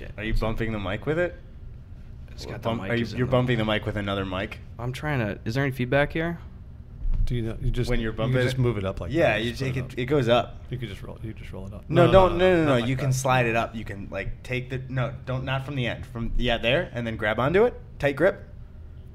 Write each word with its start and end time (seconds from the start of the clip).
Shit. 0.00 0.12
Are 0.16 0.24
you 0.24 0.32
bumping 0.32 0.72
the 0.72 0.78
mic 0.78 1.04
with 1.04 1.18
it? 1.18 1.36
It's 2.30 2.46
got 2.46 2.62
the 2.62 2.68
Bump- 2.70 2.82
mic 2.82 2.90
are 2.90 2.94
you, 2.94 3.02
is 3.02 3.12
in 3.12 3.18
you're 3.18 3.26
the- 3.26 3.30
bumping 3.32 3.58
the 3.58 3.66
mic 3.66 3.84
with 3.84 3.96
another 3.98 4.24
mic. 4.24 4.58
I'm 4.78 4.92
trying 4.92 5.18
to. 5.18 5.38
Is 5.44 5.54
there 5.54 5.62
any 5.62 5.72
feedback 5.72 6.10
here? 6.12 6.38
Do 7.26 7.34
you 7.34 7.42
know? 7.42 7.56
You 7.60 7.70
just 7.70 7.90
When 7.90 8.00
you're 8.00 8.12
you 8.12 8.16
bumping 8.16 8.38
can 8.38 8.46
just 8.46 8.56
it? 8.56 8.60
move 8.60 8.78
it 8.78 8.84
up 8.86 8.98
like 9.02 9.12
yeah, 9.12 9.34
that. 9.34 9.42
you 9.44 9.50
Just 9.50 9.62
take 9.62 9.74
put 9.74 9.80
it. 9.80 9.92
up. 9.92 9.98
It 9.98 10.06
goes 10.06 10.28
up. 10.30 10.56
You 10.70 10.78
could 10.78 10.88
just 10.88 11.02
roll. 11.02 11.18
You 11.22 11.34
just 11.34 11.52
roll 11.52 11.66
it 11.66 11.74
up. 11.74 11.84
No, 11.90 12.10
don't. 12.10 12.38
No, 12.38 12.50
no, 12.50 12.56
no. 12.56 12.64
not 12.64 12.68
no. 12.76 12.80
like 12.80 12.88
you 12.88 12.96
can 12.96 13.10
that. 13.10 13.14
slide 13.14 13.44
it 13.44 13.56
up. 13.56 13.76
You 13.76 13.84
can 13.84 14.08
like 14.10 14.42
take 14.42 14.70
the 14.70 14.80
no. 14.88 15.12
Don't 15.26 15.44
not 15.44 15.66
from 15.66 15.74
the 15.76 15.86
end. 15.86 16.06
From 16.06 16.32
yeah, 16.38 16.56
there, 16.56 16.90
and 16.94 17.06
then 17.06 17.16
grab 17.16 17.38
onto 17.38 17.64
it. 17.64 17.74
Tight 17.98 18.16
grip. 18.16 18.48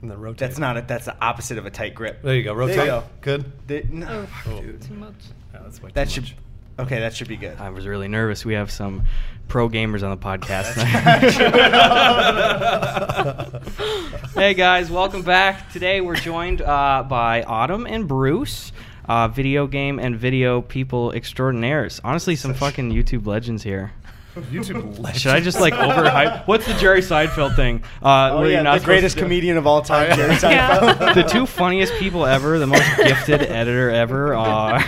and 0.03 0.11
then 0.11 0.19
rotate. 0.19 0.37
That's 0.37 0.59
not 0.59 0.77
it. 0.77 0.87
That's 0.87 1.05
the 1.05 1.17
opposite 1.19 1.57
of 1.57 1.65
a 1.65 1.71
tight 1.71 1.95
grip. 1.95 2.21
There 2.21 2.35
you 2.35 2.43
go. 2.43 2.53
Rotate. 2.53 2.75
There 2.75 2.85
you 2.85 2.91
go. 2.91 3.03
Good. 3.21 3.51
The- 3.67 3.83
no, 3.89 4.27
Oh, 4.45 4.51
Oh. 4.51 4.61
too 4.79 4.93
much. 4.93 5.13
Yeah, 5.51 5.61
that's 5.63 5.81
way 5.81 5.89
that 5.95 6.05
too 6.09 6.13
should. 6.13 6.23
much. 6.25 6.35
Okay, 6.77 6.99
that 6.99 7.15
should 7.15 7.29
be 7.29 7.37
good. 7.37 7.57
I 7.57 7.69
was 7.69 7.87
really 7.87 8.09
nervous. 8.09 8.43
We 8.43 8.55
have 8.55 8.69
some 8.69 9.03
pro 9.47 9.69
gamers 9.69 10.03
on 10.03 10.09
the 10.09 10.17
podcast. 10.17 10.75
hey 14.33 14.53
guys, 14.53 14.91
welcome 14.91 15.21
back. 15.21 15.71
Today 15.71 16.01
we're 16.01 16.15
joined 16.15 16.61
uh, 16.61 17.05
by 17.07 17.43
Autumn 17.43 17.87
and 17.87 18.09
Bruce, 18.09 18.73
uh, 19.07 19.29
video 19.29 19.67
game 19.67 19.99
and 19.99 20.17
video 20.17 20.61
people 20.61 21.13
extraordinaires. 21.13 22.01
Honestly, 22.03 22.35
some 22.35 22.53
fucking 22.53 22.91
YouTube 22.91 23.25
legends 23.25 23.63
here. 23.63 23.93
YouTube 24.43 24.97
legend. 24.99 25.21
Should 25.21 25.31
I 25.31 25.39
just 25.39 25.59
like 25.59 25.73
overhype? 25.73 26.45
What's 26.47 26.65
the 26.65 26.73
Jerry 26.75 27.01
Seinfeld 27.01 27.55
thing? 27.55 27.83
Uh, 28.03 28.29
Oh 28.31 28.37
where 28.39 28.45
you're 28.47 28.55
yeah, 28.57 28.61
not 28.63 28.79
the 28.79 28.85
greatest 28.85 29.17
comedian 29.17 29.57
of 29.57 29.65
all 29.67 29.81
time, 29.81 30.13
Jerry 30.15 30.33
yeah. 30.33 30.79
Seinfeld. 30.79 31.13
the 31.15 31.23
two 31.23 31.45
funniest 31.45 31.93
people 31.95 32.25
ever, 32.25 32.59
the 32.59 32.67
most 32.67 32.97
gifted 32.97 33.41
editor 33.43 33.89
ever. 33.91 34.35
Uh, 34.35 34.81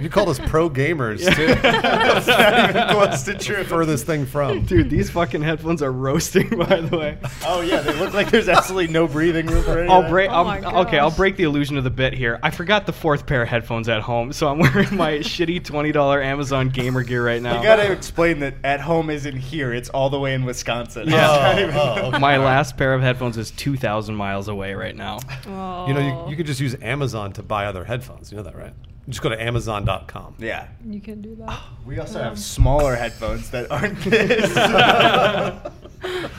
you 0.00 0.08
called 0.08 0.28
us 0.28 0.38
pro 0.40 0.68
gamers 0.70 1.20
Yeah. 1.20 1.34
too. 1.34 1.46
That's 1.54 2.26
not 2.26 2.70
even 2.70 2.88
close 2.88 3.22
to 3.24 3.34
true. 3.34 3.64
Furthest 3.64 4.06
thing 4.06 4.26
from. 4.26 4.64
Dude, 4.64 4.90
these 4.90 5.10
fucking 5.10 5.42
headphones 5.42 5.82
are 5.82 5.92
roasting, 5.92 6.48
by 6.50 6.80
the 6.80 6.96
way. 6.96 7.18
Oh 7.46 7.60
yeah, 7.62 7.80
they 7.80 7.94
look 7.98 8.12
like 8.14 8.30
there's 8.30 8.48
absolutely 8.48 8.92
no 8.92 9.06
breathing 9.06 9.46
room 9.46 9.62
for 9.64 9.78
any 9.78 9.88
I'll 9.90 10.02
of 10.02 10.10
break. 10.10 10.30
Oh 10.30 10.34
I'll, 10.46 10.78
okay, 10.86 10.98
I'll 10.98 11.10
break 11.10 11.36
the 11.36 11.44
illusion 11.44 11.76
of 11.78 11.84
the 11.84 11.90
bit 11.90 12.12
here. 12.12 12.38
I 12.42 12.50
forgot 12.50 12.86
the 12.86 12.92
fourth 12.92 13.26
pair 13.26 13.42
of 13.42 13.48
headphones 13.48 13.88
at 13.88 14.02
home, 14.02 14.32
so 14.32 14.48
I'm 14.48 14.58
wearing 14.58 14.94
my 14.96 15.12
shitty 15.18 15.64
twenty 15.64 15.92
dollar 15.92 16.22
Amazon 16.22 16.68
gamer 16.68 17.02
gear 17.02 17.24
right 17.24 17.40
now. 17.42 17.56
You 17.56 17.62
gotta 17.62 17.90
explain 17.90 18.40
that 18.40 18.54
at 18.64 18.80
home 18.84 19.10
isn't 19.10 19.36
here; 19.36 19.72
it's 19.74 19.88
all 19.90 20.08
the 20.10 20.20
way 20.20 20.34
in 20.34 20.44
Wisconsin. 20.44 21.08
Yeah. 21.08 21.70
Oh, 21.74 21.96
oh, 22.02 22.06
okay. 22.08 22.18
my 22.18 22.36
last 22.36 22.76
pair 22.76 22.94
of 22.94 23.00
headphones 23.02 23.36
is 23.36 23.50
two 23.50 23.76
thousand 23.76 24.14
miles 24.14 24.48
away 24.48 24.74
right 24.74 24.94
now. 24.96 25.18
Oh. 25.46 25.86
You 25.88 25.94
know, 25.94 26.00
you, 26.26 26.30
you 26.30 26.36
could 26.36 26.46
just 26.46 26.60
use 26.60 26.76
Amazon 26.82 27.32
to 27.34 27.42
buy 27.42 27.66
other 27.66 27.84
headphones. 27.84 28.30
You 28.30 28.36
know 28.38 28.44
that, 28.44 28.56
right? 28.56 28.72
Just 29.08 29.20
go 29.20 29.28
to 29.28 29.40
Amazon.com. 29.42 30.36
Yeah. 30.38 30.68
You 30.86 31.00
can 31.00 31.20
do 31.20 31.34
that. 31.36 31.60
We 31.86 31.98
also 31.98 32.18
Yeah. 32.18 32.24
have 32.30 32.38
smaller 32.38 32.94
headphones 32.94 33.50
that 33.50 33.70
aren't 33.70 33.98
this. 34.04 34.54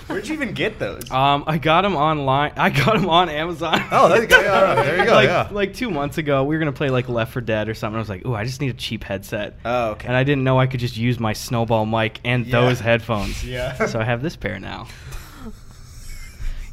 Where'd 0.08 0.28
you 0.28 0.34
even 0.36 0.54
get 0.54 0.80
those? 0.80 1.10
Um, 1.12 1.44
I 1.48 1.58
got 1.58 1.82
them 1.82 1.96
online. 1.96 2.54
I 2.58 2.70
got 2.70 2.96
them 2.96 3.10
on 3.10 3.30
Amazon. 3.30 3.82
Oh, 3.92 4.10
there 4.10 4.22
you 4.22 4.28
go. 4.28 4.40
Yeah. 4.40 4.76
There 4.84 4.98
you 5.00 5.06
go, 5.06 5.14
like, 5.14 5.28
yeah. 5.28 5.50
like 5.52 5.74
two 5.74 5.90
months 5.90 6.18
ago, 6.18 6.44
we 6.44 6.56
were 6.56 6.60
gonna 6.60 6.72
play 6.72 6.90
like 6.90 7.10
Left 7.10 7.34
4 7.34 7.42
Dead 7.42 7.70
or 7.70 7.74
something. 7.74 7.96
I 7.96 8.00
was 8.00 8.10
like, 8.10 8.26
"Ooh, 8.26 8.34
I 8.36 8.44
just 8.46 8.62
need 8.62 8.70
a 8.70 8.74
cheap 8.74 9.04
headset." 9.04 9.58
Oh, 9.66 9.92
okay. 9.92 10.08
And 10.08 10.16
I 10.16 10.24
didn't 10.24 10.44
know 10.44 10.60
I 10.60 10.68
could 10.68 10.80
just 10.80 10.98
use 10.98 11.20
my 11.20 11.34
snowball 11.34 11.86
mic 11.86 12.20
and 12.24 12.46
Yeah. 12.46 12.52
those 12.62 12.80
headphones. 12.80 13.44
Yeah. 13.56 13.86
So 13.88 14.00
I 14.00 14.04
have 14.04 14.22
this 14.22 14.36
pair 14.36 14.60
now. 14.60 14.88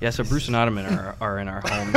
Yeah, 0.02 0.10
so 0.10 0.24
Bruce 0.24 0.48
and 0.48 0.56
Autumn 0.56 0.78
are, 0.78 1.16
are 1.20 1.38
in 1.38 1.46
our 1.48 1.60
homes. 1.64 1.94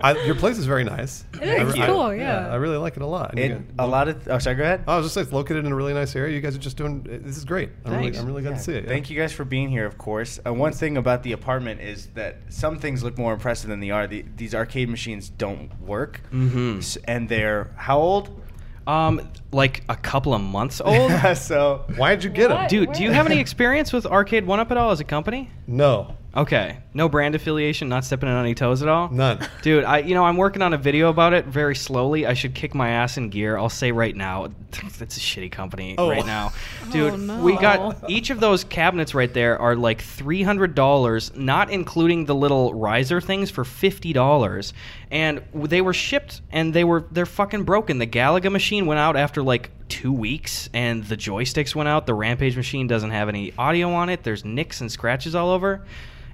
I, 0.00 0.22
your 0.24 0.34
place 0.36 0.58
is 0.58 0.66
very 0.66 0.84
nice. 0.84 1.24
It 1.34 1.42
I 1.42 1.64
is 1.64 1.74
re- 1.74 1.82
I- 1.82 1.86
cool, 1.86 2.14
yeah. 2.14 2.48
I 2.48 2.54
really 2.56 2.76
like 2.76 2.96
it 2.96 3.02
a 3.02 3.06
lot. 3.06 3.30
And 3.32 3.38
you 3.40 3.44
It, 3.46 3.76
got- 3.76 3.84
a 3.84 3.86
lot 3.88 4.08
of. 4.08 4.28
Oh, 4.28 4.38
sorry. 4.38 4.56
Go 4.56 4.62
ahead. 4.62 4.84
I 4.86 4.96
was 4.96 5.06
just 5.06 5.16
like, 5.16 5.24
it's 5.24 5.32
located 5.32 5.64
in 5.66 5.72
a 5.72 5.74
really 5.74 5.92
nice 5.94 6.14
area. 6.14 6.34
You 6.34 6.40
guys 6.40 6.54
are 6.54 6.60
just 6.60 6.76
doing. 6.76 7.02
This 7.02 7.36
is 7.36 7.44
great. 7.44 7.70
I'm 7.84 7.92
really, 7.92 8.04
Thanks. 8.04 8.18
I'm 8.20 8.26
really 8.26 8.42
glad 8.42 8.56
to 8.56 8.62
see 8.62 8.74
it. 8.74 8.84
yeah. 8.84 8.88
Thank 8.90 9.10
you 9.10 9.18
guys 9.18 9.32
for 9.32 9.44
being 9.44 9.68
here, 9.68 9.86
of 9.86 9.98
course. 9.98 10.38
Uh, 10.46 10.54
one 10.54 10.72
thing 10.72 10.96
about 10.96 11.22
the 11.22 11.32
apartment 11.32 11.80
is 11.80 12.06
that 12.14 12.36
some 12.48 12.78
things 12.78 13.02
look 13.02 13.18
more 13.18 13.32
impressive 13.32 13.68
than 13.70 13.80
they 13.80 13.90
are. 13.90 14.06
The, 14.06 14.24
these 14.36 14.54
arcade 14.54 14.88
machines 14.88 15.28
don't 15.30 15.70
work, 15.80 16.20
Mhm. 16.32 16.78
S- 16.78 16.96
and 17.04 17.28
they're 17.28 17.72
how 17.76 17.98
old? 17.98 18.40
um, 18.86 19.28
like 19.52 19.82
a 19.90 19.96
couple 19.96 20.32
of 20.32 20.40
months 20.40 20.80
old. 20.80 21.12
so 21.36 21.84
Why'd 21.96 22.24
you 22.24 22.30
get 22.30 22.48
them? 22.48 22.56
What? 22.62 22.70
Dude, 22.70 22.92
do 22.92 23.02
you 23.02 23.10
have 23.10 23.26
any 23.26 23.38
experience 23.38 23.92
with 23.92 24.04
Arcade1Up 24.04 24.70
at 24.70 24.76
all 24.78 24.92
as 24.92 25.00
a 25.00 25.04
company? 25.04 25.50
No, 25.66 26.16
Okay, 26.36 26.76
no 26.92 27.08
brand 27.08 27.34
affiliation, 27.34 27.88
not 27.88 28.04
stepping 28.04 28.28
on 28.28 28.44
any 28.44 28.54
toes 28.54 28.82
at 28.82 28.88
all. 28.88 29.08
none. 29.08 29.38
Dude, 29.62 29.84
I 29.84 29.98
you 30.00 30.14
know 30.14 30.24
I'm 30.24 30.36
working 30.36 30.60
on 30.62 30.74
a 30.74 30.76
video 30.76 31.08
about 31.08 31.32
it 31.32 31.46
very 31.46 31.74
slowly. 31.74 32.26
I 32.26 32.34
should 32.34 32.54
kick 32.54 32.74
my 32.74 32.90
ass 32.90 33.16
in 33.16 33.30
gear. 33.30 33.56
I'll 33.56 33.70
say 33.70 33.92
right 33.92 34.14
now, 34.14 34.48
that's 34.98 35.16
a 35.16 35.20
shitty 35.20 35.50
company 35.50 35.94
Oh. 35.96 36.10
right 36.10 36.26
now, 36.26 36.52
dude. 36.92 37.14
Oh, 37.14 37.16
no. 37.16 37.42
We 37.42 37.56
got 37.56 38.10
each 38.10 38.28
of 38.30 38.40
those 38.40 38.62
cabinets 38.62 39.14
right 39.14 39.32
there 39.32 39.58
are 39.58 39.74
like 39.74 40.02
three 40.02 40.42
hundred 40.42 40.74
dollars, 40.74 41.34
not 41.34 41.70
including 41.70 42.26
the 42.26 42.34
little 42.34 42.74
riser 42.74 43.20
things 43.22 43.50
for 43.50 43.64
fifty 43.64 44.12
dollars, 44.12 44.74
and 45.10 45.42
they 45.54 45.80
were 45.80 45.94
shipped 45.94 46.42
and 46.50 46.72
they 46.74 46.84
were 46.84 47.04
they're 47.10 47.26
fucking 47.26 47.64
broken. 47.64 47.98
The 47.98 48.06
Galaga 48.06 48.50
machine 48.52 48.86
went 48.86 49.00
out 49.00 49.16
after 49.16 49.42
like 49.42 49.70
two 49.88 50.12
weeks, 50.12 50.68
and 50.74 51.02
the 51.04 51.16
joysticks 51.16 51.74
went 51.74 51.88
out. 51.88 52.06
The 52.06 52.14
Rampage 52.14 52.56
machine 52.56 52.86
doesn't 52.86 53.10
have 53.10 53.28
any 53.28 53.52
audio 53.56 53.90
on 53.92 54.08
it. 54.10 54.22
There's 54.22 54.44
nicks 54.44 54.80
and 54.80 54.92
scratches 54.92 55.34
all 55.34 55.50
over. 55.50 55.84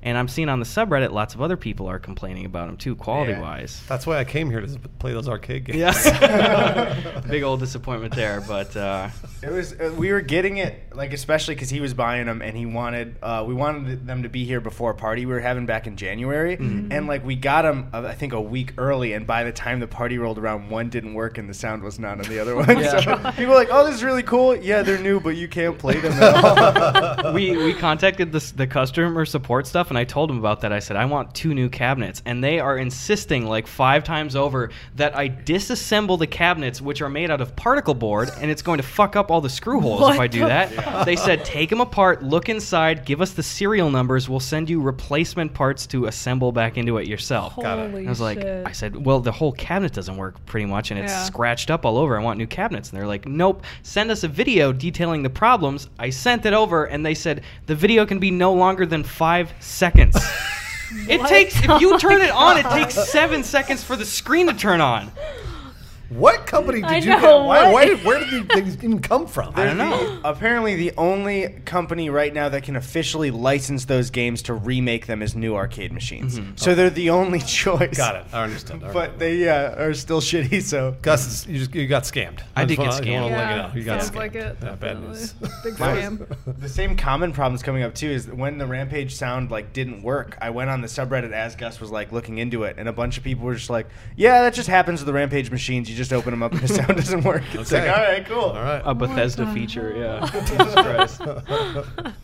And 0.07 0.19
I'm 0.19 0.29
seeing 0.29 0.51
on 0.51 0.59
the 0.61 0.67
subreddit 0.67 1.13
lots 1.13 1.35
of 1.35 1.41
other 1.41 1.57
people 1.57 1.87
are 1.89 1.99
complaining 1.99 2.45
about 2.45 2.67
them 2.67 2.77
too, 2.77 2.95
quality 2.95 3.33
Yeah. 3.33 3.41
wise. 3.41 3.83
That's 3.89 4.07
why 4.07 4.19
I 4.19 4.25
came 4.25 4.51
here 4.51 4.61
to 4.61 4.79
play 4.99 5.15
those 5.15 5.29
arcade 5.31 5.65
games. 5.65 5.79
Yeah. 5.79 7.21
Big 7.29 7.43
old 7.43 7.61
disappointment 7.61 8.15
there, 8.15 8.43
but 8.47 8.77
uh, 8.77 9.09
It 9.43 9.51
was. 9.51 9.73
Uh, 9.73 9.95
we 9.97 10.13
were 10.13 10.21
getting 10.21 10.59
it 10.59 10.84
like 10.95 11.13
especially 11.13 11.55
because 11.55 11.71
he 11.71 11.81
was 11.81 11.95
buying 11.95 12.27
them 12.27 12.43
and 12.43 12.57
he 12.57 12.67
wanted. 12.67 13.17
Uh, 13.23 13.45
we 13.47 13.55
wanted 13.55 14.07
them 14.07 14.23
to 14.23 14.29
be 14.29 14.45
here 14.45 14.61
before 14.61 14.91
a 14.91 14.95
party 14.95 15.27
we 15.27 15.33
were 15.33 15.41
having 15.41 15.67
back 15.67 15.87
in 15.87 15.97
January, 15.97 16.55
and 16.55 17.07
like 17.07 17.25
we 17.25 17.35
got 17.37 17.63
them 17.63 17.89
uh, 17.93 18.03
I 18.03 18.15
think 18.15 18.33
a 18.33 18.41
week 18.41 18.75
early, 18.79 19.13
and 19.13 19.27
by 19.27 19.45
the 19.45 19.53
time 19.53 19.81
the 19.81 19.87
party 19.87 20.19
rolled 20.19 20.39
around, 20.39 20.71
one 20.71 20.89
didn't 20.91 21.15
work 21.15 21.39
and 21.39 21.49
the 21.49 21.55
sound 21.55 21.83
was 21.83 21.99
not 21.99 22.19
on 22.19 22.25
the 22.29 22.39
other 22.39 22.55
one. 22.57 22.65
Yeah. 22.85 23.01
So 23.01 23.31
people 23.33 23.49
were 23.55 23.55
like, 23.55 23.69
"Oh, 23.71 23.85
this 23.87 23.95
is 23.95 24.03
really 24.05 24.23
cool. 24.23 24.57
Yeah, 24.57 24.83
they're 24.83 24.99
new, 24.99 25.21
but 25.21 25.37
you 25.37 25.49
can't 25.49 25.79
play 25.79 26.01
them 26.01 26.13
at 26.13 27.25
all." 27.25 27.33
we 27.35 27.57
we 27.57 27.73
contacted 27.75 28.33
the, 28.33 28.53
the 28.57 28.67
customer 28.67 29.25
support 29.25 29.67
stuff, 29.67 29.91
and 29.91 29.99
I 29.99 30.05
told 30.05 30.29
them 30.31 30.39
about 30.39 30.61
that. 30.63 30.73
I 30.73 30.81
said 30.81 30.97
I 30.97 31.05
want 31.05 31.35
two 31.35 31.55
new 31.55 31.69
cabinets, 31.69 32.23
and 32.27 32.43
they 32.43 32.59
are 32.61 32.77
insisting 32.77 33.47
like 33.47 33.67
five 33.67 34.05
times 34.05 34.37
over 34.37 34.71
that 34.97 35.17
I 35.17 35.29
disassemble 35.29 36.19
the 36.19 36.27
cabinets, 36.27 36.81
which 36.81 37.01
are 37.01 37.09
made 37.09 37.31
out 37.31 37.41
of 37.41 37.55
particle 37.57 37.95
board, 37.95 38.31
and 38.41 38.51
it's 38.51 38.63
going 38.63 38.79
to 38.79 38.83
fuck 38.83 39.17
up 39.17 39.31
all 39.31 39.41
the 39.41 39.51
screw 39.51 39.81
holes 39.81 40.11
if 40.11 40.21
I 40.21 40.27
do 40.27 40.41
that. 40.41 40.73
fuck? 40.73 40.84
They 41.05 41.17
said 41.17 41.45
take 41.45 41.71
them 41.71 41.81
apart, 41.81 42.23
look 42.23 42.49
inside, 42.49 43.05
give 43.05 43.21
us 43.21 43.33
the 43.33 43.43
serial 43.43 43.91
numbers, 43.91 44.29
we'll 44.29 44.41
send 44.41 44.71
you 44.71 44.81
replacement 44.81 45.53
parts 45.55 45.87
to 45.89 46.07
assemble 46.07 46.53
back 46.53 46.77
into 46.79 46.99
it 46.99 47.07
yourself. 47.07 47.57
Got 47.57 47.79
it. 47.79 47.91
Holy 47.91 48.07
I 48.07 48.09
was 48.09 48.21
like, 48.21 48.41
shit. 48.41 48.67
I 48.67 48.73
said, 48.73 49.05
well, 49.05 49.21
the 49.21 49.33
whole 49.33 49.53
cabinet 49.53 49.93
doesn't 49.93 50.17
work 50.17 50.45
pretty 50.47 50.67
much, 50.67 50.91
and 50.91 51.01
it's 51.01 51.13
Yeah. 51.13 51.25
scratched 51.25 51.71
up 51.71 51.85
all 51.85 51.99
over. 51.99 52.19
I 52.19 52.23
want 52.23 52.39
new 52.39 52.47
cabinets. 52.47 52.91
And 52.91 52.99
they're 52.99 53.07
like, 53.07 53.27
nope, 53.27 53.63
send 53.83 54.11
us 54.11 54.23
a 54.25 54.29
video 54.29 54.73
detailing 54.73 55.23
the 55.23 55.31
problems. 55.31 55.89
I 55.99 56.11
sent 56.11 56.47
it 56.47 56.53
over, 56.53 56.85
and 56.85 57.05
they 57.05 57.15
said 57.15 57.43
the 57.67 57.75
video 57.75 58.07
can 58.07 58.19
be 58.19 58.31
no 58.31 58.53
longer 58.53 58.87
than 58.87 59.03
five 59.05 59.53
seconds. 59.61 60.17
it 61.09 61.21
What? 61.21 61.29
takes, 61.29 61.59
if 61.63 61.69
Oh 61.71 61.79
you 61.81 61.91
my 61.93 61.99
turn 61.99 62.21
it 62.23 62.31
on, 62.31 62.57
it 62.59 62.67
takes 62.71 62.95
seven 62.95 63.43
seconds 63.43 63.83
for 63.83 63.97
the 63.97 64.05
screen 64.05 64.47
to 64.47 64.55
turn 64.55 64.81
on. 64.81 65.11
What 66.11 66.47
company 66.47 66.81
did 66.81 66.91
I 66.91 66.97
you 66.99 67.07
know, 67.11 67.21
get? 67.21 67.45
Why, 67.47 67.73
why 67.73 67.85
did, 67.87 68.05
where 68.05 68.21
did 68.21 68.31
these 68.31 68.47
things 68.47 68.77
even 68.85 69.01
come 69.01 69.27
from? 69.27 69.53
I 69.57 69.65
don't 69.65 69.79
know. 69.79 70.21
apparently, 70.25 70.77
the 70.77 70.93
only 70.97 71.49
company 71.65 72.11
right 72.11 72.33
now 72.33 72.49
that 72.51 72.63
can 72.63 72.77
officially 72.77 73.31
license 73.31 73.87
those 73.87 74.11
games 74.11 74.43
to 74.43 74.55
remake 74.55 75.07
them 75.07 75.23
is 75.23 75.35
new 75.35 75.57
arcade 75.57 75.93
machines. 75.93 76.39
Mm-hmm. 76.39 76.53
So 76.57 76.75
they're 76.75 76.91
the 76.91 77.11
only 77.11 77.41
choice. 77.47 77.97
Got 77.97 78.17
it. 78.17 78.27
I 78.33 78.45
understand. 78.45 78.83
All 78.83 78.89
right. 78.91 79.11
But 79.11 79.19
they 79.19 79.37
yeah, 79.37 79.81
are 79.83 79.95
still 79.95 80.21
shitty. 80.21 80.63
So 80.63 80.95
Gus, 81.03 81.25
it's- 81.27 81.47
you 81.53 81.59
just 81.59 81.75
you 81.75 81.87
got 81.87 82.03
scammed. 82.05 82.41
I 82.55 82.65
did 82.65 82.77
get 82.79 82.91
scammed. 82.93 83.23
wanna 83.23 83.27
you 83.27 83.33
Yeah. 83.33 83.75
You 83.75 83.83
got 83.85 84.01
sounds 84.03 84.11
scammed. 84.13 84.17
like 84.17 84.35
it. 84.35 84.57
Yeah, 84.63 84.75
bad 84.77 85.01
news. 85.03 85.33
Big 85.63 85.75
scam. 85.75 86.37
the 86.59 86.69
same 86.69 86.97
common 86.97 87.33
problems 87.33 87.63
coming 87.63 87.83
up 87.83 87.95
too 87.95 88.09
is 88.11 88.31
when 88.31 88.59
the 88.59 88.67
Rampage 88.67 89.15
sound 89.15 89.51
like 89.51 89.73
didn't 89.73 90.03
work. 90.03 90.37
I 90.41 90.51
went 90.51 90.71
on 90.71 90.81
the 90.81 90.89
subreddit 90.89 91.33
as 91.33 91.57
Gus 91.57 91.81
was 91.81 91.91
like 91.91 92.13
looking 92.13 92.39
into 92.39 92.65
it, 92.65 92.77
and 92.79 92.89
a 92.89 92.93
bunch 92.93 93.17
of 93.19 93.25
people 93.25 93.45
were 93.47 93.55
just 93.55 93.71
like, 93.71 93.87
"Yeah, 94.17 94.43
that 94.43 94.55
just 94.55 94.69
happens 94.69 95.01
with 95.01 95.07
the 95.07 95.13
Rampage 95.13 95.51
machines. 95.51 95.91
You 95.91 95.94
just 95.95 96.13
open 96.13 96.31
them 96.33 96.43
up 96.43 96.53
and 96.53 96.61
the 96.61 96.69
sound 96.75 96.97
doesn't 96.97 97.23
work." 97.25 97.43
It's 97.55 97.73
Okay. 97.73 97.89
like, 97.89 97.97
all 97.99 98.05
right, 98.05 98.27
cool. 98.27 98.41
All 98.41 98.63
right. 98.63 98.83
A 98.85 98.95
Bethesda 98.95 99.45
God. 99.45 99.55
feature, 99.55 99.95
yeah. 99.97 100.31
Jesus 100.47 100.75
Christ. 100.75 101.23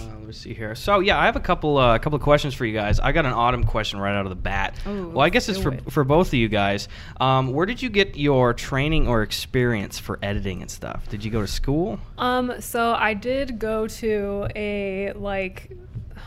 Uh, 0.00 0.06
let 0.18 0.26
me 0.26 0.32
see 0.32 0.52
here. 0.52 0.74
So 0.74 0.98
yeah, 1.00 1.18
I 1.18 1.26
have 1.26 1.36
a 1.36 1.40
couple 1.40 1.78
uh, 1.78 1.94
a 1.94 1.98
couple 1.98 2.16
of 2.16 2.22
questions 2.22 2.52
for 2.54 2.64
you 2.66 2.72
guys. 2.74 2.98
I 2.98 3.12
got 3.12 3.26
an 3.26 3.32
autumn 3.32 3.64
question 3.64 4.00
right 4.00 4.14
out 4.14 4.26
of 4.26 4.30
the 4.30 4.34
bat. 4.36 4.74
Ooh, 4.86 5.08
well, 5.10 5.20
I 5.24 5.28
guess 5.30 5.48
it's 5.48 5.58
for 5.58 5.72
it. 5.72 5.90
for 5.92 6.02
both 6.04 6.28
of 6.28 6.34
you 6.34 6.48
guys. 6.48 6.88
Um, 7.20 7.52
where 7.52 7.64
did 7.64 7.80
you 7.80 7.88
get 7.88 8.16
your 8.16 8.52
training 8.52 9.06
or 9.06 9.22
experience 9.22 9.98
for 9.98 10.18
editing 10.22 10.62
and 10.62 10.70
stuff? 10.70 11.08
Did 11.08 11.24
you 11.24 11.30
go 11.30 11.40
to 11.40 11.46
school? 11.46 12.00
Um, 12.18 12.60
so 12.60 12.92
I 12.94 13.14
did 13.14 13.58
go 13.58 13.86
to 13.86 14.48
a 14.56 15.12
like, 15.14 15.70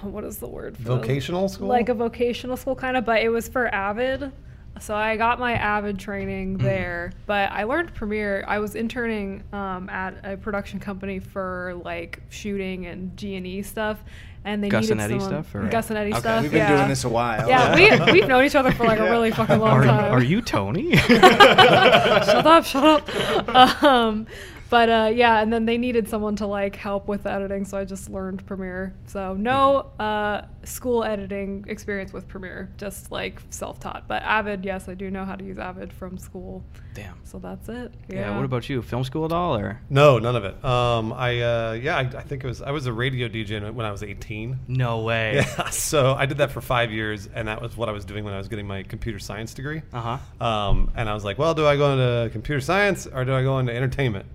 what 0.01 0.23
is 0.23 0.37
the 0.37 0.47
word? 0.47 0.77
For 0.77 0.83
those? 0.83 0.99
Vocational 0.99 1.49
school? 1.49 1.67
Like 1.67 1.89
a 1.89 1.93
vocational 1.93 2.55
school 2.57 2.75
kind 2.75 2.95
of, 2.97 3.03
but 3.05 3.21
it 3.21 3.29
was 3.29 3.47
for 3.49 3.67
Avid. 3.67 4.31
So 4.79 4.95
I 4.95 5.17
got 5.17 5.39
my 5.39 5.53
Avid 5.53 5.99
training 5.99 6.57
Mm-hmm. 6.57 6.65
there, 6.65 7.11
but 7.25 7.51
I 7.51 7.63
learned 7.63 7.93
Premiere. 7.93 8.43
I 8.47 8.59
was 8.59 8.75
interning 8.75 9.43
um, 9.53 9.89
at 9.89 10.19
a 10.23 10.37
production 10.37 10.79
company 10.79 11.19
for 11.19 11.79
like 11.83 12.21
shooting 12.29 12.85
and 12.85 13.15
G 13.17 13.35
and 13.35 13.45
E 13.47 13.61
stuff, 13.63 13.97
and 14.45 14.63
they 14.63 14.69
Gus 14.69 14.83
needed 14.83 14.91
and 14.93 15.01
Eddy 15.01 15.19
someone- 15.19 15.43
stuff, 15.43 15.55
or- 15.55 15.67
Gus 15.67 15.89
and 15.89 15.97
Eddy 15.99 16.11
Okay. 16.11 16.19
stuff. 16.19 16.41
We've 16.43 16.51
been 16.51 16.59
yeah. 16.59 16.75
doing 16.77 16.89
this 16.89 17.03
a 17.03 17.09
while. 17.09 17.47
Yeah, 17.47 17.75
we 18.05 18.11
we've 18.13 18.27
known 18.27 18.45
each 18.45 18.55
other 18.55 18.71
for 18.71 18.85
like 18.85 18.99
a 18.99 19.03
really 19.09 19.31
fucking 19.31 19.59
long 19.59 19.69
Are, 19.79 19.83
time. 19.83 20.13
are 20.13 20.23
you 20.23 20.41
Tony? 20.41 20.95
shut 20.97 22.45
up, 22.45 22.65
shut 22.65 22.83
up. 22.83 23.83
Um, 23.83 24.27
but 24.69 24.89
uh, 24.89 25.11
yeah, 25.13 25.41
and 25.41 25.51
then 25.51 25.65
they 25.65 25.77
needed 25.77 26.07
someone 26.07 26.35
to 26.37 26.47
like 26.47 26.75
help 26.75 27.07
with 27.07 27.23
the 27.23 27.31
editing, 27.31 27.65
so 27.65 27.77
I 27.77 27.85
just 27.85 28.09
learned 28.09 28.45
Premiere. 28.45 28.93
So 29.05 29.33
no 29.33 29.91
uh, 29.99 30.45
school 30.63 31.03
editing 31.03 31.65
experience 31.67 32.13
with 32.13 32.27
Premiere, 32.27 32.71
just 32.77 33.11
like 33.11 33.41
self-taught. 33.49 34.07
But 34.07 34.23
Avid, 34.23 34.65
yes, 34.65 34.89
I 34.89 34.93
do 34.93 35.09
know 35.09 35.25
how 35.25 35.35
to 35.35 35.43
use 35.43 35.57
Avid 35.57 35.93
from 35.93 36.17
school. 36.17 36.63
Damn. 36.93 37.19
So 37.23 37.37
that's 37.39 37.69
it. 37.69 37.93
Yeah. 38.09 38.35
What 38.35 38.45
about 38.45 38.67
you? 38.69 38.81
Film 38.81 39.03
school 39.03 39.25
at 39.25 39.31
all, 39.31 39.55
or 39.57 39.79
No, 39.89 40.17
none 40.19 40.35
of 40.35 40.43
it. 40.43 40.63
Um, 40.65 41.13
I 41.13 41.39
uh, 41.41 41.71
yeah, 41.73 41.97
I, 41.97 42.01
I 42.01 42.21
think 42.23 42.43
it 42.43 42.47
was 42.47 42.61
I 42.61 42.71
was 42.71 42.85
a 42.87 42.93
radio 42.93 43.27
DJ 43.27 43.71
when 43.71 43.85
I 43.85 43.91
was 43.91 44.03
18. 44.03 44.59
no 44.67 45.01
way? 45.01 45.35
Yeah, 45.57 45.69
so 45.69 46.13
I 46.13 46.25
did 46.25 46.39
that 46.39 46.51
for 46.51 46.61
five 46.61 46.91
years, 46.91 47.29
and 47.33 47.47
that 47.47 47.61
was 47.61 47.77
what 47.77 47.89
I 47.89 47.91
was 47.91 48.05
doing 48.05 48.23
when 48.23 48.33
I 48.33 48.37
was 48.37 48.47
getting 48.47 48.65
my 48.65 48.83
computer 48.83 49.19
science 49.19 49.53
degree. 49.53 49.81
Uh 49.93 50.17
huh. 50.39 50.45
Um, 50.45 50.91
and 50.95 51.07
I 51.09 51.13
was 51.13 51.23
like, 51.23 51.37
well, 51.37 51.53
do 51.53 51.65
I 51.65 51.77
go 51.77 51.91
into 51.91 52.31
computer 52.31 52.61
science 52.61 53.05
or 53.07 53.23
do 53.25 53.33
I 53.33 53.43
go 53.43 53.59
into 53.59 53.73
entertainment? 53.73 54.25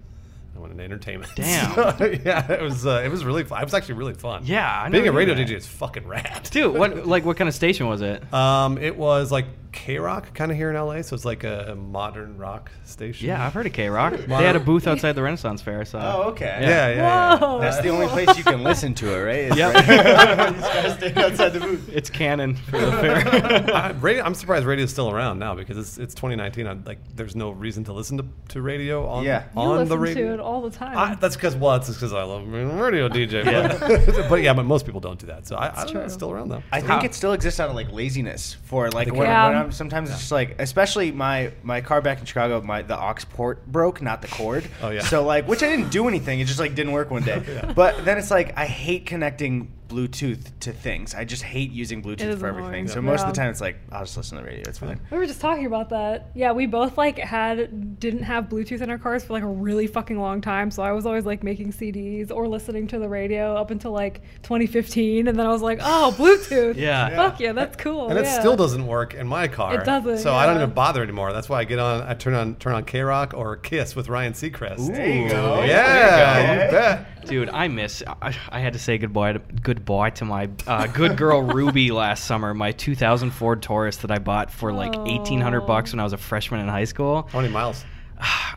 I 0.62 0.68
went 0.68 0.72
into 0.72 0.84
entertainment. 0.84 1.32
Damn. 1.36 1.74
So, 1.74 2.06
yeah, 2.24 2.52
it 2.52 2.62
was 2.62 2.86
uh, 2.86 3.02
it 3.04 3.08
was 3.08 3.24
really 3.24 3.42
fun. 3.42 3.60
It 3.60 3.64
was 3.64 3.74
actually 3.74 3.94
really 3.94 4.14
fun. 4.14 4.42
Yeah, 4.44 4.82
I 4.82 4.88
being 4.88 5.08
a 5.08 5.12
radio 5.12 5.34
that. 5.34 5.48
DJ 5.48 5.56
is 5.56 5.66
fucking 5.66 6.06
rad. 6.06 6.48
Dude, 6.52 6.76
what 6.76 7.04
like 7.14 7.24
what 7.24 7.36
kind 7.36 7.48
of 7.48 7.54
station 7.54 7.88
was 7.88 8.00
it? 8.00 8.32
Um, 8.32 8.78
it 8.78 8.96
was 8.96 9.32
like 9.32 9.46
KROQ, 9.72 10.34
kind 10.34 10.50
of 10.50 10.56
here 10.56 10.70
in 10.70 10.76
LA, 10.76 11.00
so 11.02 11.14
it's 11.14 11.24
like 11.24 11.44
a 11.44 11.74
modern 11.76 12.36
rock 12.36 12.70
station. 12.84 13.26
Yeah, 13.28 13.44
I've 13.44 13.54
heard 13.54 13.66
of 13.66 13.72
KROQ. 13.72 14.12
They 14.28 14.44
had 14.44 14.54
a 14.56 14.60
booth 14.60 14.86
outside 14.86 15.12
the 15.12 15.22
Renaissance 15.22 15.62
Fair. 15.62 15.84
So. 15.84 15.98
Oh, 15.98 16.22
okay. 16.30 16.58
Yeah, 16.60 16.88
yeah, 16.88 16.94
yeah. 16.94 17.38
Whoa. 17.38 17.60
That's 17.60 17.80
the 17.80 17.88
only 17.88 18.06
place 18.08 18.36
you 18.36 18.44
can 18.44 18.62
listen 18.62 18.94
to 18.94 19.14
it, 19.14 19.22
right? 19.22 19.36
Is 19.50 19.56
Yep. 19.56 19.74
right- 19.74 20.52
These 20.54 20.62
guys 20.62 20.94
staying 20.96 21.18
outside 21.18 21.48
the 21.50 21.60
booth. 21.60 21.88
It's 21.92 22.10
canon 22.10 22.54
for 22.54 22.78
the 22.80 22.92
fair. 22.92 23.74
I, 23.74 23.90
radio, 23.92 24.22
I'm 24.24 24.34
surprised 24.34 24.66
radio's 24.66 24.90
still 24.90 25.10
around 25.10 25.38
now 25.38 25.54
because 25.54 25.76
it's 25.78 25.98
it's 25.98 26.14
2019. 26.14 26.66
I, 26.66 26.72
like, 26.84 26.98
there's 27.16 27.34
no 27.34 27.50
reason 27.50 27.84
to 27.84 27.92
listen 27.92 28.18
to, 28.18 28.24
to 28.48 28.60
radio 28.62 29.06
on 29.06 29.24
Yeah. 29.24 29.44
You 29.54 29.60
on 29.60 29.70
listen 29.78 29.88
the 29.88 29.98
radio. 29.98 30.28
to 30.28 30.34
it 30.34 30.40
all 30.40 30.60
the 30.62 30.70
time. 30.70 30.96
I, 30.96 31.14
that's 31.14 31.36
because 31.36 31.56
well, 31.56 31.76
it's 31.76 31.88
because 31.88 32.12
I 32.12 32.22
love 32.24 32.44
being 32.50 32.70
a 32.70 32.82
radio 32.82 33.08
DJ. 33.08 33.44
Yeah. 33.44 33.78
But, 34.16 34.28
but 34.28 34.42
yeah, 34.42 34.52
but 34.52 34.64
most 34.64 34.84
people 34.86 35.00
don't 35.00 35.18
do 35.18 35.26
that. 35.26 35.46
So 35.46 35.56
I, 35.56 35.66
I 35.68 35.68
It's 35.68 35.84
don't 35.84 35.94
know. 35.94 36.00
It's 36.04 36.14
still 36.14 36.30
around 36.30 36.48
though. 36.50 36.62
I 36.72 36.80
think 36.80 36.90
How- 36.90 37.00
it 37.00 37.14
still 37.14 37.32
exists 37.32 37.58
out 37.60 37.68
of 37.70 37.74
like 37.76 37.90
laziness 37.92 38.54
for 38.64 38.90
like 38.90 39.06
think 39.08 39.18
when, 39.18 39.28
Yeah. 39.28 39.48
when 39.61 39.61
I'm 39.64 39.72
sometimes 39.72 40.10
it's 40.10 40.18
just 40.18 40.32
like 40.32 40.60
especially 40.60 41.12
my 41.12 41.52
my 41.62 41.80
car 41.80 42.00
back 42.00 42.20
in 42.20 42.24
Chicago 42.26 42.60
my 42.60 42.82
the 42.82 42.98
aux 42.98 43.14
port 43.30 43.66
broke 43.66 44.02
not 44.02 44.22
the 44.22 44.28
cord. 44.28 44.68
Oh, 44.82 44.90
yeah. 44.90 45.02
so 45.02 45.24
like 45.24 45.46
which 45.48 45.62
I 45.62 45.68
didn't 45.68 45.90
do 45.90 46.08
anything 46.08 46.40
it 46.40 46.46
just 46.46 46.58
like 46.58 46.74
didn't 46.74 46.92
work 46.92 47.10
one 47.10 47.22
day. 47.22 47.42
But 47.74 48.04
then 48.04 48.18
it's 48.18 48.30
like 48.30 48.56
I 48.56 48.66
hate 48.66 49.06
connecting 49.06 49.72
Bluetooth 49.92 50.50
to 50.60 50.72
things 50.72 51.14
I 51.14 51.24
just 51.24 51.42
hate 51.42 51.70
using 51.70 52.02
Bluetooth 52.02 52.38
for 52.38 52.46
everything 52.46 52.70
annoying. 52.70 52.88
so 52.88 53.02
most 53.02 53.22
of 53.22 53.28
the 53.28 53.34
time 53.34 53.50
it's 53.50 53.60
like 53.60 53.76
I'll 53.90 54.04
just 54.04 54.16
listen 54.16 54.38
to 54.38 54.44
the 54.44 54.48
radio 54.48 54.62
it's 54.68 54.78
fine 54.78 55.00
We 55.10 55.18
were 55.18 55.26
just 55.26 55.40
talking 55.40 55.66
about 55.66 55.90
that. 55.90 56.30
Yeah, 56.34 56.52
we 56.52 56.66
both 56.66 56.96
like 56.96 57.18
had 57.18 57.98
didn't 58.00 58.22
have 58.22 58.48
Bluetooth 58.48 58.80
in 58.80 58.90
our 58.90 58.98
cars 58.98 59.24
for 59.24 59.32
like 59.34 59.42
a 59.42 59.46
really 59.46 59.86
fucking 59.86 60.18
long 60.18 60.40
time. 60.40 60.70
So 60.70 60.82
I 60.82 60.92
was 60.92 61.06
always 61.06 61.26
like 61.26 61.42
making 61.42 61.72
CDs 61.72 62.30
or 62.30 62.48
listening 62.48 62.86
to 62.88 62.98
the 62.98 63.08
radio 63.08 63.54
up 63.54 63.70
until 63.70 63.92
like 63.92 64.22
2015, 64.42 65.28
and 65.28 65.38
then 65.38 65.46
I 65.46 65.50
was 65.50 65.62
like, 65.62 65.78
oh, 65.82 66.14
Bluetooth. 66.18 66.76
Yeah. 66.76 67.14
Fuck 67.16 67.40
yeah, 67.40 67.52
that's 67.52 67.76
cool. 67.76 68.08
and 68.08 68.18
it 68.18 68.24
yeah. 68.24 68.38
still 68.40 68.56
doesn't 68.56 68.86
work 68.86 69.14
in 69.14 69.26
my 69.26 69.48
car. 69.48 69.80
It 69.80 69.84
doesn't, 69.84 70.18
So 70.18 70.34
I 70.34 70.46
don't 70.46 70.56
even 70.56 70.70
bother 70.70 71.02
anymore. 71.02 71.32
That's 71.32 71.48
why 71.48 71.60
I 71.60 71.64
get 71.64 71.78
on. 71.78 72.02
I 72.02 72.14
turn 72.14 72.34
on 72.34 72.56
turn 72.56 72.74
on 72.74 72.84
KROQ 72.84 73.34
or 73.34 73.56
KIIS 73.58 73.94
with 73.96 74.08
Ryan 74.08 74.32
Seacrest. 74.32 74.92
there 74.92 75.08
you 75.08 75.28
go 75.28 75.60
Ooh. 75.62 75.66
Yeah, 75.66 76.34
There 76.34 76.56
you 76.56 76.64
you 76.64 76.70
bet. 76.70 77.06
Dude, 77.26 77.48
I 77.50 77.68
miss. 77.68 78.02
I, 78.06 78.34
I 78.48 78.60
had 78.60 78.72
to 78.72 78.78
say 78.78 78.98
goodbye 78.98 79.34
to 79.34 79.38
goodbye 79.38 80.10
to 80.10 80.24
my 80.24 80.50
uh, 80.66 80.86
good 80.88 81.16
girl 81.16 81.42
Ruby 81.54 81.90
last 81.90 82.24
summer. 82.24 82.52
My 82.54 82.72
2000 82.72 83.30
Ford 83.30 83.62
Taurus 83.62 83.98
that 83.98 84.10
I 84.10 84.18
bought 84.18 84.50
for 84.50 84.72
like 84.72 84.94
1800 84.96 85.62
bucks 85.62 85.92
when 85.92 86.00
I 86.00 86.04
was 86.04 86.12
a 86.12 86.18
freshman 86.18 86.60
in 86.60 86.68
high 86.68 86.84
school. 86.84 87.28
How 87.32 87.40
many 87.40 87.52
miles? 87.52 87.84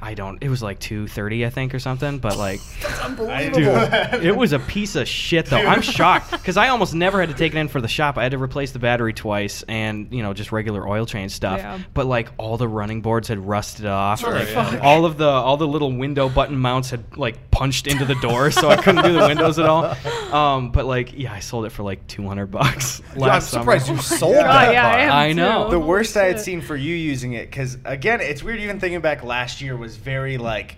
I 0.02 0.14
don't. 0.16 0.42
It 0.44 0.50
was 0.50 0.62
like 0.62 0.80
230, 0.80 1.46
I 1.46 1.50
think, 1.50 1.74
or 1.74 1.80
something. 1.80 2.20
But 2.20 2.38
like, 2.38 2.60
I 2.84 3.50
dude, 3.50 4.24
it 4.24 4.36
was 4.36 4.54
a 4.54 4.60
piece 4.60 4.96
of 4.96 5.08
shit 5.08 5.48
though. 5.48 5.58
I'm 5.58 5.82
shocked 5.82 6.32
because 6.32 6.58
I 6.58 6.68
almost 6.70 6.94
never 6.94 7.20
had 7.20 7.30
to 7.30 7.36
take 7.36 7.54
it 7.54 7.58
in 7.58 7.68
for 7.68 7.82
the 7.82 7.88
shop. 7.88 8.18
I 8.18 8.24
had 8.24 8.32
to 8.34 8.38
replace 8.38 8.72
the 8.72 8.80
battery 8.80 9.14
twice 9.14 9.64
and 9.68 10.12
you 10.14 10.22
know 10.24 10.34
just 10.34 10.52
regular 10.52 10.88
oil 10.88 11.06
change 11.06 11.32
stuff. 11.32 11.60
Yeah. 11.60 11.80
But 11.94 12.06
like 12.06 12.30
all 12.38 12.58
the 12.58 12.68
running 12.68 13.02
boards 13.02 13.28
had 13.28 13.40
rusted 13.40 13.86
off. 13.86 14.20
Sure, 14.20 14.34
Like, 14.34 14.50
yeah. 14.50 14.80
All 14.84 15.06
of 15.06 15.18
the 15.18 15.28
all 15.28 15.58
the 15.58 15.68
little 15.68 15.92
window 15.92 16.30
button 16.30 16.58
mounts 16.58 16.90
had 16.92 17.18
like 17.18 17.50
punched 17.52 17.88
into 17.88 18.06
the 18.06 18.16
door, 18.16 18.52
so 18.52 18.70
I 18.70 18.76
couldn't 18.78 19.04
do 19.04 19.14
the 19.14 19.28
windows 19.28 19.58
at 19.60 19.66
all. 19.66 19.96
Um, 20.34 20.72
but 20.72 20.86
like, 20.86 21.18
yeah, 21.18 21.34
I 21.34 21.40
sold 21.40 21.66
it 21.66 21.72
for 21.72 21.84
like 21.84 22.06
200 22.08 22.48
bucks 22.48 23.02
I'm 23.14 23.20
last 23.20 23.50
surprised 23.50 23.86
summer. 23.86 23.98
you 23.98 24.04
sold 24.04 24.36
God, 24.36 24.44
that 24.44 24.74
yeah, 24.74 24.88
I 24.88 24.92
car. 24.92 25.00
am 25.00 25.12
I 25.14 25.34
know. 25.34 25.70
the 25.70 25.80
too. 25.80 25.86
worst 25.86 26.18
I 26.18 26.26
had 26.26 26.36
Shit. 26.38 26.46
seen 26.46 26.62
for 26.62 26.76
you 26.76 26.94
using 26.96 27.34
it 27.34 27.50
because 27.50 27.78
again 27.86 28.20
it's 28.22 28.44
weird 28.44 28.60
even 28.60 28.80
thinking 28.80 29.02
back 29.02 29.24
last 29.24 29.55
year 29.62 29.76
was 29.78 29.98
very 29.98 30.38
like 30.38 30.78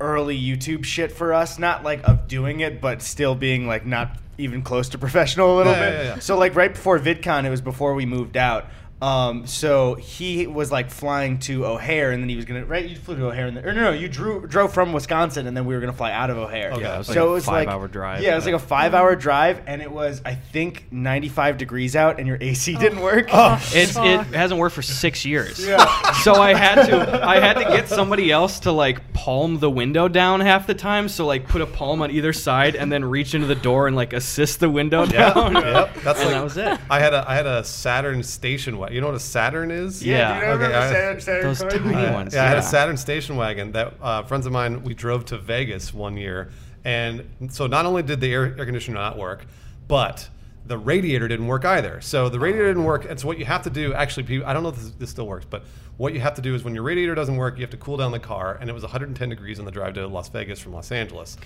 early 0.00 0.40
youtube 0.40 0.84
shit 0.84 1.10
for 1.12 1.34
us. 1.34 1.58
Not 1.58 1.82
like 1.82 2.02
of 2.06 2.28
doing 2.28 2.60
it 2.60 2.80
but 2.80 3.02
still 3.02 3.34
being 3.34 3.66
like 3.66 3.84
not 3.84 4.16
even 4.38 4.62
close 4.62 4.88
to 4.90 4.98
professional 5.06 5.54
a 5.54 5.56
little 5.56 5.72
Yeah, 5.72 5.90
bit. 5.90 5.92
yeah, 6.04 6.14
yeah. 6.14 6.18
so 6.20 6.38
like 6.38 6.54
right 6.54 6.72
before 6.72 6.98
vidcon 7.00 7.44
it 7.44 7.50
was 7.50 7.60
before 7.60 7.94
we 7.94 8.06
moved 8.06 8.36
out 8.36 8.66
um, 9.00 9.46
so 9.46 9.94
he 9.94 10.46
was 10.48 10.72
like 10.72 10.90
flying 10.90 11.38
to 11.40 11.64
O'Hare, 11.66 12.10
and 12.10 12.20
then 12.22 12.28
he 12.28 12.34
was 12.36 12.44
gonna 12.44 12.64
right. 12.64 12.84
You 12.84 12.96
flew 12.96 13.16
to 13.16 13.26
O'Hare, 13.26 13.46
and 13.46 13.56
then, 13.56 13.64
or 13.64 13.72
no, 13.72 13.84
no, 13.84 13.90
you 13.92 14.08
drew 14.08 14.46
drove 14.46 14.72
from 14.72 14.92
Wisconsin, 14.92 15.46
and 15.46 15.56
then 15.56 15.66
we 15.66 15.74
were 15.74 15.80
gonna 15.80 15.92
fly 15.92 16.10
out 16.10 16.30
of 16.30 16.38
O'Hare. 16.38 16.72
Okay. 16.72 16.82
Yeah, 16.82 16.96
it 16.96 16.98
was 16.98 17.06
so 17.06 17.12
like 17.12 17.18
a 17.18 17.26
it 17.28 17.32
was 17.32 17.46
like 17.46 17.66
five-hour 17.68 17.88
drive. 17.88 18.22
Yeah, 18.22 18.32
it 18.32 18.36
was 18.36 18.44
like 18.46 18.54
a 18.54 18.58
five-hour 18.58 19.14
drive, 19.16 19.62
and 19.66 19.80
it 19.80 19.90
was 19.92 20.20
I 20.24 20.34
think 20.34 20.86
95 20.90 21.58
degrees 21.58 21.94
out, 21.94 22.18
and 22.18 22.26
your 22.26 22.38
AC 22.40 22.74
didn't 22.76 23.00
work. 23.00 23.28
It's, 23.32 23.96
it 23.96 24.20
hasn't 24.34 24.58
worked 24.58 24.74
for 24.74 24.82
six 24.82 25.24
years. 25.24 25.64
Yeah. 25.64 26.12
So 26.22 26.34
I 26.34 26.54
had 26.54 26.86
to 26.86 27.24
I 27.24 27.38
had 27.38 27.54
to 27.54 27.64
get 27.64 27.88
somebody 27.88 28.32
else 28.32 28.60
to 28.60 28.72
like 28.72 29.12
palm 29.12 29.58
the 29.60 29.70
window 29.70 30.08
down 30.08 30.40
half 30.40 30.66
the 30.66 30.74
time. 30.74 31.08
So 31.08 31.24
like 31.26 31.46
put 31.46 31.60
a 31.60 31.66
palm 31.66 32.02
on 32.02 32.10
either 32.10 32.32
side 32.32 32.74
and 32.74 32.90
then 32.90 33.04
reach 33.04 33.34
into 33.34 33.46
the 33.46 33.54
door 33.54 33.86
and 33.86 33.94
like 33.94 34.12
assist 34.12 34.58
the 34.60 34.68
window 34.70 35.04
Yeah, 35.04 35.32
down. 35.34 35.54
yep. 35.54 35.94
That's 36.02 36.20
and 36.20 36.30
like 36.30 36.38
that 36.38 36.44
was 36.44 36.56
it. 36.56 36.80
I 36.90 36.98
had 37.00 37.14
a 37.14 37.24
I 37.28 37.34
had 37.36 37.46
a 37.46 37.62
Saturn 37.62 38.22
station 38.22 38.76
wagon. 38.78 38.87
You 38.92 39.00
know 39.00 39.06
what 39.08 39.16
a 39.16 39.20
Saturn 39.20 39.70
is? 39.70 40.02
Yeah. 40.04 40.28
do 40.28 40.34
you 40.34 40.40
remember 40.52 40.64
Okay, 40.66 40.74
I- 40.74 40.92
Saturn- 40.92 41.20
Saturn 41.20 41.42
Those 41.44 41.60
cars? 41.60 41.72
tiny 41.74 41.90
Yeah, 41.90 42.12
ones. 42.14 42.34
Yeah, 42.34 42.44
I 42.44 42.48
had 42.48 42.58
a. 42.58 42.62
Saturn 42.62 42.96
station 42.96 43.36
wagon 43.36 43.72
that 43.72 43.94
uh, 44.02 44.22
friends 44.24 44.46
of 44.46 44.52
mine. 44.52 44.82
We 44.82 44.94
drove 44.94 45.24
to 45.26 45.38
Vegas 45.38 45.92
one 45.94 46.16
year, 46.16 46.50
and 46.84 47.24
so 47.50 47.66
not 47.66 47.86
only 47.86 48.02
did 48.02 48.20
the 48.20 48.32
air, 48.32 48.44
air 48.58 48.64
conditioner 48.64 48.96
not 48.96 49.16
work, 49.18 49.46
but 49.88 50.28
the 50.66 50.76
radiator 50.78 51.26
didn't 51.28 51.46
work 51.46 51.64
either. 51.64 52.00
So 52.02 52.28
the 52.28 52.38
radiator 52.38 52.68
didn't 52.68 52.84
work, 52.84 53.06
and 53.08 53.18
so 53.18 53.26
what 53.26 53.38
you 53.38 53.46
have 53.46 53.62
to 53.62 53.70
do, 53.70 53.94
actually, 53.94 54.44
I 54.44 54.52
don't 54.52 54.62
know 54.62 54.68
if 54.68 54.76
this, 54.76 54.90
this 54.98 55.10
still 55.10 55.26
works, 55.26 55.46
but 55.48 55.64
what 55.96 56.12
you 56.12 56.20
have 56.20 56.34
to 56.34 56.42
do 56.42 56.54
is 56.54 56.62
when 56.62 56.74
your 56.74 56.82
radiator 56.84 57.14
doesn't 57.14 57.36
work, 57.36 57.56
you 57.56 57.62
have 57.62 57.70
to 57.70 57.76
cool 57.78 57.96
down 57.96 58.12
the 58.12 58.18
car, 58.20 58.58
and 58.60 58.68
it 58.68 58.72
was 58.74 58.82
110 58.82 59.28
degrees 59.30 59.58
on 59.58 59.64
the 59.64 59.70
drive 59.70 59.94
to 59.94 60.06
Las 60.06 60.28
Vegas 60.28 60.60
from 60.60 60.74
Los 60.74 60.92
Angeles. 60.92 61.38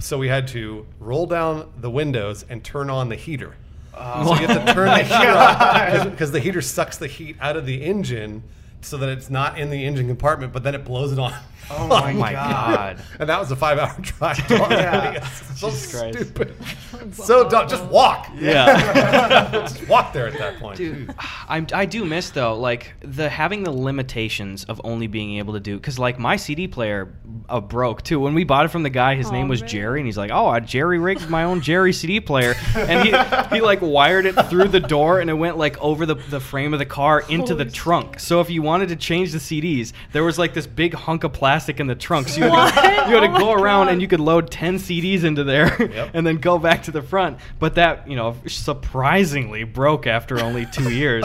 So 0.00 0.18
we 0.18 0.26
had 0.26 0.48
to 0.48 0.86
roll 0.98 1.26
down 1.26 1.70
the 1.80 1.88
windows 1.90 2.44
and 2.48 2.64
turn 2.64 2.90
on 2.90 3.08
the 3.08 3.14
heater. 3.16 3.54
So 3.96 4.34
you 4.40 4.46
have 4.46 4.66
to 4.66 4.72
turn 4.74 4.88
the 4.88 5.00
oh 5.00 5.18
heater 5.18 6.02
on 6.02 6.10
because 6.10 6.32
the 6.32 6.40
heater 6.40 6.60
sucks 6.60 6.96
the 6.96 7.06
heat 7.06 7.36
out 7.40 7.56
of 7.56 7.66
the 7.66 7.82
engine 7.82 8.42
so 8.84 8.96
that 8.98 9.08
it's 9.08 9.30
not 9.30 9.58
in 9.58 9.70
the 9.70 9.84
engine 9.84 10.06
compartment, 10.08 10.52
but 10.52 10.62
then 10.62 10.74
it 10.74 10.84
blows 10.84 11.12
it 11.12 11.18
on. 11.18 11.32
Oh 11.70 11.86
my, 11.88 12.12
Oh 12.12 12.14
my 12.16 12.32
god. 12.32 13.02
And 13.18 13.28
that 13.28 13.40
was 13.40 13.50
a 13.50 13.56
five-hour 13.56 13.96
drive. 14.00 14.46
To 14.48 14.58
Las 14.58 14.70
Yeah. 14.70 15.10
Vegas. 15.12 15.42
So 15.54 15.70
Jesus 15.70 15.92
stupid. 16.18 16.54
so 17.14 17.48
dumb. 17.48 17.68
Just 17.68 17.84
walk. 17.84 18.28
Yeah. 18.36 19.50
Just 19.52 19.88
walk 19.88 20.12
there 20.12 20.26
at 20.26 20.36
that 20.36 20.58
point. 20.58 20.76
Dude, 20.76 21.14
I'm, 21.48 21.68
I 21.72 21.86
do 21.86 22.04
miss 22.04 22.30
though, 22.30 22.58
like 22.58 22.92
the 23.00 23.28
having 23.28 23.62
the 23.62 23.70
limitations 23.70 24.64
of 24.64 24.80
only 24.82 25.06
being 25.06 25.38
able 25.38 25.54
to 25.54 25.60
do 25.60 25.76
because 25.76 25.96
like 25.98 26.18
my 26.18 26.34
CD 26.36 26.66
player 26.66 27.14
uh, 27.48 27.60
broke 27.60 28.02
too. 28.02 28.18
When 28.18 28.34
we 28.34 28.42
bought 28.42 28.64
it 28.66 28.70
from 28.70 28.82
the 28.82 28.90
guy, 28.90 29.14
his 29.14 29.28
Aw, 29.28 29.32
name 29.32 29.48
was 29.48 29.60
man. 29.60 29.68
Jerry, 29.70 30.00
and 30.00 30.06
he's 30.06 30.18
like, 30.18 30.32
"Oh, 30.32 30.48
I 30.48 30.58
jerry 30.58 30.98
rigged 30.98 31.30
my 31.30 31.44
own 31.44 31.60
Jerry 31.60 31.92
CD 31.92 32.18
player," 32.20 32.54
and 32.74 33.02
he 33.08 33.10
he 33.56 33.62
like 33.62 33.80
wired 33.80 34.26
it 34.26 34.32
through 34.46 34.68
the 34.68 34.80
door, 34.80 35.20
and 35.20 35.30
it 35.30 35.34
went 35.34 35.56
like 35.56 35.78
over 35.80 36.04
the 36.04 36.16
the 36.16 36.40
frame 36.40 36.72
of 36.72 36.80
the 36.80 36.84
car 36.86 37.22
into 37.28 37.54
the 37.54 37.64
trunk. 37.64 38.18
So 38.18 38.40
if 38.40 38.50
you 38.50 38.60
wanted 38.74 38.88
to 38.88 38.96
change 38.96 39.30
the 39.32 39.38
CDs, 39.38 39.92
there 40.12 40.24
was 40.24 40.36
like 40.38 40.52
this 40.54 40.66
big 40.66 40.94
hunk 40.94 41.22
of 41.24 41.32
plastic 41.32 41.78
in 41.80 41.86
the 41.86 41.94
trunk. 41.94 42.28
So 42.28 42.44
you 42.44 42.50
had 42.50 43.04
to, 43.04 43.08
you 43.10 43.14
had 43.20 43.26
to 43.28 43.34
Oh 43.36 43.38
go 43.38 43.52
around 43.52 43.86
God. 43.86 43.92
and 43.92 44.02
you 44.02 44.08
could 44.08 44.20
load 44.20 44.50
ten 44.50 44.76
CDs 44.76 45.22
into 45.24 45.44
there, 45.44 45.76
Yep. 45.80 46.10
and 46.14 46.26
then 46.26 46.36
go 46.38 46.58
back 46.58 46.82
to 46.84 46.90
the 46.90 47.02
front. 47.02 47.38
But 47.60 47.76
that 47.76 48.08
you 48.08 48.16
know 48.16 48.36
surprisingly 48.46 49.64
broke 49.64 50.06
after 50.06 50.40
only 50.40 50.66
two 50.66 50.90
years. 51.02 51.24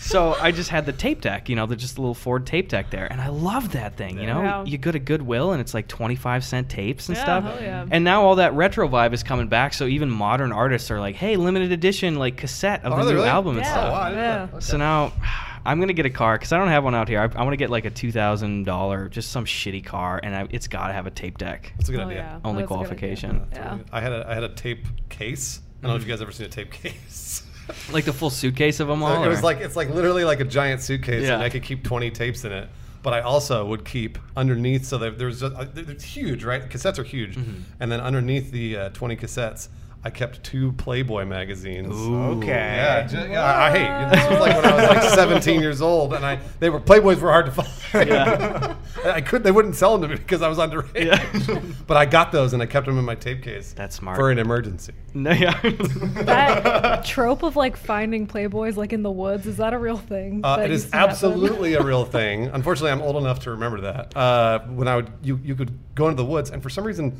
So 0.00 0.34
I 0.34 0.50
just 0.52 0.68
had 0.68 0.84
the 0.84 0.92
tape 0.92 1.22
deck, 1.22 1.48
you 1.48 1.56
know, 1.56 1.64
the 1.66 1.76
just 1.76 1.96
a 1.96 2.00
little 2.00 2.14
Ford 2.14 2.46
tape 2.46 2.68
deck 2.68 2.90
there, 2.90 3.06
and 3.10 3.20
I 3.22 3.28
love 3.28 3.72
that 3.72 3.96
thing. 3.96 4.18
You 4.18 4.26
know, 4.26 4.42
Yeah. 4.42 4.64
you 4.64 4.76
go 4.76 4.90
to 4.90 4.98
Goodwill 4.98 5.52
and 5.52 5.60
it's 5.62 5.72
like 5.72 5.88
twenty 5.88 6.14
five 6.14 6.44
cent 6.44 6.68
tapes 6.68 7.08
and 7.08 7.16
Yeah, 7.16 7.22
stuff. 7.24 7.44
hell 7.44 7.58
yeah. 7.62 7.86
And 7.90 8.04
now 8.04 8.22
all 8.24 8.36
that 8.36 8.52
retro 8.54 8.86
vibe 8.88 9.14
is 9.14 9.22
coming 9.22 9.48
back. 9.48 9.72
So 9.72 9.86
even 9.86 10.10
modern 10.10 10.52
artists 10.52 10.90
are 10.90 11.00
like, 11.00 11.14
"Hey, 11.16 11.36
limited 11.36 11.72
edition 11.72 12.16
like 12.16 12.36
cassette 12.36 12.84
of 12.84 12.92
Oh, 12.92 12.96
the 13.04 13.10
new 13.12 13.16
really? 13.18 13.28
album 13.28 13.56
and 13.56 13.66
stuff." 13.66 13.84
Oh, 13.88 13.92
wow, 13.92 14.00
I 14.00 14.08
didn't 14.10 14.22
know 14.24 14.26
Yeah. 14.34 14.48
Okay. 14.52 14.60
So 14.60 14.76
now, 14.76 15.12
I'm 15.66 15.80
gonna 15.80 15.92
get 15.92 16.06
a 16.06 16.10
car 16.10 16.36
because 16.36 16.52
I 16.52 16.58
don't 16.58 16.68
have 16.68 16.84
one 16.84 16.94
out 16.94 17.08
here. 17.08 17.20
I, 17.20 17.24
I 17.24 17.42
want 17.42 17.52
to 17.52 17.56
get 17.56 17.70
like 17.70 17.84
a 17.84 17.90
two 17.90 18.12
thousand 18.12 18.64
dollar, 18.64 19.08
just 19.08 19.30
some 19.32 19.44
shitty 19.44 19.84
car, 19.84 20.20
and 20.22 20.34
I, 20.36 20.46
it's 20.50 20.68
got 20.68 20.88
to 20.88 20.92
have 20.92 21.06
a 21.06 21.10
tape 21.10 21.38
deck. 21.38 21.72
That's 21.78 21.88
a 21.88 21.92
good 21.92 22.00
Oh, 22.02 22.04
idea. 22.08 22.18
yeah. 22.18 22.40
Only 22.44 22.62
That's 22.62 22.70
a 22.70 22.74
idea. 22.74 22.86
qualification. 22.86 23.46
Yeah. 23.52 23.78
I 23.92 24.00
had 24.00 24.12
a 24.12 24.26
I 24.28 24.34
had 24.34 24.42
a 24.44 24.48
tape 24.50 24.84
case. 25.08 25.60
I 25.82 25.86
don't 25.86 25.92
know 25.92 25.96
if 25.96 26.02
you 26.02 26.08
guys 26.12 26.20
ever 26.22 26.32
seen 26.32 26.46
a 26.46 26.50
tape 26.50 26.70
case. 26.72 27.42
Like 27.90 28.04
the 28.04 28.12
full 28.12 28.28
suitcase 28.28 28.78
of 28.80 28.88
them 28.88 29.02
all. 29.02 29.24
it 29.24 29.28
was 29.28 29.42
like 29.42 29.60
it's 29.60 29.74
like 29.74 29.88
literally 29.88 30.24
like 30.24 30.40
a 30.40 30.44
giant 30.44 30.82
suitcase, 30.82 31.22
Yeah. 31.22 31.32
and 31.36 31.42
I 31.42 31.48
could 31.48 31.62
keep 31.62 31.82
20 31.82 32.10
tapes 32.10 32.44
in 32.44 32.52
it. 32.52 32.68
But 33.02 33.14
I 33.14 33.20
also 33.22 33.64
would 33.64 33.86
keep 33.86 34.18
underneath, 34.36 34.84
so 34.84 34.98
that 34.98 35.18
there's 35.18 35.40
just, 35.40 35.54
uh, 35.56 35.64
it's 35.74 36.04
huge, 36.04 36.44
right? 36.44 36.68
Cassettes 36.68 36.98
are 36.98 37.04
huge, 37.04 37.36
Mm-hmm. 37.36 37.62
and 37.80 37.90
then 37.90 38.00
underneath 38.02 38.50
the 38.50 38.76
uh, 38.76 38.88
20 38.90 39.16
cassettes, 39.16 39.68
I 40.06 40.10
kept 40.10 40.42
two 40.44 40.72
Playboy 40.72 41.24
magazines. 41.24 41.94
Okay. 41.94 42.46
Yeah, 42.48 43.06
ju- 43.06 43.16
yeah, 43.30 43.42
I 43.42 43.68
I 43.68 43.70
hate. 43.70 44.14
This 44.14 44.30
was 44.30 44.38
like 44.38 44.54
when 44.54 44.66
I 44.66 44.74
was 44.76 44.88
like 44.90 45.02
17 45.14 45.62
years 45.62 45.80
old, 45.80 46.12
and 46.12 46.26
I 46.26 46.38
they 46.60 46.68
were 46.68 46.78
Playboys 46.78 47.20
were 47.20 47.30
hard 47.30 47.46
to 47.46 47.52
find. 47.52 48.08
Yeah. 48.08 48.76
I 49.04 49.22
could 49.22 49.42
they 49.42 49.50
wouldn't 49.50 49.76
sell 49.76 49.96
them 49.96 50.02
to 50.02 50.14
me 50.14 50.20
because 50.20 50.42
I 50.42 50.48
was 50.48 50.58
underage. 50.58 50.92
Yeah. 50.94 51.62
but 51.86 51.96
I 51.96 52.04
got 52.04 52.32
those 52.32 52.52
and 52.52 52.62
I 52.62 52.66
kept 52.66 52.84
them 52.84 52.98
in 52.98 53.04
my 53.04 53.14
tape 53.14 53.42
case. 53.42 53.72
That's 53.72 53.96
smart. 53.96 54.18
for 54.18 54.30
an 54.30 54.38
emergency. 54.38 54.92
no, 55.14 55.30
yeah. 55.30 55.58
That 56.24 57.04
trope 57.06 57.42
of 57.42 57.56
like 57.56 57.76
finding 57.76 58.26
playboys 58.26 58.76
like 58.76 58.92
in 58.92 59.02
the 59.02 59.10
woods 59.10 59.46
is 59.46 59.56
that 59.56 59.72
a 59.72 59.78
real 59.78 59.96
thing? 59.96 60.44
Uh, 60.44 60.58
it 60.62 60.70
is 60.70 60.82
used 60.82 60.92
to 60.92 60.96
happen? 60.98 61.10
absolutely 61.10 61.74
a 61.74 61.82
real 61.82 62.04
thing. 62.04 62.46
Unfortunately, 62.48 62.90
I'm 62.90 63.00
old 63.00 63.16
enough 63.16 63.40
to 63.40 63.52
remember 63.52 63.80
that. 63.82 64.14
Uh, 64.16 64.60
when 64.66 64.86
I 64.86 64.96
would, 64.96 65.10
you 65.22 65.40
you 65.42 65.54
could 65.54 65.72
go 65.94 66.08
into 66.08 66.22
the 66.22 66.28
woods, 66.28 66.50
and 66.50 66.62
for 66.62 66.68
some 66.68 66.84
reason, 66.84 67.18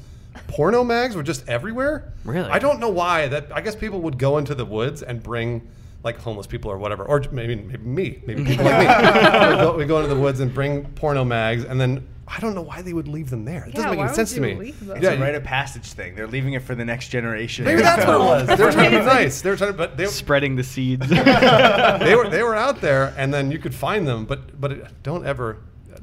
porno 0.48 0.84
mags 0.84 1.14
were 1.16 1.22
just 1.22 1.48
everywhere. 1.48 2.12
Really? 2.24 2.48
I 2.50 2.58
don't 2.58 2.80
know 2.80 2.88
why. 2.90 3.28
That 3.28 3.48
I 3.54 3.60
guess 3.60 3.74
people 3.76 4.00
would 4.02 4.18
go 4.18 4.38
into 4.38 4.54
the 4.54 4.64
woods 4.64 5.02
and 5.02 5.22
bring 5.22 5.68
like 6.02 6.18
homeless 6.18 6.46
people 6.46 6.70
or 6.70 6.78
whatever, 6.78 7.04
or 7.04 7.22
maybe 7.32 7.54
maybe 7.56 7.82
me, 7.84 8.22
maybe 8.26 8.44
people 8.46 8.64
like 8.64 8.78
me. 8.78 9.76
We 9.78 9.84
go, 9.84 9.86
go 9.86 9.96
into 10.02 10.14
the 10.14 10.20
woods 10.20 10.40
and 10.40 10.52
bring 10.52 10.84
porno 10.94 11.24
mags, 11.24 11.64
and 11.64 11.80
then 11.80 12.06
I 12.26 12.40
don't 12.40 12.54
know 12.54 12.62
why 12.62 12.80
they 12.82 12.92
would 12.94 13.06
leave 13.08 13.28
them 13.30 13.44
there. 13.44 13.64
It 13.64 13.68
Yeah, 13.68 13.74
doesn't 13.74 13.90
make 13.90 14.00
any 14.00 14.14
sense 14.14 14.32
to 14.34 14.40
me. 14.40 14.54
leave? 14.54 14.90
It's 14.90 15.00
Yeah, 15.02 15.10
a 15.10 15.16
you- 15.16 15.22
rite 15.22 15.34
of 15.34 15.44
passage 15.44 15.84
thing. 15.92 16.14
They're 16.14 16.26
leaving 16.26 16.54
it 16.54 16.62
for 16.62 16.74
the 16.74 16.84
next 16.84 17.08
generation. 17.08 17.64
Maybe 17.66 17.82
that's 17.82 18.04
what 18.06 18.14
it 18.16 18.18
was. 18.18 18.46
They 18.58 18.64
were 18.64 18.72
trying 18.72 18.90
to 18.92 18.98
be 19.00 19.04
nice. 19.04 19.40
They 19.42 19.50
were 19.50 19.56
trying 19.56 19.72
to, 19.72 19.76
but 19.78 19.96
they, 19.98 20.06
Spreading 20.06 20.56
the 20.56 20.64
seeds. 20.64 21.06
they 21.08 22.14
were 22.14 22.28
they 22.28 22.42
were 22.42 22.54
out 22.54 22.80
there, 22.80 23.14
and 23.16 23.32
then 23.32 23.50
you 23.50 23.58
could 23.58 23.74
find 23.74 24.06
them. 24.06 24.24
But 24.24 24.58
but 24.60 24.72
it, 24.72 25.02
don't 25.02 25.26
ever, 25.26 25.58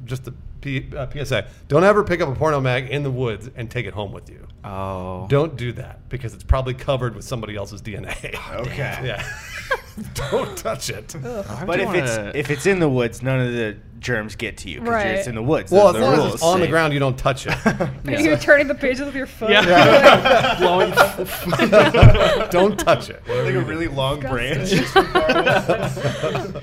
just 0.05 0.25
the 0.25 0.33
P, 0.61 0.87
uh, 0.95 1.07
PSA, 1.11 1.47
don't 1.67 1.83
ever 1.83 2.03
pick 2.03 2.21
up 2.21 2.29
a 2.29 2.35
porno 2.35 2.61
mag 2.61 2.87
in 2.89 3.03
the 3.03 3.11
woods 3.11 3.49
and 3.55 3.69
take 3.69 3.85
it 3.85 3.93
home 3.93 4.11
with 4.11 4.29
you. 4.29 4.47
oh. 4.63 5.25
Don't 5.29 5.55
do 5.57 5.71
that 5.73 6.07
because 6.09 6.33
it's 6.33 6.43
probably 6.43 6.73
covered 6.73 7.15
with 7.15 7.25
somebody 7.25 7.55
else's 7.55 7.81
DNA. 7.81 8.35
Okay. 8.61 8.77
yeah, 9.03 9.25
don't 10.31 10.57
touch 10.57 10.89
it. 10.89 11.15
But 11.21 11.79
if 11.79 11.85
wanna- 11.87 11.99
it's 11.99 12.35
if 12.37 12.49
it's 12.51 12.65
in 12.65 12.79
the 12.79 12.89
woods, 12.89 13.21
none 13.21 13.39
of 13.39 13.51
the 13.53 13.77
germs 14.01 14.35
get 14.35 14.57
to 14.57 14.69
you 14.69 14.79
because 14.79 14.93
Right. 14.93 15.07
it's 15.07 15.27
in 15.27 15.35
the 15.35 15.43
woods. 15.43 15.71
Well, 15.71 15.93
Those 15.93 16.01
as 16.01 16.01
are 16.01 16.05
long 16.09 16.17
the 16.17 16.25
as 16.27 16.33
it's 16.33 16.43
rules. 16.43 16.55
on 16.55 16.59
the 16.61 16.67
ground, 16.67 16.91
you 16.93 16.99
don't 16.99 17.17
touch 17.17 17.45
it. 17.47 17.55
You're 18.25 18.35
turning 18.37 18.67
the 18.67 18.75
pages 18.75 19.05
with 19.05 19.15
your 19.15 19.27
foot. 19.27 19.51
Yeah. 19.51 20.57
blowing. 20.59 20.91
don't 22.49 22.77
touch 22.79 23.09
it. 23.09 23.21
like 23.27 23.53
a 23.55 23.61
really 23.61 23.87
long 23.87 24.19
branch. 24.19 24.73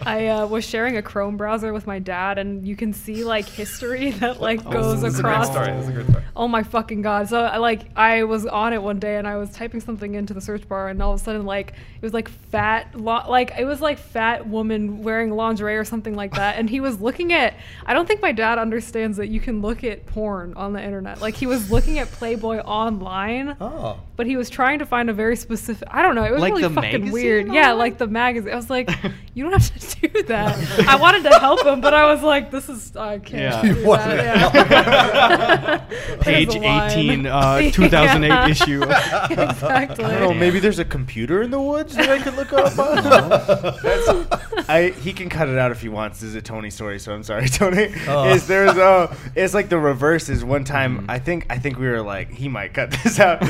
I 0.06 0.28
uh, 0.28 0.46
was 0.46 0.64
sharing 0.64 0.96
a 0.96 1.02
Chrome 1.02 1.36
browser 1.36 1.72
with 1.72 1.86
my 1.86 1.98
dad, 1.98 2.38
and 2.38 2.66
you 2.66 2.76
can 2.76 2.92
see 2.92 3.24
like 3.24 3.46
history 3.46 4.10
that 4.12 4.40
like 4.40 4.62
goes 4.68 5.02
this 5.02 5.12
is 5.14 5.18
a 5.20 5.22
great 5.22 5.32
across. 5.32 5.50
story. 5.50 5.66
This 5.72 5.82
is 5.84 5.88
a 5.88 5.92
great 5.92 6.08
story. 6.08 6.24
Oh 6.36 6.48
my 6.48 6.62
fucking 6.62 7.02
god! 7.02 7.28
So 7.28 7.40
I 7.40 7.58
like 7.58 7.82
I 7.96 8.24
was 8.24 8.46
on 8.46 8.72
it 8.72 8.82
one 8.82 8.98
day 8.98 9.16
and 9.16 9.26
I 9.26 9.36
was 9.36 9.50
typing 9.50 9.80
something 9.80 10.14
into 10.14 10.34
the 10.34 10.40
search 10.40 10.68
bar 10.68 10.88
and 10.88 11.02
all 11.02 11.14
of 11.14 11.20
a 11.20 11.24
sudden 11.24 11.44
like 11.46 11.70
it 11.70 12.02
was 12.02 12.12
like 12.14 12.28
fat 12.28 12.94
lo- 12.94 13.24
like 13.28 13.52
it 13.58 13.64
was 13.64 13.80
like 13.80 13.98
fat 13.98 14.46
woman 14.46 15.02
wearing 15.02 15.30
lingerie 15.30 15.76
or 15.76 15.84
something 15.84 16.14
like 16.14 16.34
that 16.34 16.56
and 16.58 16.68
he 16.70 16.80
was 16.80 17.00
looking 17.00 17.27
at 17.32 17.54
I 17.86 17.94
don't 17.94 18.06
think 18.06 18.20
my 18.22 18.32
dad 18.32 18.58
understands 18.58 19.16
that 19.18 19.28
you 19.28 19.40
can 19.40 19.60
look 19.62 19.84
at 19.84 20.06
porn 20.06 20.54
on 20.54 20.72
the 20.72 20.82
internet 20.82 21.20
like 21.20 21.34
he 21.34 21.46
was 21.46 21.70
looking 21.70 21.98
at 21.98 22.10
Playboy 22.12 22.58
online 22.58 23.56
Oh. 23.60 24.00
but 24.16 24.26
he 24.26 24.36
was 24.36 24.48
trying 24.50 24.78
to 24.80 24.86
find 24.86 25.08
a 25.10 25.12
very 25.12 25.36
specific 25.36 25.86
I 25.90 26.02
don't 26.02 26.14
know 26.14 26.24
it 26.24 26.32
was 26.32 26.40
Like 26.40 26.50
really 26.52 26.62
the 26.62 26.70
fucking 26.70 26.90
magazine 27.04 27.12
weird 27.12 27.52
yeah 27.52 27.72
like 27.72 27.98
the 27.98 28.06
magazine 28.06 28.52
I 28.52 28.56
was 28.56 28.70
like 28.70 28.90
you 29.34 29.44
don't 29.44 29.52
have 29.52 29.66
to 29.80 30.08
do 30.08 30.22
that 30.24 30.88
I 30.88 30.96
wanted 30.96 31.22
to 31.24 31.38
help 31.38 31.64
him 31.64 31.80
but 31.80 31.94
I 31.94 32.12
was 32.12 32.22
like 32.22 32.50
this 32.50 32.68
is 32.68 32.96
I 32.96 33.18
can't 33.18 33.42
Yeah. 33.42 33.62
do 33.62 33.82
that 33.84 34.18
yeah. 34.58 35.78
Page 36.20 36.52
There's 36.54 36.92
18, 36.92 37.26
uh, 37.26 37.70
2008 37.70 38.28
Yeah. 38.28 38.48
issue. 38.48 38.82
exactly. 38.82 40.04
I 40.04 40.18
don't 40.18 40.20
know. 40.20 40.34
Maybe 40.34 40.58
there's 40.60 40.78
a 40.78 40.84
computer 40.84 41.42
in 41.42 41.50
the 41.50 41.60
woods 41.60 41.94
that 41.96 42.08
I 42.10 42.18
could 42.18 42.34
look 42.34 42.52
up. 42.52 42.78
on? 42.78 44.64
I 44.68 44.90
he 45.00 45.12
can 45.12 45.28
cut 45.28 45.48
it 45.48 45.58
out 45.58 45.70
if 45.70 45.80
he 45.80 45.88
wants. 45.88 46.20
This 46.20 46.30
is 46.30 46.34
a 46.34 46.42
Tony 46.42 46.70
story, 46.70 46.98
so 46.98 47.14
I'm 47.18 47.24
sorry, 47.24 47.48
Tony. 47.48 47.92
Oh. 48.06 48.28
Is 48.28 48.46
there's 48.46 48.76
a 48.76 49.14
it's 49.34 49.52
like 49.54 49.68
the 49.68 49.78
reverse. 49.78 50.28
Is 50.28 50.44
one 50.44 50.62
time 50.62 51.06
I 51.08 51.18
think 51.18 51.46
I 51.50 51.58
think 51.58 51.76
we 51.76 51.88
were 51.88 52.00
like 52.00 52.30
he 52.30 52.48
might 52.48 52.72
cut 52.74 52.90
this 53.02 53.18
out. 53.18 53.42
Um, 53.42 53.48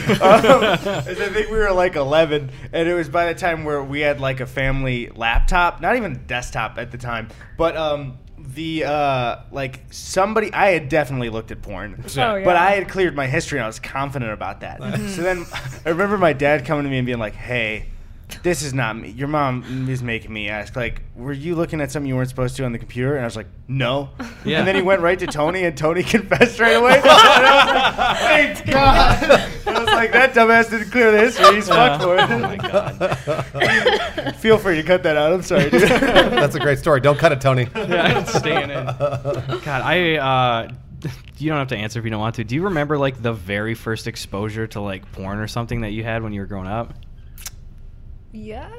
is 1.06 1.20
I 1.20 1.28
think 1.28 1.50
we 1.50 1.58
were 1.58 1.70
like 1.70 1.94
11, 1.94 2.50
and 2.72 2.88
it 2.88 2.94
was 2.94 3.10
by 3.10 3.30
the 3.30 3.38
time 3.38 3.64
where 3.64 3.82
we 3.84 4.00
had 4.00 4.20
like 4.20 4.40
a 4.40 4.46
family 4.46 5.10
laptop, 5.14 5.82
not 5.82 5.96
even 5.96 6.24
desktop 6.26 6.78
at 6.78 6.90
the 6.92 6.96
time, 6.98 7.28
but 7.58 7.76
um 7.76 8.16
the 8.38 8.84
uh 8.84 9.36
like 9.52 9.80
somebody 9.90 10.50
I 10.54 10.70
had 10.70 10.88
definitely 10.88 11.28
looked 11.28 11.50
at 11.50 11.60
porn. 11.60 12.02
Oh, 12.16 12.36
yeah. 12.36 12.44
But 12.44 12.56
I 12.56 12.70
had 12.70 12.88
cleared 12.88 13.14
my 13.14 13.26
history 13.26 13.58
and 13.58 13.64
I 13.64 13.66
was 13.66 13.78
confident 13.80 14.32
about 14.32 14.60
that. 14.62 14.80
so 15.10 15.20
then 15.20 15.44
I 15.84 15.90
remember 15.90 16.16
my 16.16 16.32
dad 16.32 16.64
coming 16.64 16.84
to 16.84 16.90
me 16.90 16.96
and 16.96 17.04
being 17.04 17.18
like, 17.18 17.34
"Hey, 17.34 17.90
this 18.42 18.62
is 18.62 18.74
not 18.74 18.96
me. 18.96 19.10
Your 19.10 19.28
mom 19.28 19.88
is 19.88 20.02
making 20.02 20.32
me 20.32 20.48
ask 20.48 20.76
like, 20.76 21.02
were 21.16 21.32
you 21.32 21.54
looking 21.54 21.80
at 21.80 21.90
something 21.90 22.08
you 22.08 22.16
weren't 22.16 22.28
supposed 22.28 22.56
to 22.56 22.64
on 22.64 22.72
the 22.72 22.78
computer?" 22.78 23.14
And 23.14 23.22
I 23.22 23.24
was 23.24 23.36
like, 23.36 23.46
"No." 23.66 24.10
Yeah. 24.44 24.58
And 24.58 24.68
then 24.68 24.74
he 24.74 24.82
went 24.82 25.00
right 25.00 25.18
to 25.18 25.26
Tony 25.26 25.64
and 25.64 25.76
Tony 25.76 26.02
confessed 26.14 26.60
right 26.60 26.76
away. 26.76 26.94
and 26.98 27.06
I 27.06 27.64
was 27.64 27.74
like, 27.74 28.56
"Thank 28.56 28.70
God." 28.70 29.50
I 29.66 29.78
was 29.80 29.88
like, 29.88 30.12
"That 30.12 30.34
dumbass 30.34 30.70
didn't 30.70 30.90
clear 30.90 31.10
the 31.10 31.18
history. 31.18 31.54
He's 31.56 31.68
fucked 31.68 32.02
for 32.02 32.16
it." 32.16 32.30
Oh 32.30 32.38
my 32.38 32.56
god. 32.56 34.36
Feel 34.36 34.58
free 34.58 34.76
to 34.76 34.82
cut 34.82 35.02
that 35.02 35.16
out. 35.16 35.32
I'm 35.32 35.42
sorry, 35.42 35.70
dude. 35.70 35.82
That's 35.82 36.54
a 36.54 36.60
great 36.60 36.78
story. 36.78 37.00
Don't 37.00 37.18
cut 37.18 37.32
it, 37.32 37.40
Tony. 37.40 37.68
Yeah, 37.74 38.20
it's 38.20 38.34
staying 38.34 38.70
in. 38.70 38.84
God, 38.84 39.68
I. 39.82 40.16
Uh, 40.16 40.72
you 41.38 41.48
don't 41.48 41.58
have 41.58 41.68
to 41.68 41.76
answer 41.76 41.98
if 41.98 42.04
you 42.04 42.10
don't 42.10 42.20
want 42.20 42.34
to. 42.36 42.44
Do 42.44 42.54
you 42.54 42.64
remember 42.64 42.98
like 42.98 43.22
the 43.22 43.32
very 43.32 43.74
first 43.74 44.06
exposure 44.06 44.66
to 44.68 44.80
like 44.80 45.10
porn 45.12 45.38
or 45.38 45.46
something 45.46 45.82
that 45.82 45.90
you 45.90 46.02
had 46.02 46.22
when 46.22 46.32
you 46.32 46.40
were 46.40 46.46
growing 46.46 46.66
up? 46.66 46.94
Yeah. 48.32 48.70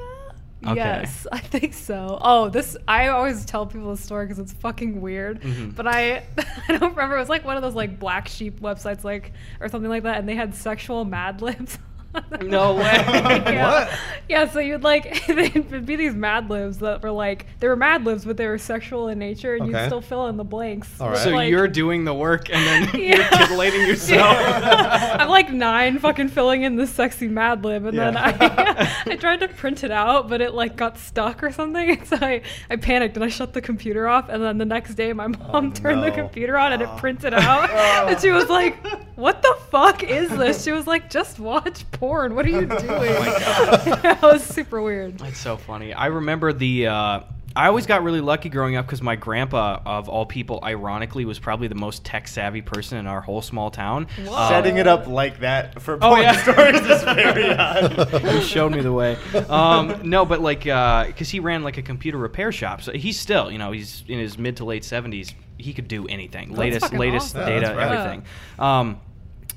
Okay. 0.62 0.74
Yes, 0.76 1.26
I 1.32 1.38
think 1.38 1.72
so. 1.72 2.18
Oh, 2.20 2.48
this 2.50 2.76
I 2.86 3.08
always 3.08 3.44
tell 3.46 3.64
people 3.66 3.90
this 3.90 4.04
story 4.04 4.26
because 4.26 4.38
it's 4.38 4.52
fucking 4.52 5.00
weird. 5.00 5.40
Mhm. 5.40 5.74
But 5.74 5.86
I 5.86 6.24
I 6.68 6.76
don't 6.76 6.90
remember. 6.90 7.16
It 7.16 7.20
was 7.20 7.28
like 7.30 7.44
one 7.44 7.56
of 7.56 7.62
those 7.62 7.74
like 7.74 7.98
black 7.98 8.28
sheep 8.28 8.60
websites, 8.60 9.02
like 9.02 9.32
or 9.60 9.68
something 9.68 9.88
like 9.90 10.02
that, 10.02 10.18
and 10.18 10.28
they 10.28 10.34
had 10.34 10.54
sexual 10.54 11.04
Mad 11.04 11.40
Libs. 11.42 11.78
No 12.40 12.74
way. 12.76 12.82
yeah. 12.84 13.70
What? 13.86 13.98
Yeah, 14.28 14.48
so 14.48 14.60
you'd 14.60 14.82
like 14.82 15.26
they'd 15.26 15.86
be 15.86 15.96
these 15.96 16.14
Mad 16.14 16.48
Libs 16.50 16.78
that 16.78 17.02
were 17.02 17.10
like 17.10 17.46
they 17.58 17.68
were 17.68 17.76
Mad 17.76 18.04
Libs, 18.04 18.24
but 18.24 18.36
they 18.36 18.46
were 18.46 18.58
sexual 18.58 19.08
in 19.08 19.18
nature, 19.18 19.54
and 19.54 19.62
Okay. 19.62 19.82
you'd 19.82 19.86
still 19.86 20.00
fill 20.00 20.26
in 20.28 20.36
the 20.36 20.44
blanks. 20.44 21.00
All 21.00 21.08
with, 21.10 21.18
right. 21.18 21.24
So 21.24 21.30
like- 21.30 21.50
you're 21.50 21.68
doing 21.68 22.04
the 22.04 22.14
work 22.14 22.50
and 22.50 22.90
then 22.90 23.00
you're 23.00 23.28
titillating 23.28 23.86
yourself. 23.86 24.36
Yeah. 24.36 25.16
I'm 25.20 25.28
like 25.28 25.52
nine 25.52 25.98
fucking 25.98 26.28
filling 26.28 26.62
in 26.62 26.76
this 26.76 26.90
sexy 26.90 27.28
Mad 27.28 27.64
Lib, 27.64 27.86
and 27.86 27.98
then 27.98 28.16
I, 28.16 28.92
I 29.06 29.16
tried 29.16 29.40
to 29.40 29.48
print 29.48 29.84
it 29.84 29.90
out, 29.90 30.28
but 30.28 30.40
it 30.40 30.54
like 30.54 30.76
got 30.76 30.98
stuck 30.98 31.42
or 31.42 31.52
something. 31.52 32.04
So 32.04 32.16
I, 32.20 32.42
I 32.68 32.76
panicked 32.76 33.16
and 33.16 33.24
I 33.24 33.28
shut 33.28 33.52
the 33.52 33.60
computer 33.60 34.08
off. 34.08 34.28
And 34.28 34.42
then 34.42 34.58
the 34.58 34.64
next 34.64 34.94
day, 34.94 35.12
my 35.12 35.26
oh, 35.26 35.28
mom 35.28 35.72
turned 35.72 36.02
the 36.02 36.10
computer 36.10 36.56
on 36.56 36.72
and 36.72 36.82
it 36.82 36.88
ah. 36.88 36.98
printed 36.98 37.34
out. 37.34 37.70
And 37.70 38.20
she 38.20 38.30
was 38.30 38.48
like, 38.48 38.84
"What 39.16 39.42
the 39.42 39.56
fuck 39.70 40.02
is 40.02 40.30
this?" 40.30 40.64
She 40.64 40.72
was 40.72 40.86
like, 40.86 41.10
"Just 41.10 41.38
watch 41.38 41.90
porn. 42.00 42.34
What 42.34 42.44
are 42.46 42.48
you 42.48 42.66
doing?" 42.66 42.80
oh 42.82 44.00
that 44.02 44.20
was 44.22 44.42
super 44.42 44.82
weird. 44.82 45.18
That's 45.18 45.38
so 45.38 45.56
funny. 45.56 45.92
I 45.94 46.06
remember 46.06 46.52
the. 46.52 46.88
Uh, 46.88 47.20
I 47.56 47.66
always 47.66 47.84
got 47.84 48.04
really 48.04 48.20
lucky 48.20 48.48
growing 48.48 48.76
up 48.76 48.86
because 48.86 49.02
my 49.02 49.16
grandpa, 49.16 49.80
of 49.84 50.08
all 50.08 50.24
people, 50.24 50.60
ironically, 50.62 51.24
was 51.24 51.40
probably 51.40 51.66
the 51.66 51.74
most 51.74 52.04
tech 52.04 52.28
savvy 52.28 52.62
person 52.62 52.96
in 52.98 53.08
our 53.08 53.20
whole 53.20 53.42
small 53.42 53.72
town. 53.72 54.06
Whoa. 54.24 54.48
Setting 54.48 54.76
it 54.76 54.86
up 54.86 55.08
like 55.08 55.40
that 55.40 55.82
for 55.82 55.94
Oh, 55.94 56.10
porn 56.10 56.22
yeah. 56.22 56.42
stories 56.42 56.80
is 56.80 57.02
very 57.02 57.50
odd. 57.52 58.22
he 58.22 58.40
showed 58.42 58.70
me 58.70 58.82
the 58.82 58.92
way. 58.92 59.16
Um, 59.48 60.08
no, 60.08 60.24
but 60.24 60.40
like, 60.40 60.60
because 60.60 61.28
he 61.28 61.40
ran 61.40 61.64
like 61.64 61.76
a 61.76 61.82
computer 61.82 62.18
repair 62.18 62.52
shop, 62.52 62.82
so 62.82 62.92
he's 62.92 63.18
still, 63.18 63.50
you 63.50 63.58
know, 63.58 63.72
he's 63.72 64.04
in 64.06 64.20
his 64.20 64.38
mid 64.38 64.58
to 64.58 64.64
late 64.64 64.84
seventies. 64.84 65.34
He 65.58 65.72
could 65.72 65.88
do 65.88 66.06
anything. 66.06 66.54
latest, 66.54 66.92
latest 66.94 67.34
awesome. 67.34 67.48
Data, 67.48 67.66
that's 67.66 67.76
rad. 67.76 67.92
everything. 67.92 68.24
Um, 68.60 69.00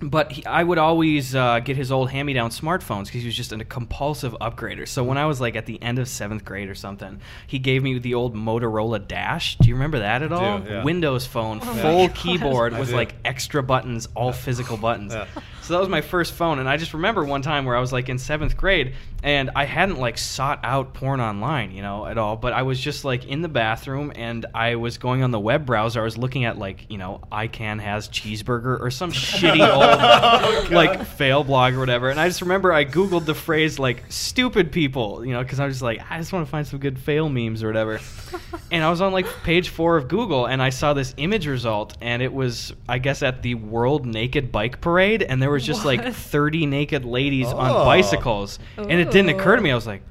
but 0.10 0.31
he, 0.31 0.45
I 0.45 0.63
would 0.63 0.77
always 0.77 1.36
uh, 1.36 1.60
get 1.60 1.77
his 1.77 1.91
old 1.91 2.10
hand-me-down 2.10 2.50
smartphones 2.50 3.05
because 3.05 3.22
he 3.22 3.25
was 3.27 3.36
just 3.36 3.51
a 3.51 3.63
compulsive 3.63 4.33
upgrader. 4.41 4.88
So 4.88 5.03
when 5.03 5.17
I 5.17 5.25
was 5.25 5.39
like 5.41 5.55
at 5.55 5.65
the 5.65 5.81
end 5.81 6.00
of 6.00 6.07
seventh 6.07 6.43
grade 6.45 6.69
or 6.69 6.75
something, 6.75 7.19
he 7.48 7.60
gave 7.60 7.83
me 7.83 7.98
the 8.00 8.13
old 8.13 8.36
Motorola 8.36 9.05
Dash. 9.07 9.57
Do 9.57 9.67
you 9.69 9.75
remember 9.75 10.00
that 10.00 10.22
at 10.22 10.31
all? 10.31 10.62
yeah. 10.62 10.83
Windows 10.83 11.25
phone, 11.25 11.60
Oh 11.62 11.74
full 11.75 12.10
keyboard 12.10 12.74
I 12.75 12.79
with 12.79 12.89
do. 12.89 12.95
like 12.95 13.15
extra 13.25 13.63
buttons, 13.63 14.07
all 14.15 14.31
physical 14.31 14.77
buttons. 14.77 15.13
Yeah. 15.13 15.25
So 15.63 15.74
that 15.74 15.79
was 15.79 15.88
my 15.88 16.01
first 16.01 16.34
phone, 16.34 16.60
and 16.60 16.67
I 16.67 16.75
just 16.75 16.93
remember 16.93 17.24
one 17.24 17.41
time 17.41 17.63
where 17.63 17.77
I 17.77 17.79
was 17.79 17.93
like 17.93 18.10
in 18.10 18.17
seventh 18.17 18.58
grade, 18.58 18.96
and 19.24 19.50
I 19.55 19.63
hadn't 19.63 19.98
like 19.98 20.17
sought 20.17 20.60
out 20.62 20.93
porn 20.93 21.22
online, 21.22 21.72
you 21.72 21.82
know, 21.82 22.05
at 22.05 22.17
all. 22.17 22.36
But 22.36 22.51
I 22.51 22.63
was 22.63 22.77
just 22.77 23.05
like 23.05 23.25
in 23.25 23.41
the 23.41 23.48
bathroom, 23.48 24.12
and 24.13 24.46
I 24.53 24.75
was 24.75 24.98
going 24.98 25.24
on 25.24 25.32
the 25.32 25.39
web 25.39 25.65
browser. 25.65 26.01
I 26.01 26.03
was 26.03 26.17
looking 26.17 26.43
at 26.43 26.58
like 26.58 26.88
you 26.89 26.98
know, 26.98 27.22
I 27.32 27.48
Can 27.48 27.79
Has 27.79 28.10
Cheezburger 28.10 28.77
or 28.82 28.91
some 28.91 29.12
shitty 29.13 29.65
old 29.65 30.70
like 30.70 31.05
fail 31.05 31.46
blog 31.46 31.75
or 31.75 31.79
whatever. 31.79 32.10
And 32.10 32.20
I 32.20 32.27
just 32.27 32.41
remember 32.41 32.74
I 32.74 32.84
googled 32.84 33.24
the 33.24 33.34
phrase 33.34 33.79
like 33.79 34.03
stupid 34.10 34.74
people, 34.74 35.25
you 35.25 35.32
know, 35.32 35.41
because 35.41 35.62
I 35.62 35.65
was 35.65 35.75
just 35.75 35.84
like 35.84 36.01
I 36.10 36.17
just 36.17 36.34
want 36.34 36.46
to 36.46 36.51
find 36.51 36.67
some 36.67 36.79
good 36.79 37.00
fail 37.00 37.29
memes 37.29 37.63
or 37.63 37.67
whatever. 37.67 38.01
and 38.72 38.84
I 38.84 38.89
was 38.89 39.00
on 39.00 39.13
like 39.13 39.27
page 39.43 39.70
four 39.70 39.96
of 39.96 40.10
Google, 40.10 40.46
and 40.46 40.62
I 40.62 40.72
saw 40.72 40.93
this 40.93 41.13
image 41.15 41.48
result, 41.48 41.96
and 42.01 42.22
it 42.22 42.34
was 42.34 42.74
I 42.89 42.98
guess 42.98 43.24
at 43.24 43.41
the 43.41 43.55
World 43.55 44.05
Naked 44.05 44.51
Bike 44.51 44.82
Parade, 44.82 45.24
and 45.24 45.41
there 45.41 45.52
was 45.53 45.65
just 45.65 45.86
like 45.86 46.13
30 46.13 46.65
naked 46.65 47.05
ladies 47.05 47.48
Oh. 47.48 47.57
on 47.57 47.86
bicycles, 47.86 48.60
and 48.77 48.91
it 48.91 49.12
didn't 49.12 49.29
occur 49.29 49.55
to 49.55 49.62
me. 49.62 49.72
I 49.72 49.75
was 49.75 49.88
like, 49.88 50.01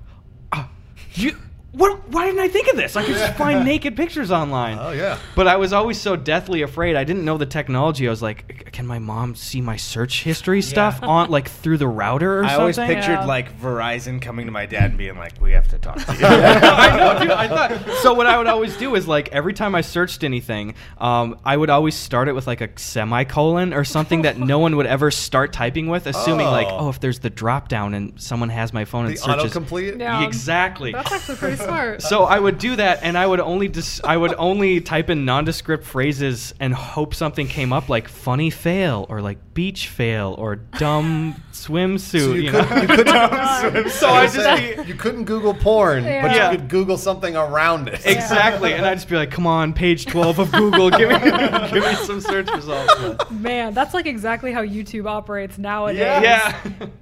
oh, 0.53 0.69
you. 1.15 1.37
What? 1.73 2.09
Why 2.11 2.27
didn't 2.27 2.41
I 2.41 2.49
think 2.49 2.69
of 2.69 2.77
this? 2.77 2.97
I 2.97 3.03
could 3.05 3.15
just 3.17 3.35
find 3.39 3.65
naked 3.65 3.97
pictures 3.97 4.31
online. 4.31 4.77
Oh 4.79 4.91
yeah. 4.91 5.19
But 5.35 5.49
I 5.49 5.57
was 5.57 5.73
always 5.73 5.99
so 5.99 6.15
deathly 6.17 6.61
afraid. 6.61 6.95
I 6.97 7.05
didn't 7.05 7.25
know 7.25 7.39
the 7.39 7.47
technology. 7.47 8.07
I 8.07 8.11
was 8.11 8.21
like, 8.21 8.71
can 8.73 8.87
my 8.87 8.99
mom 8.99 9.35
see 9.35 9.63
my 9.63 9.77
search 9.77 10.23
history 10.23 10.61
stuff 10.61 11.03
on 11.03 11.31
like 11.31 11.49
through 11.49 11.79
the 11.79 11.89
router 11.89 12.41
or 12.41 12.45
I 12.45 12.49
something? 12.49 12.61
always 12.61 12.77
pictured 12.77 13.13
Yeah. 13.13 13.25
like 13.25 13.59
Verizon 13.59 14.21
coming 14.21 14.45
to 14.47 14.53
my 14.53 14.67
dad 14.67 14.91
and 14.91 14.99
being 14.99 15.17
like, 15.17 15.41
"We 15.41 15.53
have 15.53 15.69
to 15.69 15.79
talk 15.79 15.97
to 16.05 16.13
you." 16.13 16.19
I 16.27 16.97
know, 16.97 17.19
dude. 17.21 17.31
I 17.31 17.49
thought 17.49 17.97
so. 18.03 18.13
What 18.13 18.27
I 18.27 18.37
would 18.37 18.47
always 18.47 18.77
do 18.77 18.95
is 18.95 19.09
like 19.09 19.29
every 19.31 19.55
time 19.55 19.75
I 19.75 19.81
searched 19.81 20.25
anything, 20.25 20.75
um, 20.99 21.39
I 21.43 21.57
would 21.57 21.71
always 21.71 21.95
start 21.95 22.29
it 22.29 22.35
with 22.35 22.47
like 22.47 22.61
a 22.61 22.69
semicolon 22.77 23.73
or 23.73 23.85
something 23.85 24.23
that 24.23 24.39
no 24.39 24.59
one 24.59 24.77
would 24.77 24.87
ever 24.87 25.11
start 25.11 25.55
typing 25.55 25.87
with, 25.89 26.07
assuming 26.07 26.47
like, 26.49 26.67
Oh. 26.69 26.77
oh, 26.81 26.89
if 26.91 27.01
there's 27.01 27.21
the 27.21 27.31
drop 27.31 27.69
down 27.69 27.95
and 27.95 28.21
someone 28.21 28.51
has 28.51 28.73
my 28.75 28.85
phone 28.85 29.05
The 29.07 29.11
and 29.13 29.19
searches. 29.19 29.53
autocomplete. 29.55 29.99
Yeah. 29.99 30.25
Exactly. 30.25 30.93
That's 30.93 31.11
actually 31.11 31.37
pretty 31.37 31.57
smart. 31.65 32.03
So 32.03 32.25
I 32.25 32.39
would 32.39 32.59
do 32.59 32.77
that, 32.77 33.01
and 33.03 33.17
I 33.19 33.27
would 33.27 33.41
only 33.41 33.69
dis- 33.69 34.01
I 34.05 34.17
would 34.17 34.35
only 34.39 34.81
type 34.81 35.11
in 35.11 35.25
nondescript 35.25 35.85
phrases 35.85 36.55
and 36.61 36.75
hope 36.75 37.15
something 37.15 37.47
came 37.49 37.73
up 37.73 37.89
like 37.89 38.09
funny 38.09 38.51
fail 38.51 39.07
or 39.09 39.21
like 39.21 39.39
beach 39.55 39.89
fail 39.89 40.35
or 40.39 40.57
dumb 40.57 41.35
swimsuit. 41.53 41.99
So 42.21 42.33
you, 42.33 42.43
you 42.43 42.51
could, 42.51 42.71
know? 42.71 42.77
you 42.81 42.87
couldn't. 42.87 43.13
So 43.91 44.09
I 44.09 44.25
just 44.25 44.35
say 44.37 44.85
you 44.87 44.95
couldn't 44.95 45.25
Google 45.25 45.55
porn, 45.55 46.03
but 46.05 46.09
Yeah. 46.11 46.51
you 46.51 46.59
could 46.59 46.69
Google 46.69 46.97
something 46.99 47.37
around 47.37 47.89
it. 47.89 48.01
Exactly, 48.23 48.73
and 48.73 48.85
I'd 48.87 48.95
just 48.95 49.09
be 49.09 49.17
like, 49.17 49.31
"Come 49.31 49.47
on, 49.47 49.73
page 49.73 50.07
twelve 50.07 50.39
of 50.39 50.51
Google, 50.53 50.91
give 50.91 51.09
me, 51.09 51.19
give 51.71 51.85
me 51.85 51.95
some 52.05 52.21
search 52.21 52.51
results." 52.53 53.31
Man, 53.31 53.75
that's 53.75 53.95
like 53.95 54.07
exactly 54.07 54.53
how 54.53 54.63
YouTube 54.65 55.07
operates 55.07 55.59
nowadays. 55.59 55.99
Yeah, 56.01 56.53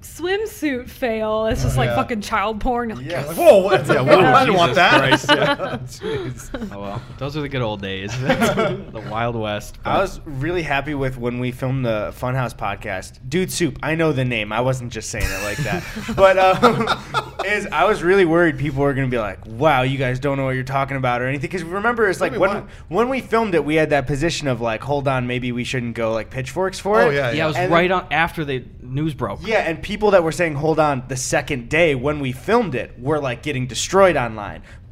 Swimsuit 0.02 0.88
fail. 0.88 1.46
It's 1.46 1.62
just 1.62 1.76
like 1.76 1.88
Yeah. 1.88 1.96
fucking 1.96 2.20
child 2.22 2.60
porn. 2.60 2.88
You're 2.90 2.98
like, 2.98 3.06
Yeah. 3.06 3.24
Like, 3.24 3.36
whoa, 3.36 3.58
what? 3.58 3.86
Yeah, 3.86 4.00
whoa, 4.00 4.20
I 4.20 4.44
didn't 4.50 4.58
want 4.58 4.74
that. 4.74 4.98
Christ, 4.98 5.26
Yeah. 5.28 5.56
Jeez. 5.84 6.70
oh 6.72 6.80
well, 6.80 7.02
those 7.18 7.36
are 7.36 7.40
the 7.40 7.48
good 7.48 7.62
old 7.62 7.80
days, 7.82 8.10
the 8.20 9.06
Wild 9.10 9.36
West. 9.36 9.78
I 9.84 9.98
was 9.98 10.20
really 10.24 10.62
happy 10.62 10.94
with 10.94 11.16
when 11.18 11.38
we 11.40 11.50
filmed 11.52 11.84
the 11.84 12.12
Funhouse 12.16 12.54
podcast. 12.54 13.18
Dude 13.28 13.50
Soup, 13.52 13.78
I 13.82 13.94
know 13.94 14.12
the 14.12 14.24
name. 14.24 14.52
I 14.52 14.60
wasn't 14.60 14.92
just 14.92 15.10
saying 15.10 15.26
it 15.28 15.42
like 15.42 15.58
that. 15.58 15.84
but 16.16 16.38
um, 16.38 17.44
is 17.46 17.66
I 17.72 17.84
was 17.84 18.02
really 18.02 18.24
worried 18.24 18.58
people 18.58 18.82
were 18.82 18.94
going 18.94 19.06
to 19.06 19.10
be 19.14 19.18
like, 19.18 19.40
"Wow, 19.46 19.82
you 19.82 19.98
guys 19.98 20.18
don't 20.18 20.36
know 20.36 20.44
what 20.44 20.54
you're 20.54 20.64
talking 20.64 20.96
about" 20.96 21.22
or 21.22 21.26
anything. 21.26 21.42
Because 21.50 21.62
remember, 21.64 22.08
it's 22.08 22.20
like 22.20 22.32
Maybe 22.32 22.40
when 22.40 22.50
why? 22.50 22.66
when 22.88 23.08
we 23.08 23.20
filmed 23.20 23.54
it, 23.54 23.64
we 23.64 23.74
had 23.76 23.90
that 23.90 24.06
position 24.06 24.48
of 24.48 24.60
like, 24.60 24.82
"Hold 24.82 25.08
on, 25.08 25.26
maybe 25.26 25.52
we 25.52 25.64
shouldn't 25.64 25.94
go 25.94 26.12
like 26.12 26.30
pitchforks 26.30 26.78
for 26.78 27.00
Oh, 27.00 27.10
it." 27.10 27.14
yeah, 27.14 27.30
yeah, 27.32 27.44
it 27.44 27.48
was 27.48 27.56
And 27.56 27.72
right 27.72 27.88
then- 27.88 28.00
on 28.00 28.12
after 28.12 28.44
the 28.44 28.64
news 28.82 29.14
broke. 29.14 29.40
Yeah, 29.46 29.58
and 29.60 29.82
people 29.82 30.10
that 30.12 30.22
were 30.24 30.32
saying 30.32 30.54
"hold 30.56 30.78
on" 30.78 31.04
the 31.08 31.16
second 31.16 31.68
day 31.68 31.94
when 31.94 32.20
we 32.20 32.32
filmed 32.32 32.74
it 32.74 32.98
were 32.98 33.18
like 33.20 33.42
getting 33.42 33.66
destroyed 33.66 34.16
online. 34.16 34.39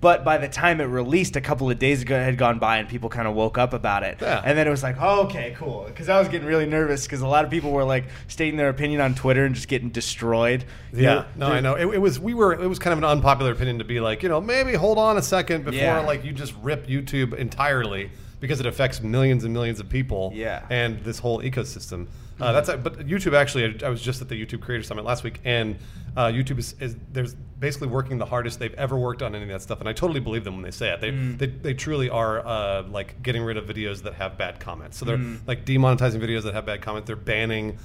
But 0.00 0.24
by 0.24 0.38
the 0.38 0.46
time 0.48 0.80
it 0.80 0.84
released, 0.84 1.34
a 1.34 1.40
couple 1.40 1.68
of 1.68 1.78
days 1.78 2.02
ago 2.02 2.16
it 2.16 2.22
had 2.22 2.38
gone 2.38 2.58
by, 2.61 2.76
and 2.78 2.88
people 2.88 3.08
kind 3.08 3.26
of 3.26 3.34
woke 3.34 3.58
up 3.58 3.72
about 3.72 4.04
it. 4.04 4.18
Yeah. 4.20 4.40
And 4.44 4.56
then 4.56 4.66
it 4.68 4.70
was 4.70 4.82
like, 4.82 4.96
oh, 5.00 5.24
okay, 5.24 5.54
cool. 5.58 5.84
Because 5.87 6.08
I 6.08 6.18
was 6.20 6.28
getting 6.28 6.46
really 6.46 6.66
nervous 6.66 7.04
because 7.04 7.20
a 7.20 7.26
lot 7.26 7.44
of 7.44 7.50
people 7.50 7.72
were 7.72 7.82
like 7.84 8.04
stating 8.28 8.56
their 8.56 8.68
opinion 8.68 9.00
on 9.00 9.14
Twitter 9.16 9.44
and 9.44 9.54
just 9.54 9.66
getting 9.66 9.88
destroyed. 9.90 10.64
You 10.92 11.02
Yeah, 11.02 11.24
no, 11.34 11.48
I 11.48 11.61
know. 11.61 11.74
It, 11.74 11.87
it 11.94 11.98
was 11.98 12.20
we 12.20 12.32
were 12.34 12.52
it 12.52 12.68
was 12.68 12.78
kind 12.78 12.92
of 12.92 12.98
an 12.98 13.04
unpopular 13.04 13.50
opinion 13.50 13.78
to 13.78 13.84
be 13.84 13.98
like, 13.98 14.22
you 14.22 14.28
know, 14.28 14.40
maybe 14.40 14.74
hold 14.74 14.98
on 14.98 15.16
a 15.18 15.22
second 15.22 15.64
before 15.64 15.80
Yeah. 15.80 16.00
like 16.00 16.24
you 16.24 16.32
just 16.32 16.54
rip 16.62 16.87
YouTube 16.87 17.34
entirely 17.34 18.11
because 18.40 18.61
it 18.61 18.66
affects 18.66 19.02
millions 19.02 19.42
and 19.42 19.52
millions 19.52 19.80
of 19.80 19.88
people. 19.88 20.30
Yeah. 20.34 20.64
and 20.70 21.00
this 21.02 21.18
whole 21.18 21.40
ecosystem. 21.42 22.06
Uh, 22.40 22.53
that's 22.53 22.68
but 22.68 23.07
YouTube 23.07 23.35
actually. 23.35 23.64
I, 23.83 23.87
I 23.87 23.88
was 23.88 24.01
just 24.01 24.22
at 24.22 24.29
the 24.29 24.35
YouTube 24.46 24.61
Creator 24.61 24.85
Summit 24.85 25.05
last 25.05 25.24
week, 25.24 25.40
and 25.44 25.77
uh, 26.16 26.27
YouTube 26.27 26.59
is, 26.59 26.74
is 26.81 26.96
there's 27.12 27.35
basically 27.35 27.88
working 27.88 28.18
the 28.18 28.27
hardest 28.27 28.59
they've 28.59 28.74
ever 28.74 28.96
worked 28.96 29.22
on 29.22 29.35
any 29.35 29.44
of 29.44 29.51
that 29.51 29.62
stuff, 29.62 29.81
and 29.81 29.88
I 29.88 29.92
totally 29.92 30.20
believe 30.20 30.44
them 30.44 30.55
when 30.55 30.62
they 30.62 30.70
say 30.70 30.90
it. 30.90 31.01
They 31.01 31.11
they, 31.11 31.46
they 31.46 31.74
truly 31.74 32.09
are 32.11 32.46
uh, 32.46 32.83
like 32.85 33.22
getting 33.22 33.42
rid 33.42 33.57
of 33.57 33.66
videos 33.66 34.03
that 34.03 34.14
have 34.14 34.38
bad 34.38 34.61
comments. 34.61 34.98
So 34.98 35.05
they're 35.05 35.20
like 35.46 35.64
demonetizing 35.64 36.20
videos 36.20 36.42
that 36.44 36.55
have 36.55 36.66
bad 36.66 36.81
comments. 36.83 37.07
They're 37.07 37.16
banning 37.16 37.79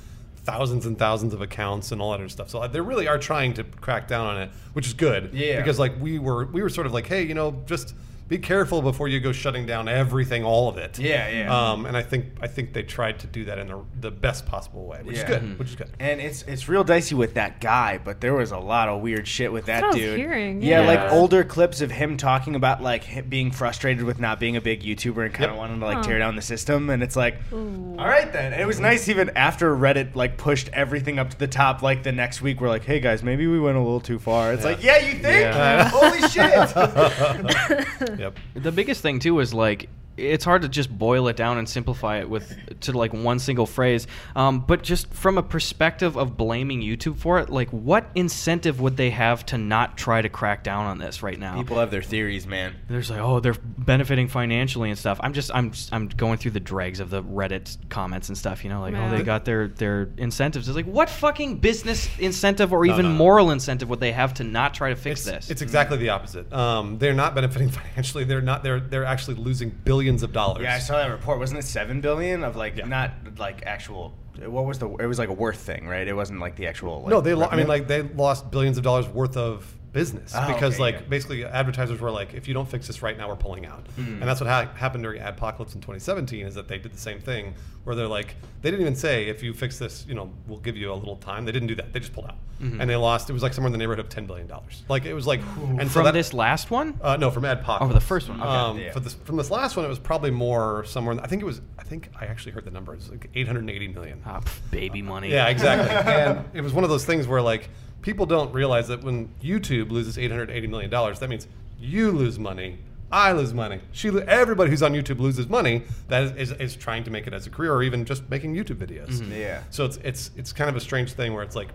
thousands 0.43 0.85
and 0.85 0.97
thousands 0.99 1.33
of 1.33 1.41
accounts 1.41 1.91
and 1.91 2.01
all 2.01 2.11
that 2.11 2.19
other 2.19 2.29
stuff. 2.29 2.49
So 2.49 2.61
uh, 2.61 2.67
they 2.67 2.81
really 2.81 3.07
are 3.07 3.17
trying 3.17 3.53
to 3.55 3.63
crack 3.63 4.07
down 4.07 4.27
on 4.27 4.41
it, 4.41 4.51
which 4.73 4.85
is 4.85 4.93
good. 4.93 5.33
Yeah. 5.33 5.57
Because 5.57 5.79
like 5.79 5.99
we 5.99 6.19
were 6.19 6.45
we 6.45 6.61
were 6.61 6.69
sort 6.69 6.85
of 6.85 6.93
like, 6.93 7.07
hey, 7.07 7.23
you 7.23 7.33
know, 7.33 7.61
just 7.65 7.95
be 8.27 8.37
careful 8.37 8.81
before 8.81 9.07
you 9.07 9.19
go 9.19 9.31
shutting 9.31 9.65
down 9.65 9.87
everything, 9.87 10.43
all 10.43 10.69
of 10.69 10.77
it. 10.77 10.97
Yeah, 10.97 11.29
yeah. 11.29 11.71
Um, 11.71 11.85
and 11.85 11.95
I 11.97 12.01
think 12.01 12.25
I 12.41 12.47
think 12.47 12.73
they 12.73 12.81
tried 12.83 13.19
to 13.19 13.27
do 13.27 13.45
that 13.45 13.59
in 13.59 13.67
the, 13.67 13.81
the 13.99 14.11
best 14.11 14.45
possible 14.45 14.85
way, 14.87 14.99
which 15.03 15.17
Yeah. 15.17 15.21
is 15.23 15.27
good. 15.29 15.41
Mhm. 15.41 15.59
Which 15.59 15.69
is 15.69 15.75
good. 15.75 15.89
And 15.99 16.19
it's 16.21 16.41
it's 16.43 16.67
real 16.69 16.83
dicey 16.83 17.15
with 17.15 17.33
that 17.35 17.59
guy, 17.61 17.99
but 18.03 18.21
there 18.21 18.33
was 18.33 18.51
a 18.51 18.57
lot 18.57 18.89
of 18.89 19.01
weird 19.01 19.27
shit 19.27 19.51
with 19.51 19.65
that 19.65 19.81
what 19.83 19.91
I 19.91 19.95
was 19.95 19.97
dude. 19.97 20.17
hearing, 20.19 20.61
yeah, 20.61 20.81
yeah. 20.81 20.87
like 20.87 21.11
older 21.11 21.43
clips 21.43 21.81
of 21.81 21.91
him 21.91 22.17
talking 22.17 22.55
about 22.55 22.81
like 22.81 23.29
being 23.29 23.51
frustrated 23.51 24.03
with 24.03 24.19
not 24.19 24.39
being 24.39 24.55
a 24.55 24.61
big 24.61 24.83
YouTuber 24.83 25.25
and 25.25 25.33
kind 25.33 25.45
of 25.45 25.51
Yep. 25.51 25.57
wanting 25.59 25.79
to 25.81 25.85
like 25.85 25.97
Huh. 25.97 26.03
tear 26.03 26.19
down 26.19 26.35
the 26.35 26.41
system. 26.41 26.89
And 26.89 27.03
it's 27.03 27.15
like, 27.15 27.37
Ooh. 27.51 27.95
all 27.99 28.07
right 28.07 28.31
then. 28.31 28.53
And 28.53 28.61
it 28.61 28.65
was 28.65 28.79
nice 28.79 29.09
even 29.09 29.31
after 29.35 29.75
Reddit 29.75 30.15
like 30.15 30.37
pushed 30.37 30.69
everything 30.73 31.19
up 31.19 31.29
to 31.29 31.37
the 31.37 31.47
top. 31.47 31.81
Like 31.81 32.03
the 32.03 32.11
next 32.11 32.41
week, 32.41 32.61
we're 32.61 32.69
like, 32.69 32.85
hey 32.85 32.99
guys, 32.99 33.21
maybe 33.21 33.47
we 33.47 33.59
went 33.59 33.75
a 33.77 33.81
little 33.81 33.99
too 33.99 34.17
far. 34.19 34.53
It's 34.53 34.63
Yeah. 34.63 34.69
like, 34.69 34.83
yeah, 34.83 34.97
you 34.99 35.11
think? 35.13 35.23
Yeah. 35.41 35.89
Holy 35.89 36.21
shit! 36.29 36.53
Yep. 38.17 38.37
The 38.55 38.71
biggest 38.71 39.01
thing 39.01 39.19
too 39.19 39.39
is 39.39 39.53
like 39.53 39.89
it's 40.17 40.45
hard 40.45 40.61
to 40.61 40.69
just 40.69 40.95
boil 40.95 41.27
it 41.27 41.35
down 41.35 41.57
and 41.57 41.67
simplify 41.67 42.19
it 42.19 42.29
with 42.29 42.79
to 42.81 42.91
like 42.91 43.13
one 43.13 43.39
single 43.39 43.65
phrase. 43.65 44.05
Um, 44.35 44.59
but 44.59 44.83
just 44.83 45.11
from 45.13 45.37
a 45.37 45.43
perspective 45.43 46.17
of 46.17 46.37
blaming 46.37 46.81
YouTube 46.81 47.17
for 47.17 47.39
it, 47.39 47.49
like 47.49 47.69
what 47.69 48.05
incentive 48.15 48.79
would 48.79 48.97
they 48.97 49.09
have 49.09 49.45
to 49.47 49.57
not 49.57 49.97
try 49.97 50.21
to 50.21 50.29
crack 50.29 50.63
down 50.63 50.85
on 50.85 50.97
this 50.99 51.23
right 51.23 51.39
now? 51.39 51.55
People 51.57 51.79
have 51.79 51.91
their 51.91 52.01
theories, 52.01 52.45
man. 52.45 52.75
There's 52.87 53.09
like, 53.09 53.19
oh, 53.19 53.39
they're 53.39 53.55
benefiting 53.77 54.27
financially 54.27 54.89
and 54.89 54.99
stuff. 54.99 55.19
I'm 55.23 55.33
just, 55.33 55.49
I'm, 55.53 55.71
I'm 55.91 56.07
going 56.09 56.37
through 56.37 56.51
the 56.51 56.59
dregs 56.59 56.99
of 56.99 57.09
the 57.09 57.23
Reddit 57.23 57.75
comments 57.89 58.29
and 58.29 58.37
stuff. 58.37 58.63
You 58.63 58.69
know, 58.69 58.81
like, 58.81 58.95
oh, 58.95 59.09
they 59.09 59.23
got 59.23 59.45
their 59.45 59.67
their 59.67 60.09
incentives. 60.17 60.67
It's 60.67 60.75
like, 60.75 60.85
what 60.85 61.09
fucking 61.09 61.57
business 61.57 62.07
incentive 62.19 62.71
or 62.73 62.85
No, 62.85 62.93
even 62.93 63.05
no, 63.05 63.11
no. 63.11 63.17
moral 63.17 63.51
incentive 63.51 63.89
would 63.89 63.99
they 63.99 64.11
have 64.11 64.33
to 64.35 64.43
not 64.43 64.73
try 64.73 64.89
to 64.89 64.95
fix 64.95 65.21
It's, 65.21 65.29
this? 65.29 65.49
it's 65.51 65.61
exactly 65.61 65.97
the 65.97 66.09
opposite. 66.09 66.51
Um, 66.53 66.97
they're 66.99 67.13
not 67.13 67.33
benefiting 67.35 67.69
financially. 67.69 68.23
They're 68.25 68.41
not. 68.41 68.63
They're 68.63 68.79
they're 68.79 69.05
actually 69.05 69.35
losing 69.35 69.71
billions 70.03 70.23
of 70.23 70.33
dollars. 70.33 70.63
Yeah, 70.63 70.75
I 70.75 70.79
saw 70.79 70.97
that 70.97 71.09
report. 71.09 71.39
Wasn't 71.39 71.57
it 71.59 71.63
seven 71.63 72.01
billion 72.01 72.43
of 72.43 72.55
like 72.55 72.75
Yeah. 72.77 72.85
not 72.85 73.11
like 73.37 73.63
actual? 73.65 74.13
What 74.45 74.65
was 74.65 74.79
the? 74.79 74.89
It 74.97 75.05
was 75.05 75.17
like 75.19 75.29
a 75.29 75.33
worth 75.33 75.59
thing, 75.59 75.87
right? 75.87 76.05
It 76.07 76.15
wasn't 76.15 76.39
like 76.39 76.55
the 76.55 76.67
actual. 76.67 77.01
Like, 77.01 77.09
no, 77.09 77.21
they. 77.21 77.33
Lo- 77.33 77.47
I 77.49 77.55
mean, 77.55 77.67
like 77.67 77.87
they 77.87 78.01
lost 78.01 78.51
billions 78.51 78.77
of 78.77 78.83
dollars 78.83 79.07
worth 79.07 79.37
of 79.37 79.65
business 79.93 80.33
Oh, 80.35 80.47
because, 80.53 80.73
okay, 80.73 80.81
like, 80.81 80.95
yeah. 80.95 81.01
basically, 81.07 81.45
advertisers 81.45 82.01
were 82.01 82.11
like, 82.11 82.33
"If 82.33 82.47
you 82.47 82.53
don't 82.53 82.67
fix 82.67 82.87
this 82.87 83.01
right 83.01 83.17
now, 83.17 83.29
we're 83.29 83.35
pulling 83.35 83.65
out." 83.65 83.85
Mm. 83.97 84.19
And 84.19 84.23
that's 84.23 84.41
what 84.41 84.49
ha- 84.49 84.69
happened 84.75 85.03
during 85.03 85.21
Adpocalypse 85.21 85.75
in 85.75 85.81
2017. 85.81 86.45
Is 86.45 86.55
that 86.55 86.67
they 86.67 86.77
did 86.79 86.91
the 86.93 86.97
same 86.99 87.19
thing 87.19 87.53
where 87.83 87.95
they're 87.95 88.07
like, 88.07 88.35
they 88.61 88.71
didn't 88.71 88.81
even 88.81 88.95
say, 88.95 89.27
"If 89.27 89.43
you 89.43 89.53
fix 89.53 89.77
this, 89.79 90.05
you 90.07 90.15
know, 90.15 90.31
we'll 90.47 90.59
give 90.59 90.75
you 90.75 90.91
a 90.91 90.95
little 90.95 91.15
time." 91.17 91.45
They 91.45 91.51
didn't 91.51 91.67
do 91.67 91.75
that. 91.75 91.93
They 91.93 91.99
just 91.99 92.13
pulled 92.13 92.27
out, 92.27 92.37
and 92.59 92.89
they 92.89 92.95
lost. 92.95 93.29
It 93.29 93.33
was 93.33 93.43
like 93.43 93.53
somewhere 93.53 93.67
in 93.67 93.71
the 93.73 93.77
neighborhood 93.77 93.99
of 94.03 94.09
10 94.09 94.25
billion 94.25 94.47
dollars. 94.47 94.83
Like 94.89 95.05
it 95.05 95.13
was 95.13 95.27
like, 95.27 95.41
and 95.77 95.81
so 95.87 95.93
From 95.95 96.03
that- 96.05 96.13
this 96.13 96.33
last 96.33 96.71
one? 96.71 96.99
Uh, 97.01 97.17
no, 97.17 97.29
from 97.29 97.43
Adpocalypse. 97.43 97.77
Oh, 97.81 97.87
the 97.93 97.99
first 97.99 98.29
one. 98.29 98.39
Okay. 98.41 98.49
Um, 98.49 98.77
Yeah. 98.79 98.91
For 98.93 98.99
this, 98.99 99.13
from 99.13 99.35
this 99.37 99.51
last 99.51 99.75
one, 99.75 99.85
it 99.85 99.89
was 99.89 99.99
probably 99.99 100.31
more 100.31 100.83
somewhere. 100.85 101.17
I 101.21 101.27
think 101.27 101.41
it 101.41 101.45
was. 101.45 101.61
I 101.77 101.83
think 101.83 102.09
I 102.19 102.25
actually 102.25 102.53
heard 102.53 102.65
the 102.65 102.71
number. 102.71 102.93
It 102.93 102.97
was 102.97 103.09
like 103.11 103.29
880 103.35 103.89
million. 103.89 104.21
Ah, 104.25 104.39
pff, 104.39 104.59
baby 104.71 105.01
money. 105.03 105.29
Yeah, 105.29 105.49
exactly. 105.49 105.89
and 106.13 106.45
it 106.53 106.61
was 106.61 106.73
one 106.73 106.83
of 106.83 106.89
those 106.89 107.05
things 107.05 107.27
where 107.27 107.41
like 107.41 107.69
people 108.03 108.27
don't 108.27 108.53
realize 108.53 108.87
that 108.89 109.03
when 109.03 109.33
YouTube 109.41 109.89
loses 109.89 110.19
880 110.19 110.67
million 110.67 110.91
dollars, 110.91 111.19
that 111.19 111.29
means 111.29 111.47
you 111.79 112.11
lose 112.11 112.37
money 112.37 112.77
I 113.13 113.31
lose 113.33 113.53
money. 113.53 113.79
She, 113.91 114.09
lo- 114.09 114.25
everybody 114.27 114.71
who's 114.71 114.81
on 114.81 114.93
YouTube 114.93 115.19
loses 115.19 115.47
money. 115.47 115.83
That 116.07 116.23
is, 116.23 116.31
is, 116.31 116.51
is 116.59 116.75
trying 116.75 117.03
to 117.03 117.11
make 117.11 117.27
it 117.27 117.33
as 117.33 117.45
a 117.45 117.51
career, 117.51 117.71
or 117.71 117.83
even 117.83 118.05
just 118.05 118.27
making 118.27 118.55
YouTube 118.55 118.77
videos. 118.77 119.19
Mm-hmm. 119.19 119.31
Yeah. 119.33 119.61
So 119.69 119.85
it's 119.85 119.97
it's 119.97 120.31
it's 120.35 120.51
kind 120.51 120.67
of 120.67 120.75
a 120.75 120.79
strange 120.79 121.13
thing 121.13 121.31
where 121.35 121.43
it's 121.43 121.55
like, 121.55 121.69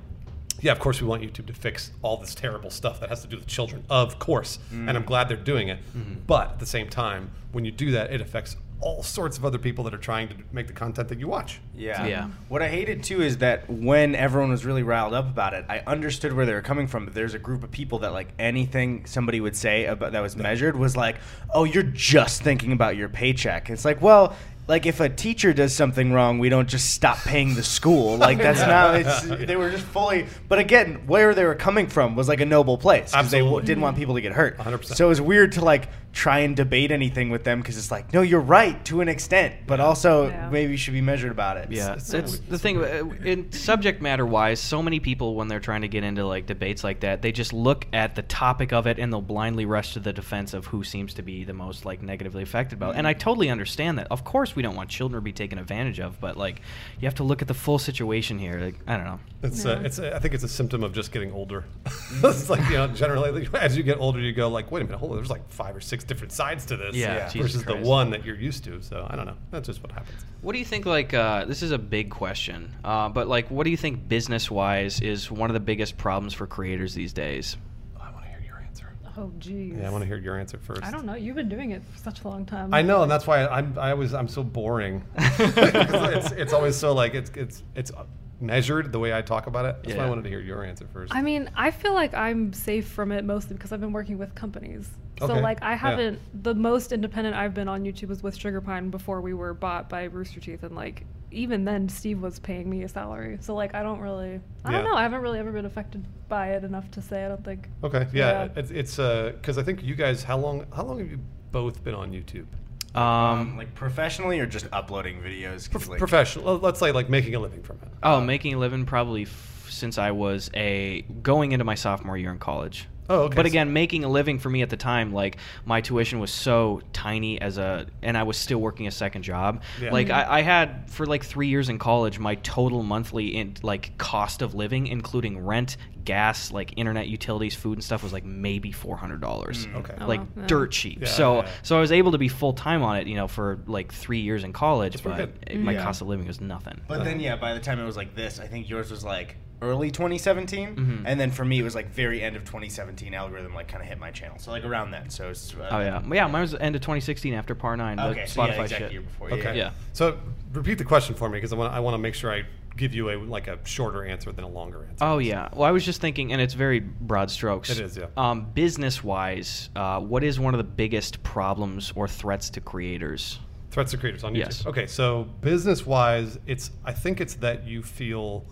yeah, 0.61 0.73
of 0.73 0.81
course 0.81 1.01
we 1.01 1.07
want 1.07 1.23
YouTube 1.23 1.47
to 1.47 1.53
fix 1.53 1.93
all 2.03 2.17
this 2.17 2.35
terrible 2.35 2.71
stuff 2.71 2.99
that 2.99 3.09
has 3.09 3.23
to 3.23 3.29
do 3.29 3.37
with 3.37 3.47
children, 3.47 3.85
of 3.88 4.19
course, 4.19 4.59
and 4.73 4.88
mm. 4.88 4.97
I'm 4.97 5.05
glad 5.05 5.29
they're 5.29 5.37
doing 5.37 5.69
it. 5.69 5.79
Mm-hmm. 5.97 6.14
But 6.27 6.51
at 6.51 6.59
the 6.59 6.67
same 6.67 6.88
time, 6.88 7.31
when 7.53 7.64
you 7.64 7.71
do 7.71 7.93
that, 7.93 8.12
it 8.12 8.21
affects 8.21 8.57
all 8.81 9.03
sorts 9.03 9.37
of 9.37 9.45
other 9.45 9.59
people 9.59 9.83
that 9.85 9.93
are 9.93 9.99
trying 9.99 10.29
to 10.29 10.35
make 10.53 10.67
the 10.69 10.73
content 10.73 11.09
that 11.09 11.19
you 11.19 11.27
watch. 11.27 11.61
Yeah. 11.75 12.07
Yeah. 12.07 12.29
What 12.49 12.62
I 12.62 12.69
hated 12.69 13.03
too 13.03 13.23
is 13.23 13.38
that 13.38 13.69
when 13.69 14.14
everyone 14.14 14.51
was 14.51 14.64
really 14.64 14.83
riled 14.85 15.14
up 15.14 15.27
about 15.29 15.53
it, 15.55 15.64
I 15.69 15.83
understood 15.87 16.33
where 16.33 16.47
they 16.47 16.55
were 16.55 16.62
coming 16.62 16.87
from. 16.87 17.05
But 17.05 17.14
there's 17.14 17.35
a 17.35 17.38
group 17.41 17.64
of 17.64 17.71
people 17.73 17.99
that 18.01 18.12
like 18.12 18.29
anything 18.38 19.05
somebody 19.07 19.41
would 19.41 19.57
say 19.57 19.87
about 19.87 20.12
that 20.12 20.21
was 20.21 20.37
measured 20.37 20.77
was 20.77 20.97
like, 20.97 21.17
"Oh, 21.53 21.64
you're 21.64 21.83
just 21.83 22.43
thinking 22.43 22.71
about 22.73 22.97
your 22.97 23.09
paycheck." 23.09 23.69
It's 23.71 23.85
like, 23.85 24.01
well. 24.01 24.37
Like 24.71 24.85
if 24.85 25.01
a 25.01 25.09
teacher 25.09 25.55
does 25.55 25.75
something 25.75 26.12
wrong, 26.12 26.38
we 26.38 26.51
don't 26.51 26.69
just 26.69 26.91
stop 26.91 27.17
paying 27.21 27.55
the 27.55 27.62
school. 27.62 28.19
Like 28.19 28.37
that's 28.37 28.61
not. 28.61 28.97
It's, 28.97 29.23
they 29.47 29.57
were 29.57 29.71
just 29.71 29.85
fully. 29.85 30.27
But 30.47 30.59
again, 30.59 31.07
where 31.07 31.35
they 31.35 31.45
were 31.45 31.55
coming 31.55 31.87
from 31.87 32.14
was 32.14 32.29
like 32.29 32.43
a 32.43 32.45
noble 32.45 32.77
place 32.77 33.12
because 33.12 33.31
they 33.31 33.41
w- 33.41 33.64
didn't 33.64 33.83
want 33.83 33.97
people 33.97 34.17
to 34.17 34.21
get 34.21 34.33
hurt. 34.33 34.59
100%. 34.59 34.85
So 34.95 35.07
it 35.07 35.09
was 35.09 35.23
weird 35.23 35.53
to 35.53 35.64
like 35.64 35.88
try 36.12 36.40
and 36.40 36.57
debate 36.57 36.90
anything 36.90 37.31
with 37.31 37.44
them 37.44 37.61
because 37.61 37.77
it's 37.79 37.90
like, 37.90 38.12
no, 38.12 38.23
you're 38.23 38.40
right 38.40 38.85
to 38.87 39.01
an 39.01 39.09
extent, 39.09 39.55
but 39.66 39.79
also 39.79 40.29
Yeah. 40.29 40.49
maybe 40.51 40.73
you 40.73 40.77
should 40.77 40.94
be 40.94 41.01
measured 41.01 41.31
about 41.31 41.59
it. 41.59 41.71
Yeah, 41.71 41.92
It's- 41.92 42.12
it's, 42.12 42.35
it's- 42.35 42.40
the 42.49 42.59
thing. 42.59 42.79
uh, 42.83 43.05
In 43.25 43.53
subject 43.53 44.03
matter 44.03 44.27
wise, 44.27 44.59
so 44.59 44.83
many 44.83 44.99
people 45.01 45.37
when 45.37 45.47
they're 45.49 45.61
trying 45.61 45.83
to 45.83 45.88
get 45.88 46.03
into 46.05 46.25
like 46.27 46.47
debates 46.47 46.83
like 46.83 47.01
that, 47.01 47.23
they 47.23 47.31
just 47.31 47.53
look 47.53 47.87
at 47.92 48.14
the 48.16 48.23
topic 48.23 48.73
of 48.73 48.87
it 48.87 48.99
and 48.99 49.12
they'll 49.12 49.21
blindly 49.23 49.64
rush 49.66 49.92
to 49.92 50.01
the 50.01 50.12
defense 50.12 50.55
of 50.55 50.66
who 50.66 50.83
seems 50.83 51.14
to 51.14 51.23
be 51.23 51.44
the 51.44 51.53
most 51.55 51.85
like 51.85 52.03
negatively 52.03 52.42
affected 52.42 52.79
by 52.81 52.90
it. 52.90 52.97
And 52.97 53.07
I 53.07 53.12
totally 53.12 53.49
understand 53.51 53.99
that. 53.99 54.09
Of 54.11 54.25
course, 54.25 54.57
we 54.57 54.62
don't 54.62 54.75
want 54.75 54.88
children 54.90 55.21
to 55.21 55.25
be 55.25 55.33
taken 55.33 55.59
advantage 55.59 56.01
of, 56.01 56.18
but 56.21 56.37
like 56.37 56.62
you 57.01 57.07
have 57.07 57.14
to 57.16 57.23
look 57.25 57.42
at 57.42 57.49
the 57.49 57.55
full 57.55 57.79
situation 57.79 58.38
here. 58.38 58.59
Like, 58.59 58.77
I 58.88 58.97
don't 58.97 59.05
know. 59.07 59.21
It's 59.42 59.64
Yeah. 59.64 59.73
uh, 59.73 59.81
it's 59.81 59.99
uh, 60.01 60.12
I 60.16 60.18
think 60.18 60.35
it's 60.35 60.42
a 60.42 60.49
symptom 60.49 60.83
of 60.83 60.92
just 60.92 61.12
getting 61.12 61.33
older. 61.33 61.64
it's 62.25 62.51
like 62.51 62.64
you 62.71 62.77
know 62.77 62.88
generally 62.88 63.47
as 63.55 63.77
you 63.77 63.83
get 63.85 63.99
older 64.01 64.18
you 64.18 64.33
go 64.33 64.49
like 64.49 64.73
wait 64.73 64.81
a 64.81 64.85
minute 64.85 64.99
hold 64.99 65.12
on 65.12 65.18
there's 65.18 65.31
like 65.31 65.49
five 65.51 65.77
or 65.77 65.81
six 65.81 65.98
different 66.05 66.33
sides 66.33 66.65
to 66.67 66.77
this 66.77 66.95
Yeah, 66.95 67.15
Yeah. 67.17 67.29
Jesus 67.29 67.63
versus 67.63 67.65
the 67.65 67.77
one 67.77 68.11
that 68.11 68.25
you're 68.25 68.37
used 68.37 68.65
to. 68.65 68.81
So 68.83 69.07
I 69.09 69.17
don't 69.17 69.27
know. 69.27 69.37
That's 69.51 69.67
just 69.67 69.83
what 69.83 69.93
happens. 69.93 70.25
What 70.41 70.53
do 70.53 70.59
you 70.59 70.65
think? 70.65 70.87
Like, 70.87 71.15
uh, 71.15 71.45
this 71.47 71.63
is 71.63 71.73
a 71.73 71.79
big 71.79 72.11
question, 72.11 72.75
uh, 72.85 73.09
but 73.09 73.27
like, 73.29 73.51
what 73.51 73.65
do 73.65 73.71
you 73.71 73.77
think 73.77 74.09
business 74.09 74.51
wise 74.51 75.01
is 75.01 75.31
one 75.31 75.51
of 75.51 75.55
the 75.55 75.61
biggest 75.61 75.97
problems 75.97 76.33
for 76.33 76.47
creators 76.47 76.95
these 76.95 77.13
days? 77.13 77.57
I 78.01 78.11
want 78.13 78.25
to 78.25 78.31
hear 78.31 78.41
your 78.41 78.61
answer. 78.61 78.93
Oh, 79.17 79.33
geez. 79.39 79.75
Yeah, 79.77 79.89
I 79.89 79.91
want 79.91 80.03
to 80.03 80.07
hear 80.07 80.17
your 80.19 80.39
answer 80.39 80.59
first. 80.59 80.85
I 80.85 80.91
don't 80.93 81.05
know. 81.07 81.15
You've 81.15 81.35
been 81.35 81.49
doing 81.49 81.73
it 81.73 81.83
for 81.93 81.99
such 81.99 82.23
a 82.23 82.29
long 82.29 82.47
time. 82.47 82.73
I 82.73 82.83
know, 82.83 83.03
and 83.03 83.11
that's 83.11 83.27
why 83.27 83.47
I'm. 83.47 83.77
I 83.79 83.91
always. 83.91 84.15
I'm 84.15 84.29
so 84.29 84.45
boring. 84.45 85.05
it's, 85.19 86.31
it's 86.33 86.53
always 86.53 86.77
so 86.77 86.93
like 86.95 87.15
it's 87.15 87.31
it's 87.35 87.63
it's 87.75 87.91
measured 88.40 88.92
the 88.92 88.98
way 88.98 89.12
I 89.12 89.22
talk 89.22 89.46
about 89.46 89.64
it. 89.64 89.77
That's 89.83 89.96
why 89.96 90.05
I 90.05 90.09
wanted 90.09 90.22
to 90.24 90.31
hear 90.31 90.40
your 90.40 90.64
answer 90.64 90.87
first. 90.92 91.14
I 91.14 91.22
mean, 91.22 91.51
I 91.57 91.70
feel 91.70 91.94
like 91.94 92.14
I'm 92.14 92.53
safe 92.53 92.87
from 92.88 93.11
it 93.12 93.24
mostly 93.24 93.55
because 93.57 93.72
I've 93.72 93.81
been 93.81 93.92
working 93.92 94.18
with 94.18 94.35
companies. 94.35 94.88
So 95.18 95.24
Okay, 95.27 95.40
like 95.40 95.61
I 95.62 95.74
haven't 95.74 96.20
the 96.44 96.55
most 96.55 96.92
independent 96.92 97.35
I've 97.35 97.53
been 97.55 97.66
on 97.66 97.83
YouTube 97.83 98.09
was 98.09 98.22
with 98.22 98.37
Sugar 98.37 98.61
Pine 98.61 98.90
before 98.90 99.20
we 99.20 99.35
were 99.35 99.53
bought 99.53 99.88
by 99.88 100.05
Rooster 100.05 100.38
Teeth 100.38 100.62
and 100.62 100.77
like 100.77 101.05
even 101.33 101.64
then 101.64 101.88
Steve 101.88 102.22
was 102.22 102.38
paying 102.38 102.70
me 102.70 102.85
a 102.85 102.88
salary. 102.88 103.38
So 103.40 103.55
like 103.57 103.74
I 103.74 103.83
don't 103.83 103.98
really 103.98 104.40
I 104.64 104.70
don't 104.70 104.85
know. 104.85 104.94
I 104.94 105.03
haven't 105.03 105.20
really 105.20 105.40
ever 105.40 105.51
been 105.51 105.66
affected 105.66 106.05
by 106.29 106.51
it 106.53 106.62
enough 106.62 106.88
to 106.92 107.03
say 107.03 107.24
I 107.24 107.29
don't 107.29 107.44
think. 107.44 107.68
okay, 107.83 108.07
yeah, 108.12 108.44
Yeah. 108.44 108.48
it's 108.55 108.70
it's 108.70 108.98
uh, 109.01 109.33
because 109.35 109.59
I 109.59 109.64
think 109.64 109.83
you 109.83 109.96
guys. 109.96 110.22
How 110.22 110.38
long? 110.38 110.64
How 110.74 110.85
long 110.85 111.01
have 111.01 111.11
you 111.11 111.18
both 111.51 111.83
been 111.83 111.94
on 111.94 112.12
YouTube? 112.12 112.46
Um, 112.94 113.03
Um, 113.03 113.57
like 113.57 113.74
professionally 113.74 114.40
or 114.40 114.46
just 114.46 114.66
uploading 114.72 115.20
videos? 115.20 115.70
'Cause, 115.70 115.88
like, 115.88 115.98
Professional. 115.98 116.59
Let's 116.59 116.81
say 116.81 116.90
like 116.92 117.09
making 117.11 117.35
a 117.35 117.38
living 117.38 117.62
from 117.62 117.77
it. 117.83 117.88
oh, 118.03 118.20
making 118.20 118.55
a 118.55 118.59
living 118.59 118.85
probably 118.87 119.22
f- 119.22 119.66
since 119.68 119.98
I 119.98 120.11
was 120.11 120.51
a 120.55 121.03
going 121.22 121.53
into 121.53 121.64
my 121.64 121.74
sophomore 121.74 122.16
year 122.16 122.31
in 122.33 122.38
college. 122.38 122.87
Oh, 123.09 123.23
okay. 123.23 123.37
But 123.37 123.47
again, 123.47 123.73
making 123.73 124.05
a 124.05 124.09
living 124.09 124.38
for 124.38 124.51
me 124.51 124.62
at 124.62 124.71
the 124.71 124.77
time, 124.77 125.12
like 125.12 125.38
my 125.64 125.81
tuition 125.81 126.18
was 126.18 126.31
so 126.31 126.81
tiny 126.92 127.40
as 127.40 127.59
a, 127.59 127.87
and 128.03 128.16
I 128.16 128.23
was 128.25 128.37
still 128.37 128.59
working 128.59 128.87
a 128.87 128.90
second 128.90 129.23
job. 129.23 129.62
Yeah. 129.81 129.92
Like 129.92 130.09
mm-hmm. 130.09 130.31
I, 130.31 130.38
I 130.38 130.42
had 130.42 130.90
for 130.90 131.07
like 131.07 131.25
three 131.25 131.49
years 131.49 131.68
in 131.68 131.79
college, 131.79 132.18
my 132.18 132.35
total 132.37 132.83
monthly 132.83 133.37
in 133.37 133.55
like 133.62 133.97
cost 133.99 134.42
of 134.42 134.55
living, 134.55 134.87
including 134.88 135.38
rent, 135.44 135.77
gas, 136.05 136.51
like 136.53 136.73
internet 136.77 137.07
utilities, 137.09 137.55
food 137.55 137.75
and 137.75 137.85
stuff, 137.85 138.03
was 138.03 138.12
like 138.12 138.25
maybe 138.25 138.73
four 138.73 138.97
hundred 138.97 139.21
dollars. 139.21 139.66
Mm, 139.66 139.77
okay. 139.77 139.94
Oh, 140.01 140.07
Like 140.07 140.21
wow. 140.21 140.27
Yeah. 140.37 140.47
dirt 140.47 140.73
cheap. 140.73 141.01
Yeah, 141.03 141.07
so 141.09 141.37
yeah, 141.37 141.42
yeah. 141.42 141.51
so 141.62 141.77
I 141.77 141.81
was 141.81 141.92
able 141.92 142.12
to 142.12 142.18
be 142.18 142.29
full 142.29 142.53
time 142.53 142.83
on 142.83 142.97
it, 142.99 143.07
you 143.07 143.14
know, 143.14 143.29
for 143.29 143.59
like 143.66 143.92
three 143.92 144.21
years 144.21 144.44
in 144.44 144.53
college, 144.53 145.03
That's 145.03 145.03
but 145.03 145.31
it- 145.47 145.61
my 145.61 145.73
Yeah. 145.73 145.83
cost 145.83 146.01
of 146.01 146.09
living 146.09 146.27
was 146.27 146.40
nothing. 146.40 146.81
But 146.88 147.05
then, 147.05 147.21
yeah, 147.21 147.37
by 147.37 147.55
the 147.55 147.61
time 147.61 147.79
it 147.79 147.85
was 147.85 147.97
like 147.97 148.14
this, 148.14 148.38
I 148.40 148.47
think 148.47 148.68
yours 148.68 148.90
was 148.90 149.05
like 149.05 149.37
early 149.61 149.90
2017, 149.90 150.77
Mhm. 150.77 151.03
and 151.05 151.18
then 151.21 151.31
for 151.31 151.44
me 151.44 151.59
it 151.59 151.62
was 151.62 151.75
like 151.75 151.88
very 151.90 152.23
end 152.23 152.37
of 152.37 152.44
2017. 152.44 153.14
Algorithm 153.14 153.55
like 153.55 153.68
kind 153.68 153.83
of 153.83 153.88
hit 153.88 153.99
my 153.99 154.11
channel, 154.11 154.38
so 154.38 154.51
like 154.51 154.64
around 154.64 154.90
then. 154.90 155.11
So 155.11 155.31
it's 155.31 155.55
uh, 155.55 155.68
Oh 155.71 155.81
yeah, 155.81 156.03
yeah. 156.12 156.27
Mine 156.27 156.42
was 156.42 156.55
end 156.55 156.75
of 156.77 156.83
2016 156.83 157.35
after 157.35 157.55
Par 157.55 157.77
Nine. 157.77 157.97
the 157.97 158.07
Okay, 158.09 158.27
so 158.27 158.40
Spotify 158.40 158.47
yeah, 158.57 158.62
exactly 158.62 158.79
shit. 158.87 158.92
year 158.92 159.01
before. 159.03 159.33
Okay. 159.33 159.57
Yeah. 159.57 159.71
So 159.92 160.18
repeat 160.53 160.79
the 160.79 160.85
question 160.85 161.14
for 161.14 161.29
me 161.29 161.37
because 161.38 161.53
I 161.53 161.57
want 161.57 161.73
I 161.75 161.81
want 161.81 161.94
to 161.94 161.99
make 161.99 162.14
sure 162.14 162.33
I 162.33 162.44
give 162.77 162.94
you 162.94 163.11
a 163.11 163.16
like 163.18 163.49
a 163.49 163.59
shorter 163.64 164.05
answer 164.05 164.31
than 164.31 164.44
a 164.44 164.49
longer 164.49 164.85
answer. 164.88 165.05
Oh 165.05 165.18
yeah. 165.18 165.49
Well, 165.53 165.64
I 165.68 165.73
was 165.73 165.85
just 165.85 166.01
thinking, 166.01 166.33
and 166.33 166.40
it's 166.40 166.55
very 166.55 166.79
broad 166.79 167.29
strokes. 167.31 167.71
It 167.71 167.81
is, 167.81 167.97
yeah. 167.97 168.07
Um, 168.16 168.47
business 168.55 169.03
wise, 169.03 169.71
uh, 169.75 169.99
what 170.01 170.23
is 170.23 170.38
one 170.38 170.55
of 170.55 170.59
the 170.59 170.64
biggest 170.64 171.21
problems 171.25 171.92
or 171.97 172.07
threats 172.07 172.51
to 172.51 172.61
creators? 172.61 173.40
Threats 173.73 173.90
to 173.90 173.97
creators 173.99 174.23
on 174.25 174.33
YouTube. 174.35 174.37
Yes. 174.38 174.66
Okay, 174.66 174.87
so 174.87 175.25
business 175.40 175.85
wise, 175.85 176.38
it's 176.47 176.71
I 176.85 176.92
think 176.92 177.21
it's 177.21 177.35
that 177.35 177.66
you 177.66 177.83
feel 177.83 178.47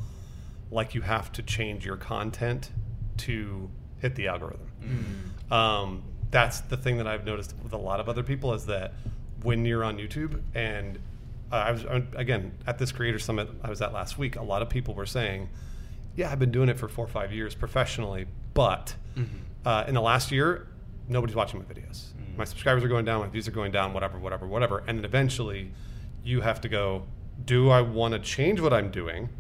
like 0.77 0.95
you 0.95 1.01
have 1.01 1.33
to 1.33 1.43
change 1.43 1.85
your 1.85 1.97
content 1.97 2.71
to 3.17 3.69
hit 3.99 4.15
the 4.15 4.29
algorithm. 4.29 4.69
Um, 5.51 6.03
that's 6.31 6.61
the 6.61 6.77
thing 6.77 6.99
that 6.99 7.07
I've 7.07 7.25
noticed 7.25 7.55
with 7.62 7.73
a 7.73 7.79
lot 7.79 7.99
of 7.99 8.09
other 8.09 8.23
people 8.23 8.53
is 8.53 8.67
that 8.67 8.93
when 9.43 9.65
you're 9.65 9.83
on 9.83 9.97
YouTube 9.97 10.41
and 10.55 10.99
uh, 11.51 11.57
I 11.57 11.71
was 11.73 11.85
again 12.15 12.53
at 12.67 12.79
this 12.79 12.93
creator 12.93 13.19
summit 13.19 13.49
I 13.62 13.71
was 13.71 13.81
at 13.81 13.93
last 13.93 14.19
week, 14.19 14.37
a 14.37 14.43
lot 14.43 14.62
of 14.62 14.69
people 14.69 14.95
were 14.95 15.07
saying, 15.07 15.49
"Yeah, 16.15 16.31
I've 16.31 16.39
been 16.39 16.51
doing 16.51 16.69
it 16.69 16.79
for 16.79 16.89
four 16.89 17.05
or 17.05 17.09
five 17.09 17.33
years 17.33 17.55
professionally, 17.55 18.27
but 18.55 18.95
uh, 19.65 19.85
in 19.89 19.95
the 19.95 20.01
last 20.01 20.31
year, 20.31 20.67
nobody's 21.09 21.37
watching 21.37 21.59
my 21.61 21.65
videos. 21.65 22.09
My 22.37 22.45
subscribers 22.45 22.85
are 22.85 22.89
going 22.89 23.05
down, 23.05 23.21
my 23.21 23.29
views 23.29 23.49
are 23.49 23.53
going 23.53 23.73
down, 23.73 23.95
whatever, 23.95 24.19
whatever, 24.19 24.47
whatever." 24.47 24.83
And 24.87 24.99
then 24.99 25.05
eventually, 25.05 25.71
you 26.23 26.43
have 26.43 26.61
to 26.62 26.69
go, 26.69 27.05
"Do 27.45 27.71
I 27.71 27.81
want 27.81 28.12
to 28.15 28.21
change 28.21 28.61
what 28.61 28.73
I'm 28.73 28.91
doing?" 28.91 29.31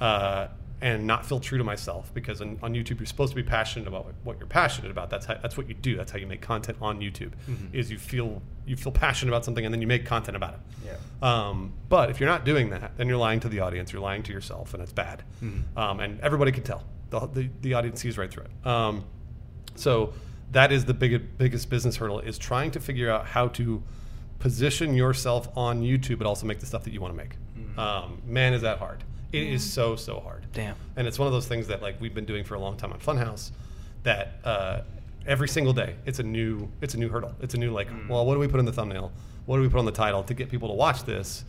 uh, 0.00 0.48
and 0.80 1.06
not 1.06 1.26
feel 1.26 1.40
true 1.40 1.58
to 1.58 1.64
myself 1.64 2.12
because 2.14 2.40
on, 2.40 2.58
on 2.62 2.72
YouTube 2.74 3.00
you're 3.00 3.06
supposed 3.06 3.32
to 3.32 3.36
be 3.36 3.42
passionate 3.42 3.88
about 3.88 4.06
what, 4.22 4.38
you're 4.38 4.46
passionate 4.46 4.90
about. 4.90 5.10
That's 5.10 5.26
how, 5.26 5.34
that's 5.34 5.56
what 5.56 5.68
you 5.68 5.74
do. 5.74 5.96
That's 5.96 6.12
how 6.12 6.18
you 6.18 6.26
make 6.26 6.40
content 6.40 6.78
on 6.80 7.00
YouTube. 7.00 7.32
Is 7.72 7.90
you 7.90 7.98
feel 7.98 8.42
you 8.66 8.76
feel 8.76 8.92
passionate 8.92 9.32
about 9.32 9.44
something 9.44 9.64
and 9.64 9.72
then 9.72 9.80
you 9.80 9.86
make 9.86 10.06
content 10.06 10.36
about 10.36 10.54
it. 10.54 10.60
Yeah. 10.86 11.48
Um, 11.48 11.72
but 11.88 12.10
if 12.10 12.20
you're 12.20 12.28
not 12.28 12.44
doing 12.44 12.70
that, 12.70 12.96
then 12.96 13.08
you're 13.08 13.16
lying 13.16 13.40
to 13.40 13.48
the 13.48 13.60
audience. 13.60 13.92
You're 13.92 14.02
lying 14.02 14.22
to 14.24 14.32
yourself, 14.32 14.74
and 14.74 14.82
it's 14.82 14.92
bad. 14.92 15.22
Um, 15.76 16.00
and 16.00 16.20
everybody 16.20 16.52
can 16.52 16.62
tell. 16.62 16.84
The, 17.10 17.26
the, 17.26 17.50
the 17.62 17.74
audience 17.74 18.00
sees 18.00 18.18
right 18.18 18.30
through 18.30 18.44
it. 18.44 18.66
Um, 18.66 19.04
so 19.74 20.12
that 20.52 20.70
is 20.70 20.84
the 20.84 20.94
big, 20.94 21.38
biggest 21.38 21.70
business 21.70 21.96
hurdle 21.96 22.20
is 22.20 22.36
trying 22.38 22.70
to 22.72 22.80
figure 22.80 23.10
out 23.10 23.26
how 23.26 23.48
to 23.48 23.82
position 24.38 24.94
yourself 24.94 25.48
on 25.56 25.82
YouTube, 25.82 26.18
but 26.18 26.26
also 26.26 26.46
make 26.46 26.60
the 26.60 26.66
stuff 26.66 26.84
that 26.84 26.92
you 26.92 27.00
want 27.00 27.12
to 27.12 27.16
make. 27.16 27.32
Um, 27.78 28.22
man, 28.26 28.52
is 28.54 28.62
that 28.62 28.78
hard. 28.78 29.02
It 29.32 29.42
is 29.42 29.70
so, 29.70 29.96
so 29.96 30.20
hard. 30.20 30.46
Damn. 30.52 30.74
And 30.96 31.06
it's 31.06 31.18
one 31.18 31.26
of 31.26 31.32
those 31.32 31.46
things 31.46 31.66
that 31.68 31.82
like 31.82 32.00
we've 32.00 32.14
been 32.14 32.24
doing 32.24 32.44
for 32.44 32.54
a 32.54 32.60
long 32.60 32.76
time 32.76 32.92
on 32.92 32.98
Funhouse 33.00 33.50
that 34.02 34.38
uh, 34.44 34.80
every 35.26 35.48
single 35.48 35.72
day 35.72 35.94
it's 36.06 36.18
a 36.18 36.22
new 36.22 36.68
it's 36.80 36.94
a 36.94 36.98
new 36.98 37.08
hurdle. 37.08 37.34
It's 37.40 37.54
a 37.54 37.58
new 37.58 37.70
like, 37.70 37.88
well, 38.08 38.24
what 38.24 38.34
do 38.34 38.40
we 38.40 38.48
put 38.48 38.60
in 38.60 38.66
the 38.66 38.72
thumbnail? 38.72 39.12
What 39.46 39.56
do 39.56 39.62
we 39.62 39.68
put 39.68 39.78
on 39.78 39.84
the 39.84 39.92
title 39.92 40.22
to 40.24 40.34
get 40.34 40.50
people 40.50 40.68
to 40.68 40.74
watch 40.74 41.04
this? 41.04 41.44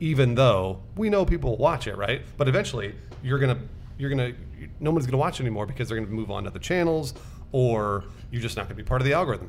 Even 0.00 0.34
though 0.34 0.80
we 0.96 1.10
know 1.10 1.24
people 1.24 1.50
will 1.50 1.58
watch 1.58 1.86
it, 1.86 1.96
right? 1.96 2.22
But 2.36 2.48
eventually 2.48 2.94
you're 3.22 3.38
gonna 3.38 3.58
you're 3.98 4.10
gonna 4.10 4.32
no 4.80 4.90
one's 4.90 5.06
gonna 5.06 5.18
watch 5.18 5.40
anymore 5.40 5.66
because 5.66 5.88
they're 5.88 5.98
gonna 5.98 6.10
move 6.10 6.30
on 6.30 6.44
to 6.44 6.50
other 6.50 6.58
channels 6.58 7.14
or 7.52 8.04
you're 8.30 8.42
just 8.42 8.56
not 8.56 8.64
gonna 8.66 8.76
be 8.76 8.82
part 8.82 9.00
of 9.00 9.06
the 9.06 9.12
algorithm. 9.12 9.48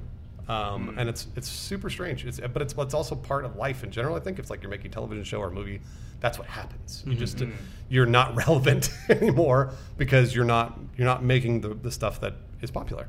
Um, 0.52 0.96
And 0.98 1.08
it's 1.10 1.28
it's 1.36 1.48
super 1.48 1.90
strange. 1.90 2.26
It's 2.26 2.40
but 2.40 2.62
it's 2.62 2.74
it's 2.78 2.94
also 2.94 3.16
part 3.16 3.46
of 3.46 3.56
life 3.56 3.84
in 3.84 3.92
general. 3.92 4.16
I 4.16 4.20
think 4.20 4.40
it's 4.40 4.50
like 4.50 4.62
you're 4.62 4.72
making 4.72 4.88
a 4.88 4.94
television 4.94 5.24
show 5.24 5.40
or 5.40 5.48
a 5.48 5.52
movie. 5.52 5.80
That's 6.20 6.38
what 6.38 6.48
happens. 6.48 7.04
You 7.08 7.16
just 7.16 7.44
you're 7.90 8.06
not 8.06 8.36
relevant 8.44 8.90
anymore 9.10 9.72
because 9.98 10.36
you're 10.36 10.46
not 10.46 10.78
you're 10.98 11.08
not 11.08 11.24
making 11.24 11.62
the, 11.62 11.70
the 11.70 11.92
stuff 11.92 12.20
that 12.22 12.34
is 12.62 12.70
popular. 12.70 13.08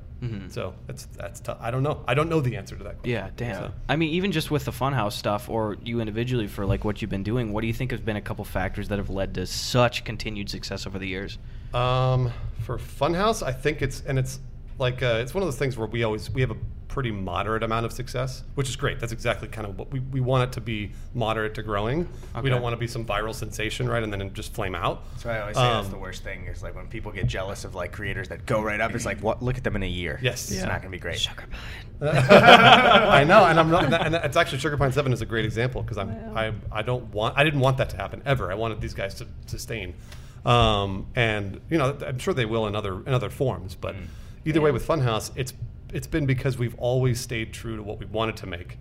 So 0.48 0.72
that's 0.86 1.06
that's 1.06 1.40
tough. 1.40 1.58
I 1.60 1.70
don't 1.72 1.82
know. 1.82 2.04
I 2.06 2.14
don't 2.14 2.28
know 2.30 2.40
the 2.40 2.56
answer 2.56 2.76
to 2.76 2.84
that. 2.84 2.94
Question. 3.00 3.10
Yeah, 3.10 3.30
damn. 3.36 3.56
So- 3.64 3.72
I 3.88 3.96
mean, 3.96 4.10
even 4.10 4.30
just 4.32 4.50
with 4.50 4.64
the 4.64 4.70
Funhouse 4.70 5.12
stuff, 5.12 5.48
or 5.50 5.76
you 5.84 6.00
individually 6.00 6.46
for 6.46 6.64
like 6.64 6.84
what 6.84 7.02
you've 7.02 7.10
been 7.10 7.24
doing, 7.24 7.52
what 7.52 7.60
do 7.62 7.66
you 7.66 7.74
think 7.74 7.90
has 7.90 8.00
been 8.00 8.16
a 8.16 8.20
couple 8.22 8.44
factors 8.44 8.88
that 8.88 8.98
have 8.98 9.10
led 9.10 9.34
to 9.34 9.46
such 9.46 10.04
continued 10.04 10.48
success 10.48 10.86
over 10.86 10.98
the 10.98 11.08
years? 11.08 11.38
Um, 11.74 12.30
for 12.60 12.78
Funhouse, 12.78 13.42
I 13.42 13.52
think 13.52 13.82
it's 13.82 14.00
and 14.06 14.18
it's 14.18 14.38
like 14.82 15.02
uh, 15.02 15.20
it's 15.22 15.32
one 15.32 15.42
of 15.42 15.46
those 15.46 15.58
things 15.58 15.78
where 15.78 15.86
we 15.88 16.02
always 16.02 16.28
we 16.30 16.42
have 16.42 16.50
a 16.50 16.56
pretty 16.88 17.10
moderate 17.10 17.62
amount 17.62 17.86
of 17.86 17.92
success, 17.92 18.42
which 18.54 18.68
is 18.68 18.76
great. 18.76 19.00
That's 19.00 19.14
exactly 19.14 19.48
kind 19.48 19.66
of 19.66 19.78
what 19.78 19.90
we, 19.90 20.00
we 20.00 20.20
want 20.20 20.44
it 20.44 20.52
to 20.52 20.60
be 20.60 20.92
moderate 21.14 21.54
to 21.54 21.62
growing. 21.62 22.00
Okay. 22.34 22.42
We 22.42 22.50
don't 22.50 22.60
want 22.60 22.74
to 22.74 22.76
be 22.76 22.86
some 22.86 23.06
viral 23.06 23.34
sensation, 23.34 23.88
right? 23.88 24.02
And 24.02 24.12
then 24.12 24.30
just 24.34 24.52
flame 24.52 24.74
out. 24.74 25.02
That's 25.12 25.24
why 25.24 25.36
I 25.38 25.40
always 25.40 25.56
say 25.56 25.62
that's 25.62 25.86
Um, 25.86 25.90
the 25.92 25.98
worst 25.98 26.22
thing 26.22 26.44
is 26.48 26.62
like 26.62 26.74
when 26.74 26.88
people 26.88 27.10
get 27.10 27.26
jealous 27.28 27.64
of 27.64 27.74
like 27.74 27.92
creators 27.92 28.28
that 28.28 28.44
go 28.44 28.60
right 28.60 28.78
up. 28.78 28.94
It's 28.94 29.06
like, 29.06 29.20
what? 29.20 29.42
Look 29.42 29.56
at 29.56 29.64
them 29.64 29.74
in 29.76 29.82
a 29.82 29.86
year. 29.88 30.18
Yes. 30.20 30.50
it's 30.50 30.60
Yeah. 30.60 30.66
not 30.66 30.82
gonna 30.82 30.90
be 30.90 30.98
great. 30.98 31.18
Sugar 31.18 31.44
pine. 31.50 32.08
I 32.18 33.24
know, 33.24 33.44
and 33.46 33.58
I'm 33.58 33.70
not. 33.70 33.90
And 33.94 34.14
it's 34.16 34.36
actually 34.36 34.58
Sugar 34.58 34.76
Pine 34.76 34.92
Seven 34.92 35.12
is 35.14 35.22
a 35.22 35.26
great 35.26 35.44
example 35.46 35.82
because 35.82 35.96
I'm 35.96 36.10
I 36.36 36.52
I 36.70 36.82
don't 36.82 37.04
want 37.14 37.38
I 37.38 37.44
didn't 37.44 37.60
want 37.60 37.78
that 37.78 37.88
to 37.90 37.96
happen 37.96 38.20
ever. 38.26 38.50
I 38.50 38.54
wanted 38.54 38.80
these 38.80 38.92
guys 38.92 39.14
to 39.14 39.26
sustain, 39.46 39.94
um, 40.44 41.06
and 41.14 41.60
you 41.70 41.78
know 41.78 41.96
I'm 42.06 42.18
sure 42.18 42.34
they 42.34 42.44
will 42.44 42.66
in 42.66 42.74
other 42.74 43.00
in 43.06 43.14
other 43.14 43.30
forms. 43.30 43.76
But 43.76 43.94
either 44.44 44.60
way, 44.60 44.70
with 44.70 44.86
Funhouse, 44.86 45.30
it's 45.36 45.54
it's 45.92 46.06
been 46.06 46.24
because 46.24 46.56
we've 46.58 46.74
always 46.78 47.20
stayed 47.20 47.52
true 47.52 47.76
to 47.76 47.82
what 47.82 47.98
we 47.98 48.06
wanted 48.06 48.36
to 48.38 48.46
make, 48.46 48.78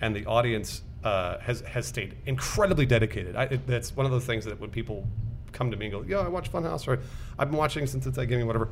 and 0.00 0.14
the 0.14 0.24
audience 0.26 0.82
uh, 1.04 1.38
has 1.38 1.60
has 1.62 1.86
stayed 1.86 2.16
incredibly 2.26 2.86
dedicated. 2.86 3.36
I, 3.36 3.44
it, 3.44 3.66
that's 3.66 3.96
one 3.96 4.06
of 4.06 4.12
those 4.12 4.24
things 4.24 4.44
that 4.44 4.60
when 4.60 4.70
people 4.70 5.06
come 5.52 5.70
to 5.70 5.76
me 5.76 5.86
and 5.86 5.92
go, 5.92 6.02
"Yeah, 6.02 6.18
I 6.18 6.28
watch 6.28 6.50
Funhouse," 6.52 6.86
or 6.86 7.00
"I've 7.38 7.50
been 7.50 7.58
watching 7.58 7.86
since 7.86 8.06
Inside 8.06 8.26
Gaming," 8.26 8.46
whatever 8.46 8.70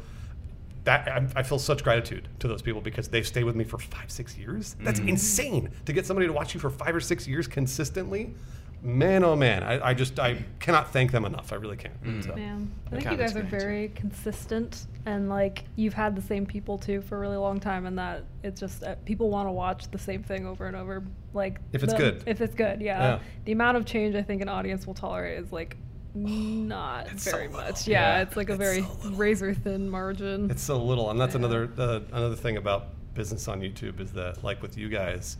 that 0.85 1.09
I, 1.09 1.26
I 1.37 1.42
feel 1.42 1.59
such 1.59 1.85
gratitude 1.85 2.29
to 2.38 2.48
those 2.48 2.62
people 2.62 2.81
because 2.81 3.09
they've 3.09 3.26
stayed 3.26 3.44
with 3.44 3.57
me 3.57 3.64
for 3.64 3.79
five, 3.79 4.11
six 4.11 4.37
years. 4.37 4.76
That's 4.81 5.00
insane 5.00 5.70
to 5.85 5.92
get 5.92 6.07
somebody 6.07 6.26
to 6.26 6.33
watch 6.33 6.55
you 6.55 6.61
for 6.61 6.70
five 6.70 6.94
or 6.94 7.00
six 7.00 7.26
years 7.29 7.46
consistently. 7.46 8.35
Man, 8.83 9.25
oh 9.25 9.37
man, 9.37 9.62
I, 9.62 9.88
I 9.90 9.95
just 9.95 10.19
I 10.19 10.43
cannot 10.59 10.90
thank 10.90 11.12
them 11.12 11.27
enough. 11.27 11.53
I 11.53 11.57
really 11.57 11.77
can't. 11.77 12.25
So. 12.25 12.35
Man, 12.35 12.73
I 12.87 12.90
think 12.97 13.11
you 13.11 13.16
guys 13.19 13.37
are 13.37 13.40
great. 13.43 13.61
very 13.61 13.88
consistent, 13.95 14.87
and 15.05 15.29
like 15.29 15.64
you've 15.77 15.93
had 15.93 16.16
the 16.16 16.23
same 16.23 16.47
people 16.47 16.79
too 16.79 17.03
for 17.03 17.16
a 17.19 17.21
really 17.21 17.37
long 17.37 17.61
time, 17.61 17.85
and 17.85 17.99
that 17.99 18.25
it's 18.43 18.59
just 18.59 18.83
uh, 18.83 18.95
people 19.05 19.29
want 19.29 19.49
to 19.49 19.53
watch 19.53 19.90
the 19.90 19.99
same 19.99 20.23
thing 20.23 20.47
over 20.47 20.66
and 20.66 20.75
over. 20.77 21.03
Like 21.35 21.61
If 21.75 21.83
it's 21.83 21.93
the- 21.93 21.99
good. 21.99 22.23
if 22.27 22.40
it's 22.40 22.55
good, 22.55 22.81
yeah. 22.81 22.99
Yeah. 23.03 23.19
The 23.45 23.53
amount 23.53 23.77
of 23.77 23.85
change 23.85 24.14
I 24.14 24.23
think 24.23 24.40
an 24.40 24.49
audience 24.49 24.87
will 24.87 24.95
tolerate 24.95 25.38
is 25.38 25.53
like 25.53 25.77
not 26.14 27.07
It's 27.12 27.31
very 27.31 27.49
little. 27.49 27.61
much. 27.62 27.87
Yeah, 27.87 28.16
Yeah, 28.16 28.23
it's 28.23 28.37
like 28.37 28.49
a 28.49 28.55
it's 28.55 28.62
very 28.62 28.81
so 28.83 29.11
razor 29.11 29.53
thin 29.53 29.90
margin. 29.90 30.51
It's 30.51 30.62
so 30.62 30.83
little, 30.83 31.11
and 31.11 31.21
that's 31.21 31.35
Yeah. 31.35 31.40
another 31.40 31.71
uh, 31.77 32.01
another 32.12 32.35
thing 32.37 32.57
about 32.57 32.87
business 33.14 33.47
on 33.47 33.61
YouTube 33.61 34.01
is 34.01 34.12
that 34.12 34.43
like 34.43 34.62
with 34.62 34.79
you 34.79 34.88
guys, 34.88 35.37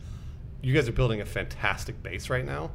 you 0.61 0.73
guys 0.75 0.87
are 0.87 0.91
building 0.93 1.21
a 1.21 1.25
fantastic 1.25 2.01
base 2.03 2.29
right 2.29 2.45
now. 2.45 2.69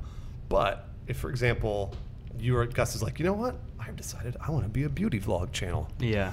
But 0.48 0.88
if, 1.06 1.16
for 1.18 1.30
example, 1.30 1.94
you 2.38 2.56
are 2.56 2.66
Gus 2.66 2.94
is 2.94 3.02
like, 3.02 3.18
you 3.18 3.24
know 3.24 3.32
what? 3.32 3.56
I've 3.80 3.96
decided 3.96 4.36
I 4.40 4.50
want 4.50 4.64
to 4.64 4.68
be 4.70 4.84
a 4.84 4.88
beauty 4.88 5.20
vlog 5.20 5.52
channel. 5.52 5.88
Yeah. 5.98 6.32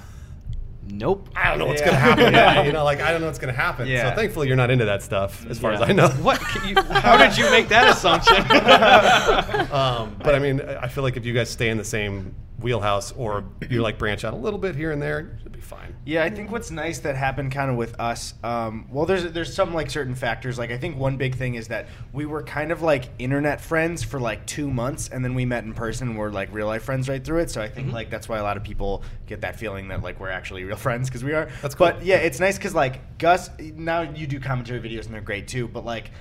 Nope. 0.86 1.30
I 1.36 1.50
don't 1.50 1.60
know 1.60 1.66
what's 1.68 1.80
Yeah. 1.82 1.88
gonna 1.88 2.00
happen. 2.00 2.34
yeah, 2.34 2.64
you 2.64 2.74
know, 2.74 2.84
like 2.84 3.00
I 3.00 3.12
don't 3.12 3.22
know 3.22 3.28
what's 3.28 3.40
gonna 3.40 3.54
happen. 3.54 3.88
Yeah. 3.88 4.10
So 4.10 4.16
thankfully, 4.18 4.48
you're 4.48 4.58
not 4.58 4.70
into 4.70 4.84
that 4.86 5.02
stuff, 5.02 5.46
as 5.50 5.58
far 5.58 5.72
as 5.72 5.82
I 5.82 5.94
know. 5.94 6.10
What? 6.10 6.42
Can 6.42 6.68
you, 6.68 6.82
how 6.82 7.16
did 7.16 7.38
you 7.38 7.50
make 7.52 7.70
that 7.70 7.88
assumption? 7.90 8.36
um, 9.72 10.16
but 10.22 10.36
I 10.36 10.40
mean, 10.40 10.60
I 10.62 10.84
I 10.84 10.88
feel 10.90 11.04
like 11.04 11.16
if 11.16 11.26
you 11.26 11.34
guys 11.34 11.50
stay 11.50 11.70
in 11.70 11.78
the 11.78 11.86
same 11.86 12.36
wheelhouse, 12.64 13.12
or 13.12 13.44
you 13.70 13.82
like 13.82 13.98
branch 14.00 14.24
out 14.24 14.34
a 14.34 14.38
little 14.38 14.58
bit 14.58 14.76
here 14.76 14.92
and 14.92 15.02
there, 15.02 15.38
it'll 15.42 15.52
be 15.52 15.60
fine. 15.60 15.96
Yeah, 16.06 16.24
I 16.24 16.30
think 16.30 16.52
what's 16.52 16.72
nice 16.72 17.00
that 17.00 17.16
happened 17.16 17.52
kind 17.52 17.70
of 17.70 17.78
with 17.78 18.00
us. 18.00 18.34
Um, 18.44 18.88
well, 18.90 19.06
there's 19.06 19.32
there's 19.32 19.54
some 19.54 19.74
like 19.74 19.90
certain 19.90 20.16
factors. 20.16 20.58
Like 20.58 20.72
I 20.72 20.78
think 20.78 20.98
one 20.98 21.18
big 21.18 21.36
thing 21.36 21.56
is 21.56 21.68
that 21.68 21.88
we 22.14 22.26
were 22.26 22.42
kind 22.42 22.72
of 22.72 22.82
like 22.82 23.10
internet 23.20 23.62
friends 23.62 24.04
for 24.04 24.20
like 24.20 24.46
two 24.48 24.72
months, 24.72 25.10
and 25.10 25.24
then 25.24 25.36
we 25.36 25.46
met 25.46 25.64
in 25.64 25.74
person. 25.74 26.10
and 26.10 26.18
We're 26.18 26.32
like 26.32 26.52
real 26.54 26.68
life 26.68 26.84
friends 26.84 27.08
right 27.10 27.24
through 27.24 27.40
it. 27.40 27.52
So 27.52 27.62
I 27.62 27.68
think 27.68 27.92
like 27.94 28.10
that's 28.10 28.28
why 28.28 28.38
a 28.40 28.44
lot 28.44 28.58
of 28.58 28.64
people 28.64 29.04
get 29.28 29.42
that 29.42 29.58
feeling 29.58 29.90
that 29.90 30.02
like 30.02 30.20
we're 30.20 30.30
actually 30.30 30.64
real 30.64 30.76
friends 30.88 31.10
because 31.10 31.24
we 31.24 31.34
are. 31.34 31.50
That's 31.62 31.76
cool. 31.76 31.88
But 31.88 32.04
yeah, 32.04 32.18
it's 32.18 32.40
nice 32.40 32.58
because 32.58 32.74
like 32.74 33.18
Gus, 33.18 33.50
now 33.60 34.02
you 34.02 34.26
do 34.26 34.40
commentary 34.40 34.80
videos 34.80 35.06
and 35.06 35.14
they're 35.14 35.22
great 35.22 35.48
too. 35.48 35.68
But 35.68 35.86
like, 35.86 36.12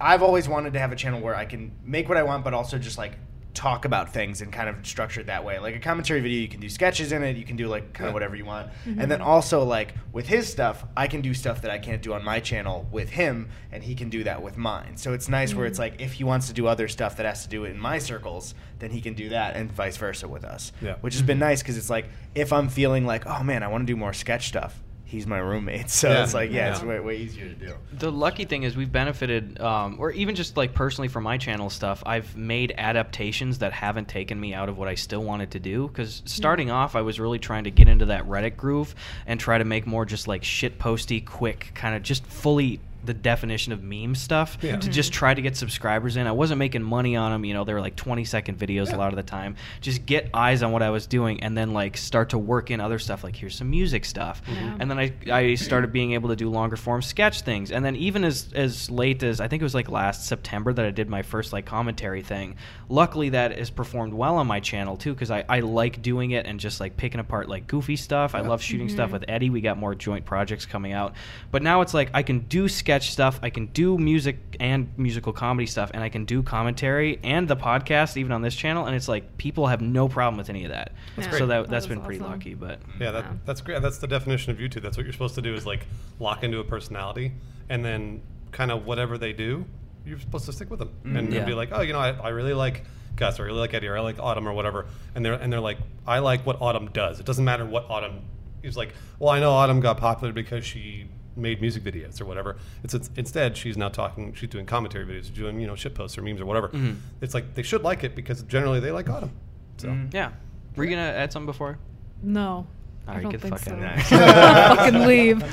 I've 0.00 0.22
always 0.22 0.48
wanted 0.48 0.72
to 0.74 0.78
have 0.78 0.92
a 0.92 0.96
channel 0.96 1.20
where 1.20 1.34
I 1.34 1.44
can 1.44 1.72
make 1.84 2.08
what 2.08 2.16
I 2.16 2.22
want, 2.22 2.44
but 2.44 2.54
also 2.54 2.78
just 2.78 2.98
like 2.98 3.12
talk 3.54 3.84
about 3.84 4.12
things 4.12 4.42
and 4.42 4.52
kind 4.52 4.68
of 4.68 4.84
structure 4.84 5.20
it 5.20 5.26
that 5.26 5.44
way. 5.44 5.58
Like 5.58 5.76
a 5.76 5.78
commentary 5.78 6.20
video, 6.20 6.40
you 6.40 6.48
can 6.48 6.60
do 6.60 6.68
sketches 6.68 7.12
in 7.12 7.22
it, 7.22 7.36
you 7.36 7.44
can 7.44 7.56
do 7.56 7.68
like 7.68 7.92
kind 7.92 8.08
of 8.08 8.14
whatever 8.14 8.34
you 8.34 8.44
want. 8.44 8.68
Mm-hmm. 8.84 9.00
And 9.00 9.10
then 9.10 9.20
also 9.20 9.62
like 9.62 9.94
with 10.12 10.26
his 10.26 10.50
stuff, 10.50 10.84
I 10.96 11.06
can 11.06 11.20
do 11.20 11.32
stuff 11.32 11.62
that 11.62 11.70
I 11.70 11.78
can't 11.78 12.02
do 12.02 12.12
on 12.12 12.24
my 12.24 12.40
channel 12.40 12.86
with 12.90 13.10
him 13.10 13.48
and 13.70 13.82
he 13.84 13.94
can 13.94 14.10
do 14.10 14.24
that 14.24 14.42
with 14.42 14.56
mine. 14.56 14.96
So 14.96 15.12
it's 15.12 15.28
nice 15.28 15.54
where 15.54 15.66
it's 15.66 15.78
mm-hmm. 15.78 15.94
like 15.94 16.00
if 16.00 16.14
he 16.14 16.24
wants 16.24 16.48
to 16.48 16.52
do 16.52 16.66
other 16.66 16.88
stuff 16.88 17.16
that 17.16 17.26
has 17.26 17.44
to 17.44 17.48
do 17.48 17.64
it 17.64 17.70
in 17.70 17.78
my 17.78 17.98
circles, 17.98 18.54
then 18.80 18.90
he 18.90 19.00
can 19.00 19.14
do 19.14 19.28
that 19.28 19.56
and 19.56 19.70
vice 19.70 19.96
versa 19.96 20.26
with 20.26 20.44
us. 20.44 20.72
Yeah. 20.82 20.96
Which 21.00 21.14
has 21.14 21.22
mm-hmm. 21.22 21.28
been 21.28 21.38
nice 21.38 21.62
cuz 21.62 21.76
it's 21.76 21.90
like 21.90 22.08
if 22.34 22.52
I'm 22.52 22.68
feeling 22.68 23.06
like, 23.06 23.26
"Oh 23.26 23.42
man, 23.42 23.62
I 23.62 23.68
want 23.68 23.86
to 23.86 23.92
do 23.92 23.96
more 23.96 24.12
sketch 24.12 24.48
stuff." 24.48 24.82
He's 25.14 25.26
my 25.28 25.38
roommate. 25.38 25.88
So 25.90 26.10
Yeah. 26.10 26.24
it's 26.24 26.34
like, 26.34 26.50
yeah, 26.50 26.72
it's 26.72 26.82
way, 26.82 26.98
way 26.98 27.16
easier 27.16 27.48
to 27.48 27.54
do. 27.54 27.74
The 27.92 28.10
lucky 28.10 28.44
thing 28.44 28.64
is 28.64 28.76
we've 28.76 28.90
benefited, 28.90 29.60
um, 29.60 29.96
or 30.00 30.10
even 30.10 30.34
just 30.34 30.56
like 30.56 30.74
personally 30.74 31.06
for 31.08 31.20
my 31.20 31.38
channel 31.38 31.70
stuff, 31.70 32.02
I've 32.04 32.36
made 32.36 32.74
adaptations 32.76 33.58
that 33.58 33.72
haven't 33.72 34.08
taken 34.08 34.40
me 34.40 34.54
out 34.54 34.68
of 34.68 34.76
what 34.76 34.88
I 34.88 34.96
still 34.96 35.22
wanted 35.22 35.52
to 35.52 35.60
do. 35.60 35.86
Because 35.88 36.22
starting 36.24 36.70
off, 36.70 36.96
I 36.96 37.02
was 37.02 37.20
really 37.20 37.38
trying 37.38 37.64
to 37.64 37.70
get 37.70 37.86
into 37.88 38.06
that 38.06 38.24
Reddit 38.26 38.56
groove 38.56 38.94
and 39.26 39.38
try 39.38 39.56
to 39.58 39.64
make 39.64 39.86
more 39.86 40.04
just 40.04 40.26
like 40.26 40.42
shit 40.42 40.78
posty, 40.78 41.20
quick, 41.20 41.70
kind 41.74 41.94
of 41.94 42.02
just 42.02 42.26
fully 42.26 42.80
the 43.06 43.14
definition 43.14 43.72
of 43.72 43.82
meme 43.82 44.14
stuff 44.14 44.58
Yeah. 44.62 44.76
to 44.76 44.88
just 44.88 45.10
mm-hmm. 45.10 45.18
try 45.18 45.34
to 45.34 45.42
get 45.42 45.56
subscribers 45.56 46.16
in. 46.16 46.26
I 46.26 46.32
wasn't 46.32 46.58
making 46.58 46.82
money 46.82 47.16
on 47.16 47.32
them, 47.32 47.44
you 47.44 47.54
know, 47.54 47.64
they 47.64 47.74
were 47.74 47.80
like 47.80 47.96
20 47.96 48.24
second 48.24 48.58
videos 48.58 48.92
a 48.92 48.96
lot 48.96 49.12
of 49.12 49.16
the 49.16 49.22
time. 49.22 49.56
Just 49.80 50.06
get 50.06 50.30
eyes 50.34 50.62
on 50.62 50.72
what 50.72 50.82
I 50.82 50.90
was 50.90 51.06
doing 51.06 51.42
and 51.42 51.56
then 51.56 51.72
like 51.72 51.96
start 51.96 52.30
to 52.30 52.38
work 52.38 52.70
in 52.70 52.80
other 52.80 52.98
stuff 52.98 53.24
like 53.24 53.36
here's 53.36 53.54
some 53.54 53.70
music 53.70 54.04
stuff. 54.04 54.42
Mm-hmm. 54.44 54.64
Yeah. 54.64 54.76
And 54.80 54.90
then 54.90 54.98
I, 54.98 55.12
I 55.30 55.54
started 55.54 55.92
being 55.92 56.12
able 56.12 56.28
to 56.30 56.36
do 56.36 56.48
longer 56.48 56.76
form 56.76 57.02
sketch 57.02 57.42
things. 57.42 57.72
And 57.72 57.84
then 57.84 57.96
even 57.96 58.24
as 58.24 58.52
as 58.54 58.90
late 58.90 59.22
as 59.22 59.40
I 59.40 59.48
think 59.48 59.62
it 59.62 59.64
was 59.64 59.74
like 59.74 59.88
last 59.88 60.26
September 60.26 60.72
that 60.72 60.84
I 60.84 60.90
did 60.90 61.08
my 61.08 61.22
first 61.22 61.52
like 61.52 61.66
commentary 61.66 62.22
thing. 62.22 62.56
Luckily 62.88 63.30
that 63.30 63.58
has 63.58 63.70
performed 63.70 64.14
well 64.14 64.36
on 64.36 64.46
my 64.46 64.60
channel 64.60 64.96
too 64.96 65.14
because 65.14 65.30
I, 65.30 65.44
I 65.48 65.60
like 65.60 66.02
doing 66.02 66.32
it 66.32 66.46
and 66.46 66.60
just 66.60 66.80
like 66.80 66.96
picking 66.96 67.20
apart 67.20 67.48
like 67.48 67.66
goofy 67.66 67.96
stuff. 67.96 68.34
I 68.34 68.40
love 68.40 68.62
shooting 68.62 68.86
mm-hmm. 68.86 68.96
stuff 68.96 69.10
with 69.10 69.24
Eddy. 69.28 69.50
We 69.50 69.60
got 69.60 69.78
more 69.78 69.94
joint 69.94 70.24
projects 70.24 70.66
coming 70.66 70.92
out. 70.92 71.14
But 71.50 71.62
now 71.62 71.80
it's 71.80 71.94
like 71.94 72.10
I 72.14 72.22
can 72.22 72.40
do 72.40 72.68
sketch 72.68 72.93
stuff, 73.02 73.40
I 73.42 73.50
can 73.50 73.66
do 73.66 73.98
music 73.98 74.38
and 74.60 74.88
musical 74.96 75.32
comedy 75.32 75.66
stuff, 75.66 75.90
and 75.92 76.02
I 76.02 76.08
can 76.08 76.24
do 76.24 76.42
commentary 76.42 77.18
and 77.22 77.48
the 77.48 77.56
podcast 77.56 78.16
even 78.16 78.32
on 78.32 78.42
this 78.42 78.54
channel. 78.54 78.86
And 78.86 78.94
it's 78.94 79.08
like 79.08 79.36
people 79.38 79.66
have 79.66 79.80
no 79.80 80.08
problem 80.08 80.36
with 80.36 80.48
any 80.50 80.64
of 80.64 80.70
that. 80.70 80.92
That's 81.16 81.26
so 81.26 81.38
great. 81.38 81.46
that, 81.48 81.62
That 81.62 81.70
that's 81.70 81.84
is 81.84 81.88
been 81.88 82.00
pretty 82.02 82.20
lucky. 82.20 82.54
But 82.54 82.80
Yeah, 83.00 83.10
that, 83.10 83.24
Yeah. 83.24 83.32
that's 83.44 83.60
great. 83.60 83.82
That's 83.82 83.98
the 83.98 84.06
definition 84.06 84.52
of 84.52 84.58
YouTube. 84.58 84.82
That's 84.82 84.96
what 84.96 85.04
you're 85.04 85.12
supposed 85.12 85.34
to 85.34 85.42
do 85.42 85.54
is 85.54 85.66
like 85.66 85.86
lock 86.20 86.44
into 86.44 86.60
a 86.60 86.64
personality, 86.64 87.32
and 87.68 87.84
then 87.84 88.22
kind 88.52 88.70
of 88.70 88.86
whatever 88.86 89.18
they 89.18 89.32
do, 89.32 89.64
you're 90.06 90.20
supposed 90.20 90.46
to 90.46 90.52
stick 90.52 90.70
with 90.70 90.78
them 90.78 90.88
mm-hmm. 90.88 91.16
and, 91.16 91.26
and 91.28 91.34
Yeah. 91.34 91.44
be 91.44 91.54
like, 91.54 91.70
oh, 91.72 91.80
you 91.80 91.92
know, 91.92 91.98
I, 91.98 92.10
I 92.10 92.28
really 92.28 92.54
like 92.54 92.84
Gus, 93.16 93.38
or 93.40 93.44
I 93.44 93.46
really 93.46 93.60
like 93.60 93.74
Eddy, 93.74 93.86
or 93.88 93.96
I 93.96 94.00
like 94.00 94.18
Autumn, 94.18 94.46
or 94.46 94.52
whatever. 94.52 94.86
And 95.14 95.24
they're 95.24 95.34
and 95.34 95.52
they're 95.52 95.60
like, 95.60 95.78
I 96.06 96.18
like 96.18 96.44
what 96.44 96.60
Autumn 96.60 96.90
does. 96.92 97.20
It 97.20 97.26
doesn't 97.26 97.44
matter 97.44 97.64
what 97.64 97.88
Autumn 97.88 98.22
is 98.62 98.76
like. 98.76 98.92
Well, 99.18 99.30
I 99.30 99.40
know 99.40 99.52
Autumn 99.52 99.80
got 99.80 99.98
popular 99.98 100.32
because 100.32 100.64
she 100.64 101.06
made 101.36 101.60
music 101.60 101.82
videos 101.82 102.20
or 102.20 102.24
whatever. 102.24 102.56
It's, 102.82 102.94
it's 102.94 103.10
instead 103.16 103.56
she's 103.56 103.76
now 103.76 103.88
talking. 103.88 104.32
She's 104.34 104.48
doing 104.48 104.66
commentary 104.66 105.04
videos, 105.04 105.32
doing 105.34 105.60
you 105.60 105.66
know 105.66 105.74
shit 105.74 105.94
posts 105.94 106.16
or 106.18 106.22
memes 106.22 106.40
or 106.40 106.46
whatever. 106.46 106.68
Mhm. 106.68 106.96
It's 107.20 107.34
like 107.34 107.54
they 107.54 107.62
should 107.62 107.82
like 107.82 108.04
it 108.04 108.14
because 108.14 108.42
generally 108.44 108.80
they 108.80 108.90
like 108.90 109.08
Autumn. 109.08 109.32
So. 109.78 109.88
Mhm. 109.88 110.12
yeah. 110.14 110.30
Were 110.76 110.84
you 110.84 110.90
gonna 110.90 111.02
add 111.02 111.32
something 111.32 111.46
before? 111.46 111.78
No. 112.22 112.66
All 113.06 113.12
I 113.12 113.16
right, 113.16 113.22
don't 113.22 113.32
get 113.32 113.40
the 113.42 113.48
fuck 113.48 113.58
so. 113.58 113.74
out 113.74 113.96
of 113.98 114.78
Fucking 114.78 115.06
leave. 115.06 115.42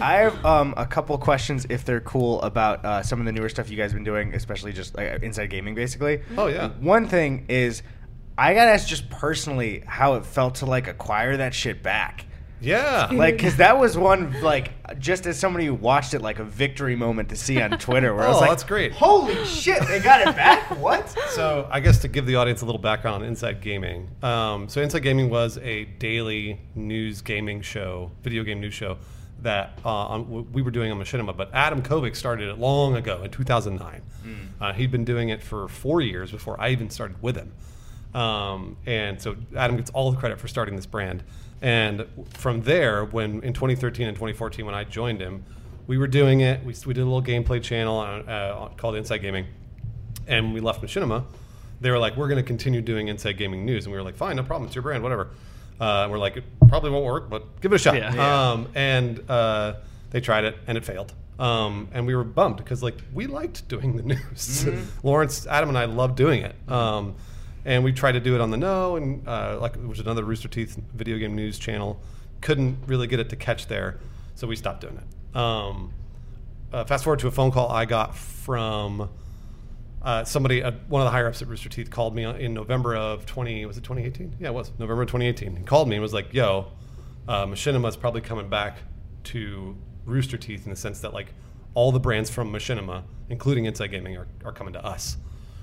I 0.00 0.12
have 0.22 0.42
um, 0.44 0.72
a 0.76 0.86
couple 0.86 1.16
questions, 1.18 1.66
if 1.68 1.84
they're 1.84 2.00
cool, 2.00 2.40
about 2.40 2.82
uh, 2.82 3.02
some 3.02 3.20
of 3.20 3.26
the 3.26 3.32
newer 3.32 3.50
stuff 3.50 3.68
you 3.70 3.76
guys 3.76 3.90
have 3.90 3.98
been 3.98 4.04
doing, 4.04 4.32
especially 4.34 4.72
just 4.72 4.96
like, 4.96 5.22
inside 5.22 5.48
gaming, 5.50 5.74
basically. 5.74 6.22
Oh, 6.38 6.46
yeah. 6.46 6.70
One 6.80 7.06
thing 7.08 7.44
is, 7.50 7.82
I 8.38 8.54
gotta 8.54 8.70
ask 8.70 8.88
just 8.88 9.10
personally 9.10 9.82
how 9.86 10.14
it 10.14 10.24
felt 10.24 10.54
to 10.56 10.66
like 10.66 10.88
acquire 10.88 11.36
that 11.36 11.52
shit 11.52 11.82
back. 11.82 12.24
Yeah. 12.60 13.08
Like, 13.12 13.38
cause 13.38 13.56
that 13.56 13.78
was 13.78 13.96
one 13.96 14.40
like 14.42 14.98
just 14.98 15.26
as 15.26 15.38
somebody 15.38 15.66
who 15.66 15.74
watched 15.74 16.14
it, 16.14 16.20
like 16.20 16.38
a 16.38 16.44
victory 16.44 16.96
moment 16.96 17.28
to 17.30 17.36
see 17.36 17.60
on 17.62 17.70
Twitter, 17.78 18.14
where 18.14 18.24
I 18.24 18.28
was 18.28 18.36
Oh, 18.36 18.40
like, 18.40 18.50
that's 18.50 18.64
great. 18.64 18.92
Holy 18.92 19.44
shit, 19.44 19.80
they 19.88 20.00
got 20.00 20.20
it 20.26 20.36
back! 20.36 20.76
What? 20.78 21.08
So 21.30 21.68
I 21.70 21.80
guess 21.80 21.98
to 22.00 22.08
give 22.08 22.26
the 22.26 22.36
audience 22.36 22.62
a 22.62 22.66
little 22.66 22.80
background 22.80 23.22
on 23.22 23.28
Inside 23.28 23.60
Gaming. 23.60 24.08
Um, 24.22 24.68
so 24.68 24.80
Inside 24.82 25.00
Gaming 25.02 25.30
was 25.30 25.58
a 25.58 25.84
daily 25.84 26.60
news 26.74 27.22
gaming 27.22 27.62
show, 27.62 28.10
video 28.22 28.42
game 28.44 28.60
news 28.60 28.74
show 28.74 28.98
that 29.42 29.78
uh, 29.84 29.88
on, 29.88 30.52
we 30.52 30.60
were 30.60 30.70
doing 30.70 30.92
on 30.92 30.98
Machinima. 30.98 31.34
But 31.36 31.50
Adam 31.54 31.80
Kovic 31.82 32.14
started 32.14 32.48
it 32.50 32.58
long 32.58 32.96
ago 32.96 33.22
in 33.22 33.30
2009. 33.30 34.02
Uh, 34.60 34.72
he'd 34.74 34.90
been 34.90 35.04
doing 35.06 35.30
it 35.30 35.42
for 35.42 35.66
four 35.68 36.02
years 36.02 36.30
before 36.30 36.60
I 36.60 36.68
even 36.70 36.90
started 36.90 37.22
with 37.22 37.36
him. 37.36 37.52
Um, 38.20 38.76
and 38.86 39.20
so 39.22 39.36
Adam 39.56 39.76
gets 39.76 39.88
all 39.90 40.10
the 40.12 40.18
credit 40.18 40.38
for 40.38 40.48
starting 40.48 40.76
this 40.76 40.84
brand. 40.86 41.22
And 41.62 42.06
from 42.34 42.62
there, 42.62 43.04
when 43.04 43.42
in 43.42 43.52
2013 43.52 44.08
and 44.08 44.16
2014, 44.16 44.64
when 44.64 44.74
I 44.74 44.84
joined 44.84 45.20
him, 45.20 45.44
we 45.86 45.98
were 45.98 46.06
doing 46.06 46.40
it. 46.40 46.64
We, 46.64 46.74
we 46.86 46.94
did 46.94 47.02
a 47.02 47.04
little 47.04 47.22
gameplay 47.22 47.62
channel 47.62 47.96
on, 47.96 48.28
uh, 48.28 48.68
called 48.76 48.96
Inside 48.96 49.18
Gaming 49.18 49.46
and 50.30 50.54
we 50.54 50.60
left 50.60 50.80
Machinima, 50.80 51.24
they 51.80 51.90
were 51.90 51.98
like, 51.98 52.16
"We're 52.16 52.28
going 52.28 52.36
to 52.42 52.46
continue 52.46 52.80
doing 52.80 53.08
Inside 53.08 53.32
Gaming 53.32 53.64
News," 53.64 53.84
and 53.84 53.92
we 53.92 53.98
were 53.98 54.04
like, 54.04 54.16
"Fine, 54.16 54.36
no 54.36 54.42
problem. 54.42 54.66
It's 54.66 54.74
your 54.74 54.82
brand, 54.82 55.02
whatever." 55.02 55.28
Uh, 55.80 56.08
we're 56.10 56.18
like, 56.18 56.36
"It 56.36 56.44
probably 56.68 56.90
won't 56.90 57.04
work, 57.04 57.28
but 57.28 57.60
give 57.60 57.72
it 57.72 57.76
a 57.76 57.78
shot." 57.78 57.96
Yeah. 57.96 58.14
Yeah. 58.14 58.50
Um, 58.50 58.68
and 58.74 59.28
uh, 59.28 59.74
They 60.10 60.20
tried 60.20 60.44
it 60.44 60.56
and 60.66 60.76
it 60.78 60.84
failed. 60.84 61.12
Um, 61.38 61.88
and 61.92 62.06
we 62.06 62.14
were 62.14 62.24
bummed 62.24 62.58
because 62.58 62.82
like 62.82 62.96
we 63.14 63.26
liked 63.26 63.66
doing 63.68 63.96
the 63.96 64.02
news. 64.14 64.68
Lawrence, 65.02 65.46
Adam, 65.46 65.68
and 65.70 65.78
I 65.78 65.86
loved 65.86 66.16
doing 66.16 66.42
it. 66.42 66.54
Um, 66.68 67.16
and 67.64 67.84
we 67.84 67.92
tried 67.92 68.12
to 68.12 68.20
do 68.20 68.34
it 68.34 68.40
on 68.40 68.50
the 68.50 68.56
Know 68.56 68.96
and 68.96 69.26
uh, 69.26 69.58
like 69.60 69.76
which 69.76 69.98
is 69.98 70.04
another 70.04 70.24
Rooster 70.24 70.48
Teeth 70.48 70.80
video 70.94 71.18
game 71.18 71.34
news 71.34 71.58
channel. 71.58 72.00
Couldn't 72.40 72.78
really 72.86 73.06
get 73.06 73.20
it 73.20 73.28
to 73.30 73.36
catch 73.36 73.66
there, 73.66 73.98
so 74.34 74.46
we 74.46 74.56
stopped 74.56 74.80
doing 74.80 74.98
it. 74.98 75.36
Um, 75.36 75.92
uh, 76.72 76.84
fast 76.84 77.04
forward 77.04 77.20
to 77.20 77.28
a 77.28 77.30
phone 77.30 77.50
call 77.50 77.70
I 77.70 77.84
got 77.84 78.16
from 78.16 79.10
uh, 80.02 80.24
somebody, 80.24 80.62
uh, 80.62 80.72
one 80.88 81.02
of 81.02 81.06
the 81.06 81.10
higher 81.10 81.26
ups 81.26 81.42
at 81.42 81.48
Rooster 81.48 81.68
Teeth, 81.68 81.90
called 81.90 82.14
me 82.14 82.24
in 82.24 82.54
November 82.54 82.96
of 82.96 83.26
20. 83.26 83.66
Was 83.66 83.76
it 83.76 83.84
2018? 83.84 84.36
Yeah, 84.40 84.48
it 84.48 84.54
was 84.54 84.70
November 84.78 85.04
2018. 85.04 85.56
He 85.56 85.64
called 85.64 85.88
me 85.88 85.96
and 85.96 86.02
was 86.02 86.14
like, 86.14 86.32
"Yo, 86.32 86.68
uh, 87.28 87.46
Machinima 87.46 87.88
is 87.88 87.96
probably 87.96 88.22
coming 88.22 88.48
back 88.48 88.78
to 89.24 89.76
Rooster 90.06 90.38
Teeth 90.38 90.64
in 90.64 90.70
the 90.70 90.76
sense 90.76 91.00
that 91.00 91.12
like 91.12 91.34
all 91.74 91.92
the 91.92 92.00
brands 92.00 92.30
from 92.30 92.52
Machinima, 92.52 93.02
including 93.28 93.66
Inside 93.66 93.88
Gaming, 93.88 94.16
are, 94.16 94.26
are 94.44 94.52
coming 94.52 94.72
to 94.72 94.84
us. 94.84 95.16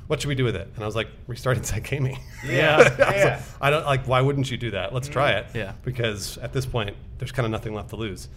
What 0.08 0.22
should 0.22 0.30
we 0.30 0.36
do 0.36 0.44
with 0.44 0.56
it?" 0.56 0.70
And 0.76 0.84
I 0.84 0.86
was 0.86 0.96
like, 0.96 1.10
"Restart 1.28 1.58
Inside 1.58 1.84
Gaming." 1.84 2.20
Yeah. 2.46 2.78
I, 3.00 3.24
like, 3.24 3.42
I 3.62 3.70
don't 3.70 3.86
like. 3.86 4.08
Why 4.08 4.22
wouldn't 4.22 4.50
you 4.50 4.58
do 4.58 4.72
that? 4.72 4.94
Let's 4.94 5.08
try 5.08 5.32
it. 5.34 5.48
Yeah. 5.54 5.74
Because 5.84 6.38
at 6.40 6.54
this 6.54 6.66
point, 6.66 6.96
there's 7.18 7.32
kind 7.32 7.46
of 7.46 7.52
nothing 7.52 7.74
left 7.74 7.90
to 7.90 7.96
lose. 7.96 8.30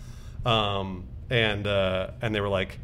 Um, 0.44 1.04
and 1.30 1.66
uh, 1.66 2.10
and 2.22 2.34
they 2.34 2.40
were 2.40 2.48
like, 2.48 2.78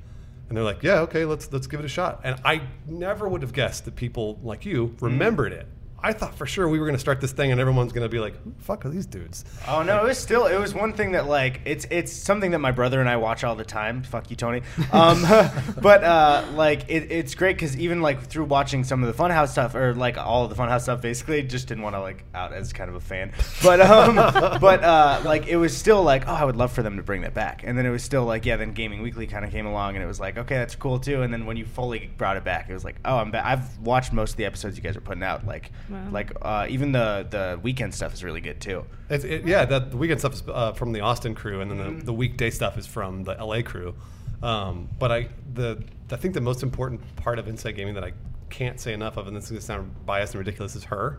and 0.48 0.56
they're 0.56 0.64
like, 0.64 0.82
yeah, 0.82 1.00
okay, 1.00 1.24
let's 1.24 1.52
let's 1.52 1.66
give 1.66 1.80
it 1.80 1.86
a 1.86 1.88
shot. 1.88 2.20
And 2.24 2.40
I 2.44 2.62
never 2.86 3.28
would 3.28 3.42
have 3.42 3.52
guessed 3.52 3.84
that 3.86 3.96
people 3.96 4.38
like 4.42 4.64
you 4.64 4.94
remembered 5.00 5.52
it. 5.52 5.66
I 6.02 6.12
thought 6.12 6.34
for 6.36 6.46
sure 6.46 6.68
we 6.68 6.78
were 6.78 6.84
going 6.84 6.94
to 6.94 7.00
start 7.00 7.20
this 7.20 7.32
thing 7.32 7.50
and 7.52 7.60
everyone's 7.60 7.92
going 7.92 8.04
to 8.04 8.08
be 8.08 8.18
like, 8.18 8.36
who 8.42 8.52
the 8.56 8.62
fuck 8.62 8.84
are 8.84 8.90
these 8.90 9.06
dudes? 9.06 9.44
Oh 9.66 9.82
no, 9.82 10.00
it 10.00 10.04
was 10.04 10.18
still 10.18 10.46
it 10.46 10.58
was 10.58 10.74
one 10.74 10.92
thing 10.92 11.12
that 11.12 11.26
like 11.26 11.60
it's 11.64 11.86
it's 11.90 12.12
something 12.12 12.50
that 12.50 12.58
my 12.58 12.70
brother 12.70 13.00
and 13.00 13.08
I 13.08 13.16
watch 13.16 13.44
all 13.44 13.56
the 13.56 13.64
time. 13.64 14.02
Fuck 14.02 14.30
you, 14.30 14.36
Tony. 14.36 14.62
Um, 14.92 15.22
but 15.80 16.04
uh, 16.04 16.44
like 16.52 16.84
it, 16.88 17.10
it's 17.10 17.34
great 17.34 17.56
because 17.56 17.76
even 17.76 18.02
like 18.02 18.26
through 18.26 18.44
watching 18.44 18.84
some 18.84 19.02
of 19.02 19.14
the 19.14 19.22
Funhouse 19.22 19.48
stuff 19.48 19.74
or 19.74 19.94
like 19.94 20.18
all 20.18 20.44
of 20.44 20.50
the 20.50 20.56
Funhouse 20.56 20.82
stuff, 20.82 21.00
basically 21.00 21.42
just 21.42 21.68
didn't 21.68 21.82
want 21.82 21.96
to 21.96 22.00
like 22.00 22.24
out 22.34 22.52
as 22.52 22.72
kind 22.72 22.90
of 22.90 22.96
a 22.96 23.00
fan. 23.00 23.32
But 23.62 23.80
um, 23.80 24.16
but 24.60 24.84
uh, 24.84 25.22
like 25.24 25.46
it 25.46 25.56
was 25.56 25.76
still 25.76 26.02
like 26.02 26.28
oh 26.28 26.34
I 26.34 26.44
would 26.44 26.56
love 26.56 26.72
for 26.72 26.82
them 26.82 26.96
to 26.98 27.02
bring 27.02 27.22
that 27.22 27.34
back. 27.34 27.62
And 27.64 27.76
then 27.76 27.86
it 27.86 27.90
was 27.90 28.02
still 28.02 28.24
like 28.24 28.44
yeah 28.44 28.56
then 28.56 28.72
Gaming 28.72 29.02
Weekly 29.02 29.26
kind 29.26 29.44
of 29.44 29.50
came 29.50 29.66
along 29.66 29.94
and 29.94 30.04
it 30.04 30.06
was 30.06 30.20
like 30.20 30.36
okay 30.36 30.56
that's 30.56 30.76
cool 30.76 30.98
too. 30.98 31.22
And 31.22 31.32
then 31.32 31.46
when 31.46 31.56
you 31.56 31.64
fully 31.64 32.10
brought 32.18 32.36
it 32.36 32.44
back, 32.44 32.68
it 32.68 32.74
was 32.74 32.84
like 32.84 32.96
oh 33.04 33.16
I'm 33.16 33.30
ba- 33.30 33.46
I've 33.46 33.78
watched 33.78 34.12
most 34.12 34.32
of 34.32 34.36
the 34.36 34.44
episodes 34.44 34.76
you 34.76 34.82
guys 34.82 34.96
are 34.96 35.00
putting 35.00 35.22
out. 35.22 35.46
Like 35.46 35.72
Wow. 35.88 36.08
like 36.10 36.32
uh, 36.42 36.66
even 36.68 36.92
the 36.92 37.26
the 37.30 37.60
weekend 37.62 37.94
stuff 37.94 38.12
is 38.14 38.24
really 38.24 38.40
good 38.40 38.60
too. 38.60 38.84
It's, 39.08 39.24
it, 39.24 39.46
yeah, 39.46 39.64
that 39.66 39.90
the 39.90 39.96
weekend 39.96 40.20
stuff 40.20 40.34
is 40.34 40.42
uh, 40.48 40.72
from 40.72 40.92
the 40.92 41.00
Austin 41.00 41.34
crew, 41.34 41.60
and 41.60 41.70
then 41.70 41.78
Mm-hmm. 41.78 41.98
the, 42.00 42.04
the 42.06 42.12
weekday 42.12 42.50
stuff 42.50 42.76
is 42.78 42.86
from 42.86 43.24
the 43.24 43.34
LA 43.34 43.62
crew. 43.62 43.94
Um, 44.42 44.88
but 44.98 45.10
I 45.12 45.28
the 45.54 45.82
I 46.10 46.16
think 46.16 46.34
the 46.34 46.40
most 46.40 46.62
important 46.62 47.00
part 47.16 47.38
of 47.38 47.48
Inside 47.48 47.72
Gaming 47.72 47.94
that 47.94 48.04
I 48.04 48.12
can't 48.50 48.78
say 48.80 48.92
enough 48.92 49.16
of, 49.16 49.26
and 49.26 49.36
this 49.36 49.44
is 49.44 49.50
going 49.50 49.60
to 49.60 49.66
sound 49.66 50.06
biased 50.06 50.34
and 50.34 50.38
ridiculous, 50.38 50.76
is 50.76 50.84
her, 50.84 51.18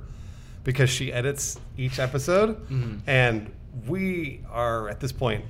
because 0.63 0.89
she 0.89 1.11
edits 1.11 1.59
each 1.77 1.99
episode, 1.99 2.57
Mm-hmm. 2.69 2.97
and 3.09 3.51
we 3.87 4.41
are 4.51 4.89
at 4.89 4.99
this 4.99 5.11
point 5.11 5.45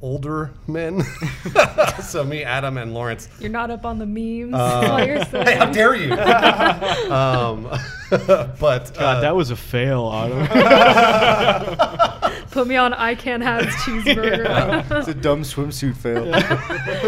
older 0.00 0.50
men. 0.66 1.02
so 2.02 2.24
me, 2.24 2.44
Adam, 2.44 2.76
and 2.78 2.94
Lawrence. 2.94 3.28
You're 3.40 3.50
not 3.50 3.70
up 3.70 3.84
on 3.84 3.98
the 3.98 4.06
memes 4.06 4.54
Uh, 4.54 4.86
while 4.88 5.06
you're. 5.06 5.24
Hey, 5.24 5.56
how 5.58 5.70
dare 5.70 5.94
you? 5.94 6.12
um, 7.12 7.64
but 8.10 8.96
uh, 8.96 9.00
God, 9.00 9.22
that 9.22 9.34
was 9.36 9.50
a 9.50 9.56
fail, 9.56 10.10
Adam. 10.12 10.46
Put 12.50 12.66
me 12.66 12.76
on 12.76 12.92
I 12.94 13.14
Can 13.14 13.40
Has 13.40 13.66
Cheezburger. 13.66 14.98
it's 14.98 15.08
a 15.08 15.14
dumb 15.14 15.42
swimsuit 15.42 15.96
fail. 15.96 16.34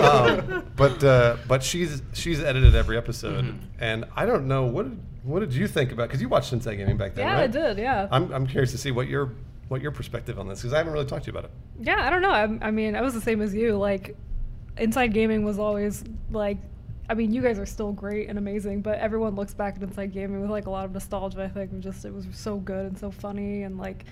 um, 0.05 0.65
but 0.77 1.03
uh, 1.03 1.37
but 1.49 1.63
she's 1.63 2.03
she's 2.13 2.43
edited 2.43 2.75
every 2.75 2.97
episode, 2.97 3.59
and 3.79 4.05
I 4.15 4.27
don't 4.27 4.47
know 4.49 4.65
what 4.67 4.89
did, 4.91 4.99
what 5.23 5.41
did 5.41 5.55
you 5.55 5.67
think 5.67 5.93
about 5.93 6.09
because 6.09 6.21
you 6.21 6.29
watched 6.29 6.53
Inside 6.53 6.75
Gaming 6.77 6.97
back 6.97 7.15
then, 7.15 7.27
yeah, 7.27 7.35
right? 7.35 7.43
I 7.45 7.47
did. 7.47 7.79
Yeah. 7.79 8.09
I'm, 8.11 8.31
I'm 8.33 8.47
curious 8.47 8.71
to 8.73 8.79
see 8.79 8.91
what 8.91 9.09
your 9.09 9.33
what 9.71 9.81
your 9.81 9.93
perspective 9.93 10.37
on 10.37 10.49
this 10.49 10.59
because 10.59 10.73
I 10.73 10.79
haven't 10.79 10.93
really 10.93 11.07
talked 11.07 11.27
to 11.27 11.31
you 11.31 11.39
about 11.39 11.45
it. 11.45 11.53
Yeah, 11.81 12.05
I 12.05 12.11
don't 12.11 12.23
know. 12.23 12.33
I, 12.33 12.67
I 12.67 12.71
mean, 12.73 12.97
I 12.97 13.03
was 13.03 13.15
the 13.15 13.21
same 13.21 13.41
as 13.41 13.55
you. 13.55 13.77
Like, 13.77 14.17
Inside 14.77 15.13
Gaming 15.15 15.45
was 15.45 15.61
always 15.61 16.03
like, 16.33 16.59
I 17.09 17.15
mean, 17.15 17.33
you 17.33 17.41
guys 17.41 17.57
are 17.57 17.67
still 17.67 17.93
great 17.93 18.29
and 18.29 18.37
amazing, 18.37 18.83
but 18.83 18.99
everyone 18.99 19.37
looks 19.37 19.55
back 19.55 19.77
at 19.77 19.83
Inside 19.83 20.13
Gaming 20.13 20.41
with 20.41 20.51
like 20.51 20.67
a 20.67 20.71
lot 20.71 20.87
of 20.87 20.93
nostalgia. 20.93 21.45
I 21.45 21.49
think 21.49 21.79
just 21.79 22.05
it 22.05 22.13
was 22.13 22.27
so 22.33 22.57
good 22.57 22.87
and 22.87 22.99
so 22.99 23.11
funny 23.11 23.63
and 23.63 23.79
like. 23.79 24.05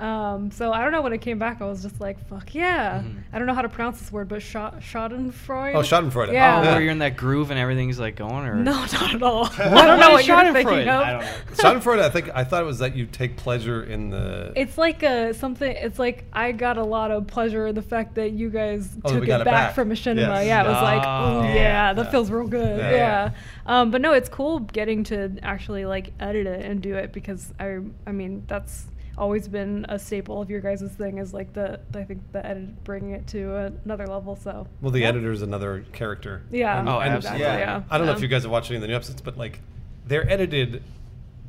Um, 0.00 0.50
so 0.50 0.72
I 0.72 0.82
don't 0.82 0.92
know 0.92 1.02
when 1.02 1.12
it 1.12 1.20
came 1.20 1.38
back. 1.38 1.60
I 1.60 1.66
was 1.66 1.82
just 1.82 2.00
like, 2.00 2.18
"Fuck 2.28 2.54
yeah!" 2.54 3.00
Mhm. 3.00 3.16
I 3.34 3.38
don't 3.38 3.46
know 3.46 3.52
how 3.54 3.60
to 3.60 3.68
pronounce 3.68 4.00
this 4.00 4.10
word, 4.10 4.28
but 4.28 4.38
Scha- 4.40 4.80
Schadenfreude. 4.80 5.74
Oh, 5.74 5.80
Schadenfreude. 5.80 6.32
Yeah. 6.32 6.58
Oh, 6.58 6.62
Yeah. 6.62 6.72
where 6.72 6.80
you're 6.80 6.90
in 6.92 7.00
that 7.00 7.16
groove 7.18 7.50
and 7.50 7.60
everything's 7.60 8.00
like 8.00 8.16
going, 8.16 8.46
or 8.46 8.54
No, 8.54 8.72
not 8.72 9.14
at 9.14 9.22
all. 9.22 9.44
I 9.58 9.86
don't 9.86 10.00
know 10.00 10.10
what 10.12 10.26
you're 10.26 10.36
Schadenfreude? 10.38 10.52
thinking 10.54 10.88
of. 10.88 11.02
I 11.02 11.10
don't 11.12 11.20
know. 11.20 11.28
Schadenfreude, 11.54 12.00
I 12.00 12.08
think 12.08 12.30
I 12.34 12.44
thought 12.44 12.62
it 12.62 12.66
was 12.66 12.78
that 12.78 12.96
you 12.96 13.04
take 13.04 13.36
pleasure 13.36 13.82
in 13.82 14.08
the. 14.10 14.52
It's 14.56 14.78
like 14.78 15.02
a 15.02 15.34
something. 15.34 15.70
It's 15.70 15.98
like 15.98 16.24
I 16.32 16.52
got 16.52 16.78
a 16.78 16.84
lot 16.84 17.10
of 17.10 17.26
pleasure 17.26 17.66
in 17.66 17.74
the 17.74 17.82
fact 17.82 18.14
that 18.14 18.32
you 18.32 18.48
guys 18.48 18.88
Oh, 19.04 19.10
took 19.12 19.20
we 19.20 19.26
it 19.26 19.30
back, 19.30 19.40
it 19.40 19.44
back. 19.44 19.74
from 19.74 19.90
Machinima. 19.90 20.16
Yes. 20.16 20.46
Yeah, 20.46 20.64
it 20.64 20.68
was 20.68 20.82
like, 20.82 21.02
Oh. 21.06 21.40
oh 21.40 21.42
yeah, 21.42 21.54
Yeah. 21.54 21.92
that 21.92 22.04
Yeah. 22.06 22.10
feels 22.10 22.30
real 22.30 22.46
good. 22.46 22.78
Yeah. 22.78 22.90
Yeah. 22.90 22.96
Yeah. 22.96 23.30
Um, 23.66 23.90
but 23.90 24.00
no, 24.00 24.12
it's 24.14 24.28
cool 24.30 24.60
getting 24.60 25.04
to 25.04 25.32
actually 25.42 25.84
like 25.84 26.12
edit 26.18 26.46
it 26.46 26.64
and 26.64 26.80
do 26.80 26.94
it 26.96 27.12
because 27.12 27.52
I, 27.60 27.78
I 28.06 28.12
mean, 28.12 28.44
that's 28.48 28.86
always 29.20 29.46
been 29.46 29.86
a 29.88 29.98
staple 29.98 30.40
of 30.42 30.50
your 30.50 30.60
guys' 30.60 30.82
thing 30.98 31.18
is 31.18 31.32
like 31.32 31.52
the 31.52 31.78
I 31.94 32.02
think 32.02 32.32
the 32.32 32.44
edit 32.44 32.82
bringing 32.82 33.12
it 33.12 33.26
to 33.28 33.54
another 33.84 34.06
level. 34.06 34.34
So 34.34 34.66
well, 34.80 34.90
the 34.90 35.00
yeah. 35.00 35.08
editor's 35.08 35.42
another 35.42 35.84
character. 35.92 36.42
Yeah. 36.50 36.80
And- 36.80 36.88
Oh, 36.88 36.98
and 36.98 37.12
absolutely. 37.14 37.42
Yeah. 37.44 37.58
yeah. 37.58 37.82
I 37.90 37.98
don't 37.98 38.06
know 38.06 38.14
if 38.14 38.22
you 38.22 38.28
guys 38.28 38.42
have 38.42 38.50
watched 38.50 38.70
any 38.70 38.76
of 38.76 38.82
the 38.82 38.88
new 38.88 38.94
episodes, 38.96 39.20
but 39.22 39.36
like 39.36 39.60
they're 40.06 40.28
edited 40.28 40.82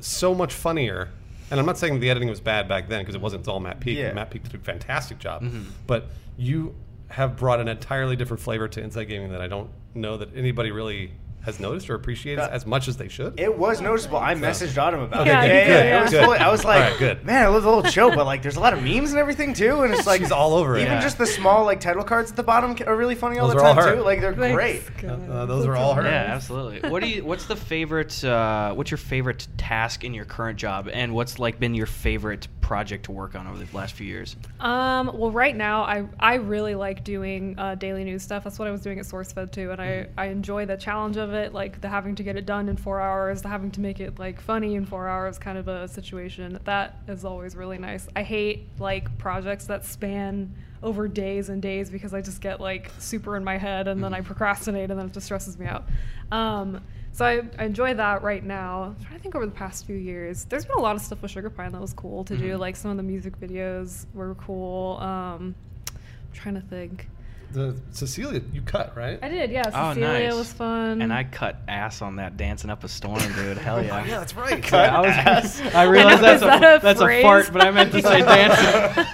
so 0.00 0.34
much 0.34 0.52
funnier. 0.52 1.08
And 1.50 1.58
I'm 1.58 1.66
not 1.66 1.78
saying 1.78 1.98
the 2.00 2.10
editing 2.10 2.28
was 2.28 2.40
bad 2.40 2.68
back 2.68 2.88
then 2.88 3.00
because 3.00 3.14
it 3.14 3.20
wasn't. 3.20 3.40
It's 3.40 3.48
all 3.48 3.60
Matt 3.60 3.80
Peak. 3.80 3.98
Yeah. 3.98 4.12
Matt 4.12 4.30
Peak 4.30 4.44
did 4.44 4.54
a 4.54 4.58
fantastic 4.58 5.18
job. 5.18 5.42
Mhm. 5.42 5.64
But 5.86 6.06
you 6.36 6.74
have 7.08 7.36
brought 7.36 7.60
an 7.60 7.68
entirely 7.68 8.16
different 8.16 8.40
flavor 8.42 8.68
to 8.68 8.80
Inside 8.80 9.04
Gaming 9.04 9.32
that 9.32 9.42
I 9.42 9.48
don't 9.48 9.68
know 9.94 10.16
that 10.16 10.34
anybody 10.36 10.70
really 10.70 11.12
has 11.42 11.58
noticed 11.60 11.90
or 11.90 11.94
appreciated 11.94 12.40
Uh, 12.40 12.48
as 12.52 12.64
much 12.66 12.88
as 12.88 12.96
they 12.96 13.08
should. 13.08 13.38
It 13.38 13.56
was 13.58 13.80
noticeable. 13.80 14.18
I 14.18 14.34
messaged 14.34 14.76
Autumn 14.80 15.00
about 15.00 15.22
Okay, 15.26 15.30
it. 15.30 15.34
good, 15.34 15.48
yeah, 15.48 15.66
good, 15.66 15.86
yeah, 15.86 15.98
It 15.98 16.02
was 16.02 16.10
good. 16.12 16.24
fully, 16.24 16.38
I 16.38 16.50
was 16.50 16.64
like, 16.64 16.82
All 16.84 16.90
right, 16.90 16.98
good. 16.98 17.24
man, 17.24 17.44
I 17.44 17.48
love 17.48 17.62
the 17.62 17.70
whole 17.70 17.82
show, 17.84 18.14
but 18.14 18.26
like, 18.26 18.42
there's 18.42 18.56
a 18.56 18.60
lot 18.60 18.72
of 18.72 18.82
memes 18.82 19.10
and 19.10 19.18
everything 19.18 19.52
too, 19.54 19.82
and 19.82 19.92
it's 19.92 20.06
like 20.12 20.20
She's 20.20 20.30
all 20.32 20.54
over 20.54 20.76
it. 20.76 20.82
Even 20.82 21.00
just 21.00 21.18
the 21.18 21.26
small 21.26 21.64
like 21.64 21.80
title 21.80 22.04
cards 22.04 22.30
at 22.30 22.36
the 22.36 22.42
bottom 22.42 22.76
are 22.86 22.96
really 22.96 23.14
funny 23.14 23.38
all 23.38 23.48
the 23.48 23.56
are 23.56 23.64
all 23.64 23.74
time 23.74 23.84
her. 23.84 23.94
too. 23.96 24.02
Like 24.02 24.20
they're 24.20 24.34
Thanks, 24.34 24.54
great. 24.54 25.04
Uh, 25.04 25.46
those 25.46 25.66
are 25.66 25.76
all 25.76 25.94
her. 25.94 26.02
Yeah, 26.02 26.10
absolutely. 26.34 26.88
What 26.88 27.02
do 27.02 27.08
you? 27.08 27.24
What's 27.24 27.46
the 27.46 27.56
favorite? 27.56 28.22
Uh, 28.24 28.72
what's 28.74 28.90
your 28.90 28.98
favorite 28.98 29.46
task 29.56 30.04
in 30.04 30.14
your 30.14 30.24
current 30.24 30.58
job, 30.58 30.88
and 30.92 31.12
what's 31.14 31.38
like 31.38 31.58
been 31.58 31.74
your 31.74 31.86
favorite 31.86 32.46
project 32.60 33.04
to 33.06 33.12
work 33.12 33.34
on 33.34 33.46
over 33.46 33.58
the 33.58 33.76
last 33.76 33.94
few 33.94 34.06
years? 34.06 34.36
Um, 34.60 35.10
well, 35.14 35.30
right 35.30 35.56
now, 35.56 35.82
I 35.82 36.04
I 36.20 36.34
really 36.34 36.74
like 36.74 37.04
doing 37.04 37.58
uh, 37.58 37.74
daily 37.74 38.04
news 38.04 38.22
stuff. 38.22 38.44
That's 38.44 38.58
what 38.58 38.68
I 38.68 38.70
was 38.70 38.80
doing 38.82 38.98
at 38.98 39.04
SourceFed 39.06 39.50
too, 39.52 39.70
and 39.72 39.80
I, 39.80 40.06
I 40.16 40.26
enjoy 40.26 40.66
the 40.66 40.76
challenge 40.76 41.16
of 41.16 41.31
it, 41.34 41.52
like 41.52 41.80
the 41.80 41.88
having 41.88 42.14
to 42.16 42.22
get 42.22 42.36
it 42.36 42.46
done 42.46 42.68
in 42.68 42.76
four 42.76 43.00
hours, 43.00 43.42
the 43.42 43.48
having 43.48 43.70
to 43.72 43.80
make 43.80 44.00
it 44.00 44.18
like 44.18 44.40
funny 44.40 44.74
in 44.74 44.84
four 44.86 45.08
hours, 45.08 45.38
kind 45.38 45.58
of 45.58 45.68
a 45.68 45.88
situation. 45.88 46.58
That 46.64 46.96
is 47.08 47.24
always 47.24 47.54
really 47.56 47.78
nice. 47.78 48.08
I 48.14 48.22
hate 48.22 48.68
like 48.78 49.16
projects 49.18 49.66
that 49.66 49.84
span 49.84 50.54
over 50.82 51.06
days 51.08 51.48
and 51.48 51.62
days 51.62 51.90
because 51.90 52.12
I 52.12 52.20
just 52.20 52.40
get 52.40 52.60
like 52.60 52.90
super 52.98 53.36
in 53.36 53.44
my 53.44 53.56
head 53.56 53.86
and 53.88 54.02
then 54.02 54.12
I 54.12 54.20
procrastinate 54.20 54.90
and 54.90 54.98
then 54.98 55.06
it 55.06 55.12
just 55.12 55.26
stresses 55.26 55.58
me 55.58 55.66
out. 55.66 55.84
Um, 56.32 56.80
so 57.12 57.24
I, 57.26 57.42
I 57.58 57.64
enjoy 57.66 57.94
that 57.94 58.22
right 58.22 58.42
now. 58.42 58.84
I'm 58.84 59.04
trying 59.04 59.16
to 59.18 59.22
think 59.22 59.34
over 59.34 59.44
the 59.44 59.52
past 59.52 59.84
few 59.86 59.96
years. 59.96 60.44
There's 60.46 60.64
been 60.64 60.78
a 60.78 60.80
lot 60.82 60.96
of 60.96 61.02
stuff 61.02 61.20
with 61.22 61.30
Sugar 61.30 61.50
Pine 61.50 61.70
that 61.72 61.80
was 61.80 61.92
cool 61.92 62.24
to 62.24 62.36
do. 62.36 62.54
Mhm. 62.54 62.58
Like 62.58 62.74
some 62.74 62.90
of 62.90 62.96
the 62.96 63.02
music 63.02 63.38
videos 63.38 64.06
were 64.14 64.34
cool. 64.36 64.96
Um, 64.98 65.54
I'm 65.88 66.32
trying 66.32 66.54
to 66.54 66.62
think. 66.62 67.08
The 67.52 67.76
Cecilia, 67.90 68.40
you 68.52 68.62
cut 68.62 68.96
right? 68.96 69.18
I 69.22 69.28
did, 69.28 69.50
yeah. 69.50 69.62
Oh, 69.74 69.92
Cecilia 69.94 70.28
nice. 70.28 70.34
was 70.34 70.52
fun. 70.52 71.02
And 71.02 71.12
I 71.12 71.24
cut 71.24 71.56
ass 71.68 72.00
on 72.00 72.16
that 72.16 72.36
dancing 72.38 72.70
up 72.70 72.82
a 72.82 72.88
storm, 72.88 73.20
dude. 73.34 73.58
Hell 73.58 73.82
yeah. 73.84 74.04
yeah, 74.06 74.18
that's 74.20 74.34
right. 74.34 74.72
Yeah, 74.72 74.98
I, 74.98 75.00
was, 75.00 75.10
ass. 75.10 75.60
I 75.74 75.82
realized 75.84 76.22
I 76.22 76.34
know, 76.34 76.38
that's 76.38 76.42
that 76.42 76.62
a, 76.62 76.76
a 76.76 76.80
that's 76.80 77.00
a 77.02 77.22
fart, 77.22 77.52
but 77.52 77.62
I 77.62 77.70
meant 77.70 77.92
to 77.92 78.00
say 78.02 78.20
dancing. 78.22 79.04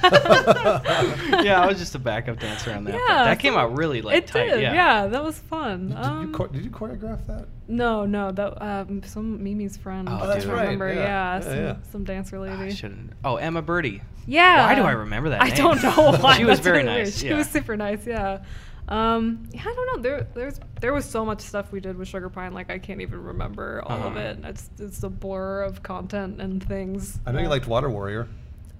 yeah, 1.45 1.61
I 1.61 1.67
was 1.67 1.79
just 1.79 1.95
a 1.95 1.99
backup 1.99 2.39
dancer 2.39 2.73
on 2.73 2.85
that. 2.85 2.95
Yeah, 2.95 3.25
that 3.25 3.39
came 3.41 3.55
out 3.55 3.77
really 3.77 4.03
like 4.03 4.17
it 4.17 4.27
tight. 4.29 4.51
did, 4.51 4.63
yeah. 4.63 5.07
that 5.09 5.25
was 5.25 5.39
fun. 5.39 5.89
Did, 5.89 5.97
Um, 5.97 6.27
you, 6.29 6.33
chor- 6.33 6.49
did 6.49 6.65
you 6.65 6.71
choreograph 6.71 7.27
that? 7.27 7.47
No, 7.69 8.05
no, 8.07 8.33
that 8.33 8.61
um, 8.63 9.03
some 9.05 9.43
Mimi's 9.45 9.77
friend. 9.77 10.09
Oh, 10.11 10.17
I 10.17 10.27
that's 10.27 10.47
right, 10.47 10.63
remember. 10.63 10.89
yeah. 10.93 10.95
Yeah, 10.95 11.35
Yeah, 11.37 11.41
some, 11.41 11.55
yeah. 11.57 11.77
some 11.93 12.05
dancer 12.05 12.39
lady. 12.41 12.75
shouldn't. 12.75 13.13
Oh, 13.25 13.37
Emma 13.37 13.63
Birdie. 13.63 14.03
Yeah. 14.27 14.67
Why 14.67 14.75
do 14.75 14.83
I 14.83 14.93
remember 14.93 15.31
that 15.31 15.43
I 15.43 15.49
name? 15.49 15.57
don't 15.57 15.83
know 15.83 16.13
why. 16.19 16.37
She 16.39 16.45
was 16.45 16.59
That's 16.59 16.65
very 16.65 16.79
really 16.79 16.89
weird. 16.95 17.07
nice, 17.07 17.19
She 17.19 17.29
yeah. 17.29 17.37
was 17.39 17.49
super 17.49 17.77
nice. 17.77 18.07
Yeah. 18.07 18.43
Um, 18.89 19.47
yeah, 19.53 19.61
I 19.61 19.65
don't 19.75 19.97
know. 19.97 20.03
There, 20.03 20.27
there's, 20.35 20.59
there 20.81 20.93
was 20.95 21.05
so 21.05 21.25
much 21.25 21.41
stuff 21.43 21.71
we 21.73 21.81
did 21.81 21.97
with 21.99 22.09
Sugar 22.09 22.31
Pine. 22.31 22.55
Like 22.55 22.71
I 22.71 22.79
can't 22.79 23.01
even 23.03 23.23
remember 23.23 23.83
all 23.87 23.99
of 23.99 24.17
Uh-huh. 24.17 24.19
it. 24.21 24.39
It's, 24.45 24.71
it's 24.79 25.03
a 25.03 25.11
blur 25.11 25.63
of 25.63 25.83
content 25.83 26.41
and 26.41 26.63
things. 26.67 27.19
I 27.27 27.33
know 27.33 27.41
you 27.41 27.49
liked 27.49 27.67
Water 27.67 27.91
Warrior. 27.91 28.29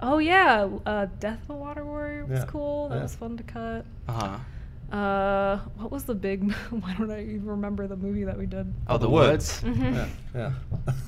Oh 0.01 0.17
yeah, 0.17 0.67
uh, 0.85 1.07
Death 1.19 1.43
of 1.43 1.49
a 1.51 1.53
Water 1.55 1.85
Warrior 1.85 2.25
was 2.25 2.39
Yeah, 2.39 2.45
cool. 2.45 2.89
That 2.89 2.95
yeah. 2.95 3.01
was 3.03 3.15
fun 3.15 3.37
to 3.37 3.43
cut. 3.43 3.85
Uh 4.07 4.11
huh. 4.13 4.37
Uh, 4.91 5.57
what 5.77 5.91
was 5.91 6.03
the 6.05 6.15
big? 6.15 6.51
Why 6.69 6.95
don't 6.97 7.11
I 7.11 7.21
even 7.21 7.45
remember 7.45 7.85
the 7.87 7.95
movie 7.95 8.23
that 8.23 8.37
we 8.37 8.45
did? 8.45 8.73
Oh, 8.87 8.93
the, 8.97 9.05
The 9.05 9.09
woods. 9.09 9.61
Woods. 9.63 9.77
Mhm. 9.77 9.93
Yeah, 9.93 10.07
yeah. 10.33 10.53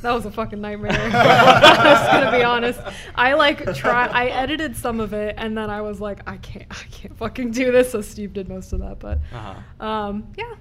That 0.02 0.12
was 0.12 0.26
a 0.26 0.32
fucking 0.32 0.62
nightmare. 0.62 0.92
I'm 0.92 1.12
just 1.84 2.12
gonna 2.12 2.32
be 2.38 2.44
honest. 2.44 2.80
I 3.16 3.34
like 3.34 3.74
try. 3.76 4.06
I 4.08 4.28
edited 4.28 4.76
some 4.76 5.00
of 5.00 5.14
it, 5.14 5.36
and 5.38 5.58
then 5.58 5.70
I 5.70 5.82
was 5.82 6.00
like, 6.00 6.22
I 6.28 6.38
can't, 6.38 6.66
I 6.70 6.84
can't 6.92 7.18
fucking 7.18 7.52
do 7.52 7.72
this. 7.72 7.92
So 7.92 8.02
Steve 8.02 8.34
did 8.34 8.48
most 8.50 8.72
of 8.74 8.80
that, 8.82 9.00
but 9.00 9.20
Uh-huh. 9.34 9.86
um, 9.86 10.32
yeah, 10.38 10.54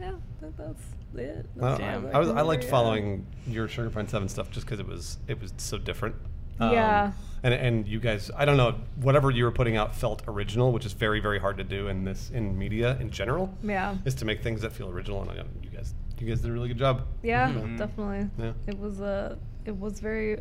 yeah, 0.00 0.12
that, 0.40 0.56
that's 0.56 0.82
it. 1.16 1.46
Well, 1.56 1.70
That's 1.76 1.80
Damn. 1.80 2.06
all 2.06 2.14
I 2.14 2.18
was 2.18 2.28
I 2.30 2.42
liked 2.42 2.64
yeah. 2.64 2.70
following 2.70 3.26
your 3.46 3.66
Sugar 3.66 3.90
Pine 3.90 4.06
Seven 4.06 4.28
stuff 4.28 4.50
just 4.50 4.66
because 4.66 4.78
it 4.78 4.86
was 4.86 5.18
it 5.26 5.40
was 5.40 5.52
so 5.56 5.78
different. 5.78 6.14
Um, 6.60 6.72
Yeah. 6.72 7.12
And 7.44 7.54
and 7.54 7.86
you 7.86 8.00
guys, 8.00 8.30
I 8.36 8.44
don't 8.44 8.56
know, 8.56 8.74
whatever 8.96 9.30
you 9.30 9.44
were 9.44 9.52
putting 9.52 9.76
out 9.76 9.94
felt 9.94 10.22
original, 10.26 10.72
which 10.72 10.84
is 10.84 10.92
very 10.92 11.20
very 11.20 11.38
hard 11.38 11.56
to 11.58 11.64
do 11.64 11.86
in 11.86 12.02
this 12.04 12.30
in 12.30 12.58
media 12.58 12.96
in 13.00 13.10
general. 13.10 13.54
Yeah. 13.62 13.96
Is 14.04 14.14
to 14.16 14.24
make 14.24 14.42
things 14.42 14.60
that 14.62 14.72
feel 14.72 14.88
original, 14.90 15.22
and 15.22 15.30
I, 15.30 15.34
you 15.62 15.70
guys 15.70 15.94
you 16.18 16.26
guys 16.26 16.40
did 16.40 16.50
a 16.50 16.52
really 16.52 16.66
good 16.66 16.78
job. 16.78 17.02
Yeah, 17.22 17.48
Mhm. 17.52 17.78
definitely. 17.78 18.28
Yeah. 18.38 18.52
It 18.66 18.76
was 18.76 19.00
uh, 19.00 19.36
it 19.64 19.76
was 19.78 20.00
very 20.00 20.40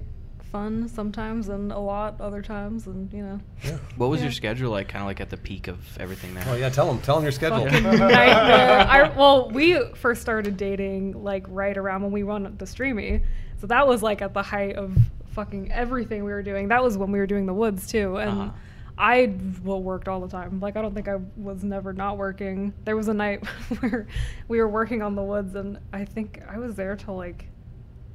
fun 0.51 0.87
sometimes, 0.87 1.49
and 1.49 1.71
a 1.71 1.77
lot 1.77 2.19
other 2.19 2.41
times, 2.41 2.87
and 2.87 3.13
you 3.13 3.21
know. 3.21 3.39
Yeah. 3.63 3.77
What 3.97 4.09
was 4.09 4.21
Yeah. 4.21 4.25
your 4.27 4.31
schedule 4.33 4.71
like? 4.71 4.87
Kind 4.87 5.03
of 5.03 5.07
like 5.07 5.21
at 5.21 5.29
the 5.29 5.37
peak 5.37 5.67
of 5.67 5.77
everything 5.99 6.33
there. 6.33 6.45
Oh 6.47 6.55
yeah, 6.55 6.69
tell 6.69 6.87
them 6.87 6.99
tell 7.01 7.15
them 7.15 7.23
your 7.25 7.31
schedule. 7.31 7.65
fucking 7.65 7.83
nightmare. 7.83 8.87
I, 8.89 9.13
well, 9.15 9.51
we 9.51 9.79
first 9.93 10.21
started 10.23 10.57
dating 10.57 11.23
like 11.23 11.45
right 11.47 11.77
around 11.77 12.01
when 12.01 12.11
we 12.11 12.23
won 12.23 12.55
the 12.57 12.65
streamy, 12.65 13.21
so 13.61 13.67
that 13.67 13.87
was 13.87 14.01
like 14.01 14.23
at 14.23 14.33
the 14.33 14.41
height 14.41 14.77
of 14.77 14.97
fucking 15.37 15.71
everything 15.71 16.23
we 16.23 16.31
were 16.31 16.41
doing. 16.41 16.69
That 16.69 16.83
was 16.83 16.97
when 16.97 17.11
we 17.11 17.19
were 17.19 17.27
doing 17.27 17.45
the 17.45 17.53
woods 17.53 17.87
too, 17.87 18.17
and. 18.17 18.31
Uh-huh. 18.31 18.51
I 18.99 19.35
well 19.63 19.83
worked 19.83 20.07
all 20.07 20.19
the 20.19 20.27
time. 20.27 20.59
Like 20.59 20.75
I 20.75 20.81
don't 20.81 20.95
think 20.95 21.07
I 21.07 21.17
was 21.35 21.63
never 21.63 21.93
not 21.93 22.17
working. 22.17 22.73
There 22.83 22.97
was 22.97 23.09
a 23.09 23.13
night 23.13 23.45
where 23.79 24.07
we 24.47 24.59
were 24.59 24.67
working 24.67 25.03
on 25.03 25.13
the 25.13 25.21
woods, 25.21 25.53
and 25.53 25.77
I 25.93 26.03
think 26.03 26.41
I 26.49 26.57
was 26.57 26.73
there 26.73 26.95
till 26.95 27.15
like 27.15 27.47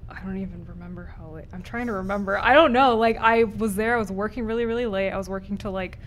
I 0.09 0.21
don't 0.23 0.39
even 0.39 0.65
remember 0.67 1.15
how 1.17 1.31
late. 1.31 1.45
I'm 1.53 1.63
trying 1.63 1.87
to 1.87 1.93
remember. 1.93 2.37
I 2.37 2.53
don't 2.53 2.73
know. 2.73 2.97
Like 2.97 3.17
I 3.19 3.45
was 3.45 3.77
there. 3.77 3.95
I 3.95 3.99
was 3.99 4.11
working 4.11 4.45
really, 4.45 4.65
really 4.65 4.87
late. 4.87 5.11
I 5.11 5.17
was 5.17 5.29
working 5.29 5.57
till 5.57 5.71
like 5.71 6.01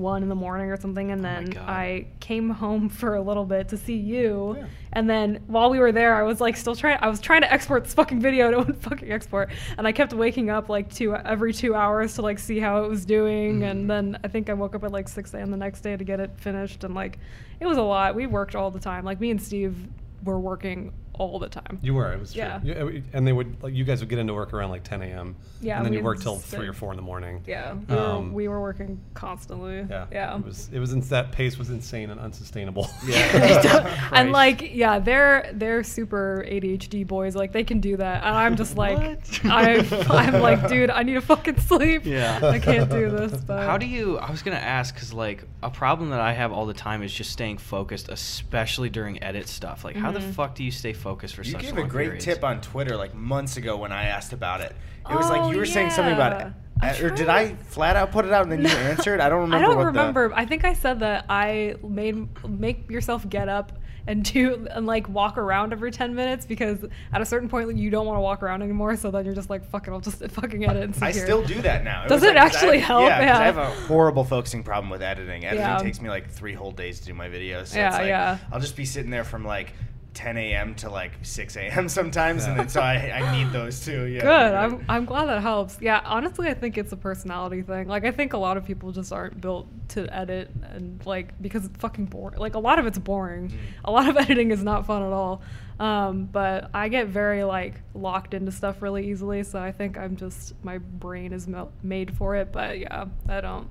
one 0.00 0.22
in 0.22 0.28
the 0.28 0.34
morning 0.34 0.70
or 0.70 0.80
something, 0.80 1.10
and 1.10 1.20
Oh 1.20 1.28
then 1.28 1.44
God. 1.50 1.68
I 1.68 2.06
came 2.20 2.50
home 2.50 2.88
for 3.00 3.14
a 3.14 3.20
little 3.22 3.44
bit 3.44 3.68
to 3.68 3.76
see 3.76 3.96
you. 3.96 4.56
Yeah. 4.58 4.66
And 4.92 5.08
then 5.08 5.40
while 5.46 5.70
we 5.70 5.78
were 5.78 5.92
there, 5.92 6.14
I 6.16 6.22
was 6.22 6.40
like 6.40 6.56
still 6.56 6.74
trying. 6.74 6.98
I 7.00 7.08
was 7.08 7.20
trying 7.20 7.42
to 7.42 7.52
export 7.52 7.84
this 7.84 7.94
fucking 7.94 8.20
video. 8.20 8.46
and 8.46 8.54
It 8.54 8.58
wouldn't 8.58 8.82
fucking 8.82 9.12
export, 9.12 9.50
and 9.78 9.86
I 9.86 9.92
kept 9.92 10.12
waking 10.12 10.50
up 10.50 10.68
like 10.68 10.92
two 10.92 11.14
every 11.14 11.52
two 11.52 11.74
hours 11.74 12.14
to 12.14 12.22
like 12.22 12.38
see 12.40 12.58
how 12.58 12.82
it 12.84 12.88
was 12.88 13.04
doing. 13.04 13.60
Mhm. 13.60 13.70
And 13.70 13.90
then 13.90 14.18
I 14.24 14.28
think 14.28 14.50
I 14.50 14.54
woke 14.54 14.74
up 14.74 14.82
at 14.84 14.90
like 14.90 15.08
six 15.08 15.32
a.m. 15.34 15.50
the 15.50 15.56
next 15.56 15.82
day 15.82 15.96
to 15.96 16.02
get 16.04 16.18
it 16.18 16.30
finished. 16.38 16.82
And 16.82 16.94
like 16.94 17.18
it 17.60 17.66
was 17.66 17.78
a 17.78 17.82
lot. 17.82 18.14
We 18.16 18.26
worked 18.26 18.56
all 18.56 18.70
the 18.70 18.80
time. 18.80 19.04
Like 19.04 19.20
me 19.20 19.30
and 19.30 19.40
Steve 19.40 19.76
were 20.24 20.38
working 20.40 20.92
all 21.20 21.38
the 21.38 21.48
time. 21.48 21.78
You 21.82 21.92
were. 21.94 22.12
It 22.12 22.18
was 22.18 22.32
true. 22.32 22.40
Yeah. 22.42 22.60
You- 22.62 23.02
and 23.12 23.26
they 23.26 23.32
would 23.32 23.62
like 23.62 23.74
you 23.74 23.84
guys 23.84 24.00
would 24.00 24.08
get 24.08 24.18
into 24.18 24.32
work 24.34 24.52
around 24.54 24.70
like 24.70 24.82
10 24.84 25.02
a.m. 25.02 25.36
Yeah, 25.60 25.76
And 25.76 25.84
then 25.84 25.92
you 25.92 25.98
we'd 25.98 26.04
work 26.06 26.20
till 26.20 26.38
sit- 26.38 26.56
three 26.58 26.66
or 26.66 26.72
four 26.72 26.90
in 26.92 26.96
the 26.96 27.02
morning. 27.02 27.42
Yeah, 27.46 27.74
we, 27.74 27.94
Um, 27.94 28.28
were, 28.30 28.34
we 28.36 28.48
were 28.48 28.60
working 28.62 28.98
constantly. 29.12 29.84
Yeah. 29.88 30.06
yeah. 30.10 30.36
It 30.38 30.44
was. 30.46 30.70
It 30.72 30.78
was. 30.78 30.92
ins- 30.94 31.10
That 31.10 31.30
pace 31.32 31.58
was 31.58 31.68
insane 31.70 32.08
and 32.10 32.18
unsustainable. 32.20 32.88
Yeah. 33.06 34.08
and 34.12 34.32
like, 34.32 34.74
yeah, 34.74 34.98
they're 34.98 35.50
they're 35.52 35.82
super 35.84 36.44
ADHD 36.48 37.06
boys. 37.06 37.36
Like 37.36 37.52
they 37.52 37.64
can 37.64 37.80
do 37.80 37.96
that, 37.98 38.24
and 38.24 38.34
I'm 38.36 38.56
just 38.56 38.76
like, 38.76 39.20
I'm, 39.44 39.86
I'm 40.10 40.40
like, 40.40 40.68
dude, 40.68 40.90
I 40.90 41.02
need 41.02 41.14
to 41.14 41.20
fucking 41.20 41.58
sleep. 41.60 42.06
Yeah. 42.06 42.40
I 42.42 42.58
can't 42.58 42.90
do 42.90 43.10
this. 43.10 43.32
But 43.42 43.66
How 43.66 43.76
do 43.78 43.86
you? 43.86 44.18
I 44.18 44.30
was 44.30 44.42
gonna 44.42 44.56
ask 44.56 44.94
because 44.94 45.12
like 45.12 45.44
a 45.62 45.70
problem 45.70 46.10
that 46.10 46.20
I 46.20 46.32
have 46.32 46.52
all 46.52 46.64
the 46.66 46.74
time 46.74 47.02
is 47.02 47.12
just 47.12 47.30
staying 47.30 47.58
focused, 47.58 48.08
especially 48.08 48.88
during 48.88 49.22
edit 49.22 49.48
stuff. 49.48 49.84
Like, 49.84 49.96
how 49.96 50.10
the 50.12 50.20
Mhm. 50.20 50.32
fuck 50.34 50.54
do 50.54 50.64
you 50.64 50.70
stay 50.70 50.92
focused 50.92 51.09
for 51.16 51.42
You 51.42 51.52
such 51.52 51.62
gave 51.62 51.76
long 51.76 51.86
a 51.86 51.88
great 51.88 52.04
periods? 52.06 52.24
tip 52.24 52.44
on 52.44 52.60
Twitter 52.60 52.96
like 52.96 53.14
months 53.14 53.56
ago 53.56 53.76
when 53.76 53.92
I 53.92 54.04
asked 54.04 54.32
about 54.32 54.60
it. 54.60 54.74
It 55.10 55.14
was 55.14 55.26
Oh, 55.26 55.34
like 55.34 55.52
you 55.52 55.58
were 55.58 55.66
saying 55.66 55.90
something 55.90 56.14
about 56.14 56.40
it. 56.40 56.44
I'm 56.44 56.54
Uh, 56.82 57.06
Or 57.06 57.10
did 57.10 57.28
I 57.28 57.54
flat 57.56 57.96
out 57.96 58.10
put 58.10 58.24
it 58.24 58.32
out 58.32 58.42
and 58.42 58.52
then 58.52 58.62
you 58.62 58.68
answered? 58.88 59.20
I 59.20 59.28
don't 59.28 59.40
remember. 59.42 59.64
I 59.64 59.68
don't 59.68 59.76
what 59.76 59.86
remember. 59.86 60.32
I 60.34 60.46
think 60.46 60.64
I 60.64 60.72
said 60.74 61.00
that 61.00 61.26
I 61.28 61.74
made 61.82 62.26
make 62.48 62.90
yourself 62.90 63.28
get 63.28 63.48
up 63.48 63.72
and 64.06 64.24
do 64.24 64.66
and 64.70 64.86
like 64.86 65.06
walk 65.10 65.36
around 65.36 65.74
every 65.74 65.90
10 65.90 66.14
minutes 66.14 66.46
because 66.46 66.78
at 67.12 67.20
a 67.20 67.24
certain 67.24 67.50
point 67.50 67.76
you 67.76 67.90
don't 67.90 68.06
want 68.06 68.16
to 68.16 68.20
walk 68.22 68.42
around 68.42 68.62
anymore 68.62 68.96
so 68.96 69.10
then 69.10 69.26
you're 69.26 69.34
just 69.34 69.50
like 69.50 69.62
fuck 69.70 69.86
it 69.86 69.90
I'll 69.90 70.00
just 70.00 70.26
fucking 70.30 70.64
edit 70.64 70.82
and 70.84 70.96
I 71.04 71.12
here. 71.12 71.22
still 71.26 71.42
do 71.44 71.60
that 71.62 71.84
now. 71.84 72.06
Does 72.06 72.22
it 72.22 72.28
like- 72.28 72.36
actually 72.38 72.78
I, 72.78 72.80
help? 72.80 73.02
Yeah, 73.02 73.18
'cause 73.18 73.26
Yeah. 73.26 73.38
I 73.38 73.44
have 73.44 73.58
a 73.58 73.66
horrible 73.86 74.24
focusing 74.24 74.62
problem 74.62 74.88
with 74.88 75.02
editing. 75.02 75.44
Editing 75.44 75.60
Yeah. 75.66 75.76
takes 75.78 76.00
me 76.00 76.08
like 76.08 76.30
three 76.30 76.54
whole 76.54 76.72
days 76.72 77.00
to 77.00 77.06
do 77.06 77.12
my 77.14 77.28
videos. 77.28 77.66
So 77.68 77.78
Yeah, 77.78 77.88
it's 77.88 77.98
like, 77.98 78.06
yeah. 78.08 78.38
I'll 78.50 78.58
just 78.60 78.74
be 78.74 78.86
sitting 78.86 79.10
there 79.10 79.22
from 79.24 79.44
like 79.44 79.74
10 80.14 80.36
a.m. 80.36 80.74
to 80.74 80.90
like 80.90 81.12
6 81.22 81.56
a.m. 81.56 81.88
sometimes, 82.00 82.44
and 82.44 82.58
then 82.58 82.68
so 82.68 82.80
I, 82.80 82.94
I 82.94 83.36
need 83.36 83.52
those 83.52 83.84
too. 83.84 84.04
Yeah. 84.04 84.20
Good. 84.20 84.54
I'm, 84.54 84.84
I'm 84.88 85.04
glad 85.04 85.26
that 85.26 85.40
helps. 85.42 85.78
Yeah, 85.80 86.00
honestly, 86.04 86.48
I 86.48 86.54
think 86.54 86.76
it's 86.78 86.92
a 86.92 86.96
personality 86.96 87.62
thing. 87.62 87.88
Like, 87.88 88.04
I 88.04 88.10
think 88.10 88.32
a 88.32 88.38
lot 88.38 88.56
of 88.56 88.64
people 88.64 88.92
just 88.92 89.12
aren't 89.12 89.40
built 89.40 89.68
to 89.90 90.12
edit 90.14 90.50
and, 90.62 91.04
like, 91.06 91.40
because 91.40 91.64
it's 91.64 91.76
fucking 91.78 92.06
boring. 92.06 92.38
Like, 92.38 92.54
a 92.54 92.58
lot 92.58 92.78
of 92.78 92.86
it's 92.86 92.98
boring. 92.98 93.50
Mm. 93.50 93.56
A 93.84 93.90
lot 93.90 94.08
of 94.08 94.16
editing 94.18 94.50
is 94.50 94.62
not 94.62 94.86
fun 94.86 95.02
at 95.02 95.12
all. 95.12 95.42
Um, 95.78 96.26
but 96.26 96.70
I 96.74 96.88
get 96.88 97.06
very, 97.08 97.44
like, 97.44 97.80
locked 97.94 98.34
into 98.34 98.52
stuff 98.52 98.82
really 98.82 99.10
easily. 99.10 99.42
So 99.44 99.58
I 99.58 99.72
think 99.72 99.96
I'm 99.96 100.16
just, 100.16 100.54
my 100.62 100.78
brain 100.78 101.32
is 101.32 101.48
made 101.82 102.16
for 102.16 102.36
it. 102.36 102.52
But 102.52 102.78
yeah, 102.78 103.06
I 103.28 103.40
don't. 103.40 103.70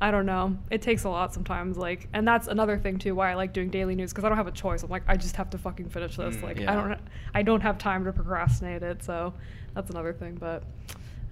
I 0.00 0.10
don't 0.12 0.26
know. 0.26 0.56
It 0.70 0.80
takes 0.80 1.04
a 1.04 1.08
lot 1.08 1.34
sometimes, 1.34 1.76
like, 1.76 2.08
and 2.12 2.26
that's 2.26 2.46
another 2.46 2.78
thing 2.78 2.98
too. 2.98 3.14
Why 3.14 3.32
I 3.32 3.34
like 3.34 3.52
doing 3.52 3.68
daily 3.68 3.96
news 3.96 4.12
because 4.12 4.24
I 4.24 4.28
don't 4.28 4.38
have 4.38 4.46
a 4.46 4.52
choice. 4.52 4.82
I'm 4.82 4.90
like, 4.90 5.02
I 5.08 5.16
just 5.16 5.34
have 5.36 5.50
to 5.50 5.58
fucking 5.58 5.88
finish 5.88 6.16
this. 6.16 6.36
Mm. 6.36 6.42
like, 6.42 6.58
Yeah. 6.60 6.72
I 6.72 6.74
don't, 6.76 7.00
I 7.34 7.42
don't 7.42 7.60
have 7.60 7.78
time 7.78 8.04
to 8.04 8.12
procrastinate 8.12 8.82
it. 8.82 9.02
So 9.02 9.34
that's 9.74 9.90
another 9.90 10.12
thing. 10.12 10.36
But 10.36 10.62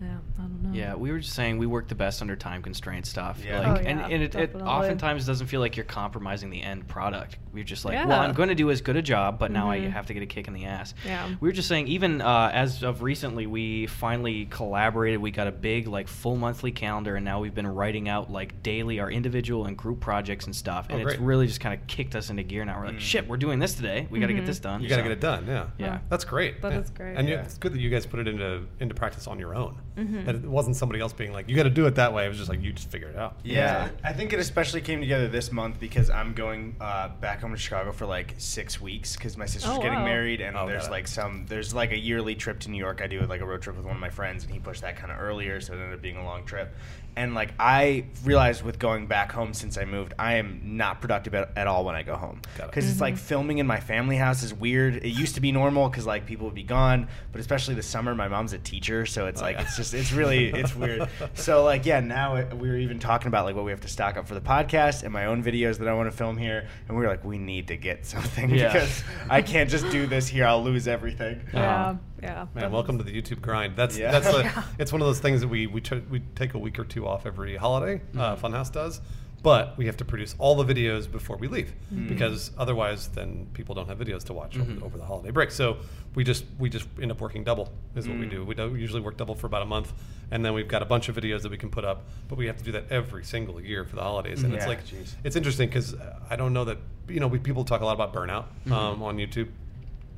yeah, 0.00 0.08
I 0.38 0.42
don't 0.42 0.62
know. 0.62 0.72
Yeah, 0.72 0.94
we 0.94 1.10
were 1.10 1.18
just 1.20 1.34
saying 1.34 1.58
we 1.58 1.66
work 1.66 1.88
the 1.88 1.94
best 1.94 2.20
under 2.20 2.36
time 2.36 2.62
constraint 2.62 3.06
stuff. 3.06 3.40
Yeah. 3.44 3.60
Like, 3.60 3.66
Oh, 3.68 3.84
and, 3.88 4.00
yeah, 4.00 4.06
and 4.08 4.22
it, 4.22 4.34
it 4.34 4.54
oftentimes 4.56 5.24
doesn't 5.26 5.46
feel 5.46 5.60
like 5.60 5.76
you're 5.76 5.84
compromising 5.84 6.50
the 6.50 6.62
end 6.62 6.86
product. 6.86 7.38
We're 7.52 7.64
just 7.64 7.84
like, 7.84 8.06
well, 8.06 8.20
I'm 8.20 8.34
going 8.34 8.50
to 8.50 8.54
do 8.54 8.70
as 8.70 8.80
good 8.82 8.96
a 8.96 9.02
job, 9.02 9.38
but 9.38 9.50
now 9.50 9.70
I 9.70 9.78
Mhm. 9.78 9.92
have 9.92 10.06
to 10.06 10.14
get 10.14 10.22
a 10.22 10.26
kick 10.26 10.48
in 10.48 10.54
the 10.54 10.66
ass. 10.66 10.92
Yeah. 11.06 11.28
We 11.40 11.48
were 11.48 11.52
just 11.52 11.68
saying, 11.68 11.88
even 11.88 12.20
uh, 12.20 12.50
as 12.52 12.82
of 12.82 13.02
recently, 13.02 13.46
we 13.46 13.86
finally 13.86 14.44
collaborated. 14.46 15.20
We 15.20 15.30
got 15.30 15.46
a 15.46 15.52
big, 15.52 15.86
like, 15.88 16.08
full 16.08 16.36
monthly 16.36 16.72
calendar, 16.72 17.16
and 17.16 17.24
now 17.24 17.40
we've 17.40 17.54
been 17.54 17.66
writing 17.66 18.08
out, 18.08 18.30
like, 18.30 18.62
daily 18.62 19.00
our 19.00 19.10
individual 19.10 19.64
and 19.66 19.76
group 19.78 20.00
projects 20.00 20.44
and 20.46 20.54
stuff. 20.54 20.88
And 20.90 21.02
Oh, 21.02 21.06
it's 21.08 21.18
really 21.18 21.46
just 21.46 21.60
kind 21.60 21.78
of 21.80 21.86
kicked 21.86 22.14
us 22.14 22.28
into 22.28 22.42
gear 22.42 22.64
now. 22.64 22.78
We're 22.78 22.86
like, 22.86 22.96
Mm. 22.96 23.00
shit, 23.00 23.26
we're 23.28 23.36
doing 23.38 23.58
this 23.58 23.74
today. 23.74 24.06
We 24.10 24.20
got 24.20 24.26
to 24.26 24.34
get 24.34 24.44
this 24.46 24.58
done. 24.58 24.82
You 24.82 24.88
got 24.88 24.96
to 24.96 25.02
So- 25.02 25.08
get 25.08 25.12
it 25.12 25.20
done. 25.20 25.46
Yeah. 25.46 25.66
Yeah. 25.78 25.98
That's 26.10 26.24
great. 26.24 26.60
That 26.60 26.72
yeah. 26.72 26.78
is 26.80 26.90
great. 26.90 27.16
And 27.16 27.28
Yeah. 27.28 27.40
it's 27.42 27.56
good 27.56 27.72
that 27.72 27.80
you 27.80 27.88
guys 27.88 28.04
put 28.04 28.20
it 28.20 28.28
into 28.28 28.66
into 28.80 28.94
practice 28.94 29.26
on 29.26 29.38
your 29.38 29.54
own. 29.54 29.76
Mhm. 29.96 30.26
That 30.26 30.34
it 30.34 30.44
wasn't 30.44 30.76
somebody 30.76 31.00
else 31.00 31.12
being 31.14 31.32
like, 31.32 31.48
"You 31.48 31.56
got 31.56 31.62
to 31.62 31.70
do 31.70 31.86
it 31.86 31.94
that 31.94 32.12
way." 32.12 32.26
It 32.26 32.28
was 32.28 32.36
just 32.36 32.50
like 32.50 32.60
you 32.62 32.72
just 32.72 32.90
figure 32.90 33.08
it 33.08 33.16
out. 33.16 33.36
Yeah, 33.44 33.88
I 34.04 34.12
think 34.12 34.32
it 34.34 34.38
especially 34.38 34.82
came 34.82 35.00
together 35.00 35.26
this 35.28 35.50
month 35.50 35.80
because 35.80 36.10
I'm 36.10 36.34
going 36.34 36.76
uh, 36.80 37.08
back 37.20 37.40
home 37.40 37.52
to 37.52 37.56
Chicago 37.56 37.92
for 37.92 38.04
like 38.04 38.34
six 38.36 38.78
weeks 38.80 39.16
because 39.16 39.36
my 39.38 39.46
sister's 39.46 39.72
Oh, 39.72 39.76
getting 39.80 40.00
wow. 40.00 40.04
married 40.04 40.40
and 40.42 40.56
Oh, 40.56 40.66
there's 40.66 40.82
got 40.82 40.88
it. 40.88 40.92
like 40.92 41.08
some 41.08 41.46
there's 41.48 41.72
like 41.74 41.92
a 41.92 41.98
yearly 41.98 42.34
trip 42.34 42.58
to 42.60 42.70
New 42.70 42.78
York. 42.78 43.00
I 43.02 43.06
do 43.06 43.20
like 43.20 43.40
a 43.40 43.46
road 43.46 43.62
trip 43.62 43.76
with 43.76 43.86
one 43.86 43.94
of 43.96 44.00
my 44.00 44.10
friends 44.10 44.44
and 44.44 44.52
he 44.52 44.58
pushed 44.58 44.82
that 44.82 44.96
kind 44.96 45.10
of 45.10 45.18
earlier, 45.18 45.60
so 45.62 45.72
it 45.72 45.76
ended 45.76 45.94
up 45.94 46.02
being 46.02 46.18
a 46.18 46.24
long 46.24 46.44
trip. 46.44 46.74
And 47.16 47.34
like 47.34 47.54
I 47.58 48.04
realized 48.24 48.62
with 48.62 48.78
going 48.78 49.06
back 49.06 49.32
home 49.32 49.54
since 49.54 49.78
I 49.78 49.86
moved, 49.86 50.12
I 50.18 50.34
am 50.34 50.60
not 50.76 51.00
productive 51.00 51.34
at, 51.34 51.50
at 51.56 51.66
all 51.66 51.82
when 51.86 51.94
I 51.94 52.02
go 52.02 52.14
home 52.14 52.42
Got 52.58 52.64
it. 52.64 52.70
because 52.70 52.90
it's 52.90 53.00
like 53.00 53.16
filming 53.16 53.56
in 53.56 53.66
my 53.66 53.80
family 53.80 54.16
house 54.16 54.42
is 54.42 54.52
weird. 54.52 54.96
It 54.96 55.08
used 55.08 55.34
to 55.36 55.40
be 55.40 55.50
normal 55.50 55.88
because 55.88 56.04
like 56.04 56.26
people 56.26 56.44
would 56.44 56.54
be 56.54 56.62
gone, 56.62 57.08
but 57.32 57.40
especially 57.40 57.74
the 57.74 57.82
summer, 57.82 58.14
my 58.14 58.28
mom's 58.28 58.52
a 58.52 58.58
teacher, 58.58 59.06
so 59.06 59.26
it's 59.28 59.40
Oh, 59.40 59.44
like 59.44 59.56
yeah. 59.56 59.62
it's 59.62 59.76
just 59.78 59.94
it's 59.94 60.12
really 60.12 60.48
it's 60.54 60.76
weird. 60.76 61.08
So 61.32 61.64
like 61.64 61.86
yeah, 61.86 62.00
now 62.00 62.36
it, 62.36 62.52
we 62.54 62.68
were 62.68 62.76
even 62.76 62.98
talking 62.98 63.28
about 63.28 63.46
like 63.46 63.56
what 63.56 63.64
we 63.64 63.70
have 63.70 63.80
to 63.80 63.88
stock 63.88 64.18
up 64.18 64.28
for 64.28 64.34
the 64.34 64.40
podcast 64.42 65.02
and 65.02 65.10
my 65.10 65.24
own 65.24 65.42
videos 65.42 65.78
that 65.78 65.88
I 65.88 65.94
want 65.94 66.10
to 66.10 66.16
film 66.16 66.36
here, 66.36 66.68
and 66.86 66.98
we 66.98 67.02
were 67.02 67.08
like 67.08 67.24
we 67.24 67.38
need 67.38 67.68
to 67.68 67.78
get 67.78 68.04
something 68.04 68.50
Yeah. 68.54 68.70
because 68.74 69.02
I 69.30 69.40
can't 69.40 69.70
just 69.70 69.88
do 69.90 70.06
this 70.06 70.28
here. 70.28 70.44
I'll 70.44 70.62
lose 70.62 70.86
everything. 70.86 71.40
Yeah. 71.54 71.86
Um, 71.88 72.00
Yeah. 72.22 72.46
Man, 72.54 72.72
welcome 72.72 72.98
to 72.98 73.04
the 73.04 73.12
YouTube 73.22 73.40
grind. 73.40 73.74
That's 73.76 73.96
Yeah. 73.96 74.10
that's 74.10 74.30
the, 74.34 74.42
Yeah. 74.42 74.62
it's 74.78 74.92
one 74.92 75.00
of 75.00 75.06
those 75.06 75.20
things 75.20 75.40
that 75.40 75.48
we 75.48 75.66
we, 75.66 75.80
t- 75.80 76.02
we 76.10 76.20
take 76.34 76.52
a 76.52 76.58
week 76.58 76.78
or 76.78 76.84
two 76.84 77.05
off 77.06 77.26
every 77.26 77.56
holiday. 77.56 78.00
Uh, 78.16 78.34
Mm-hmm. 78.36 78.46
Funhouse 78.46 78.70
does, 78.72 79.00
but 79.42 79.76
we 79.78 79.86
have 79.86 79.96
to 79.98 80.04
produce 80.04 80.34
all 80.38 80.56
the 80.62 80.64
videos 80.74 81.10
before 81.10 81.36
we 81.36 81.46
leave 81.48 81.72
Mm. 81.94 82.08
because 82.08 82.50
otherwise, 82.58 83.08
then 83.08 83.46
people 83.54 83.74
don't 83.74 83.86
have 83.88 83.98
videos 83.98 84.24
to 84.24 84.32
watch 84.32 84.56
Mhm. 84.56 84.76
over, 84.78 84.86
over 84.86 84.98
the 84.98 85.04
holiday 85.04 85.30
break. 85.30 85.50
So 85.50 85.76
we 86.14 86.24
just 86.24 86.44
we 86.58 86.68
just 86.70 86.88
end 87.00 87.10
up 87.12 87.20
working 87.20 87.44
double 87.44 87.70
is 87.94 88.08
what 88.08 88.18
we 88.18 88.26
Mm. 88.26 88.30
do. 88.30 88.44
We 88.44 88.54
don't 88.54 88.78
usually 88.78 89.00
work 89.02 89.16
double 89.16 89.34
for 89.34 89.46
about 89.46 89.62
a 89.62 89.66
month, 89.66 89.92
and 90.30 90.44
then 90.44 90.52
we've 90.54 90.66
got 90.68 90.82
a 90.82 90.86
bunch 90.86 91.08
of 91.08 91.14
videos 91.16 91.42
that 91.42 91.50
we 91.50 91.58
can 91.58 91.70
put 91.70 91.84
up. 91.84 92.04
But 92.28 92.38
we 92.38 92.46
have 92.46 92.56
to 92.56 92.64
do 92.64 92.72
that 92.72 92.90
every 92.90 93.22
single 93.24 93.60
year 93.60 93.84
for 93.84 93.96
the 93.96 94.02
holidays, 94.02 94.42
and 94.42 94.52
it's 94.54 94.66
like 94.66 94.84
jeez. 94.86 95.14
it's 95.24 95.36
interesting 95.36 95.68
because 95.68 95.94
I 96.30 96.36
don't 96.36 96.52
know 96.52 96.64
that 96.64 96.78
you 97.08 97.20
know 97.20 97.28
we, 97.28 97.38
people 97.38 97.64
talk 97.64 97.82
a 97.82 97.84
lot 97.84 97.92
about 97.94 98.12
burnout 98.14 98.44
Mm-hmm. 98.64 98.72
um, 98.72 99.02
on 99.02 99.16
YouTube 99.18 99.48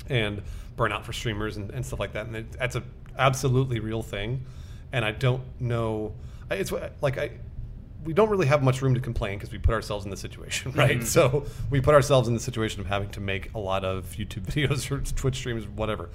and 0.08 0.42
burnout 0.76 1.02
for 1.04 1.12
streamers 1.12 1.56
and, 1.56 1.70
and 1.70 1.84
stuff 1.84 1.98
like 2.00 2.12
that. 2.12 2.26
And 2.26 2.36
it, 2.36 2.52
that's 2.52 2.76
a 2.76 2.82
absolutely 3.18 3.80
real 3.80 4.02
thing. 4.02 4.44
And 4.92 5.04
I 5.04 5.10
don't 5.10 5.42
know. 5.60 6.14
It's 6.50 6.72
like 7.00 7.18
I, 7.18 7.30
we 8.04 8.12
don't 8.12 8.30
really 8.30 8.46
have 8.46 8.62
much 8.62 8.80
room 8.80 8.94
to 8.94 9.00
complain 9.00 9.38
because 9.38 9.52
we 9.52 9.58
put 9.58 9.74
ourselves 9.74 10.04
in 10.04 10.10
the 10.10 10.16
situation, 10.16 10.72
right? 10.72 11.02
So 11.04 11.44
we 11.70 11.80
put 11.80 11.94
ourselves 11.94 12.28
in 12.28 12.34
the 12.34 12.40
situation 12.40 12.80
of 12.80 12.86
having 12.86 13.10
to 13.10 13.20
make 13.20 13.52
a 13.54 13.58
lot 13.58 13.84
of 13.84 14.06
YouTube 14.16 14.46
videos 14.52 14.90
or 14.90 15.00
Twitch 15.14 15.36
streams, 15.36 15.66
whatever. 15.66 16.08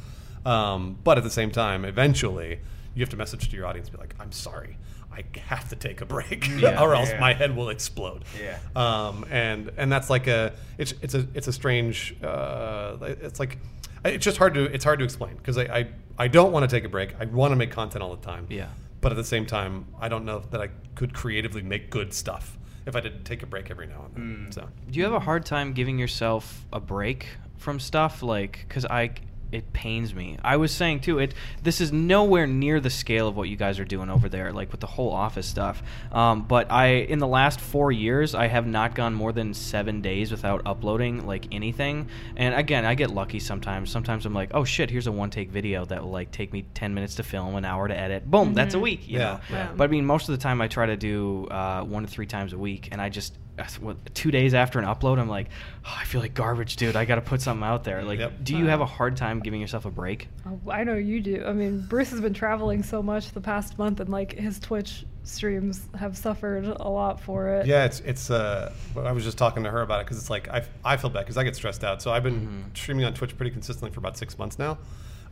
Um, 0.45 0.97
but 1.03 1.17
at 1.17 1.23
the 1.23 1.29
same 1.29 1.51
time, 1.51 1.85
eventually, 1.85 2.59
you 2.95 3.01
have 3.01 3.09
to 3.09 3.17
message 3.17 3.49
to 3.49 3.55
your 3.55 3.65
audience, 3.65 3.89
be 3.89 3.97
like, 3.97 4.13
"I'm 4.19 4.31
sorry, 4.31 4.77
I 5.11 5.23
have 5.47 5.69
to 5.69 5.75
take 5.75 6.01
a 6.01 6.05
break, 6.05 6.47
Yeah. 6.59 6.81
or 6.83 6.95
else 6.95 7.09
Yeah. 7.11 7.19
my 7.19 7.33
head 7.33 7.55
will 7.55 7.69
explode." 7.69 8.23
Yeah. 8.41 8.57
Um, 8.75 9.25
and 9.29 9.71
and 9.77 9.91
that's 9.91 10.09
like 10.09 10.27
a 10.27 10.53
it's 10.77 10.93
it's 11.01 11.13
a 11.13 11.27
it's 11.33 11.47
a 11.47 11.53
strange 11.53 12.15
uh, 12.23 12.97
it's 13.01 13.39
like 13.39 13.57
it's 14.05 14.23
just 14.25 14.37
hard 14.37 14.53
to 14.55 14.63
it's 14.65 14.83
hard 14.83 14.99
to 14.99 15.05
explain 15.05 15.35
because 15.37 15.57
I, 15.57 15.63
I 15.63 15.87
I 16.17 16.27
don't 16.27 16.51
want 16.51 16.69
to 16.69 16.75
take 16.75 16.83
a 16.83 16.89
break. 16.89 17.15
I 17.19 17.25
want 17.25 17.51
to 17.51 17.55
make 17.55 17.71
content 17.71 18.03
all 18.03 18.15
the 18.15 18.21
time. 18.25 18.47
Yeah. 18.49 18.67
But 19.03 19.11
at 19.11 19.17
the 19.17 19.23
same 19.23 19.45
time, 19.45 19.85
I 19.99 20.07
don't 20.07 20.23
know 20.23 20.39
that 20.51 20.61
I 20.61 20.69
could 20.95 21.13
creatively 21.13 21.61
make 21.61 21.89
good 21.89 22.13
stuff 22.13 22.57
if 22.85 22.95
I 22.95 23.01
didn't 23.01 23.25
take 23.25 23.43
a 23.43 23.45
break 23.45 23.69
every 23.69 23.85
now 23.85 24.05
and 24.05 24.15
then. 24.15 24.45
Hmm. 24.45 24.51
So 24.51 24.69
Do 24.89 24.97
you 24.97 25.03
have 25.03 25.13
a 25.13 25.19
hard 25.19 25.45
time 25.45 25.73
giving 25.73 25.99
yourself 25.99 26.65
a 26.71 26.79
break 26.79 27.27
from 27.57 27.81
stuff? 27.81 28.23
Like, 28.23 28.65
because 28.67 28.85
I, 28.85 29.11
it 29.53 29.71
pains 29.73 30.13
me. 30.15 30.37
I 30.43 30.57
was 30.57 30.71
saying 30.71 31.01
too, 31.01 31.19
it 31.19 31.33
this 31.61 31.79
is 31.81 31.91
nowhere 31.91 32.47
near 32.47 32.79
the 32.79 32.89
scale 32.89 33.27
of 33.27 33.35
what 33.37 33.49
you 33.49 33.55
guys 33.55 33.79
are 33.79 33.85
doing 33.85 34.09
over 34.09 34.29
there, 34.29 34.51
like 34.51 34.71
with 34.71 34.81
the 34.81 34.87
whole 34.87 35.11
office 35.11 35.47
stuff. 35.47 35.83
Um, 36.11 36.43
but 36.43 36.71
I, 36.71 36.87
in 36.87 37.19
the 37.19 37.27
last 37.27 37.59
four 37.61 37.91
years, 37.91 38.35
I 38.35 38.47
have 38.47 38.65
not 38.67 38.95
gone 38.95 39.13
more 39.13 39.31
than 39.31 39.53
seven 39.53 40.01
days 40.01 40.31
without 40.31 40.61
uploading 40.65 41.25
like 41.27 41.47
anything. 41.53 42.07
And 42.35 42.55
again, 42.55 42.85
I 42.85 42.95
get 42.95 43.09
lucky 43.11 43.39
sometimes. 43.39 43.91
Sometimes 43.91 44.25
I'm 44.25 44.33
like, 44.33 44.51
oh 44.53 44.63
shit, 44.63 44.89
here's 44.89 45.07
a 45.07 45.11
one 45.11 45.29
take 45.29 45.49
video 45.51 45.85
that 45.85 46.03
will 46.03 46.11
like 46.11 46.31
take 46.31 46.51
me 46.51 46.63
ten 46.73 46.93
minutes 46.93 47.15
to 47.15 47.23
film, 47.23 47.55
an 47.55 47.65
hour 47.65 47.87
to 47.87 47.97
edit. 47.97 48.29
Boom, 48.29 48.53
that's 48.53 48.73
a 48.73 48.79
week. 48.79 49.07
You 49.07 49.19
Yeah, 49.19 49.25
know? 49.25 49.39
yeah. 49.51 49.71
But 49.75 49.85
I 49.85 49.87
mean, 49.87 50.05
most 50.05 50.29
of 50.29 50.35
the 50.37 50.41
time 50.41 50.61
I 50.61 50.67
try 50.67 50.85
to 50.87 50.97
do 50.97 51.47
uh, 51.47 51.83
one 51.83 52.03
to 52.03 52.09
three 52.09 52.25
times 52.27 52.53
a 52.53 52.57
week, 52.57 52.89
and 52.91 53.01
I 53.01 53.09
just 53.09 53.37
what, 53.79 53.97
two 54.15 54.31
days 54.31 54.53
after 54.53 54.79
an 54.79 54.85
upload, 54.85 55.19
I'm 55.19 55.29
like, 55.29 55.47
oh, 55.85 55.95
I 55.99 56.05
feel 56.05 56.21
like 56.21 56.33
garbage, 56.33 56.75
dude. 56.75 56.95
I 56.95 57.05
got 57.05 57.15
to 57.15 57.21
put 57.21 57.41
something 57.41 57.63
out 57.63 57.83
there. 57.83 58.03
Like, 58.03 58.19
Yep. 58.19 58.43
do 58.43 58.57
you 58.57 58.65
have 58.65 58.81
a 58.81 58.85
hard 58.85 59.15
time 59.15 59.39
giving 59.39 59.61
yourself 59.61 59.85
a 59.85 59.91
break? 59.91 60.27
Oh, 60.47 60.59
I 60.71 60.83
know 60.83 60.95
you 60.95 61.21
do. 61.21 61.43
I 61.45 61.53
mean, 61.53 61.81
Bruce 61.81 62.09
has 62.11 62.19
been 62.21 62.33
traveling 62.33 62.81
so 62.83 63.03
much 63.03 63.31
the 63.31 63.41
past 63.41 63.77
month, 63.77 63.99
and 63.99 64.09
like 64.09 64.33
his 64.33 64.59
Twitch 64.59 65.05
streams 65.25 65.87
have 65.97 66.17
suffered 66.17 66.65
a 66.65 66.89
lot 66.89 67.19
for 67.21 67.47
it. 67.49 67.65
yeah, 67.67 67.85
it's 67.85 67.99
it's. 68.01 68.29
Uh, 68.29 68.73
I 68.97 69.11
was 69.11 69.23
just 69.23 69.37
talking 69.37 69.63
to 69.63 69.71
her 69.71 69.81
about 69.81 70.01
it 70.01 70.05
because 70.05 70.17
it's 70.17 70.29
like 70.29 70.49
I 70.49 70.63
I 70.83 70.97
feel 70.97 71.09
bad 71.09 71.21
because 71.21 71.37
I 71.37 71.43
get 71.43 71.55
stressed 71.55 71.83
out. 71.83 72.01
So 72.01 72.11
I've 72.11 72.23
been 72.23 72.65
streaming 72.73 73.05
on 73.05 73.13
Twitch 73.13 73.37
pretty 73.37 73.51
consistently 73.51 73.91
for 73.91 73.99
about 73.99 74.17
six 74.17 74.37
months 74.37 74.57
now. 74.59 74.77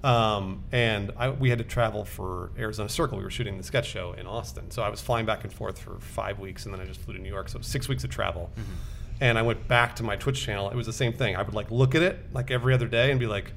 Um, 0.04 0.64
and 0.72 1.12
I, 1.18 1.30
we 1.30 1.49
had 1.49 1.60
to 1.60 1.64
travel 1.64 2.06
for 2.06 2.52
Arizona 2.58 2.89
Circle. 2.89 3.18
We 3.18 3.24
were 3.24 3.30
shooting 3.30 3.58
the 3.58 3.64
sketch 3.64 3.88
show 3.88 4.14
in 4.14 4.26
Austin, 4.26 4.72
so 4.72 4.82
I 4.82 4.89
was 4.89 4.99
flying 5.02 5.26
back 5.26 5.43
and 5.43 5.54
forth 5.54 5.78
for 5.80 5.99
five 5.99 6.39
weeks, 6.39 6.66
and 6.66 6.74
then 6.74 6.82
I 6.82 6.86
just 6.86 7.02
flew 7.02 7.14
to 7.14 7.20
New 7.20 7.30
York. 7.30 7.49
So 7.49 7.62
six 7.62 7.88
weeks 7.88 8.04
of 8.04 8.10
travel. 8.10 8.49
And 9.20 9.38
I 9.38 9.43
went 9.43 9.68
back 9.68 9.95
to 9.97 10.04
my 10.04 10.16
Twitch 10.16 10.41
channel. 10.41 10.70
It 10.72 10.76
was 10.76 10.88
the 10.88 10.93
same 10.93 11.14
thing. 11.14 11.36
I 11.36 11.43
would 11.43 11.54
like 11.54 11.70
look 11.70 11.93
at 11.93 12.02
it 12.02 12.18
like 12.34 12.49
every 12.49 12.74
other 12.74 12.88
day 12.88 13.12
and 13.12 13.20
be 13.20 13.28
like, 13.28 13.54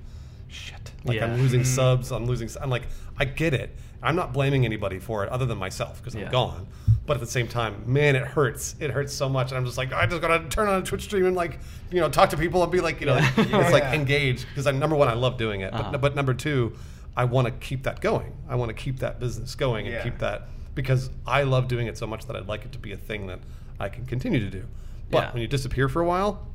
"Shit!" 0.49 0.91
Like 1.05 1.17
Yeah. 1.17 1.25
I'm 1.25 1.39
losing 1.39 1.65
subs. 1.65 2.13
I'm 2.13 2.27
losing. 2.27 2.51
I'm 2.61 2.69
like, 2.69 2.83
I 3.19 3.25
get 3.25 3.55
it. 3.55 3.75
I'm 4.05 4.17
not 4.17 4.33
blaming 4.33 4.65
anybody 4.65 4.99
for 4.99 5.25
it 5.25 5.31
other 5.31 5.47
than 5.47 5.59
myself 5.59 5.99
because 5.99 6.15
Yeah. 6.15 6.27
I'm 6.27 6.33
gone. 6.33 6.67
But 7.07 7.15
at 7.15 7.21
the 7.21 7.27
same 7.27 7.49
time, 7.49 7.83
man, 7.87 8.17
it 8.17 8.23
hurts. 8.25 8.77
It 8.81 8.91
hurts 8.91 9.13
so 9.13 9.29
much, 9.29 9.51
and 9.51 9.59
I'm 9.59 9.65
just 9.67 9.77
like, 9.77 9.93
I 9.93 10.07
just 10.07 10.23
gotta 10.23 10.49
turn 10.49 10.69
on 10.69 10.81
a 10.81 10.85
Twitch 10.85 11.03
stream 11.03 11.27
and 11.27 11.37
like, 11.37 11.59
you 11.91 12.01
know, 12.01 12.09
talk 12.09 12.31
to 12.31 12.37
people 12.37 12.63
and 12.63 12.71
be 12.73 12.81
like, 12.81 13.01
you 13.01 13.07
know, 13.07 13.17
Yeah. 13.17 13.31
it's 13.37 13.73
like 13.73 13.83
Yeah. 13.83 13.95
engaged 13.95 14.47
because 14.49 14.67
I'm 14.67 14.79
number 14.79 14.97
one. 14.97 15.09
I 15.09 15.15
love 15.15 15.37
doing 15.37 15.61
it, 15.63 15.73
Uh-huh. 15.75 15.91
but 15.93 16.01
but 16.01 16.15
number 16.17 16.33
two, 16.35 16.75
I 17.17 17.25
want 17.25 17.47
to 17.47 17.53
keep 17.53 17.83
that 17.85 18.01
going. 18.01 18.33
I 18.49 18.55
want 18.57 18.71
to 18.71 18.75
keep 18.75 18.99
that 19.01 19.21
business 19.21 19.55
going 19.55 19.87
and 19.87 19.95
Yeah. 19.95 20.03
keep 20.03 20.19
that 20.19 20.49
because 20.75 21.11
I 21.27 21.43
love 21.45 21.69
doing 21.69 21.87
it 21.87 21.97
so 21.99 22.07
much 22.07 22.27
that 22.27 22.37
I'd 22.37 22.49
like 22.49 22.65
it 22.65 22.73
to 22.73 22.79
be 22.79 22.93
a 22.93 22.97
thing 22.97 23.27
that 23.29 23.39
I 23.79 23.89
can 23.89 24.05
continue 24.07 24.41
to 24.41 24.51
do. 24.51 24.65
But 25.11 25.19
Yeah. 25.25 25.33
when 25.33 25.43
you 25.43 25.49
disappear 25.49 25.89
for 25.89 26.01
a 26.01 26.07
while, 26.07 26.47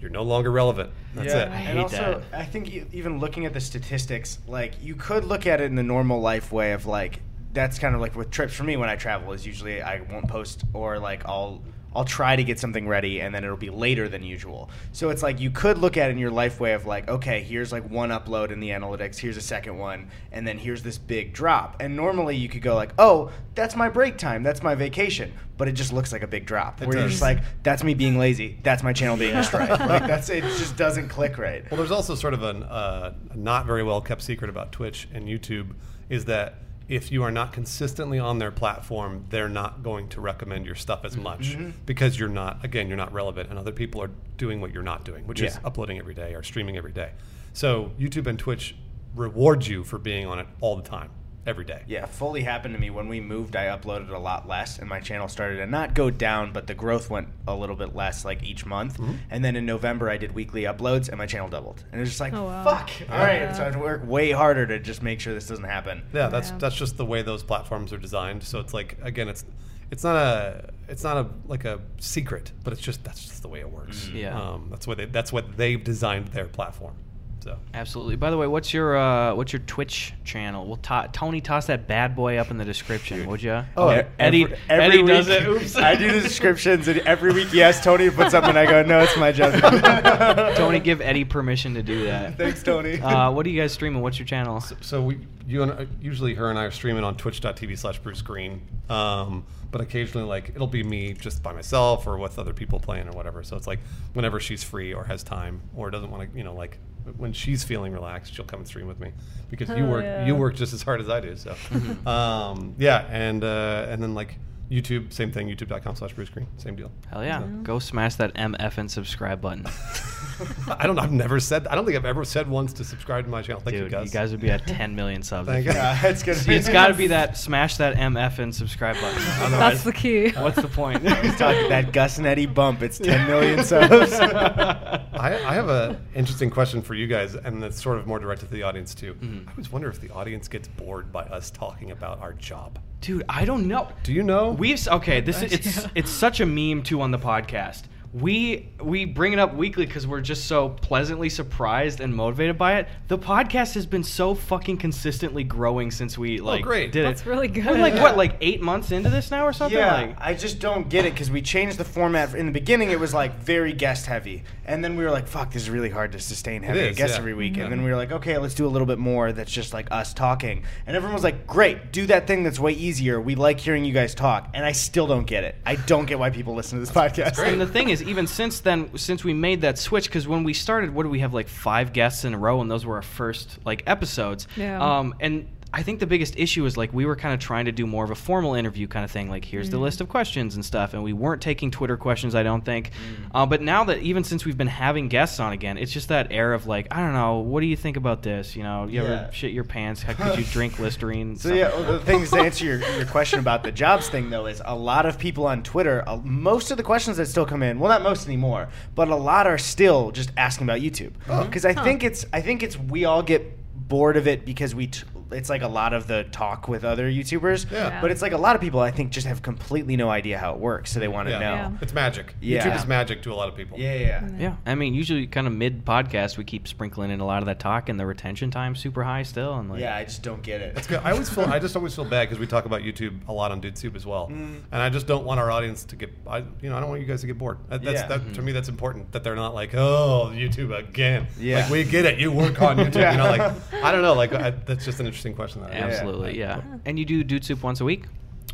you're 0.00 0.10
no 0.10 0.22
longer 0.22 0.50
relevant. 0.50 0.90
That's 1.14 1.32
yeah, 1.32 1.42
it. 1.42 1.48
I 1.48 1.56
and 1.56 1.78
hate 1.78 1.78
also 1.78 2.22
that. 2.30 2.40
I 2.40 2.44
think 2.44 2.68
e- 2.68 2.84
even 2.92 3.18
looking 3.18 3.46
at 3.46 3.52
the 3.52 3.60
statistics, 3.60 4.38
like 4.46 4.74
you 4.82 4.94
could 4.94 5.24
look 5.24 5.46
at 5.46 5.60
it 5.60 5.64
in 5.64 5.74
the 5.74 5.82
normal 5.82 6.20
life 6.20 6.52
way 6.52 6.72
of 6.72 6.86
like 6.86 7.20
that's 7.52 7.78
kind 7.78 7.94
of 7.94 8.00
like 8.00 8.14
with 8.14 8.30
trips 8.30 8.54
for 8.54 8.62
me 8.62 8.76
when 8.76 8.88
I 8.88 8.96
travel 8.96 9.32
is 9.32 9.46
usually 9.46 9.82
I 9.82 10.00
won't 10.10 10.28
post 10.28 10.64
or 10.72 10.98
like 10.98 11.26
I'll 11.26 11.60
I'll 11.94 12.04
try 12.04 12.36
to 12.36 12.44
get 12.44 12.58
something 12.58 12.86
ready 12.86 13.20
and 13.20 13.34
then 13.34 13.44
it'll 13.44 13.56
be 13.56 13.70
later 13.70 14.08
than 14.08 14.22
usual. 14.22 14.70
So 14.92 15.10
it's 15.10 15.22
like 15.22 15.40
you 15.40 15.50
could 15.50 15.78
look 15.78 15.96
at 15.96 16.10
it 16.10 16.12
in 16.12 16.18
your 16.18 16.30
life 16.30 16.60
way 16.60 16.72
of 16.72 16.86
like, 16.86 17.08
okay, 17.08 17.42
here's 17.42 17.72
like 17.72 17.88
one 17.90 18.10
upload 18.10 18.50
in 18.50 18.60
the 18.60 18.70
analytics, 18.70 19.16
here's 19.16 19.36
a 19.36 19.42
second 19.42 19.78
one, 19.78 20.10
and 20.32 20.46
then 20.46 20.58
here's 20.58 20.82
this 20.82 20.98
big 20.98 21.32
drop. 21.32 21.80
And 21.80 21.96
normally 21.96 22.36
you 22.36 22.48
could 22.48 22.62
go 22.62 22.74
like, 22.74 22.92
oh, 22.98 23.30
that's 23.54 23.74
my 23.74 23.88
break 23.88 24.18
time, 24.18 24.42
that's 24.42 24.62
my 24.62 24.74
vacation, 24.74 25.32
but 25.56 25.68
it 25.68 25.72
just 25.72 25.92
looks 25.92 26.12
like 26.12 26.22
a 26.22 26.28
big 26.28 26.46
drop. 26.46 26.80
It 26.80 26.88
where 26.88 26.98
you're 26.98 27.08
just 27.08 27.22
like, 27.22 27.40
that's 27.62 27.82
me 27.82 27.94
being 27.94 28.18
lazy, 28.18 28.58
that's 28.62 28.82
my 28.82 28.92
channel 28.92 29.16
being 29.16 29.34
destroyed. 29.34 29.68
like 29.68 30.06
that's 30.06 30.28
it 30.28 30.42
just 30.42 30.76
doesn't 30.76 31.08
click 31.08 31.38
right. 31.38 31.68
Well, 31.70 31.78
there's 31.78 31.90
also 31.90 32.14
sort 32.14 32.34
of 32.34 32.42
an, 32.42 32.62
uh, 32.62 33.14
a 33.30 33.36
not 33.36 33.66
very 33.66 33.82
well 33.82 34.00
kept 34.00 34.22
secret 34.22 34.48
about 34.48 34.72
Twitch 34.72 35.08
and 35.12 35.26
YouTube 35.26 35.74
is 36.08 36.26
that 36.26 36.54
if 36.90 37.12
you 37.12 37.22
are 37.22 37.30
not 37.30 37.52
consistently 37.52 38.18
on 38.18 38.40
their 38.40 38.50
platform, 38.50 39.24
they're 39.30 39.48
not 39.48 39.80
going 39.80 40.08
to 40.08 40.20
recommend 40.20 40.66
your 40.66 40.74
stuff 40.74 41.04
as 41.04 41.12
mm-hmm. 41.12 41.22
much 41.22 41.52
mm-hmm. 41.52 41.70
because 41.86 42.18
you're 42.18 42.28
not, 42.28 42.64
again, 42.64 42.88
you're 42.88 42.96
not 42.96 43.12
relevant 43.12 43.48
and 43.48 43.56
other 43.56 43.70
people 43.70 44.02
are 44.02 44.10
doing 44.36 44.60
what 44.60 44.74
you're 44.74 44.82
not 44.82 45.04
doing, 45.04 45.24
which 45.28 45.40
is 45.40 45.56
uploading 45.64 45.98
every 46.00 46.14
day 46.14 46.34
or 46.34 46.42
streaming 46.42 46.76
every 46.76 46.90
day. 46.90 47.12
So 47.52 47.92
YouTube 47.98 48.26
and 48.26 48.36
Twitch 48.36 48.74
reward 49.14 49.64
you 49.64 49.84
for 49.84 49.98
being 49.98 50.26
on 50.26 50.40
it 50.40 50.48
all 50.60 50.74
the 50.74 50.82
time, 50.82 51.10
every 51.46 51.64
day. 51.64 51.82
Yeah, 51.86 52.06
fully 52.06 52.42
happened 52.42 52.74
to 52.74 52.80
me 52.80 52.90
when 52.90 53.08
we 53.08 53.20
moved. 53.20 53.56
I 53.56 53.66
uploaded 53.66 54.10
a 54.10 54.18
lot 54.18 54.46
less, 54.46 54.78
and 54.78 54.88
my 54.88 55.00
channel 55.00 55.26
started 55.28 55.56
to 55.56 55.66
not 55.66 55.94
go 55.94 56.10
down, 56.10 56.52
but 56.52 56.66
the 56.66 56.74
growth 56.74 57.08
went 57.10 57.28
a 57.48 57.54
little 57.54 57.76
bit 57.76 57.94
less, 57.94 58.24
like 58.24 58.42
each 58.42 58.66
month. 58.66 58.98
Mm-hmm. 58.98 59.14
And 59.30 59.44
then 59.44 59.56
in 59.56 59.64
November, 59.66 60.10
I 60.10 60.16
did 60.18 60.32
weekly 60.32 60.62
uploads, 60.62 61.08
and 61.08 61.18
my 61.18 61.26
channel 61.26 61.48
doubled. 61.48 61.82
And 61.92 62.00
it 62.00 62.02
was 62.02 62.10
just 62.10 62.20
like, 62.20 62.32
Oh, 62.34 62.44
wow. 62.44 62.64
fuck. 62.64 62.90
All 63.10 63.18
right, 63.18 63.36
Yeah. 63.40 63.52
so 63.54 63.62
I 63.62 63.64
had 63.64 63.72
to 63.74 63.78
work 63.78 64.06
way 64.06 64.30
harder 64.32 64.66
to 64.66 64.78
just 64.78 65.02
make 65.02 65.20
sure 65.20 65.32
this 65.34 65.46
doesn't 65.48 65.64
happen. 65.64 66.02
Yeah, 66.12 66.28
that's 66.28 66.50
Yeah. 66.50 66.58
that's 66.58 66.76
just 66.76 66.96
the 66.96 67.06
way 67.06 67.22
those 67.22 67.42
platforms 67.42 67.92
are 67.92 67.98
designed. 67.98 68.42
So 68.42 68.60
it's 68.60 68.74
like 68.74 68.98
again, 69.02 69.28
it's 69.28 69.44
it's 69.90 70.04
not 70.04 70.16
a 70.16 70.70
it's 70.88 71.02
not 71.02 71.16
a 71.16 71.26
like 71.46 71.64
a 71.64 71.80
secret, 71.98 72.52
but 72.64 72.72
it's 72.72 72.82
just 72.82 73.02
that's 73.02 73.22
just 73.24 73.42
the 73.42 73.48
way 73.48 73.60
it 73.60 73.70
works. 73.70 74.08
Yeah. 74.08 74.38
um, 74.40 74.68
that's 74.70 74.86
what 74.86 74.98
they 74.98 75.06
that's 75.06 75.32
what 75.32 75.56
they've 75.56 75.82
designed 75.82 76.28
their 76.28 76.46
platform. 76.46 76.94
So 77.42 77.58
Absolutely. 77.74 78.16
By 78.16 78.30
the 78.30 78.36
way, 78.36 78.46
what's 78.46 78.72
your 78.74 78.96
uh, 78.96 79.34
what's 79.34 79.52
your 79.52 79.60
Twitch 79.60 80.12
channel? 80.24 80.66
We'll 80.66 80.76
to- 80.78 81.08
Tony 81.12 81.40
toss 81.40 81.66
that 81.66 81.86
bad 81.88 82.14
boy 82.14 82.36
up 82.36 82.50
in 82.50 82.58
the 82.58 82.64
description, 82.64 83.26
would 83.26 83.42
you? 83.42 83.62
Oh, 83.76 83.90
E- 83.90 84.02
Eddy 84.18 84.44
every, 84.44 84.56
every 84.68 84.84
Eddy 84.84 84.98
week, 84.98 85.06
does 85.06 85.28
it. 85.28 85.46
Oops. 85.46 85.76
I 85.76 85.94
do 85.94 86.12
the 86.12 86.20
descriptions, 86.20 86.88
and 86.88 86.98
every 87.00 87.32
week, 87.32 87.52
yes, 87.52 87.82
Tony 87.82 88.10
puts 88.10 88.32
something, 88.32 88.50
and 88.50 88.58
I 88.58 88.66
go, 88.66 88.82
no, 88.82 89.00
it's 89.00 89.16
my 89.16 89.32
job. 89.32 89.54
Tony, 90.56 90.80
give 90.80 91.00
Eddy 91.00 91.24
permission 91.24 91.74
to 91.74 91.82
do 91.82 92.04
that. 92.04 92.36
Thanks, 92.38 92.62
Tony. 92.62 93.00
Uh, 93.00 93.30
what 93.30 93.46
are 93.46 93.48
you 93.48 93.60
guys 93.60 93.72
streaming? 93.72 94.02
What's 94.02 94.18
your 94.18 94.26
channel? 94.26 94.60
so 94.80 95.02
we 95.02 95.18
you 95.46 95.62
and 95.62 95.88
usually 96.00 96.34
her 96.34 96.48
and 96.50 96.58
I 96.58 96.64
are 96.64 96.70
streaming 96.70 97.02
on 97.02 97.16
Twitch.tv 97.16 97.76
slash 97.76 97.98
Bruce 97.98 98.22
Greene. 98.22 98.62
Um, 98.88 99.44
but 99.70 99.80
occasionally 99.80 100.26
like 100.26 100.50
it'll 100.50 100.66
be 100.66 100.82
me 100.82 101.12
just 101.12 101.42
by 101.42 101.52
myself 101.52 102.06
or 102.06 102.18
with 102.18 102.38
other 102.38 102.52
people 102.52 102.78
playing 102.80 103.08
or 103.08 103.12
whatever. 103.12 103.42
So 103.42 103.56
it's 103.56 103.66
like 103.66 103.80
whenever 104.12 104.38
she's 104.40 104.62
free 104.62 104.92
or 104.94 105.04
has 105.04 105.22
time 105.22 105.60
or 105.74 105.90
doesn't 105.90 106.10
want 106.10 106.30
to, 106.30 106.38
you 106.38 106.44
know, 106.44 106.54
like 106.54 106.78
when 107.16 107.32
she's 107.32 107.64
feeling 107.64 107.92
relaxed, 107.92 108.34
she'll 108.34 108.44
come 108.44 108.60
and 108.60 108.66
stream 108.68 108.86
with 108.86 109.00
me 109.00 109.12
because 109.50 109.68
you 109.70 109.84
Oh, 109.84 109.90
work 109.90 110.04
yeah. 110.04 110.26
you 110.26 110.34
work 110.34 110.54
just 110.54 110.72
as 110.72 110.82
hard 110.82 111.00
as 111.00 111.08
I 111.08 111.20
do. 111.20 111.36
So 111.36 111.54
um, 112.10 112.74
yeah, 112.78 113.06
and 113.10 113.42
uh, 113.44 113.86
and 113.88 114.02
then 114.02 114.14
like 114.14 114.36
YouTube, 114.70 115.12
same 115.12 115.32
thing, 115.32 115.48
youtube.com 115.48 115.96
slash 115.96 116.12
Bruce 116.12 116.28
Greene, 116.28 116.46
same 116.56 116.76
deal. 116.76 116.92
Hell 117.10 117.24
yeah. 117.24 117.40
So- 117.40 117.46
Go 117.64 117.78
smash 117.80 118.14
that 118.16 118.32
MF 118.34 118.78
and 118.78 118.88
subscribe 118.90 119.40
button. 119.40 119.66
I 120.68 120.86
don't 120.86 120.96
know. 120.96 121.02
I've 121.02 121.12
never 121.12 121.38
said. 121.40 121.66
I 121.66 121.74
don't 121.74 121.84
think 121.84 121.96
I've 121.98 122.04
ever 122.06 122.24
said 122.24 122.48
once 122.48 122.72
to 122.74 122.84
subscribe 122.84 123.24
to 123.24 123.30
my 123.30 123.42
channel. 123.42 123.60
Thank 123.60 123.76
Dude, 123.76 123.84
you 123.84 123.90
guys. 123.90 124.06
you 124.06 124.12
guys 124.12 124.30
would 124.30 124.40
be 124.40 124.50
at 124.50 124.66
10 124.66 124.94
million 124.94 125.22
subs. 125.22 125.48
Thank 125.48 125.66
you. 125.66 125.72
you- 125.72 125.76
Yeah, 125.76 126.06
it's 126.06 126.22
gonna 126.22 126.38
See, 126.38 126.54
it's 126.54 126.68
got 126.68 126.86
to 126.88 126.94
be 126.94 127.08
that 127.08 127.36
smash 127.36 127.76
that 127.78 127.96
MF 127.96 128.38
and 128.38 128.54
subscribe 128.54 128.94
button. 129.00 129.20
That's 129.50 129.82
the 129.82 129.92
key. 129.92 130.30
what's 130.30 130.60
the 130.62 130.68
point? 130.68 131.02
He's 131.22 131.36
talking 131.36 131.68
that 131.68 131.92
Gus 131.92 132.18
and 132.18 132.26
Eddy 132.26 132.46
bump. 132.46 132.82
It's 132.82 132.98
10 132.98 133.26
million 133.26 133.64
subs. 133.64 134.12
I, 134.12 135.02
I 135.18 135.54
have 135.54 135.68
a 135.68 136.00
interesting 136.14 136.48
question 136.48 136.80
for 136.80 136.94
you 136.94 137.06
guys, 137.06 137.34
and 137.34 137.62
that's 137.62 137.82
sort 137.82 137.98
of 137.98 138.06
more 138.06 138.18
directed 138.18 138.46
to 138.46 138.52
the 138.54 138.62
audience 138.62 138.94
too. 138.94 139.14
Mm-hmm. 139.14 139.48
I 139.48 139.50
always 139.52 139.70
wonder 139.72 139.88
if 139.90 140.00
the 140.00 140.10
audience 140.10 140.48
gets 140.48 140.68
bored 140.68 141.12
by 141.12 141.24
us 141.24 141.50
talking 141.50 141.90
about 141.90 142.20
our 142.20 142.32
job. 142.32 142.78
Dude, 143.00 143.24
I 143.28 143.44
don't 143.44 143.66
know. 143.66 143.88
Do 144.02 144.12
you 144.12 144.22
know? 144.22 144.50
We've 144.50 144.86
okay. 144.86 145.20
This 145.20 145.42
is 145.42 145.52
it's 145.52 145.86
it's 145.94 146.10
such 146.10 146.40
a 146.40 146.46
meme 146.46 146.82
too 146.82 147.00
on 147.00 147.10
the 147.10 147.18
podcast. 147.18 147.82
We 148.12 148.68
we 148.82 149.04
bring 149.04 149.32
it 149.32 149.38
up 149.38 149.54
weekly 149.54 149.86
because 149.86 150.04
we're 150.04 150.20
just 150.20 150.46
so 150.46 150.70
pleasantly 150.70 151.28
surprised 151.28 152.00
and 152.00 152.12
motivated 152.12 152.58
by 152.58 152.78
it. 152.78 152.88
The 153.06 153.18
podcast 153.18 153.74
has 153.74 153.86
been 153.86 154.02
so 154.02 154.34
fucking 154.34 154.78
consistently 154.78 155.44
growing 155.44 155.92
since 155.92 156.18
we 156.18 156.40
oh, 156.40 156.44
like 156.44 156.64
great. 156.64 156.90
did 156.90 157.04
That's 157.04 157.20
it. 157.20 157.26
really 157.28 157.46
good. 157.46 157.66
We're 157.66 157.78
like 157.78 157.94
what, 157.94 158.16
like 158.16 158.36
eight 158.40 158.60
months 158.60 158.90
into 158.90 159.10
this 159.10 159.30
now 159.30 159.46
or 159.46 159.52
something? 159.52 159.78
Yeah, 159.78 159.94
Like, 159.94 160.16
I 160.18 160.34
just 160.34 160.58
don't 160.58 160.88
get 160.88 161.04
it 161.04 161.12
because 161.12 161.30
we 161.30 161.40
changed 161.40 161.78
the 161.78 161.84
format. 161.84 162.34
In 162.34 162.46
the 162.46 162.52
beginning, 162.52 162.90
it 162.90 162.98
was 162.98 163.14
like 163.14 163.38
very 163.38 163.72
guest 163.72 164.06
heavy, 164.06 164.42
and 164.64 164.82
then 164.82 164.96
we 164.96 165.04
were 165.04 165.10
like, 165.12 165.28
"Fuck, 165.28 165.52
this 165.52 165.62
is 165.62 165.70
really 165.70 165.90
hard 165.90 166.10
to 166.12 166.18
sustain 166.18 166.64
heavy 166.64 166.80
a 166.80 166.86
is, 166.88 166.96
guest 166.96 167.12
yeah. 167.12 167.18
every 167.18 167.34
week." 167.34 167.56
Yeah. 167.56 167.64
And 167.64 167.72
then 167.72 167.84
we 167.84 167.90
were 167.90 167.96
like, 167.96 168.10
"Okay, 168.10 168.36
let's 168.38 168.54
do 168.54 168.66
a 168.66 168.68
little 168.68 168.86
bit 168.86 168.98
more 168.98 169.30
that's 169.32 169.52
just 169.52 169.72
like 169.72 169.86
us 169.92 170.12
talking." 170.12 170.64
And 170.84 170.96
everyone 170.96 171.14
was 171.14 171.24
like, 171.24 171.46
"Great, 171.46 171.92
do 171.92 172.06
that 172.06 172.26
thing 172.26 172.42
that's 172.42 172.58
way 172.58 172.72
easier. 172.72 173.20
We 173.20 173.36
like 173.36 173.60
hearing 173.60 173.84
you 173.84 173.92
guys 173.92 174.16
talk." 174.16 174.48
And 174.52 174.64
I 174.64 174.72
still 174.72 175.06
don't 175.06 175.26
get 175.26 175.44
it. 175.44 175.54
I 175.64 175.76
don't 175.76 176.06
get 176.06 176.18
why 176.18 176.30
people 176.30 176.56
listen 176.56 176.76
to 176.76 176.84
this 176.84 176.90
podcast. 176.90 177.38
And 177.38 177.60
the 177.60 177.66
thing 177.66 177.90
is, 177.90 177.99
even 178.02 178.26
since 178.26 178.60
then, 178.60 178.96
since 178.96 179.24
we 179.24 179.34
made 179.34 179.62
that 179.62 179.78
switch, 179.78 180.06
because 180.06 180.26
when 180.26 180.44
we 180.44 180.54
started, 180.54 180.94
what 180.94 181.04
do 181.04 181.08
we 181.08 181.20
have 181.20 181.34
like 181.34 181.48
five 181.48 181.92
guests 181.92 182.24
in 182.24 182.34
a 182.34 182.38
row, 182.38 182.60
and 182.60 182.70
those 182.70 182.84
were 182.86 182.96
our 182.96 183.02
first 183.02 183.58
like 183.64 183.82
episodes. 183.86 184.46
Yeah. 184.56 184.98
Um, 184.98 185.14
and 185.20 185.48
I 185.72 185.82
think 185.84 186.00
the 186.00 186.06
biggest 186.06 186.36
issue 186.36 186.64
is 186.66 186.76
like 186.76 186.92
we 186.92 187.06
were 187.06 187.14
kind 187.14 187.32
of 187.32 187.38
trying 187.38 187.66
to 187.66 187.72
do 187.72 187.86
more 187.86 188.02
of 188.04 188.10
a 188.10 188.14
formal 188.16 188.54
interview 188.54 188.88
kind 188.88 189.04
of 189.04 189.10
thing. 189.10 189.30
Like 189.30 189.44
here's 189.44 189.70
the 189.70 189.78
list 189.78 190.00
of 190.00 190.08
questions 190.08 190.56
and 190.56 190.64
stuff, 190.64 190.94
and 190.94 191.02
we 191.04 191.12
weren't 191.12 191.40
taking 191.40 191.70
Twitter 191.70 191.96
questions. 191.96 192.34
I 192.34 192.42
don't 192.42 192.64
think. 192.64 192.90
Uh, 193.32 193.46
but 193.46 193.62
now 193.62 193.84
that 193.84 193.98
even 193.98 194.24
since 194.24 194.44
we've 194.44 194.58
been 194.58 194.66
having 194.66 195.06
guests 195.08 195.38
on 195.38 195.52
again, 195.52 195.78
it's 195.78 195.92
just 195.92 196.08
that 196.08 196.32
air 196.32 196.52
of 196.54 196.66
like 196.66 196.88
I 196.90 196.98
don't 196.98 197.12
know, 197.12 197.38
what 197.38 197.60
do 197.60 197.66
you 197.66 197.76
think 197.76 197.96
about 197.96 198.22
this? 198.22 198.56
You 198.56 198.64
know, 198.64 198.86
you 198.86 199.02
Yeah. 199.02 199.08
ever 199.26 199.32
shit 199.32 199.52
your 199.52 199.62
pants? 199.64 200.02
How 200.02 200.12
could 200.14 200.38
you 200.38 200.44
drink 200.46 200.78
Listerine? 200.80 201.36
So 201.36 201.54
yeah, 201.54 201.68
well, 201.68 201.92
the 201.92 202.00
things 202.00 202.30
to 202.30 202.38
answer 202.40 202.64
your, 202.64 202.78
your 202.96 203.06
question 203.16 203.38
about 203.38 203.62
the 203.62 203.70
jobs 203.70 204.08
thing 204.08 204.28
though 204.28 204.46
is 204.46 204.60
a 204.64 204.74
lot 204.74 205.06
of 205.06 205.18
people 205.18 205.46
on 205.46 205.62
Twitter. 205.62 206.02
Uh, 206.04 206.16
most 206.24 206.72
of 206.72 206.78
the 206.78 206.82
questions 206.82 207.16
that 207.18 207.26
still 207.26 207.46
come 207.46 207.62
in, 207.62 207.78
well, 207.78 207.90
not 207.90 208.02
most 208.02 208.26
anymore, 208.26 208.68
but 208.96 209.06
a 209.08 209.14
lot 209.16 209.46
are 209.46 209.58
still 209.58 210.10
just 210.10 210.32
asking 210.36 210.66
about 210.66 210.80
YouTube 210.80 211.12
because 211.46 211.64
I 211.64 211.74
think 211.74 212.02
it's 212.02 212.26
I 212.32 212.40
think 212.40 212.64
it's 212.64 212.76
we 212.76 213.04
all 213.04 213.22
get 213.22 213.56
bored 213.88 214.16
of 214.16 214.26
it 214.26 214.44
because 214.44 214.74
we. 214.74 214.88
T- 214.88 215.04
it's 215.32 215.48
like 215.50 215.62
a 215.62 215.68
lot 215.68 215.92
of 215.92 216.06
the 216.06 216.24
talk 216.32 216.68
with 216.68 216.84
other 216.84 217.10
YouTubers, 217.10 217.70
Yeah. 217.70 218.00
but 218.00 218.10
it's 218.10 218.22
like 218.22 218.32
a 218.32 218.38
lot 218.38 218.54
of 218.54 218.60
people 218.60 218.80
I 218.80 218.90
think 218.90 219.10
just 219.10 219.26
have 219.26 219.42
completely 219.42 219.96
no 219.96 220.10
idea 220.10 220.38
how 220.38 220.52
it 220.52 220.58
works, 220.58 220.90
so 220.92 221.00
they 221.00 221.08
want 221.08 221.28
to 221.28 221.32
Yeah. 221.32 221.38
know. 221.38 221.54
Yeah. 221.54 221.70
It's 221.80 221.94
magic. 221.94 222.34
Yeah. 222.40 222.64
YouTube 222.64 222.76
is 222.76 222.86
magic 222.86 223.22
to 223.22 223.32
a 223.32 223.34
lot 223.34 223.48
of 223.48 223.56
people. 223.56 223.78
Yeah, 223.78 223.94
yeah. 223.94 224.20
Mm-hmm. 224.20 224.40
Yeah, 224.40 224.56
I 224.66 224.74
mean, 224.74 224.94
usually 224.94 225.26
kind 225.26 225.46
of 225.46 225.52
mid 225.52 225.84
podcast, 225.84 226.36
we 226.36 226.44
keep 226.44 226.66
sprinkling 226.68 227.10
in 227.10 227.20
a 227.20 227.26
lot 227.26 227.42
of 227.42 227.46
that 227.46 227.60
talk, 227.60 227.88
and 227.88 227.98
the 227.98 228.06
retention 228.06 228.50
time's 228.50 228.80
super 228.80 229.04
high 229.04 229.22
still. 229.22 229.58
And 229.58 229.70
like, 229.70 229.80
Yeah, 229.80 229.96
I 229.96 230.04
just 230.04 230.22
don't 230.22 230.42
get 230.42 230.60
it. 230.60 230.74
That's 230.74 230.86
good. 230.86 231.00
I 231.04 231.12
always 231.12 231.28
feel. 231.28 231.44
I 231.44 231.58
just 231.58 231.76
always 231.76 231.94
feel 231.94 232.04
bad 232.04 232.28
because 232.28 232.38
we 232.38 232.46
talk 232.46 232.64
about 232.64 232.82
YouTube 232.82 233.18
a 233.28 233.32
lot 233.32 233.52
on 233.52 233.60
DudeSoup 233.60 233.96
as 233.96 234.06
well, 234.06 234.28
mm. 234.28 234.60
and 234.72 234.82
I 234.82 234.88
just 234.90 235.06
don't 235.06 235.24
want 235.24 235.40
our 235.40 235.50
audience 235.50 235.84
to 235.84 235.96
get. 235.96 236.10
I, 236.26 236.38
you 236.60 236.70
know, 236.70 236.76
I 236.76 236.80
don't 236.80 236.88
want 236.88 237.00
you 237.00 237.06
guys 237.06 237.20
to 237.22 237.26
get 237.26 237.38
bored. 237.38 237.58
That, 237.68 237.82
that's 237.82 238.00
Yeah. 238.00 238.06
that, 238.08 238.18
to 238.18 238.24
mm-hmm. 238.24 238.44
me. 238.44 238.52
That's 238.52 238.68
important 238.68 239.12
that 239.12 239.24
they're 239.24 239.36
not 239.36 239.54
like, 239.54 239.74
oh, 239.74 240.32
YouTube 240.34 240.76
again. 240.76 241.26
Yeah. 241.38 241.62
Like 241.62 241.70
we 241.70 241.84
get 241.84 242.04
it. 242.06 242.18
You 242.18 242.32
work 242.32 242.60
on 242.62 242.76
YouTube. 242.78 242.96
Yeah. 242.96 243.12
You 243.12 243.18
know, 243.18 243.30
like 243.30 243.74
I 243.84 243.92
don't 243.92 244.02
know. 244.02 244.14
Like 244.14 244.32
I, 244.32 244.50
that's 244.50 244.84
just 244.84 245.00
an 245.00 245.06
interesting 245.06 245.19
question. 245.34 245.62
That 245.62 245.72
I 245.72 245.76
ask. 245.76 245.98
absolutely, 245.98 246.38
yeah. 246.38 246.62
And 246.84 246.98
you 246.98 247.04
do 247.04 247.22
Dude 247.24 247.44
Soup 247.44 247.62
once 247.62 247.80
a 247.80 247.84
week? 247.84 248.04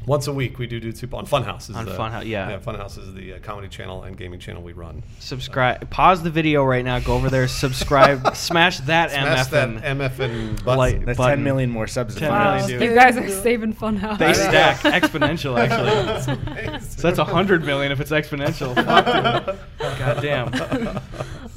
Once 0.07 0.29
a 0.29 0.33
week, 0.33 0.59
we 0.61 0.69
do 0.69 0.81
DudeSoup 0.81 1.13
on 1.15 1.27
Funhouse. 1.27 1.69
Is 1.69 1.75
On 1.75 1.85
the, 1.85 1.91
Funhouse, 1.91 2.25
yeah. 2.27 2.49
Yeah, 2.49 2.59
Funhouse 2.61 2.97
is 2.97 3.13
the 3.13 3.35
uh, 3.35 3.39
comedy 3.41 3.67
channel 3.67 4.05
and 4.05 4.17
gaming 4.17 4.39
channel 4.39 4.63
we 4.63 4.73
run. 4.73 5.03
Subscribe. 5.19 5.91
Pause 5.91 6.23
the 6.23 6.31
video 6.31 6.63
right 6.65 6.85
now. 6.85 7.01
Go 7.01 7.15
over 7.15 7.29
there. 7.29 7.49
Subscribe. 7.49 8.37
smash 8.37 8.79
that 8.81 9.11
MFN. 9.11 9.23
Smash 9.23 9.47
MF. 9.47 9.51
that 9.51 9.69
and 9.85 10.01
MF 10.01 10.65
button. 10.65 10.79
Like- 10.79 11.05
That's 11.05 11.19
button. 11.19 11.39
10 11.39 11.45
million 11.45 11.71
more 11.71 11.89
subs. 11.89 12.15
than 12.15 12.21
10 12.23 12.31
mine. 12.31 12.57
million, 12.61 12.81
Wow, 12.81 12.87
you 12.87 12.95
guys 12.95 13.17
are 13.17 13.29
saving 13.43 13.75
Funhouse. 13.75 14.19
they 14.19 14.33
stack 14.33 14.77
exponential, 15.03 15.59
actually. 15.59 16.35
Amazing. 16.53 16.81
So 16.83 17.03
that's 17.09 17.19
a 17.19 17.25
hundred 17.25 17.65
million 17.65 17.91
if 17.91 18.01
it's 18.01 18.13
exponential. 18.13 18.75
Fuck. 18.77 19.99
God 19.99 20.23
damn. 20.23 20.49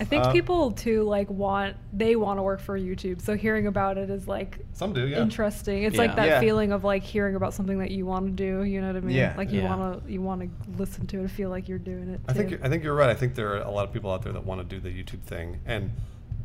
I 0.02 0.06
think 0.06 0.24
Uh, 0.24 0.32
people 0.32 0.72
too 0.72 1.04
like 1.04 1.30
want 1.30 1.76
they 1.92 2.16
want 2.16 2.40
to 2.40 2.44
work 2.44 2.62
for 2.62 2.80
YouTube. 2.80 3.22
So 3.22 3.36
hearing 3.36 3.68
about 3.68 3.98
it 3.98 4.10
is 4.10 4.28
like 4.30 4.60
Some 4.72 4.94
do, 4.94 5.06
yeah. 5.06 5.22
interesting. 5.22 5.84
It's 5.84 5.96
Yeah. 5.96 6.02
like 6.04 6.16
that 6.16 6.28
Yeah. 6.28 6.40
feeling 6.40 6.72
of 6.72 6.86
like 6.86 7.04
hearing 7.04 7.36
about 7.36 7.54
something 7.54 7.80
that 7.80 7.92
you 7.92 8.06
want 8.06 8.26
to 8.28 8.32
do. 8.40 8.64
You 8.64 8.82
know 8.82 8.88
what 8.88 8.96
I 8.96 9.00
mean? 9.02 9.16
Yeah. 9.16 9.34
Like 9.38 9.52
you 9.52 9.62
Yeah. 9.62 9.76
want 9.76 10.06
to 10.06 10.12
you 10.12 10.22
want 10.22 10.42
to 10.42 10.50
listen 10.78 11.06
to 11.08 11.18
it 11.18 11.22
and 11.22 11.32
feel 11.32 11.50
like 11.50 11.68
you're 11.70 11.78
doing 11.94 12.10
it. 12.10 12.20
I 12.28 12.34
think 12.34 12.48
too. 12.50 12.56
you're- 12.56 12.66
I 12.66 12.70
think 12.70 12.84
you're 12.84 12.96
right. 12.96 13.10
I 13.10 13.14
think 13.16 13.36
there 13.36 13.54
are 13.54 13.60
a 13.62 13.72
lot 13.72 13.86
of 13.88 13.94
people 13.94 14.12
out 14.12 14.22
there 14.24 14.34
that 14.34 14.46
want 14.46 14.60
to 14.62 14.76
do 14.76 14.80
the 14.82 14.90
YouTube 14.90 15.22
thing, 15.22 15.60
and 15.66 15.92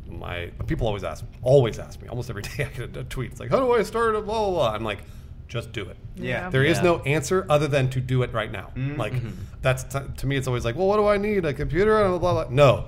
my 0.07 0.51
people 0.67 0.85
always 0.87 1.03
ask, 1.03 1.25
always 1.41 1.79
ask 1.79 2.01
me, 2.01 2.07
almost 2.07 2.29
every 2.29 2.41
day 2.49 2.65
I 2.65 2.77
get 2.77 2.95
a, 2.95 2.99
a 2.99 3.03
tweet. 3.03 3.31
It's 3.31 3.39
like, 3.39 3.49
how 3.49 3.59
do 3.59 3.71
I 3.71 3.81
start 3.83 4.15
a 4.15 4.21
blah 4.21 4.39
blah 4.45 4.51
blah? 4.51 4.69
I'm 4.75 4.83
like, 4.83 4.99
just 5.47 5.71
do 5.71 5.83
it. 5.89 5.97
Yeah. 6.15 6.49
There 6.49 6.63
is 6.63 6.77
Yeah. 6.77 6.83
no 6.83 6.99
answer 7.15 7.45
other 7.49 7.67
than 7.67 7.89
to 7.91 7.99
do 8.01 8.23
it 8.23 8.31
right 8.33 8.51
now. 8.51 8.71
Mm-hmm. 8.75 8.99
Like 8.99 9.13
that's 9.61 9.83
t- 9.83 9.99
to 10.17 10.27
me, 10.27 10.35
it's 10.37 10.47
always 10.47 10.65
like, 10.65 10.75
well, 10.75 10.87
what 10.87 10.97
do 10.97 11.07
I 11.07 11.17
need? 11.17 11.45
A 11.45 11.53
computer 11.53 11.99
and 12.01 12.19
blah 12.19 12.33
blah. 12.33 12.43
blah. 12.45 12.53
No, 12.53 12.85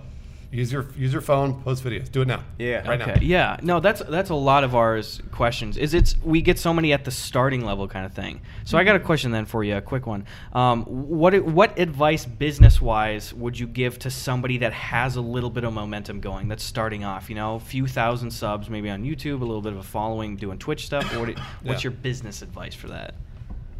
use 0.51 0.71
your 0.71 0.87
use 0.95 1.11
your 1.11 1.21
phone, 1.21 1.61
post 1.61 1.83
videos, 1.83 2.11
do 2.11 2.21
it 2.21 2.27
now. 2.27 2.43
Yeah. 2.57 2.87
right 2.87 3.01
okay. 3.01 3.13
now. 3.15 3.21
Yeah. 3.21 3.57
No, 3.61 3.79
that's 3.79 4.01
that's 4.07 4.29
a 4.29 4.35
lot 4.35 4.63
of 4.63 4.75
ours 4.75 5.21
questions. 5.31 5.77
Is 5.77 5.93
it's 5.93 6.15
we 6.23 6.41
get 6.41 6.57
so 6.59 6.73
many 6.73 6.93
at 6.93 7.05
the 7.05 7.11
starting 7.11 7.65
level 7.65 7.87
kind 7.87 8.05
of 8.05 8.13
thing. 8.13 8.41
So 8.65 8.77
I 8.77 8.83
got 8.83 8.95
a 8.95 8.99
question 8.99 9.31
then 9.31 9.45
for 9.45 9.63
you, 9.63 9.75
a 9.77 9.81
quick 9.81 10.07
one. 10.07 10.25
Um, 10.53 10.83
what 10.85 11.37
what 11.43 11.77
advice 11.77 12.25
business 12.25 12.81
wise 12.81 13.33
would 13.33 13.59
you 13.59 13.67
give 13.67 13.99
to 13.99 14.09
somebody 14.09 14.57
that 14.59 14.73
has 14.73 15.15
a 15.15 15.21
little 15.21 15.49
bit 15.49 15.63
of 15.63 15.73
momentum 15.73 16.19
going, 16.21 16.47
that's 16.47 16.63
starting 16.63 17.03
off? 17.03 17.29
You 17.29 17.35
know, 17.35 17.55
a 17.55 17.59
few 17.59 17.87
thousand 17.87 18.31
subs, 18.31 18.69
maybe 18.69 18.89
on 18.89 19.03
YouTube, 19.03 19.41
a 19.41 19.45
little 19.45 19.61
bit 19.61 19.73
of 19.73 19.79
a 19.79 19.83
following, 19.83 20.35
doing 20.35 20.57
Twitch 20.57 20.85
stuff. 20.85 21.03
What, 21.17 21.37
what's 21.63 21.83
Yeah. 21.83 21.89
your 21.89 21.91
business 21.91 22.41
advice 22.41 22.73
for 22.73 22.87
that? 22.87 23.15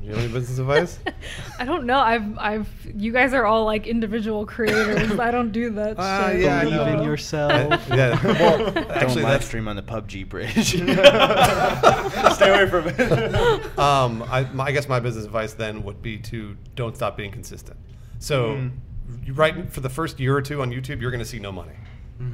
You 0.08 0.14
have 0.14 0.24
any 0.24 0.32
business 0.34 0.58
advice? 0.58 1.00
I 1.60 1.66
don't 1.66 1.86
know. 1.86 2.00
I've 2.00 2.38
I've 2.40 2.70
you 2.96 3.12
guys 3.12 3.34
are 3.34 3.46
all 3.46 3.66
like 3.66 3.88
individual 3.88 4.46
creators. 4.46 5.20
I 5.20 5.32
don't 5.32 5.52
do 5.52 5.70
that. 5.72 5.96
Ah, 6.00 6.30
shit. 6.32 6.42
yeah, 6.44 6.64
Believe 6.64 6.88
in 7.00 7.04
yourself. 7.04 7.86
yeah. 7.90 8.18
Well, 8.24 8.72
Don't 8.72 8.90
actually, 8.92 9.24
live 9.24 9.44
stream 9.44 9.68
on 9.68 9.76
the 9.76 9.82
PUBG 9.84 10.30
bridge. 10.30 10.76
Stay 12.36 12.50
away 12.50 12.70
from 12.70 12.88
it. 12.88 13.78
um, 13.80 14.24
I, 14.30 14.44
my, 14.54 14.66
I 14.68 14.72
guess 14.72 14.88
my 14.88 15.00
business 15.02 15.26
advice 15.26 15.54
then 15.54 15.84
would 15.84 16.02
be 16.02 16.18
to 16.20 16.56
don't 16.76 16.96
stop 16.96 17.18
being 17.18 17.32
consistent. 17.32 17.78
So, 18.20 18.52
Mm. 18.56 18.72
you 19.26 19.34
right 19.34 19.70
for 19.72 19.82
the 19.82 19.90
first 19.90 20.20
year 20.20 20.36
or 20.38 20.42
two 20.42 20.62
on 20.62 20.72
YouTube, 20.72 21.02
you're 21.02 21.12
going 21.12 21.20
to 21.24 21.26
see 21.30 21.40
no 21.40 21.52
money. 21.52 21.74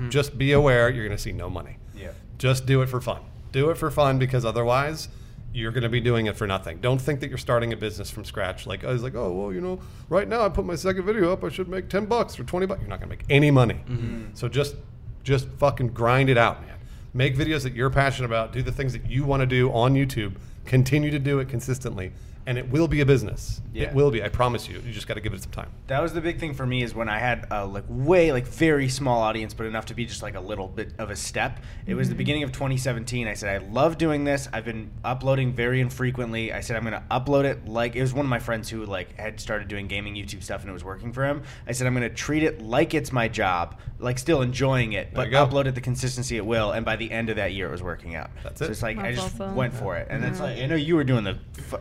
Just 0.09 0.37
be 0.37 0.53
aware 0.53 0.89
you're 0.89 1.05
going 1.05 1.17
to 1.17 1.21
see 1.21 1.33
no 1.33 1.49
money. 1.49 1.77
Yeah. 1.95 2.11
Just 2.37 2.65
do 2.65 2.81
it 2.83 2.87
for 2.87 3.01
fun. 3.01 3.19
Do 3.51 3.69
it 3.69 3.77
for 3.77 3.91
fun 3.91 4.17
because 4.17 4.45
otherwise, 4.45 5.09
you're 5.53 5.71
going 5.71 5.83
to 5.83 5.89
be 5.89 6.01
doing 6.01 6.25
it 6.25 6.35
for 6.35 6.47
nothing. 6.47 6.79
Don't 6.79 6.99
think 6.99 7.19
that 7.19 7.29
you're 7.29 7.37
starting 7.37 7.71
a 7.73 7.77
business 7.77 8.09
from 8.09 8.25
scratch. 8.25 8.65
Like 8.65 8.83
I 8.83 8.91
was 8.91 9.03
like, 9.03 9.15
oh 9.15 9.31
well, 9.31 9.53
you 9.53 9.61
know, 9.61 9.79
right 10.09 10.27
now 10.27 10.43
I 10.43 10.49
put 10.49 10.65
my 10.65 10.75
second 10.75 11.05
video 11.05 11.31
up, 11.31 11.43
I 11.43 11.49
should 11.49 11.69
make 11.69 11.89
ten 11.89 12.05
bucks 12.05 12.39
or 12.39 12.43
twenty 12.43 12.65
bucks. 12.65 12.81
You're 12.81 12.89
not 12.89 12.99
going 12.99 13.09
to 13.09 13.15
make 13.15 13.25
any 13.29 13.51
money. 13.51 13.75
Mm-hmm. 13.75 13.93
Mm-hmm. 13.93 14.35
So 14.35 14.49
just 14.49 14.75
just 15.23 15.47
fucking 15.59 15.89
grind 15.89 16.29
it 16.29 16.37
out, 16.37 16.61
man. 16.61 16.77
Make 17.13 17.37
videos 17.37 17.63
that 17.63 17.73
you're 17.73 17.91
passionate 17.91 18.25
about. 18.25 18.51
Do 18.51 18.63
the 18.63 18.71
things 18.71 18.93
that 18.93 19.05
you 19.05 19.23
want 19.23 19.41
to 19.41 19.45
do 19.45 19.71
on 19.71 19.93
YouTube. 19.93 20.35
Continue 20.65 21.11
to 21.11 21.19
do 21.19 21.39
it 21.39 21.49
consistently, 21.49 22.11
and 22.45 22.57
it 22.57 22.69
will 22.69 22.87
be 22.87 23.01
a 23.01 23.05
business. 23.05 23.61
Yeah. 23.73 23.85
It 23.85 23.93
will 23.93 24.11
be. 24.11 24.23
I 24.23 24.29
promise 24.29 24.67
you. 24.67 24.81
You 24.85 24.91
just 24.91 25.07
got 25.07 25.15
to 25.15 25.21
give 25.21 25.33
it 25.33 25.41
some 25.41 25.51
time. 25.51 25.71
That 25.87 26.01
was 26.01 26.13
the 26.13 26.21
big 26.21 26.39
thing 26.39 26.53
for 26.53 26.65
me 26.65 26.83
is 26.83 26.93
when 26.93 27.09
I 27.09 27.17
had 27.19 27.47
a 27.51 27.65
like 27.65 27.85
way 27.87 28.31
like 28.31 28.47
very 28.47 28.89
small 28.89 29.21
audience, 29.21 29.53
but 29.53 29.65
enough 29.65 29.85
to 29.85 29.93
be 29.93 30.05
just 30.05 30.21
like 30.21 30.35
a 30.35 30.39
little 30.39 30.67
bit 30.67 30.93
of 30.99 31.09
a 31.09 31.15
step. 31.15 31.59
It 31.85 31.95
was 31.95 32.07
the 32.07 32.13
mm-hmm. 32.13 32.17
beginning 32.17 32.43
of 32.43 32.51
2017. 32.51 33.27
I 33.27 33.33
said 33.33 33.61
I 33.61 33.65
love 33.65 33.97
doing 33.97 34.23
this. 34.23 34.47
I've 34.53 34.65
been 34.65 34.91
uploading 35.03 35.53
very 35.53 35.81
infrequently. 35.81 36.53
I 36.53 36.59
said 36.59 36.75
I'm 36.75 36.83
gonna 36.83 37.03
upload 37.09 37.45
it 37.45 37.67
like 37.67 37.95
it 37.95 38.01
was 38.01 38.13
one 38.13 38.25
of 38.25 38.29
my 38.29 38.39
friends 38.39 38.69
who 38.69 38.85
like 38.85 39.17
had 39.17 39.39
started 39.39 39.67
doing 39.67 39.87
gaming 39.87 40.15
YouTube 40.15 40.43
stuff 40.43 40.61
and 40.61 40.69
it 40.69 40.73
was 40.73 40.83
working 40.83 41.11
for 41.11 41.25
him. 41.25 41.43
I 41.67 41.71
said 41.71 41.87
I'm 41.87 41.93
gonna 41.93 42.09
treat 42.09 42.43
it 42.43 42.61
like 42.61 42.93
it's 42.93 43.11
my 43.11 43.27
job, 43.27 43.79
like 43.99 44.19
still 44.19 44.41
enjoying 44.41 44.93
it, 44.93 45.13
but 45.13 45.27
you 45.27 45.31
go. 45.31 45.47
upload 45.47 45.65
it 45.65 45.75
the 45.75 45.81
consistency 45.81 46.37
it 46.37 46.45
will. 46.45 46.71
And 46.71 46.85
by 46.85 46.95
the 46.95 47.09
end 47.11 47.29
of 47.29 47.37
that 47.37 47.53
year, 47.53 47.67
it 47.67 47.71
was 47.71 47.83
working 47.83 48.15
out. 48.15 48.29
That's 48.43 48.59
so 48.59 48.65
it. 48.65 48.71
it's 48.71 48.81
like 48.81 48.97
I 48.97 49.13
just 49.13 49.35
awesome. 49.35 49.55
went 49.55 49.73
for 49.73 49.97
it, 49.97 50.07
and 50.09 50.23
it's 50.23 50.39
like 50.39 50.59
I 50.59 50.65
know 50.65 50.75
you 50.75 50.95
were 50.95 51.03
doing 51.03 51.23
the 51.23 51.37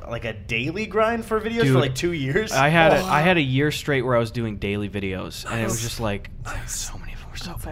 like 0.09 0.25
a 0.25 0.33
daily 0.53 0.87
grind 0.87 1.25
for 1.25 1.41
videos 1.41 1.63
Dude, 1.63 1.73
for 1.73 1.81
like 1.81 1.95
two 1.95 2.13
years. 2.13 2.53
I 2.53 2.69
had 2.69 2.93
Oh, 2.93 2.97
a, 2.97 3.05
I 3.05 3.21
had 3.23 3.37
a 3.39 3.43
year 3.43 3.71
straight 3.71 4.03
where 4.03 4.15
I 4.15 4.19
was 4.19 4.31
doing 4.31 4.59
daily 4.59 4.89
videos, 4.89 5.51
and 5.51 5.61
it 5.61 5.65
was 5.65 5.81
just 5.81 5.99
like 5.99 6.31
so 6.67 6.99
many 6.99 7.15
of 7.15 7.21
them 7.21 7.31
were 7.31 7.37
so 7.37 7.55
That's 7.59 7.65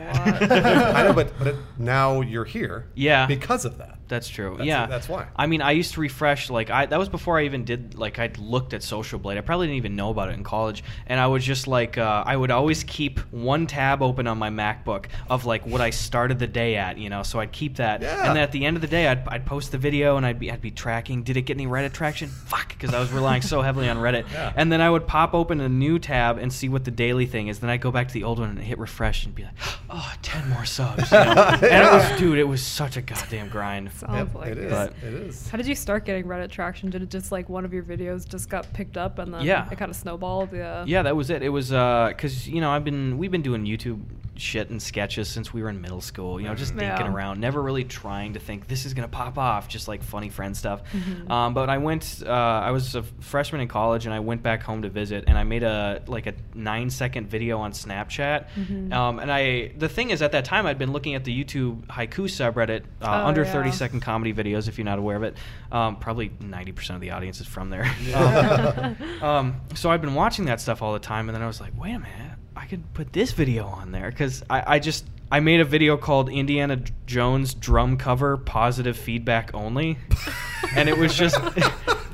bad. 0.49 0.53
I 0.97 1.03
know, 1.05 1.13
but 1.21 1.39
but 1.39 1.47
it, 1.49 1.57
now 1.79 2.23
you're 2.23 2.45
here. 2.47 2.89
Yeah. 2.95 3.27
Because 3.27 3.65
of 3.65 3.79
that. 3.79 3.99
That's 4.11 4.29
true. 4.29 4.51
That's- 4.51 4.67
yeah, 4.67 4.85
that's 4.87 5.09
why. 5.09 5.29
I 5.37 5.47
mean, 5.47 5.63
I 5.63 5.71
used 5.71 5.95
to 5.95 6.01
refresh 6.01 6.51
like 6.51 6.69
I 6.69 6.85
that 6.87 6.99
was 6.99 7.09
before 7.09 7.39
I 7.39 7.45
even 7.47 7.65
did 7.65 7.95
like 7.95 8.19
I'd 8.19 8.37
looked 8.37 8.75
at 8.75 8.83
Social 8.83 9.19
Blade. 9.19 9.39
I 9.39 9.41
probably 9.41 9.69
didn't 9.69 9.79
even 9.79 9.97
know 9.97 10.11
about 10.11 10.29
it 10.29 10.33
in 10.35 10.45
college, 10.45 10.85
and 11.07 11.19
I 11.19 11.27
would 11.27 11.41
just 11.43 11.67
like 11.67 11.97
uh, 11.97 12.23
I 12.27 12.37
would 12.37 12.51
always 12.51 12.85
keep 12.85 13.19
one 13.33 13.67
tab 13.67 14.03
open 14.03 14.27
on 14.27 14.37
my 14.37 14.51
MacBook 14.51 15.07
of 15.31 15.47
like 15.47 15.65
what 15.67 15.81
I 15.81 15.91
started 15.91 16.39
the 16.39 16.47
day 16.47 16.77
at, 16.77 16.99
you 16.99 17.09
know. 17.09 17.23
So 17.23 17.41
I'd 17.41 17.53
keep 17.53 17.77
that, 17.77 18.03
Yeah. 18.03 18.27
and 18.27 18.37
then 18.37 18.43
at 18.43 18.53
the 18.53 18.67
end 18.67 18.77
of 18.77 18.81
the 18.83 18.89
day, 18.89 19.09
I'd, 19.09 19.27
I'd 19.29 19.47
post 19.47 19.73
the 19.73 19.79
video 19.79 20.17
and 20.19 20.27
I'd 20.27 20.39
be 20.39 20.51
I'd 20.53 20.61
be 20.61 20.71
tracking. 20.71 21.23
Did 21.23 21.37
it 21.37 21.43
get 21.43 21.57
any 21.57 21.67
Reddit 21.67 21.93
traction? 21.93 22.29
Fuck, 22.29 22.69
because 22.71 22.93
I 22.93 22.99
was 23.01 23.13
relying 23.13 23.43
so 23.43 23.63
heavily 23.63 23.89
on 23.89 23.97
Reddit. 23.97 24.27
Yeah. 24.33 24.53
And 24.57 24.71
then 24.71 24.81
I 24.81 24.89
would 24.91 25.07
pop 25.07 25.35
open 25.35 25.61
a 25.61 25.69
new 25.69 25.99
tab 25.99 26.39
and 26.39 26.53
see 26.53 26.69
what 26.69 26.85
the 26.85 26.91
daily 26.91 27.27
thing 27.27 27.49
is. 27.49 27.59
Then 27.61 27.69
I'd 27.71 27.81
go 27.81 27.91
back 27.91 28.09
to 28.09 28.15
the 28.15 28.25
old 28.25 28.39
one 28.39 28.51
and 28.51 28.59
hit 28.59 28.79
refresh 28.79 29.25
and 29.25 29.35
be 29.35 29.45
like, 29.45 29.53
oh, 29.91 30.13
10 30.23 30.49
more 30.51 30.65
subs. 30.65 31.11
You 31.13 31.19
know? 31.19 31.57
And 31.63 31.65
it 31.65 31.91
was, 31.93 32.19
dude, 32.19 32.39
it 32.39 32.45
was 32.45 32.65
such 32.65 32.97
a 32.97 33.03
goddamn 33.03 33.49
grind. 33.49 33.91
Sounds 34.01 34.33
Yep, 34.33 34.35
like 34.35 34.51
it 34.53 34.59
is. 34.59 34.71
But- 34.73 34.93
it 35.03 35.15
is. 35.15 35.51
How 35.51 35.57
did 35.59 35.67
you 35.67 35.75
start 35.75 36.05
getting 36.05 36.25
Reddit 36.25 36.51
traction? 36.51 36.91
Did 36.91 37.03
it 37.03 37.11
just 37.11 37.31
like 37.33 37.49
one 37.49 37.65
of 37.65 37.73
your 37.73 37.83
videos 37.83 38.29
just 38.29 38.49
got 38.49 38.71
picked 38.73 38.97
up 38.97 39.19
and 39.19 39.33
then 39.35 39.43
Yeah. 39.45 39.69
it 39.71 39.79
kind 39.79 39.91
of 39.91 39.97
snowballed? 39.97 40.53
Yeah. 40.53 40.85
Yeah, 40.87 41.03
that 41.03 41.17
was 41.17 41.31
it. 41.31 41.43
It 41.43 41.51
was 41.51 41.69
because 41.71 42.49
you 42.49 42.61
know 42.61 42.71
I've 42.71 42.85
been 42.85 43.19
we've 43.19 43.31
been 43.31 43.43
doing 43.43 43.65
YouTube 43.65 44.01
shit 44.37 44.71
and 44.71 44.81
sketches 44.81 45.29
since 45.29 45.53
we 45.53 45.63
were 45.63 45.69
in 45.69 45.83
middle 45.83 46.01
school. 46.01 46.41
You 46.41 46.49
know, 46.49 46.55
just 46.55 46.75
Yeah. 46.75 46.97
thinking 46.97 47.13
around, 47.15 47.41
never 47.41 47.61
really 47.61 47.85
trying 47.85 48.33
to 48.33 48.41
think 48.41 48.69
this 48.69 48.87
is 48.87 48.95
gonna 48.95 49.07
pop 49.07 49.37
off. 49.37 49.69
Just 49.69 49.87
like 49.87 50.03
funny 50.03 50.31
friend 50.31 50.57
stuff. 50.57 50.81
Mhm. 50.95 51.31
Um, 51.31 51.53
but 51.53 51.69
I 51.69 51.77
went. 51.77 52.23
Uh, 52.27 52.31
I 52.31 52.71
was 52.71 52.95
a 52.95 53.03
freshman 53.21 53.61
in 53.61 53.69
college, 53.69 54.07
and 54.07 54.15
I 54.15 54.21
went 54.21 54.43
back 54.43 54.63
home 54.63 54.81
to 54.83 54.89
visit, 54.89 55.25
and 55.27 55.37
I 55.37 55.45
made 55.45 55.63
a 55.63 56.01
like 56.07 56.27
a 56.27 56.33
nine 56.55 56.89
second 56.89 57.29
video 57.29 57.59
on 57.59 57.73
Snapchat. 57.73 58.47
Mhm. 58.59 58.93
Um, 58.95 59.19
and 59.19 59.31
I 59.31 59.73
the 59.77 59.91
thing 59.91 60.09
is, 60.09 60.23
at 60.23 60.33
that 60.33 60.47
time, 60.47 60.65
I'd 60.65 60.79
been 60.79 60.93
looking 60.93 61.15
at 61.15 61.25
the 61.25 61.45
YouTube 61.45 61.85
haiku 61.89 62.25
subreddit, 62.25 62.85
uh, 63.03 63.09
Oh, 63.09 63.27
under 63.27 63.43
yeah. 63.45 63.53
thirty 63.53 63.71
second 63.91 64.01
comedy 64.01 64.33
videos. 64.33 64.69
If 64.69 64.79
you're 64.79 64.85
not 64.85 64.99
aware 65.01 65.17
of 65.17 65.25
it, 65.25 65.37
um, 65.73 65.97
probably 65.97 66.31
ninety 66.41 66.71
percent 66.71 66.95
of 66.95 67.01
the 67.01 67.11
audience 67.11 67.41
is 67.41 67.47
from 67.47 67.71
there. 67.71 67.93
Yeah. 68.05 68.95
um, 69.21 69.61
so 69.75 69.91
I've 69.91 70.01
been 70.01 70.15
watching 70.15 70.45
that 70.45 70.61
stuff 70.61 70.81
all 70.81 70.93
the 70.93 71.01
time, 71.01 71.29
and 71.29 71.35
then 71.35 71.43
I 71.43 71.47
was 71.47 71.61
like, 71.61 71.73
wait 71.77 71.95
a 71.95 71.99
minute, 71.99 72.39
I 72.55 72.67
could 72.67 72.95
put 72.95 73.13
this 73.13 73.33
video 73.33 73.67
on 73.67 73.91
there 73.91 74.11
because 74.11 74.45
I, 74.49 74.77
I 74.77 74.79
just 74.79 75.07
I 75.31 75.41
made 75.41 75.61
a 75.61 75.65
video 75.65 75.97
called 75.97 76.29
Indiana 76.29 76.83
Jones 77.07 77.55
drum 77.55 77.97
cover 77.97 78.37
positive 78.37 78.97
feedback 78.97 79.51
only, 79.55 79.99
and 80.75 80.89
it 80.89 80.99
was 80.99 81.15
just 81.15 81.39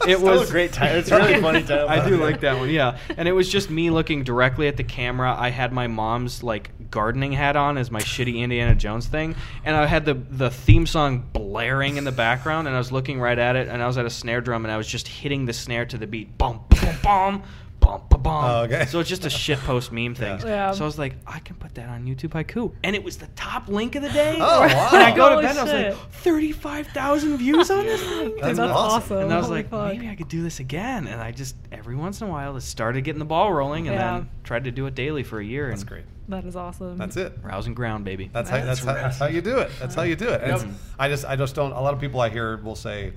it 0.07 0.19
Still 0.19 0.29
a 0.29 0.39
was 0.39 0.51
great 0.51 0.73
title. 0.73 0.99
It's 0.99 1.11
a 1.11 1.17
really 1.17 1.41
funny 1.41 1.63
title. 1.63 1.89
I 1.89 2.07
do 2.07 2.17
like 2.17 2.41
that 2.41 2.59
one, 2.59 2.71
yeah. 2.71 2.99
And 3.17 3.27
it 3.27 3.33
was 3.33 3.49
just 3.49 3.71
me 3.71 3.91
looking 3.91 4.23
directly 4.23 4.69
at 4.69 4.77
the 4.77 4.85
camera. 4.85 5.35
I 5.37 5.49
had 5.49 5.73
my 5.73 5.87
mom's 5.87 6.43
like 6.43 6.91
gardening 6.91 7.33
hat 7.33 7.57
on 7.57 7.79
as 7.79 7.91
my 7.91 8.01
shitty 8.01 8.37
Indiana 8.37 8.75
Jones 8.75 9.07
thing, 9.07 9.35
and 9.65 9.75
I 9.75 9.87
had 9.87 10.05
the 10.05 10.15
the 10.15 10.51
theme 10.51 10.87
song 10.87 11.27
blaring 11.33 11.97
in 11.97 12.05
the 12.05 12.13
background, 12.13 12.69
and 12.69 12.77
I 12.77 12.79
was 12.79 12.93
looking 12.93 13.19
right 13.19 13.39
at 13.39 13.57
it, 13.57 13.69
and 13.69 13.83
I 13.83 13.87
was 13.87 13.99
at 13.99 14.05
a 14.07 14.11
snare 14.11 14.41
drum, 14.41 14.65
and 14.65 14.73
I 14.73 14.77
was 14.77 14.87
just 14.87 15.09
hitting 15.09 15.47
the 15.47 15.53
snare 15.53 15.87
to 15.87 15.99
the 15.99 16.07
beat, 16.07 16.37
bum 16.39 16.61
bum 16.69 16.95
bum. 17.03 17.43
Bum, 17.87 18.03
bum, 18.11 18.23
bum. 18.23 18.45
Oh, 18.45 18.63
okay. 18.65 18.85
So 18.87 18.99
it's 19.01 19.09
just 19.09 19.25
a 19.25 19.31
shit 19.31 19.59
post 19.61 19.93
meme 19.93 20.15
thing. 20.15 20.41
Yeah. 20.45 20.73
So 20.73 20.83
I 20.85 20.87
was 20.87 20.99
like, 20.99 21.15
I 21.27 21.39
can 21.39 21.55
put 21.57 21.75
that 21.77 21.89
on 21.89 22.05
YouTube 22.05 22.31
Haiku, 22.31 22.73
and 22.83 22.97
it 22.97 23.05
was 23.05 23.17
the 23.17 23.29
top 23.37 23.69
link 23.69 23.95
of 23.95 24.03
the 24.03 24.09
day. 24.11 24.37
Oh, 24.41 24.61
wow. 24.63 24.91
And 24.93 25.03
I 25.03 25.15
go 25.17 25.29
to 25.29 25.35
Holy 25.37 25.43
bed, 25.47 25.51
and 25.53 25.59
I 25.61 25.63
was 25.63 25.71
shit. 25.73 25.93
like, 25.95 26.11
thirty-five 26.13 26.89
thousand 26.89 27.37
views 27.39 27.71
on 27.71 27.85
this 27.87 28.03
thing. 28.03 28.35
That's 28.41 28.59
that's, 28.59 28.59
awesome. 28.59 28.73
awesome. 28.73 29.19
And 29.19 29.33
I 29.33 29.37
was 29.37 29.47
Holy 29.47 29.59
like, 29.59 29.71
fuck. 29.71 29.93
maybe 29.93 30.09
I 30.09 30.17
could 30.17 30.29
do 30.29 30.43
this 30.43 30.59
again. 30.61 31.07
And 31.07 31.21
I 31.21 31.31
just 31.31 31.55
every 31.71 31.95
once 31.95 32.21
in 32.21 32.27
a 32.27 32.31
while 32.31 32.55
just 32.55 32.69
started 32.69 33.03
getting 33.05 33.21
the 33.21 33.25
ball 33.25 33.53
rolling, 33.53 33.87
and 33.89 33.95
Yeah. 33.95 34.13
then 34.19 34.31
tried 34.43 34.65
to 34.65 34.71
do 34.73 34.87
it 34.87 34.95
daily 34.95 35.23
for 35.23 35.39
a 35.39 35.45
year. 35.45 35.69
That's 35.69 35.83
and 35.83 35.89
great. 35.91 36.05
That 36.29 36.45
is 36.45 36.57
awesome. 36.57 36.97
That's 36.97 37.17
it. 37.17 37.39
Rousing 37.43 37.75
ground, 37.75 38.05
baby. 38.05 38.29
That's 38.33 38.51
how, 38.51 38.57
that's, 38.57 38.81
That's 38.81 38.85
how, 38.85 38.95
that's 38.95 39.19
how 39.19 39.27
you 39.27 39.41
do 39.41 39.59
it. 39.59 39.71
That's 39.79 39.95
how 39.95 40.03
you 40.03 40.17
do 40.17 40.29
it. 40.31 40.41
And 40.43 40.51
Yep. 40.51 40.61
it's- 40.63 40.75
I 40.99 41.09
just 41.09 41.25
I 41.25 41.37
just 41.37 41.55
don't. 41.55 41.71
A 41.71 41.81
lot 41.81 41.95
of 41.95 42.01
people 42.01 42.21
I 42.21 42.31
hear 42.31 42.57
will 42.57 42.75
say, 42.75 43.13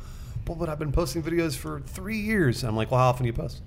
"Well, 0.47 0.55
but 0.55 0.69
I've 0.69 0.77
been 0.77 0.91
posting 0.91 1.23
videos 1.23 1.55
for 1.57 1.79
three 1.79 2.19
years." 2.19 2.63
I'm 2.63 2.75
like, 2.75 2.91
"Well, 2.91 2.99
how 2.99 3.09
often 3.09 3.23
do 3.23 3.27
you 3.27 3.33
post?" 3.33 3.61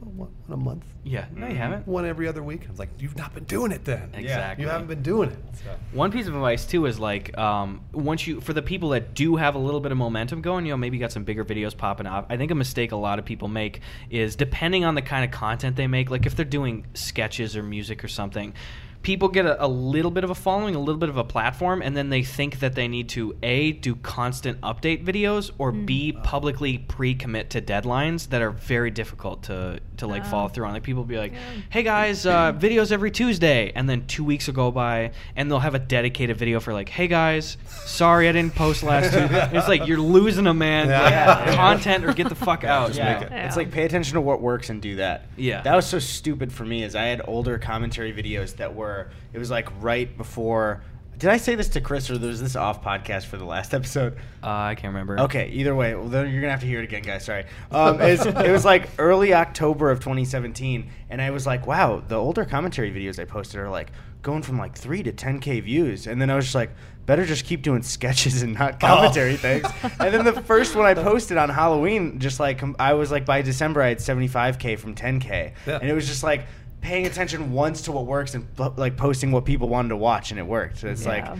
Like, 0.00 0.14
one, 0.14 0.28
one 0.46 0.58
a 0.58 0.62
month, 0.62 0.84
yeah, 1.04 1.26
no, 1.34 1.46
you 1.46 1.56
haven't. 1.56 1.86
one 1.86 2.06
every 2.06 2.26
other 2.26 2.42
week. 2.42 2.62
I 2.66 2.70
was 2.70 2.78
like, 2.78 2.88
"You've 2.98 3.16
not 3.16 3.34
been 3.34 3.44
doing 3.44 3.70
it 3.72 3.84
then. 3.84 4.10
Exactly. 4.14 4.64
You 4.64 4.70
haven't 4.70 4.86
been 4.88 5.02
doing 5.02 5.30
it." 5.30 5.38
So, 5.62 5.70
One 5.92 6.10
piece 6.10 6.26
of 6.26 6.34
advice 6.34 6.64
too 6.66 6.86
is 6.86 6.98
like 6.98 7.36
um, 7.36 7.82
once 7.92 8.26
you 8.26 8.40
for 8.40 8.52
the 8.52 8.62
people 8.62 8.90
that 8.90 9.14
do 9.14 9.36
have 9.36 9.54
a 9.54 9.58
little 9.58 9.80
bit 9.80 9.92
of 9.92 9.98
momentum 9.98 10.40
going, 10.40 10.64
you 10.66 10.72
know, 10.72 10.76
maybe 10.76 10.98
got 10.98 11.12
some 11.12 11.24
bigger 11.24 11.44
videos 11.44 11.76
popping 11.76 12.06
up. 12.06 12.26
I 12.30 12.36
think 12.36 12.50
a 12.50 12.54
mistake 12.54 12.92
a 12.92 12.96
lot 12.96 13.18
of 13.18 13.24
people 13.24 13.48
make 13.48 13.80
is 14.10 14.36
depending 14.36 14.84
on 14.84 14.94
the 14.94 15.02
kind 15.02 15.24
of 15.24 15.30
content 15.30 15.76
they 15.76 15.86
make, 15.86 16.10
like 16.10 16.26
if 16.26 16.34
they're 16.34 16.44
doing 16.44 16.86
sketches 16.94 17.56
or 17.56 17.62
music 17.62 18.02
or 18.02 18.08
something. 18.08 18.54
People 19.02 19.28
get 19.28 19.46
a, 19.46 19.64
a 19.64 19.66
little 19.66 20.10
bit 20.10 20.24
of 20.24 20.30
a 20.30 20.34
following, 20.34 20.74
a 20.74 20.78
little 20.78 20.98
bit 20.98 21.08
of 21.08 21.16
a 21.16 21.24
platform, 21.24 21.80
and 21.80 21.96
then 21.96 22.10
they 22.10 22.22
think 22.22 22.58
that 22.60 22.74
they 22.74 22.86
need 22.86 23.08
to 23.10 23.34
a 23.42 23.72
do 23.72 23.96
constant 23.96 24.60
update 24.60 25.06
videos 25.06 25.50
or 25.56 25.72
b 25.72 26.12
publicly 26.12 26.76
pre-commit 26.76 27.48
to 27.48 27.62
deadlines 27.62 28.28
that 28.28 28.42
are 28.42 28.50
very 28.50 28.90
difficult 28.90 29.42
to 29.44 29.80
to 30.00 30.06
like 30.06 30.22
Ah. 30.24 30.30
follow 30.30 30.48
through 30.48 30.66
on. 30.66 30.72
Like 30.72 30.82
people 30.82 31.04
be 31.04 31.16
like, 31.16 31.32
Yeah. 31.32 31.38
"Hey 31.70 31.82
guys, 31.82 32.26
uh, 32.26 32.52
videos 32.58 32.92
every 32.92 33.10
Tuesday," 33.10 33.72
and 33.74 33.88
then 33.88 34.04
two 34.06 34.24
weeks 34.24 34.46
will 34.46 34.54
go 34.54 34.70
by, 34.70 35.12
and 35.36 35.50
they'll 35.50 35.58
have 35.60 35.74
a 35.74 35.78
dedicated 35.78 36.36
video 36.36 36.60
for 36.60 36.72
like, 36.74 36.88
"Hey 36.88 37.06
guys, 37.06 37.56
sorry 37.86 38.28
I 38.28 38.32
didn't 38.32 38.54
post 38.54 38.82
last 38.82 39.04
Tuesday." 39.16 39.50
It's 39.56 39.68
like 39.68 39.86
you're 39.86 39.98
losing 40.00 40.46
a 40.46 40.54
man. 40.54 40.88
Yeah. 40.88 41.00
Like, 41.00 41.46
Yeah. 41.46 41.54
Content 41.54 42.04
or 42.04 42.12
get 42.12 42.28
the 42.28 42.34
fuck 42.34 42.64
out. 42.64 42.94
Yeah. 42.94 43.20
make 43.20 43.30
it. 43.30 43.32
It's 43.32 43.56
like 43.56 43.70
pay 43.70 43.84
attention 43.84 44.14
to 44.14 44.20
what 44.20 44.40
works 44.40 44.70
and 44.70 44.82
do 44.82 44.96
that. 44.96 45.26
Yeah. 45.36 45.62
That 45.62 45.76
was 45.76 45.86
so 45.86 45.98
stupid 45.98 46.52
for 46.52 46.64
me. 46.64 46.82
Is 46.82 46.94
I 46.96 47.04
had 47.04 47.22
older 47.26 47.58
commentary 47.58 48.12
videos 48.12 48.56
that 48.56 48.74
were. 48.74 49.08
It 49.32 49.38
was 49.38 49.50
like 49.50 49.68
right 49.80 50.14
before. 50.16 50.82
Did 51.20 51.28
I 51.28 51.36
say 51.36 51.54
this 51.54 51.68
to 51.70 51.82
Chris 51.82 52.10
or 52.10 52.18
was 52.18 52.40
this 52.40 52.56
off 52.56 52.82
podcast 52.82 53.26
for 53.26 53.36
the 53.36 53.44
last 53.44 53.74
episode? 53.74 54.14
Uh, 54.42 54.48
I 54.48 54.74
can't 54.74 54.94
remember. 54.94 55.20
Okay, 55.20 55.50
either 55.50 55.74
way, 55.76 55.94
well, 55.94 56.08
then 56.08 56.30
you're 56.32 56.40
gonna 56.40 56.50
have 56.50 56.60
to 56.60 56.66
hear 56.66 56.80
it 56.80 56.84
again, 56.84 57.02
guys. 57.02 57.26
Sorry. 57.26 57.44
Um, 57.70 58.00
it 58.00 58.50
was 58.50 58.64
like 58.64 58.88
early 58.98 59.34
October 59.34 59.90
of 59.90 60.00
2017, 60.00 60.90
and 61.10 61.20
I 61.20 61.30
was 61.30 61.46
like, 61.46 61.66
"Wow, 61.66 62.02
the 62.08 62.16
older 62.16 62.46
commentary 62.46 62.90
videos 62.90 63.18
I 63.20 63.26
posted 63.26 63.60
are 63.60 63.68
like 63.68 63.92
going 64.22 64.40
from 64.40 64.56
like 64.58 64.74
three 64.74 65.02
to 65.02 65.12
10k 65.12 65.62
views." 65.62 66.06
And 66.06 66.22
then 66.22 66.30
I 66.30 66.36
was 66.36 66.46
just 66.46 66.54
like, 66.54 66.70
"Better 67.04 67.26
just 67.26 67.44
keep 67.44 67.60
doing 67.60 67.82
sketches 67.82 68.40
and 68.42 68.54
not 68.54 68.80
commentary 68.80 69.36
things." 69.36 69.66
And 70.00 70.14
then 70.14 70.24
the 70.24 70.40
first 70.40 70.74
one 70.74 70.86
I 70.86 70.94
posted 70.94 71.36
on 71.36 71.50
Halloween, 71.50 72.18
just 72.18 72.40
like 72.40 72.62
I 72.80 72.94
was 72.94 73.10
like, 73.10 73.26
by 73.26 73.42
December 73.42 73.82
I 73.82 73.88
had 73.90 73.98
75k 73.98 74.78
from 74.78 74.94
10k, 74.94 75.52
Yeah. 75.66 75.78
and 75.82 75.90
it 75.90 75.92
was 75.92 76.06
just 76.08 76.22
like 76.22 76.46
paying 76.80 77.06
attention 77.06 77.52
once 77.52 77.82
to 77.82 77.92
what 77.92 78.06
works 78.06 78.34
and 78.34 78.46
like 78.76 78.96
posting 78.96 79.32
what 79.32 79.44
people 79.44 79.68
wanted 79.68 79.90
to 79.90 79.96
watch, 79.96 80.30
and 80.30 80.40
it 80.40 80.46
worked. 80.46 80.78
So 80.78 80.88
it's 80.88 81.04
Yeah. 81.04 81.30
like. 81.32 81.38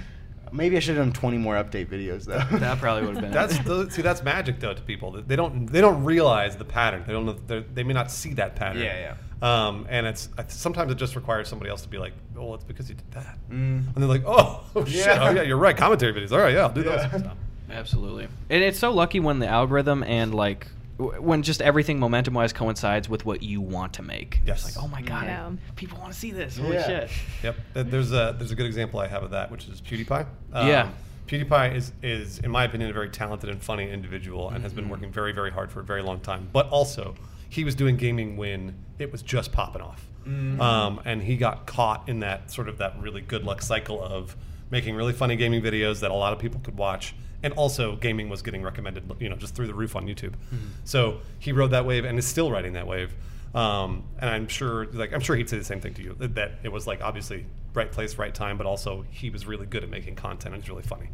Maybe 0.53 0.77
I 0.77 0.81
should 0.81 0.97
have 0.97 1.07
done 1.07 1.13
20 1.13 1.39
more 1.39 1.55
update 1.55 1.87
videos 1.87 2.25
though. 2.25 2.41
That 2.59 2.79
probably 2.79 3.07
would 3.07 3.15
have 3.15 3.23
been. 3.23 3.31
That's 3.41 3.57
the, 3.61 3.89
see 3.89 4.03
that's 4.03 4.25
magic 4.25 4.59
though 4.59 4.75
to 4.75 4.83
people. 4.83 5.13
They 5.25 5.37
don't 5.37 5.67
they 5.69 5.81
don't 5.81 6.03
realize 6.03 6.57
the 6.57 6.65
pattern. 6.65 7.05
They 7.07 7.13
don't 7.13 7.25
know 7.25 7.37
they're- 7.47 7.85
may 7.85 7.93
not 7.93 8.11
see 8.11 8.33
that 8.35 8.57
pattern. 8.57 8.83
Yeah, 8.83 9.15
Um, 9.43 9.87
and 9.89 10.09
it's 10.09 10.29
sometimes 10.49 10.91
it 10.91 10.97
just 10.97 11.15
requires 11.15 11.47
somebody 11.47 11.71
else 11.71 11.83
to 11.83 11.89
be 11.89 11.99
like, 11.99 12.15
oh, 12.37 12.47
well, 12.47 12.55
it's 12.57 12.65
because 12.65 12.89
you 12.89 12.97
did 12.97 13.09
that. 13.13 13.39
Mm. 13.49 13.95
And 13.95 13.95
they're 13.95 14.09
like, 14.09 14.25
oh, 14.27 14.65
oh 14.75 14.85
shit, 14.85 15.07
Yeah. 15.07 15.29
oh 15.29 15.31
yeah, 15.31 15.43
you're 15.43 15.57
right. 15.57 15.77
Commentary 15.77 16.13
videos. 16.13 16.33
All 16.33 16.41
right, 16.41 16.53
yeah, 16.53 16.63
I'll 16.63 16.73
do 16.73 16.83
those. 16.83 17.01
Yeah. 17.01 17.19
So, 17.19 17.31
Absolutely. 17.71 18.27
And 18.49 18.65
it's 18.65 18.81
so 18.81 18.91
lucky 18.91 19.21
when 19.21 19.39
the 19.39 19.47
algorithm 19.47 20.03
and 20.03 20.35
like 20.35 20.67
w- 20.67 20.80
when 21.01 21.43
just 21.43 21.63
everything 21.63 21.99
momentum 21.99 22.35
wise 22.35 22.53
coincides 22.53 23.09
with 23.09 23.25
what 23.25 23.43
you 23.43 23.61
want 23.61 23.95
to 23.95 24.03
make. 24.03 24.41
Yes. 24.47 24.67
It's 24.67 24.77
like, 24.77 24.85
oh 24.85 24.89
my 24.89 25.03
god, 25.03 25.25
Yeah. 25.25 25.51
people 25.77 25.99
want 25.99 26.13
to 26.13 26.19
see 26.19 26.31
this. 26.31 26.59
Holy 26.59 26.75
Yeah. 26.75 26.87
shit. 26.87 27.11
Yep. 27.43 27.57
There's 27.91 28.13
a 28.13 28.35
there's 28.39 28.51
a 28.51 28.55
good 28.55 28.67
example 28.67 29.01
I 29.01 29.07
have 29.09 29.23
of 29.23 29.31
that, 29.31 29.51
which 29.51 29.67
is 29.69 29.81
PewDiePie. 29.81 30.27
Um, 30.53 30.69
Yeah. 30.69 30.91
PewDiePie 31.27 31.75
is 31.75 31.93
is 32.03 32.39
in 32.41 32.51
my 32.51 32.65
opinion 32.65 32.91
a 32.91 32.93
very 32.93 33.09
talented 33.09 33.49
and 33.51 33.63
funny 33.63 33.91
individual 33.91 34.51
and 34.51 34.63
has 34.63 34.73
been 34.73 34.85
Mm-hmm. 34.85 34.91
working 34.93 35.13
very 35.13 35.33
very 35.33 35.51
hard 35.51 35.71
for 35.73 35.81
a 35.81 35.85
very 35.85 36.03
long 36.03 36.21
time. 36.21 36.49
But 36.53 36.69
also, 36.71 37.15
he 37.49 37.65
was 37.65 37.75
doing 37.75 37.97
gaming 37.97 38.37
when 38.37 38.75
it 38.99 39.11
was 39.13 39.23
just 39.23 39.53
popping 39.53 39.83
off, 39.83 40.07
Mm-hmm. 40.27 40.61
um, 40.61 41.01
and 41.05 41.23
he 41.23 41.37
got 41.37 41.67
caught 41.67 42.09
in 42.09 42.21
that 42.21 42.51
sort 42.51 42.69
of 42.69 42.79
that 42.79 43.01
really 43.01 43.23
good 43.23 43.45
luck 43.45 43.63
cycle 43.63 44.03
of 44.03 44.37
making 44.71 44.95
really 44.95 45.13
funny 45.13 45.35
gaming 45.37 45.63
videos 45.63 46.01
that 46.01 46.11
a 46.11 46.15
lot 46.15 46.33
of 46.33 46.39
people 46.39 46.61
could 46.63 46.77
watch. 46.77 47.15
And 47.43 47.55
also, 47.55 47.97
gaming 47.97 48.29
was 48.29 48.43
getting 48.43 48.63
recommended, 48.63 49.11
you 49.19 49.29
know, 49.29 49.37
just 49.37 49.55
through 49.55 49.67
the 49.67 49.75
roof 49.75 49.97
on 49.97 50.07
YouTube. 50.07 50.35
Mm-hmm. 50.53 50.67
So 50.85 51.21
he 51.39 51.53
rode 51.53 51.71
that 51.71 51.87
wave 51.87 52.05
and 52.05 52.19
is 52.19 52.27
still 52.27 52.51
riding 52.51 52.75
that 52.75 52.87
wave. 52.87 53.15
Um, 53.55 54.05
and 54.21 54.31
I'm 54.31 54.47
sure, 54.47 54.87
like, 54.93 55.13
I'm 55.13 55.21
sure 55.21 55.35
he'd 55.37 55.49
say 55.49 55.59
the 55.59 55.65
same 55.65 55.81
thing 55.81 55.95
to 55.95 56.03
you 56.03 56.15
that, 56.19 56.35
that 56.37 56.53
it 56.63 56.71
was 56.71 56.87
like 56.87 57.03
obviously 57.03 57.47
right 57.75 57.91
place, 57.91 58.19
right 58.19 58.35
time, 58.35 58.59
but 58.59 58.67
also 58.67 59.05
he 59.11 59.31
was 59.31 59.47
really 59.47 59.67
good 59.67 59.83
at 59.83 59.91
making 59.91 60.17
content 60.17 60.55
and 60.55 60.63
it's 60.63 60.69
really 60.69 60.83
funny. 60.83 61.09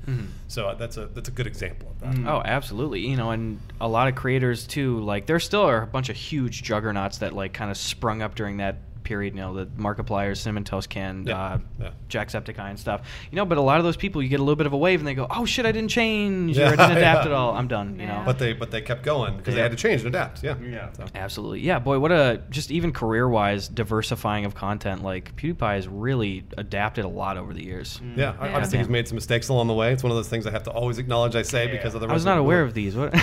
So 0.49 0.68
uh, 0.68 0.74
that's 0.74 0.97
a 0.97 1.07
that's 1.07 1.29
a 1.29 1.33
good 1.33 1.47
example 1.47 1.91
of 1.91 2.01
that. 2.01 2.29
Oh, 2.31 2.43
absolutely. 2.45 3.01
You 3.01 3.16
know, 3.16 3.31
and 3.31 3.61
a 3.81 3.89
lot 3.89 4.09
of 4.09 4.16
creators 4.16 4.66
too. 4.66 5.01
Like, 5.01 5.27
there 5.27 5.41
still 5.41 5.62
are 5.62 5.83
a 5.83 5.87
bunch 5.87 6.09
of 6.09 6.16
huge 6.16 6.62
juggernauts 6.62 7.18
that 7.18 7.33
like 7.33 7.53
kind 7.53 7.70
of 7.70 7.77
sprung 7.77 8.20
up 8.20 8.35
during 8.35 8.59
that 8.59 8.77
period. 9.07 9.35
You 9.35 9.41
know, 9.41 9.55
the 9.55 9.67
Markiplier, 9.67 10.33
CinnamonToastKen, 10.33 11.27
Yeah, 11.29 11.41
uh, 11.41 11.59
yeah. 11.81 11.91
Jacksepticeye, 12.11 12.59
and 12.71 12.79
stuff. 12.79 13.09
You 13.31 13.37
know, 13.37 13.47
but 13.47 13.57
a 13.57 13.63
lot 13.63 13.79
of 13.79 13.85
those 13.85 13.97
people, 13.97 14.21
you 14.23 14.29
get 14.29 14.41
a 14.41 14.43
little 14.43 14.57
bit 14.57 14.67
of 14.67 14.73
a 14.73 14.77
wave, 14.77 14.99
and 15.01 15.07
they 15.07 15.15
go, 15.15 15.27
"Oh 15.31 15.45
shit, 15.47 15.65
I 15.65 15.73
didn't 15.73 15.91
change, 15.91 16.59
or 16.59 16.67
I 16.67 16.71
didn't 16.71 16.97
adapt 16.99 17.21
yeah. 17.25 17.31
at 17.31 17.33
all. 17.33 17.55
I'm 17.55 17.69
done." 17.69 17.99
You 18.01 18.07
know, 18.07 18.23
But 18.27 18.39
they 18.39 18.53
but 18.53 18.71
they 18.71 18.81
kept 18.83 19.03
going 19.05 19.37
because 19.37 19.55
they 19.55 19.61
Yeah. 19.61 19.69
had 19.69 19.71
to 19.73 19.77
change 19.79 20.01
and 20.01 20.09
adapt. 20.09 20.43
Yeah. 20.43 20.57
Yeah. 20.61 20.93
So, 20.93 21.05
Absolutely. 21.15 21.61
Yeah, 21.61 21.79
boy, 21.79 21.99
what 21.99 22.11
a 22.13 22.43
just 22.51 22.71
even 22.71 22.93
career 22.93 23.29
wise 23.29 23.69
diversifying 23.69 24.45
of 24.45 24.55
content. 24.55 25.03
Like 25.03 25.35
PewDiePie 25.37 25.75
has 25.77 25.87
really 25.89 26.45
adapted 26.59 27.05
a 27.05 27.09
lot 27.09 27.37
over 27.37 27.55
the 27.55 27.65
years. 27.65 28.01
yeah. 28.17 28.35
I 28.41 28.49
Yeah. 28.49 28.67
he's 28.67 28.89
made 28.89 29.07
some 29.09 29.15
mistakes 29.15 29.49
along 29.49 29.69
the 29.69 29.75
way. 29.75 29.93
It's 29.93 30.03
one 30.03 30.11
of 30.11 30.17
those 30.17 30.29
things 30.29 30.47
I 30.47 30.51
have 30.51 30.65
to 30.65 30.71
always 30.71 30.99
acknowledge 30.99 31.37
I 31.37 31.43
say 31.43 31.67
Yeah. 31.67 31.73
because 31.73 31.95
otherwise 31.95 32.11
I 32.13 32.15
was 32.15 32.25
not 32.25 32.39
aware 32.39 32.63
of 32.63 32.75
these. 32.75 32.97
What? 32.97 33.13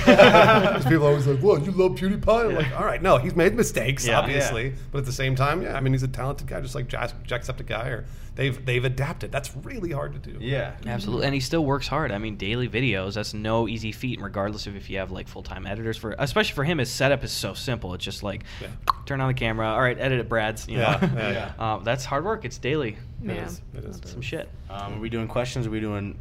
People 0.87 1.05
are 1.05 1.09
always 1.09 1.27
like, 1.27 1.41
"Well, 1.43 1.59
you 1.59 1.71
love 1.71 1.91
PewDiePie." 1.97 2.49
I'm 2.49 2.55
like, 2.55 2.79
"All 2.79 2.85
right, 2.85 3.01
no, 3.01 3.17
he's 3.17 3.35
made 3.35 3.55
mistakes, 3.55 4.05
Yeah. 4.07 4.19
obviously, 4.19 4.73
but 4.91 4.99
at 4.99 5.05
the 5.05 5.11
same 5.11 5.35
time, 5.35 5.61
yeah, 5.61 5.72
I 5.73 5.79
mean, 5.81 5.93
he's 5.93 6.03
a 6.03 6.07
talented 6.07 6.47
guy, 6.47 6.61
just 6.61 6.75
like 6.75 6.87
Jack, 6.87 7.11
Jacksepticeye, 7.27 7.87
or 7.87 8.05
they've 8.35 8.65
they've 8.65 8.83
adapted. 8.85 9.31
That's 9.31 9.55
really 9.57 9.91
hard 9.91 10.13
to 10.13 10.19
do. 10.31 10.37
Yeah. 10.39 10.75
Absolutely, 10.85 11.25
and 11.25 11.33
he 11.33 11.39
still 11.39 11.65
works 11.65 11.87
hard. 11.87 12.11
I 12.11 12.17
mean, 12.17 12.37
daily 12.37 12.69
videos. 12.69 13.15
That's 13.15 13.33
no 13.33 13.67
easy 13.67 13.91
feat, 13.91 14.21
regardless 14.21 14.67
of 14.67 14.75
if 14.75 14.89
you 14.89 14.97
have 14.99 15.11
like 15.11 15.27
full 15.27 15.43
time 15.43 15.65
editors 15.67 15.97
for. 15.97 16.15
Especially 16.19 16.53
for 16.55 16.63
him, 16.63 16.77
his 16.77 16.89
setup 16.89 17.23
is 17.23 17.31
so 17.31 17.53
simple. 17.53 17.93
It's 17.93 18.05
just 18.05 18.23
like 18.23 18.43
Yeah. 18.61 18.67
turn 19.05 19.19
on 19.21 19.27
the 19.27 19.33
camera. 19.33 19.67
All 19.67 19.81
right, 19.81 19.97
edit 19.99 20.19
it, 20.19 20.29
Brad's. 20.29 20.67
You 20.67 20.77
Yeah, 20.79 20.99
know? 21.01 21.09
yeah, 21.21 21.31
yeah. 21.31 21.51
Uh, 21.59 21.77
that's 21.79 22.05
hard 22.05 22.23
work. 22.25 22.45
It's 22.45 22.57
daily. 22.57 22.97
It 23.23 23.27
Yeah. 23.35 23.45
is. 23.45 23.61
It 23.75 23.83
is. 23.85 24.01
Some 24.05 24.21
shit. 24.21 24.49
Um, 24.69 24.95
are 24.95 24.99
we 24.99 25.09
doing 25.09 25.27
questions? 25.27 25.67
Are 25.67 25.71
we 25.71 25.79
doing 25.79 26.17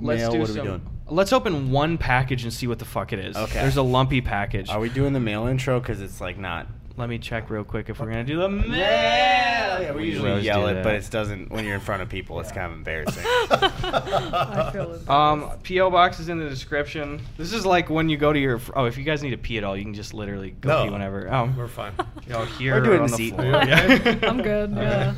Let's 0.00 0.22
mail? 0.22 0.32
do 0.32 0.38
what 0.40 0.48
some. 0.48 0.58
are 0.58 0.62
we 0.62 0.68
doing? 0.68 0.86
Let's 1.10 1.32
open 1.32 1.70
one 1.70 1.96
package 1.98 2.42
and 2.44 2.52
see 2.52 2.66
what 2.66 2.78
the 2.78 2.84
fuck 2.84 3.12
it 3.14 3.18
is. 3.18 3.34
Okay. 3.36 3.60
There's 3.60 3.76
a 3.78 3.82
lumpy 3.82 4.20
package. 4.20 4.68
Are 4.68 4.78
we 4.80 4.90
doing 4.90 5.12
the 5.14 5.20
mail 5.20 5.46
intro? 5.46 5.80
Because 5.80 6.00
it's 6.02 6.20
like 6.20 6.38
not. 6.38 6.66
Let 6.98 7.08
me 7.08 7.18
check 7.18 7.48
real 7.48 7.62
quick 7.62 7.88
if 7.88 8.00
we're 8.00 8.06
gonna 8.10 8.24
do 8.24 8.38
the 8.40 8.48
mail. 8.48 8.68
Yeah, 8.76 9.92
we 9.92 10.06
usually 10.06 10.30
always 10.30 10.44
yell 10.44 10.62
do 10.62 10.66
it, 10.66 10.74
that. 10.74 10.82
but 10.84 10.94
it 10.96 11.08
doesn't 11.10 11.48
when 11.50 11.64
you're 11.64 11.76
in 11.76 11.80
front 11.80 12.02
of 12.02 12.08
people. 12.08 12.40
It's 12.40 12.50
kind 12.50 12.66
of 12.66 12.72
embarrassing. 12.72 13.22
I 13.80 14.70
feel 14.72 14.92
it. 14.94 15.08
Um, 15.08 15.48
PO 15.62 15.90
box 15.90 16.18
is 16.18 16.28
in 16.28 16.40
the 16.40 16.48
description. 16.48 17.20
This 17.36 17.52
is 17.52 17.64
like 17.64 17.88
when 17.88 18.08
you 18.08 18.16
go 18.16 18.32
to 18.32 18.38
your. 18.38 18.60
Oh, 18.74 18.86
if 18.86 18.98
you 18.98 19.04
guys 19.04 19.22
need 19.22 19.30
to 19.30 19.38
pee 19.38 19.58
at 19.58 19.64
all, 19.64 19.76
you 19.76 19.84
can 19.84 19.94
just 19.94 20.12
literally 20.12 20.50
go 20.50 20.68
No. 20.70 20.84
pee 20.86 20.90
whenever. 20.90 21.32
Oh, 21.32 21.52
We're 21.56 21.68
fine. 21.68 21.92
oh 22.32 22.44
here 22.44 22.78
Or 22.78 22.80
do 22.80 22.92
it 22.92 22.96
in 22.96 23.00
on 23.02 23.06
the 23.06 23.10
the 23.12 23.16
seat. 23.16 23.34
floor. 23.34 23.46
Yeah. 23.46 24.18
I'm 24.28 24.42
good. 24.42 24.70
Yeah. 24.72 25.14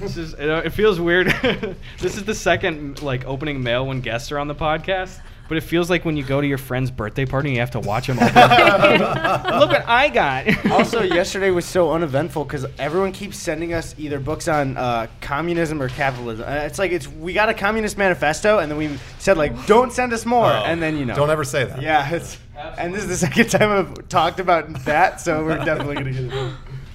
this 0.00 0.16
is. 0.16 0.34
You 0.38 0.46
know, 0.46 0.58
it 0.58 0.70
feels 0.70 0.98
weird. 0.98 1.26
this 1.98 2.16
is 2.16 2.24
the 2.24 2.34
second 2.34 3.02
like 3.02 3.26
opening 3.26 3.62
mail 3.62 3.86
when 3.86 4.00
guests 4.00 4.32
are 4.32 4.38
on 4.38 4.48
the 4.48 4.54
podcast. 4.54 5.20
But 5.48 5.56
it 5.56 5.62
feels 5.62 5.88
like 5.88 6.04
when 6.04 6.16
you 6.16 6.22
go 6.22 6.40
to 6.40 6.46
your 6.46 6.58
friend's 6.58 6.90
birthday 6.90 7.24
party 7.24 7.48
and 7.48 7.54
you 7.56 7.60
have 7.60 7.70
to 7.70 7.80
watch 7.80 8.06
them. 8.06 8.18
Open. 8.18 8.28
Look 9.58 9.70
what 9.70 9.84
I 9.88 10.10
got. 10.12 10.70
also, 10.70 11.02
yesterday 11.02 11.50
was 11.50 11.64
so 11.64 11.90
uneventful 11.92 12.44
because 12.44 12.66
everyone 12.78 13.12
keeps 13.12 13.38
sending 13.38 13.72
us 13.72 13.94
either 13.98 14.20
books 14.20 14.46
on 14.46 14.76
uh, 14.76 15.06
communism 15.22 15.80
or 15.80 15.88
capitalism. 15.88 16.46
Uh, 16.46 16.52
it's 16.66 16.78
like 16.78 16.92
it's 16.92 17.08
we 17.08 17.32
got 17.32 17.48
a 17.48 17.54
communist 17.54 17.96
manifesto, 17.96 18.58
and 18.58 18.70
then 18.70 18.76
we 18.78 18.98
said 19.18 19.38
like, 19.38 19.66
don't 19.66 19.92
send 19.92 20.12
us 20.12 20.26
more, 20.26 20.46
Oh, 20.46 20.64
and 20.66 20.82
then 20.82 20.98
you 20.98 21.04
know, 21.06 21.14
Don't 21.14 21.30
ever 21.30 21.44
say 21.44 21.64
that. 21.64 21.80
Yeah, 21.80 22.08
it's 22.14 22.36
and 22.76 22.92
this 22.94 23.02
is 23.04 23.08
the 23.08 23.16
second 23.16 23.48
time 23.50 23.70
I've 23.70 24.08
talked 24.08 24.40
about 24.40 24.84
that, 24.84 25.20
so 25.20 25.44
we're 25.44 25.56
definitely 25.64 25.94
gonna 25.94 26.12
get 26.12 26.24
it. 26.24 26.32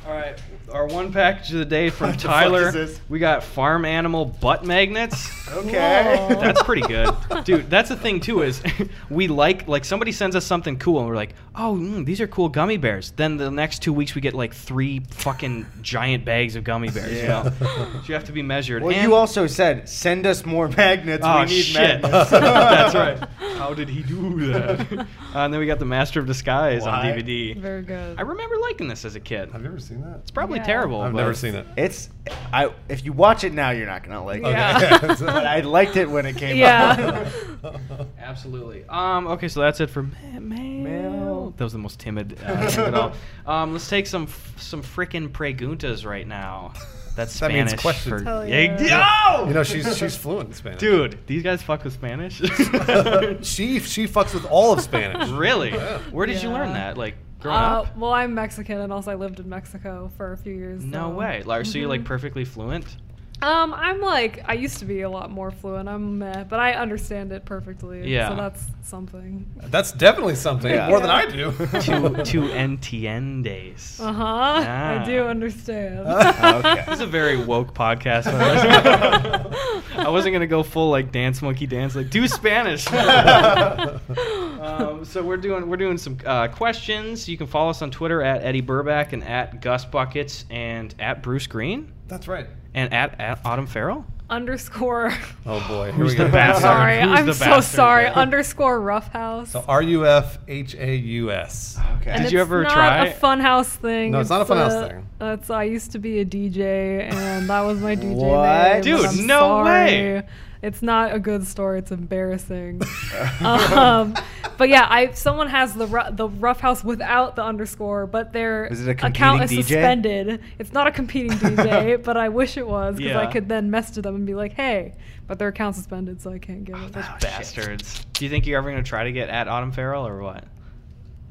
All 0.06 0.14
right, 0.14 0.38
our 0.74 0.86
one 0.88 1.13
package 1.13 1.51
of 1.53 1.59
the 1.59 1.65
day 1.65 1.89
from 1.89 2.07
What 2.09 2.15
the 2.19 2.24
fuck 2.24 2.32
Tyler. 2.34 2.67
is 2.67 2.74
this? 2.74 3.01
We 3.09 3.19
got 3.19 3.43
farm 3.43 3.86
animal 3.86 4.26
butt 4.26 4.65
magnets. 4.65 5.30
Okay. 5.53 6.15
Whoa. 6.32 6.39
That's 6.39 6.63
pretty 6.63 6.82
good, 6.82 7.13
dude. 7.43 7.69
That's 7.69 7.89
the 7.89 7.95
thing 7.95 8.21
too 8.21 8.41
is 8.41 8.63
we 9.09 9.28
like 9.28 9.67
like 9.67 9.86
somebody 9.86 10.11
sends 10.11 10.36
us 10.36 10.45
something 10.45 10.80
cool 10.80 10.99
and 10.99 11.07
we're 11.07 11.15
like, 11.15 11.36
oh, 11.53 11.76
mm, 11.80 12.03
these 12.05 12.19
are 12.21 12.28
cool 12.28 12.49
gummy 12.49 12.78
bears. 12.78 13.11
Then 13.11 13.38
the 13.38 13.51
next 13.51 13.84
two 13.84 13.93
weeks 13.93 14.15
we 14.15 14.21
get 14.21 14.34
like 14.34 14.55
three 14.55 15.01
fucking 15.11 15.67
giant 15.84 16.26
bags 16.26 16.55
of 16.55 16.63
gummy 16.63 16.89
bears. 16.89 17.11
Yeah. 17.11 17.43
You 17.43 17.49
know, 17.51 17.51
so 17.59 17.99
you 18.07 18.13
have 18.15 18.24
to 18.24 18.32
be 18.32 18.41
measured. 18.41 18.82
Well, 18.82 18.93
And- 18.95 19.03
you 19.03 19.13
also 19.13 19.45
said 19.45 19.88
send 19.88 20.26
us 20.26 20.43
more 20.43 20.69
magnets. 20.69 21.24
Oh 21.24 21.41
we 21.41 21.45
need 21.47 21.61
shit! 21.61 22.01
magnets. 22.01 22.32
That's 22.32 22.95
right. 22.95 23.19
How 23.57 23.76
did 23.76 23.89
he 23.89 24.01
do 24.01 24.47
that? 24.53 24.91
uh, 24.91 25.05
and 25.36 25.53
then 25.53 25.59
we 25.59 25.67
got 25.67 25.78
the 25.78 25.86
Master 25.86 26.19
of 26.19 26.26
Disguise 26.26 26.84
on 26.88 27.05
Why? 27.05 27.11
DVD. 27.11 27.55
Very 27.59 27.84
good. 27.84 28.17
I 28.17 28.21
remember 28.21 28.57
liking 28.57 28.88
this 28.88 29.05
as 29.05 29.15
a 29.15 29.19
kid. 29.19 29.51
Have 29.51 29.61
you 29.61 29.67
ever 29.67 29.80
seen 29.80 30.01
that? 30.01 30.19
It's 30.21 30.32
probably 30.32 30.61
Yeah. 30.64 30.74
terrible. 30.74 31.01
I've 31.01 31.14
never 31.14 31.34
seen 31.34 31.55
it. 31.55 31.66
It's 31.78 32.09
I. 32.51 32.72
If 32.89 33.03
you 33.05 33.14
watch 33.14 33.43
it 33.43 33.53
now, 33.53 33.70
you're 33.72 33.86
not 33.88 34.03
gonna 34.03 34.24
like 34.24 34.39
it. 34.41 34.47
Yeah. 34.47 34.99
Okay. 35.03 35.07
But 35.26 35.45
I 35.45 35.59
liked 35.61 35.95
it 35.97 36.09
when 36.09 36.26
it 36.26 36.38
came 36.38 36.57
Yeah. 36.57 37.28
out. 37.64 37.80
Absolutely. 38.20 38.86
Um. 38.89 39.28
Okay, 39.28 39.47
so 39.47 39.61
that's 39.61 39.80
it 39.80 39.89
for 39.89 40.03
ma- 40.03 40.39
mail. 40.39 40.84
Mail. 40.84 41.53
That 41.57 41.64
was 41.64 41.74
the 41.74 41.80
most 41.80 41.99
timid 41.99 42.38
uh, 42.43 42.47
at 42.78 42.93
all. 42.93 43.14
Um. 43.45 43.74
Let's 43.74 43.88
take 43.89 44.07
some 44.07 44.24
f- 44.24 44.53
some 44.57 44.82
frickin' 44.82 45.30
preguntas 45.30 46.05
right 46.05 46.28
now. 46.28 46.74
That's 47.16 47.39
That 47.41 47.51
means 47.51 47.70
Spanish 47.70 47.82
questions. 47.84 48.22
for 48.22 48.28
Hell 48.28 48.47
Yeah, 48.49 48.82
yeah. 48.82 49.38
yo! 49.38 49.47
You 49.47 49.53
know, 49.53 49.64
she's 49.64 49.95
she's 49.97 50.18
fluent 50.18 50.49
in 50.49 50.55
Spanish. 50.55 50.80
dude. 50.80 51.20
These 51.28 51.43
guys 51.43 51.61
fuck 51.61 51.84
with 51.84 51.93
Spanish. 51.93 52.38
She 52.38 53.80
she 53.80 54.07
fucks 54.07 54.34
with 54.34 54.45
all 54.45 54.74
of 54.74 54.82
Spanish. 54.82 55.30
really? 55.30 55.70
Yeah. 55.72 55.99
Where 56.11 56.26
did 56.26 56.41
you 56.41 56.49
learn 56.49 56.74
that? 56.74 56.97
Like 56.97 57.16
growing 57.44 57.58
Uh, 57.58 57.82
up? 57.82 57.96
well, 57.98 58.12
I'm 58.14 58.34
Mexican, 58.34 58.80
and 58.80 58.91
also 58.91 59.12
I 59.12 59.16
lived 59.16 59.39
in 59.39 59.48
Mexico 59.48 60.10
for 60.18 60.32
a 60.34 60.38
few 60.38 60.54
years. 60.54 60.84
No 60.84 61.10
so- 61.12 61.16
way. 61.16 61.44
Like, 61.46 61.66
so 61.66 61.78
you're 61.78 61.89
like 61.89 62.02
Mhm. 62.02 62.06
perfectly 62.06 62.46
fluent? 62.46 62.98
Um, 63.44 63.74
I'm 63.74 64.00
like 64.00 64.41
I 64.48 64.54
used 64.54 64.78
to 64.80 64.86
be 64.86 65.02
a 65.02 65.10
lot 65.10 65.30
more 65.30 65.52
fluent. 65.52 65.89
I'm 65.89 66.20
meh, 66.20 66.46
but 66.46 66.62
I 66.62 66.76
understand 66.76 67.34
it 67.34 67.44
perfectly. 67.44 68.10
Yeah. 68.10 68.30
So 68.30 68.36
that's 68.38 68.66
something. 68.84 69.46
That's 69.64 69.91
definitely 69.91 70.36
something 70.36 70.72
Yeah. 70.72 70.88
more 70.88 71.02
than 71.02 71.10
I 71.10 71.26
do. 71.26 71.52
Two 71.82 72.24
two 72.24 72.44
entiendes. 72.54 74.00
Uh 74.00 74.14
huh. 74.14 74.24
Ah. 74.26 75.02
I 75.02 75.06
do 75.06 75.26
understand. 75.26 76.08
Okay. 76.08 76.84
This 76.86 76.96
is 76.96 77.02
a 77.02 77.08
very 77.08 77.36
woke 77.36 77.74
podcast. 77.74 78.28
I 79.98 80.10
wasn't 80.10 80.34
gonna 80.34 80.48
go 80.48 80.64
full 80.64 80.89
like 80.89 81.12
dance 81.12 81.41
monkey 81.41 81.68
dance 81.68 81.96
like 81.96 82.10
do 82.10 82.26
Spanish. 82.30 82.88
um, 82.94 85.04
so 85.04 85.22
we're 85.22 85.36
doing 85.38 85.68
we're 85.70 85.76
doing 85.78 85.98
some 85.98 86.18
uh, 86.26 86.48
questions. 86.48 87.28
You 87.28 87.38
can 87.38 87.48
follow 87.48 87.72
us 87.72 87.82
on 87.82 87.91
Twitter 87.91 88.22
at 88.22 88.41
Eddy 88.44 88.62
Burback 88.62 89.12
and 89.12 89.22
at 89.24 89.62
Gus 89.62 89.84
Buckets 89.84 90.46
and 90.50 90.96
at 91.00 91.22
Bruce 91.22 91.48
Greene 91.48 91.91
That's 92.08 92.30
right. 92.30 92.48
And 92.74 92.93
at, 92.93 93.19
at 93.19 93.39
Autumn 93.45 93.67
Farrell. 93.67 94.05
underscore. 94.30 95.13
Oh 95.45 95.59
boy, 95.67 95.86
here 95.91 95.93
Who's 95.95 96.11
we 96.13 96.17
go. 96.17 96.26
the 96.26 96.32
bastard? 96.32 96.61
Sorry, 96.61 97.01
Who's 97.01 97.19
I'm 97.19 97.26
the 97.26 97.34
so 97.34 97.45
bastard? 97.45 97.76
sorry. 97.76 98.07
underscore 98.24 98.80
roughhouse. 98.80 99.51
So 99.51 99.65
R 99.67 99.82
U 99.82 100.05
F 100.07 100.39
H 100.47 100.74
A 100.76 100.95
U 100.95 101.32
S. 101.32 101.78
Okay. 102.01 102.11
And 102.11 102.24
Did 102.24 102.32
you 102.32 102.39
ever 102.39 102.63
try? 102.63 103.07
it's 103.07 103.21
not 103.21 103.32
a 103.34 103.38
it? 103.38 103.41
funhouse 103.41 103.67
thing. 103.76 104.11
No, 104.11 104.21
it's 104.21 104.30
not 104.30 104.41
a 104.41 104.45
funhouse 104.45 104.88
thing. 104.88 105.07
That's 105.19 105.49
I 105.49 105.63
used 105.63 105.91
to 105.91 105.99
be 105.99 106.19
a 106.19 106.26
DJ, 106.26 107.01
and 107.13 107.49
that 107.49 107.61
was 107.61 107.80
my 107.80 107.95
DJ 107.97 108.15
What? 108.15 108.43
name. 108.43 108.76
and 108.76 108.84
Dude, 108.84 109.05
I'm 109.05 109.28
no 109.28 109.39
sorry. 109.39 109.65
way. 109.67 110.28
It's 110.64 110.82
not 110.82 111.14
a 111.14 111.20
good 111.20 111.45
story. 111.45 111.80
It's 111.80 111.91
embarrassing. 111.91 112.82
um, 113.41 114.16
but 114.57 114.70
yeah, 114.70 114.88
I 114.89 115.11
someone 115.11 115.49
has 115.49 115.74
the 115.74 115.88
ru- 115.88 116.09
the 116.11 116.30
rough 116.30 116.61
house 116.61 116.86
without 116.86 117.36
the 117.36 117.43
underscore, 117.43 118.07
but 118.07 118.32
their 118.32 118.68
Is 118.68 118.88
it 118.88 119.03
a 119.03 119.07
account 119.07 119.43
is 119.43 119.51
DJ? 119.51 119.64
suspended. 119.64 120.41
It's 120.59 120.72
not 120.72 120.88
a 120.88 120.91
competing 120.91 121.32
DJ, 121.38 122.01
but 122.03 122.16
I 122.16 122.30
wish 122.30 122.55
it 122.55 122.66
was 122.66 122.95
because 122.95 123.18
I 123.18 123.26
could 123.26 123.49
then 123.49 123.70
message 123.72 124.01
them 124.01 124.16
and 124.16 124.26
be 124.26 124.36
like, 124.36 124.53
"Hey," 124.53 124.93
but 125.28 125.38
their 125.38 125.49
account 125.49 125.76
suspended, 125.76 126.22
so 126.22 126.32
I 126.32 126.39
can't 126.39 126.64
get 126.64 126.78
it. 126.78 126.93
Those 126.93 127.05
bastards. 127.20 128.05
Do 128.14 128.24
you 128.24 128.32
think 128.32 128.47
you're 128.47 128.57
ever 128.57 128.72
gonna 128.72 128.84
try 128.84 129.03
to 129.03 129.11
get 129.11 129.28
at 129.28 129.49
Autumn 129.49 129.74
Farrell 129.74 130.07
or 130.07 130.22
what? 130.22 130.45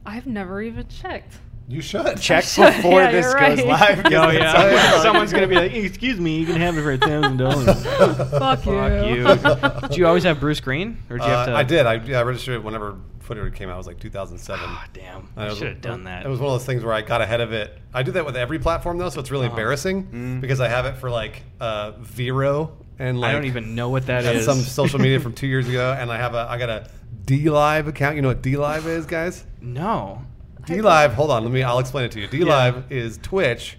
I've 0.04 0.26
never 0.26 0.60
even 0.60 0.88
checked. 0.88 1.38
You 1.72 1.80
should 1.80 2.20
Check 2.20 2.44
Should- 2.54 2.74
before 2.76 3.00
yeah, 3.00 3.10
this 3.12 3.24
you're 3.24 3.40
goes 3.40 3.58
live. 3.64 3.66
live. 3.98 4.02
'cause 4.04 4.12
Oh 4.14 4.30
yeah, 4.30 5.02
someone's 5.02 5.32
gonna 5.32 5.46
be 5.46 5.54
like, 5.54 5.72
"Excuse 5.72 6.20
me, 6.20 6.38
you 6.38 6.46
can 6.46 6.56
have 6.56 6.76
it 6.76 6.82
for 6.82 6.92
a 6.92 6.98
thousand 6.98 7.36
dollars." 7.38 7.84
Fuck 8.30 8.66
you. 8.66 9.36
Fuck 9.38 9.82
you. 9.82 9.88
Did 9.88 9.96
you 9.96 10.06
always 10.06 10.24
have 10.24 10.38
Bruce 10.40 10.60
Greene, 10.60 10.98
or 11.08 11.16
did 11.18 11.24
you 11.24 11.30
have 11.30 11.48
Uh, 11.48 11.52
to? 11.52 11.56
I 11.56 11.62
did. 11.62 11.86
I, 11.86 11.94
yeah, 11.94 12.20
I 12.20 12.22
registered 12.24 12.56
it 12.56 12.64
whenever 12.64 12.96
Footer 13.20 13.48
came 13.50 13.68
out. 13.68 13.74
It 13.74 13.78
was 13.78 13.86
like 13.86 14.00
2007. 14.00 14.62
Ah, 14.66 14.86
damn. 14.92 15.28
And 15.36 15.50
I 15.50 15.54
should 15.54 15.68
have 15.68 15.80
done 15.80 16.04
that. 16.04 16.26
It 16.26 16.28
was 16.28 16.40
one 16.40 16.52
of 16.52 16.58
those 16.60 16.66
things 16.66 16.84
where 16.84 16.92
I 16.92 17.00
got 17.02 17.22
ahead 17.22 17.40
of 17.40 17.52
it. 17.52 17.78
I 17.94 18.02
do 18.02 18.12
that 18.12 18.26
with 18.26 18.36
every 18.36 18.58
platform 18.58 18.98
though, 18.98 19.08
so 19.08 19.20
it's 19.20 19.30
really 19.30 19.46
Uh-huh. 19.46 19.54
embarrassing 19.56 20.04
Mm. 20.12 20.40
because 20.40 20.60
I 20.60 20.68
have 20.68 20.84
it 20.86 20.96
for 20.98 21.08
like 21.10 21.42
uh, 21.60 21.92
Vero 22.00 22.72
and 22.98 23.18
like 23.18 23.30
I 23.30 23.32
don't 23.32 23.44
even 23.46 23.74
know 23.74 23.88
what 23.88 24.06
that 24.06 24.24
is. 24.24 24.44
some 24.44 24.58
social 24.60 24.98
media 24.98 25.20
from 25.20 25.32
two 25.32 25.46
years 25.46 25.68
ago, 25.68 25.96
and 25.98 26.10
I 26.12 26.18
have 26.18 26.34
a 26.34 26.46
I 26.50 26.58
got 26.58 26.68
a 26.68 26.88
DLive 27.24 27.86
account. 27.86 28.16
You 28.16 28.22
know 28.22 28.28
what 28.28 28.42
DLive 28.42 28.86
is, 28.86 29.06
guys? 29.06 29.44
no. 29.60 30.22
DLive. 30.66 31.12
Hold 31.14 31.30
on, 31.30 31.42
let 31.44 31.52
me. 31.52 31.62
I'll 31.62 31.78
explain 31.78 32.04
it 32.04 32.12
to 32.12 32.20
you. 32.20 32.28
DLive 32.28 32.90
is 32.90 33.18
Twitch, 33.18 33.78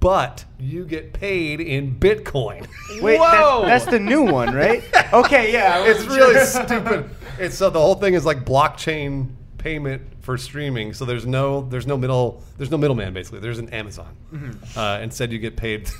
but 0.00 0.44
you 0.58 0.84
get 0.84 1.12
paid 1.12 1.60
in 1.60 1.96
Bitcoin. 1.98 2.66
Wait, 3.02 3.18
Whoa! 3.18 3.62
that, 3.62 3.66
that's 3.66 3.84
the 3.86 3.98
new 3.98 4.22
one, 4.22 4.54
right? 4.54 4.82
Okay, 5.12 5.52
yeah. 5.52 5.84
It's 5.84 6.04
wasn't 6.04 6.16
really 6.16 6.34
sure. 6.34 6.44
stupid. 6.66 7.10
It's 7.38 7.54
so 7.54 7.68
the 7.68 7.78
whole 7.78 7.96
thing 7.96 8.14
is 8.14 8.24
like 8.24 8.46
blockchain 8.46 9.28
payment 9.58 10.00
for 10.22 10.38
streaming. 10.38 10.94
So 10.94 11.04
there's 11.04 11.26
no 11.26 11.62
there's 11.68 11.86
no 11.86 11.98
middle 11.98 12.42
there's 12.56 12.70
no 12.70 12.78
middleman 12.78 13.12
basically. 13.12 13.40
There's 13.40 13.58
an 13.58 13.68
Amazon. 13.70 14.16
Mm-hmm. 14.32 14.78
Uh, 14.78 15.00
instead, 15.00 15.30
you 15.32 15.38
get 15.38 15.56
paid. 15.56 15.90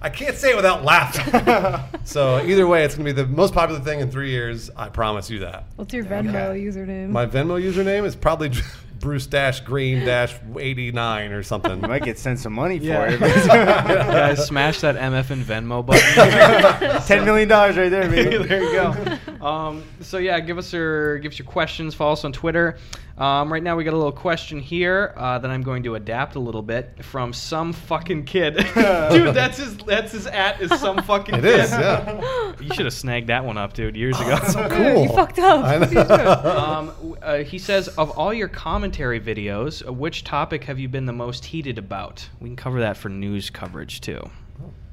I 0.00 0.10
can't 0.10 0.36
say 0.36 0.50
it 0.50 0.56
without 0.56 0.84
laughing. 0.84 2.00
so 2.04 2.44
either 2.44 2.66
way, 2.66 2.84
it's 2.84 2.94
gonna 2.94 3.04
be 3.04 3.12
the 3.12 3.26
most 3.26 3.54
popular 3.54 3.80
thing 3.80 4.00
in 4.00 4.10
three 4.10 4.30
years. 4.30 4.70
I 4.76 4.88
promise 4.88 5.30
you 5.30 5.40
that. 5.40 5.64
What's 5.76 5.92
your 5.94 6.04
uh, 6.04 6.08
Venmo 6.08 6.60
username? 6.60 7.10
My 7.10 7.26
Venmo 7.26 7.60
username 7.60 8.04
is 8.04 8.14
probably 8.14 8.52
Bruce 9.06 9.28
Dash 9.28 9.60
Greene 9.60 10.04
Dash 10.04 10.34
eighty 10.58 10.90
nine 10.90 11.30
or 11.30 11.44
something. 11.44 11.80
You 11.80 11.86
might 11.86 12.02
get 12.02 12.18
sent 12.18 12.40
some 12.40 12.52
money 12.52 12.78
Yeah. 12.78 13.06
for 13.08 13.14
it. 13.14 13.20
Guys, 13.46 14.44
smash 14.44 14.80
that 14.80 14.96
MF 14.96 15.30
and 15.30 15.44
Venmo 15.44 15.86
button. 15.86 17.02
Ten 17.06 17.24
million 17.24 17.48
dollars 17.48 17.76
right 17.76 17.88
there, 17.88 18.08
baby. 18.10 18.36
there 18.44 18.62
you 18.64 18.72
go. 18.72 19.46
Um, 19.46 19.84
so 20.00 20.18
yeah, 20.18 20.40
give 20.40 20.58
us 20.58 20.72
your 20.72 21.18
give 21.18 21.30
us 21.32 21.38
your 21.38 21.46
questions. 21.46 21.94
Follow 21.94 22.14
us 22.14 22.24
on 22.24 22.32
Twitter. 22.32 22.78
Um, 23.16 23.50
right 23.50 23.62
now 23.62 23.76
we 23.76 23.84
got 23.84 23.94
a 23.94 23.96
little 23.96 24.12
question 24.12 24.60
here 24.60 25.14
uh, 25.16 25.38
that 25.38 25.50
I'm 25.50 25.62
going 25.62 25.84
to 25.84 25.94
adapt 25.94 26.34
a 26.34 26.38
little 26.38 26.60
bit 26.60 27.02
from 27.02 27.32
some 27.32 27.72
fucking 27.72 28.24
kid. 28.26 28.56
dude, 28.56 29.34
that's 29.34 29.56
his 29.56 29.74
that's 29.78 30.12
his 30.12 30.26
at 30.26 30.60
is 30.60 30.70
some 30.80 30.98
fucking 31.02 31.36
It 31.36 31.40
kid. 31.40 31.60
is, 31.60 31.70
yeah. 31.70 32.52
You 32.60 32.74
should 32.74 32.84
have 32.84 32.92
snagged 32.92 33.28
that 33.28 33.42
one 33.44 33.56
up, 33.56 33.72
dude, 33.72 33.96
years 33.96 34.20
ago. 34.20 34.36
so 34.48 34.68
cool. 34.68 35.04
you 35.04 35.08
fucked 35.10 35.38
up. 35.38 35.64
I 35.64 35.78
What 35.78 35.88
are 35.88 35.94
you 35.94 36.04
doing? 36.04 36.08
know. 36.08 36.66
Um, 36.66 36.86
w- 36.88 37.16
uh, 37.22 37.38
he 37.44 37.58
says, 37.58 37.88
of 37.88 38.10
all 38.18 38.34
your 38.34 38.48
commentary 38.96 39.20
videos, 39.20 39.86
uh, 39.86 39.92
which 39.92 40.24
topic 40.24 40.64
have 40.64 40.78
you 40.78 40.88
been 40.88 41.04
the 41.04 41.12
most 41.12 41.44
heated 41.44 41.76
about? 41.76 42.26
We 42.40 42.48
can 42.48 42.56
cover 42.56 42.80
that 42.80 42.96
for 42.96 43.10
news 43.10 43.50
coverage 43.50 44.00
too. 44.00 44.22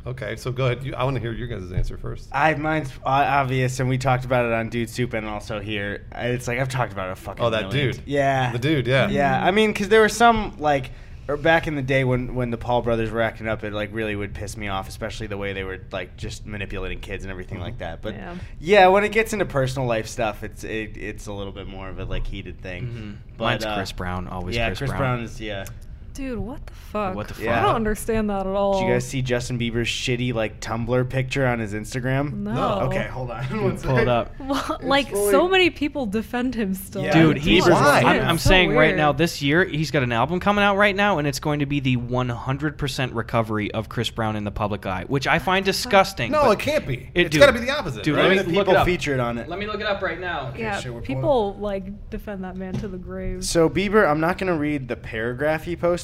okay, 0.06 0.36
so 0.36 0.52
go 0.52 0.66
ahead. 0.66 0.84
You, 0.84 0.94
I 0.94 1.06
want 1.06 1.16
to 1.16 1.22
hear 1.22 1.32
your 1.32 1.48
guys' 1.48 1.72
answer 1.72 1.98
first. 1.98 2.28
I 2.34 2.54
mine's 2.56 2.92
obvious, 3.06 3.80
and 3.80 3.88
we 3.88 3.98
talked 3.98 4.26
about 4.26 4.46
it 4.46 4.52
on 4.52 4.68
Dude 4.68 4.90
Soup 4.90 5.14
and 5.14 5.26
also 5.26 5.62
here. 5.62 6.06
It's 6.16 6.50
like 6.50 6.60
I've 6.60 6.68
talked 6.68 6.92
about 6.92 7.10
it 7.10 7.12
a 7.14 7.16
fucking. 7.16 7.46
Oh, 7.46 7.50
that 7.52 7.70
million. 7.70 7.92
dude. 7.92 8.02
Yeah, 8.06 8.52
The 8.52 8.60
dude, 8.60 8.88
yeah. 8.88 9.08
Yeah, 9.08 9.42
I 9.42 9.52
mean, 9.52 9.72
because 9.72 9.88
there 9.88 10.02
were 10.02 10.10
some 10.10 10.58
like 10.60 10.92
or 11.28 11.38
back 11.38 11.68
in 11.68 11.76
the 11.76 11.82
day 11.82 12.04
when 12.04 12.36
when 12.36 12.50
the 12.50 12.58
Paul 12.58 12.82
brothers 12.82 13.10
were 13.12 13.22
acting 13.22 13.48
up, 13.48 13.64
it 13.64 13.72
like 13.74 13.90
really 13.94 14.16
would 14.16 14.34
piss 14.34 14.58
me 14.58 14.68
off, 14.68 14.90
especially 14.90 15.28
the 15.28 15.38
way 15.38 15.54
they 15.54 15.64
were 15.64 15.80
like 15.92 16.18
just 16.18 16.46
manipulating 16.46 17.00
kids 17.00 17.24
and 17.24 17.32
everything 17.32 17.60
like 17.60 17.78
that. 17.78 18.02
But 18.02 18.16
Yeah. 18.16 18.36
yeah. 18.60 18.88
when 18.90 19.04
it 19.04 19.12
gets 19.12 19.32
into 19.34 19.46
personal 19.46 19.88
life 19.88 20.08
stuff, 20.08 20.44
it's 20.44 20.64
it, 20.64 20.98
it's 20.98 21.28
a 21.28 21.34
little 21.34 21.54
bit 21.54 21.68
more 21.68 21.88
of 21.90 22.00
a 22.00 22.06
like 22.06 22.28
heated 22.28 22.60
thing. 22.62 22.88
Mhm. 22.88 23.16
But, 23.38 23.44
Mine's 23.46 23.66
uh, 23.66 23.76
Chris 23.76 23.92
Brown, 23.92 24.28
always 24.28 24.56
yeah, 24.56 24.68
Chris, 24.68 24.80
Chris 24.80 24.90
Brown. 24.92 25.00
Brown 25.00 25.20
is 25.22 25.40
yeah. 25.40 25.66
Dude, 26.14 26.38
what 26.38 26.64
the 26.68 26.74
fuck? 26.74 27.16
What 27.16 27.28
the 27.28 27.34
fuck? 27.34 27.44
Yeah. 27.44 27.60
I 27.60 27.64
don't 27.64 27.76
understand 27.76 28.30
that 28.30 28.42
at 28.42 28.46
all. 28.46 28.80
Did 28.80 28.88
you 28.88 28.94
guys 28.94 29.08
see 29.08 29.24
Justin 29.24 29.58
Bieber's 29.58 29.88
shitty 29.88 30.32
like 30.32 30.60
Tumblr 30.60 31.10
picture 31.10 31.48
on 31.48 31.58
his 31.58 31.74
Instagram? 31.74 32.34
No. 32.34 32.54
no. 32.54 32.80
Okay, 32.88 33.08
hold 33.08 33.32
on. 33.32 33.44
One 33.64 33.78
Pull 33.80 33.98
it 33.98 34.08
up. 34.08 34.32
Well, 34.40 34.78
like 34.84 35.10
fully- 35.10 35.32
so 35.32 35.48
many 35.48 35.72
people 35.72 36.06
defend 36.06 36.54
him 36.54 36.76
still. 36.76 37.02
Yeah, 37.04 37.14
Dude, 37.14 37.38
Bieber's 37.38 37.44
he's. 37.46 37.64
one. 37.64 37.74
I'm, 37.74 38.22
I'm 38.28 38.38
so 38.38 38.50
saying 38.50 38.74
right 38.74 38.96
now, 38.96 39.12
this 39.12 39.42
year 39.42 39.66
he's 39.66 39.90
got 39.90 40.04
an 40.04 40.12
album 40.12 40.40
coming 40.40 40.64
out 40.64 40.78
right 40.78 40.96
now, 40.96 41.18
and 41.18 41.28
it's 41.28 41.40
going 41.40 41.60
to 41.62 41.66
be 41.66 41.80
the 41.80 41.98
100% 41.98 43.16
recovery 43.16 43.72
of 43.72 43.90
Chris 43.90 44.12
Brown 44.12 44.36
in 44.36 44.44
the 44.44 44.52
public 44.52 44.86
eye, 44.86 45.06
which 45.08 45.26
I 45.26 45.40
find 45.40 45.66
disgusting. 45.66 46.32
No, 46.32 46.52
it 46.52 46.60
can't 46.60 46.86
be. 46.86 47.10
It- 47.16 47.24
it's 47.24 47.30
dude. 47.32 47.40
got 47.42 47.48
to 47.48 47.54
be 47.54 47.60
the 47.60 47.72
opposite. 47.72 48.04
Dude, 48.04 48.18
right? 48.18 48.28
let 48.28 48.46
me 48.46 48.52
the 48.52 48.58
look 48.58 48.66
people 48.68 48.74
it 48.76 48.78
up. 48.78 48.86
featured 48.86 49.20
on 49.20 49.40
it. 49.40 49.50
Let 49.50 49.58
me 49.58 49.66
look 49.66 49.80
it 49.82 49.88
up 49.88 50.02
right 50.04 50.20
now. 50.20 50.54
Yeah, 50.56 50.80
shit, 50.80 51.04
people 51.04 51.56
like 51.60 52.10
defend 52.12 52.44
that 52.44 52.56
man 52.56 52.74
to 52.76 52.88
the 52.88 52.98
grave. 52.98 53.44
So 53.44 53.68
Bieber, 53.70 54.08
I'm 54.08 54.20
not 54.20 54.38
gonna 54.38 54.56
read 54.58 54.88
the 54.88 54.96
paragraph 54.96 55.64
he 55.64 55.76
posted, 55.76 56.03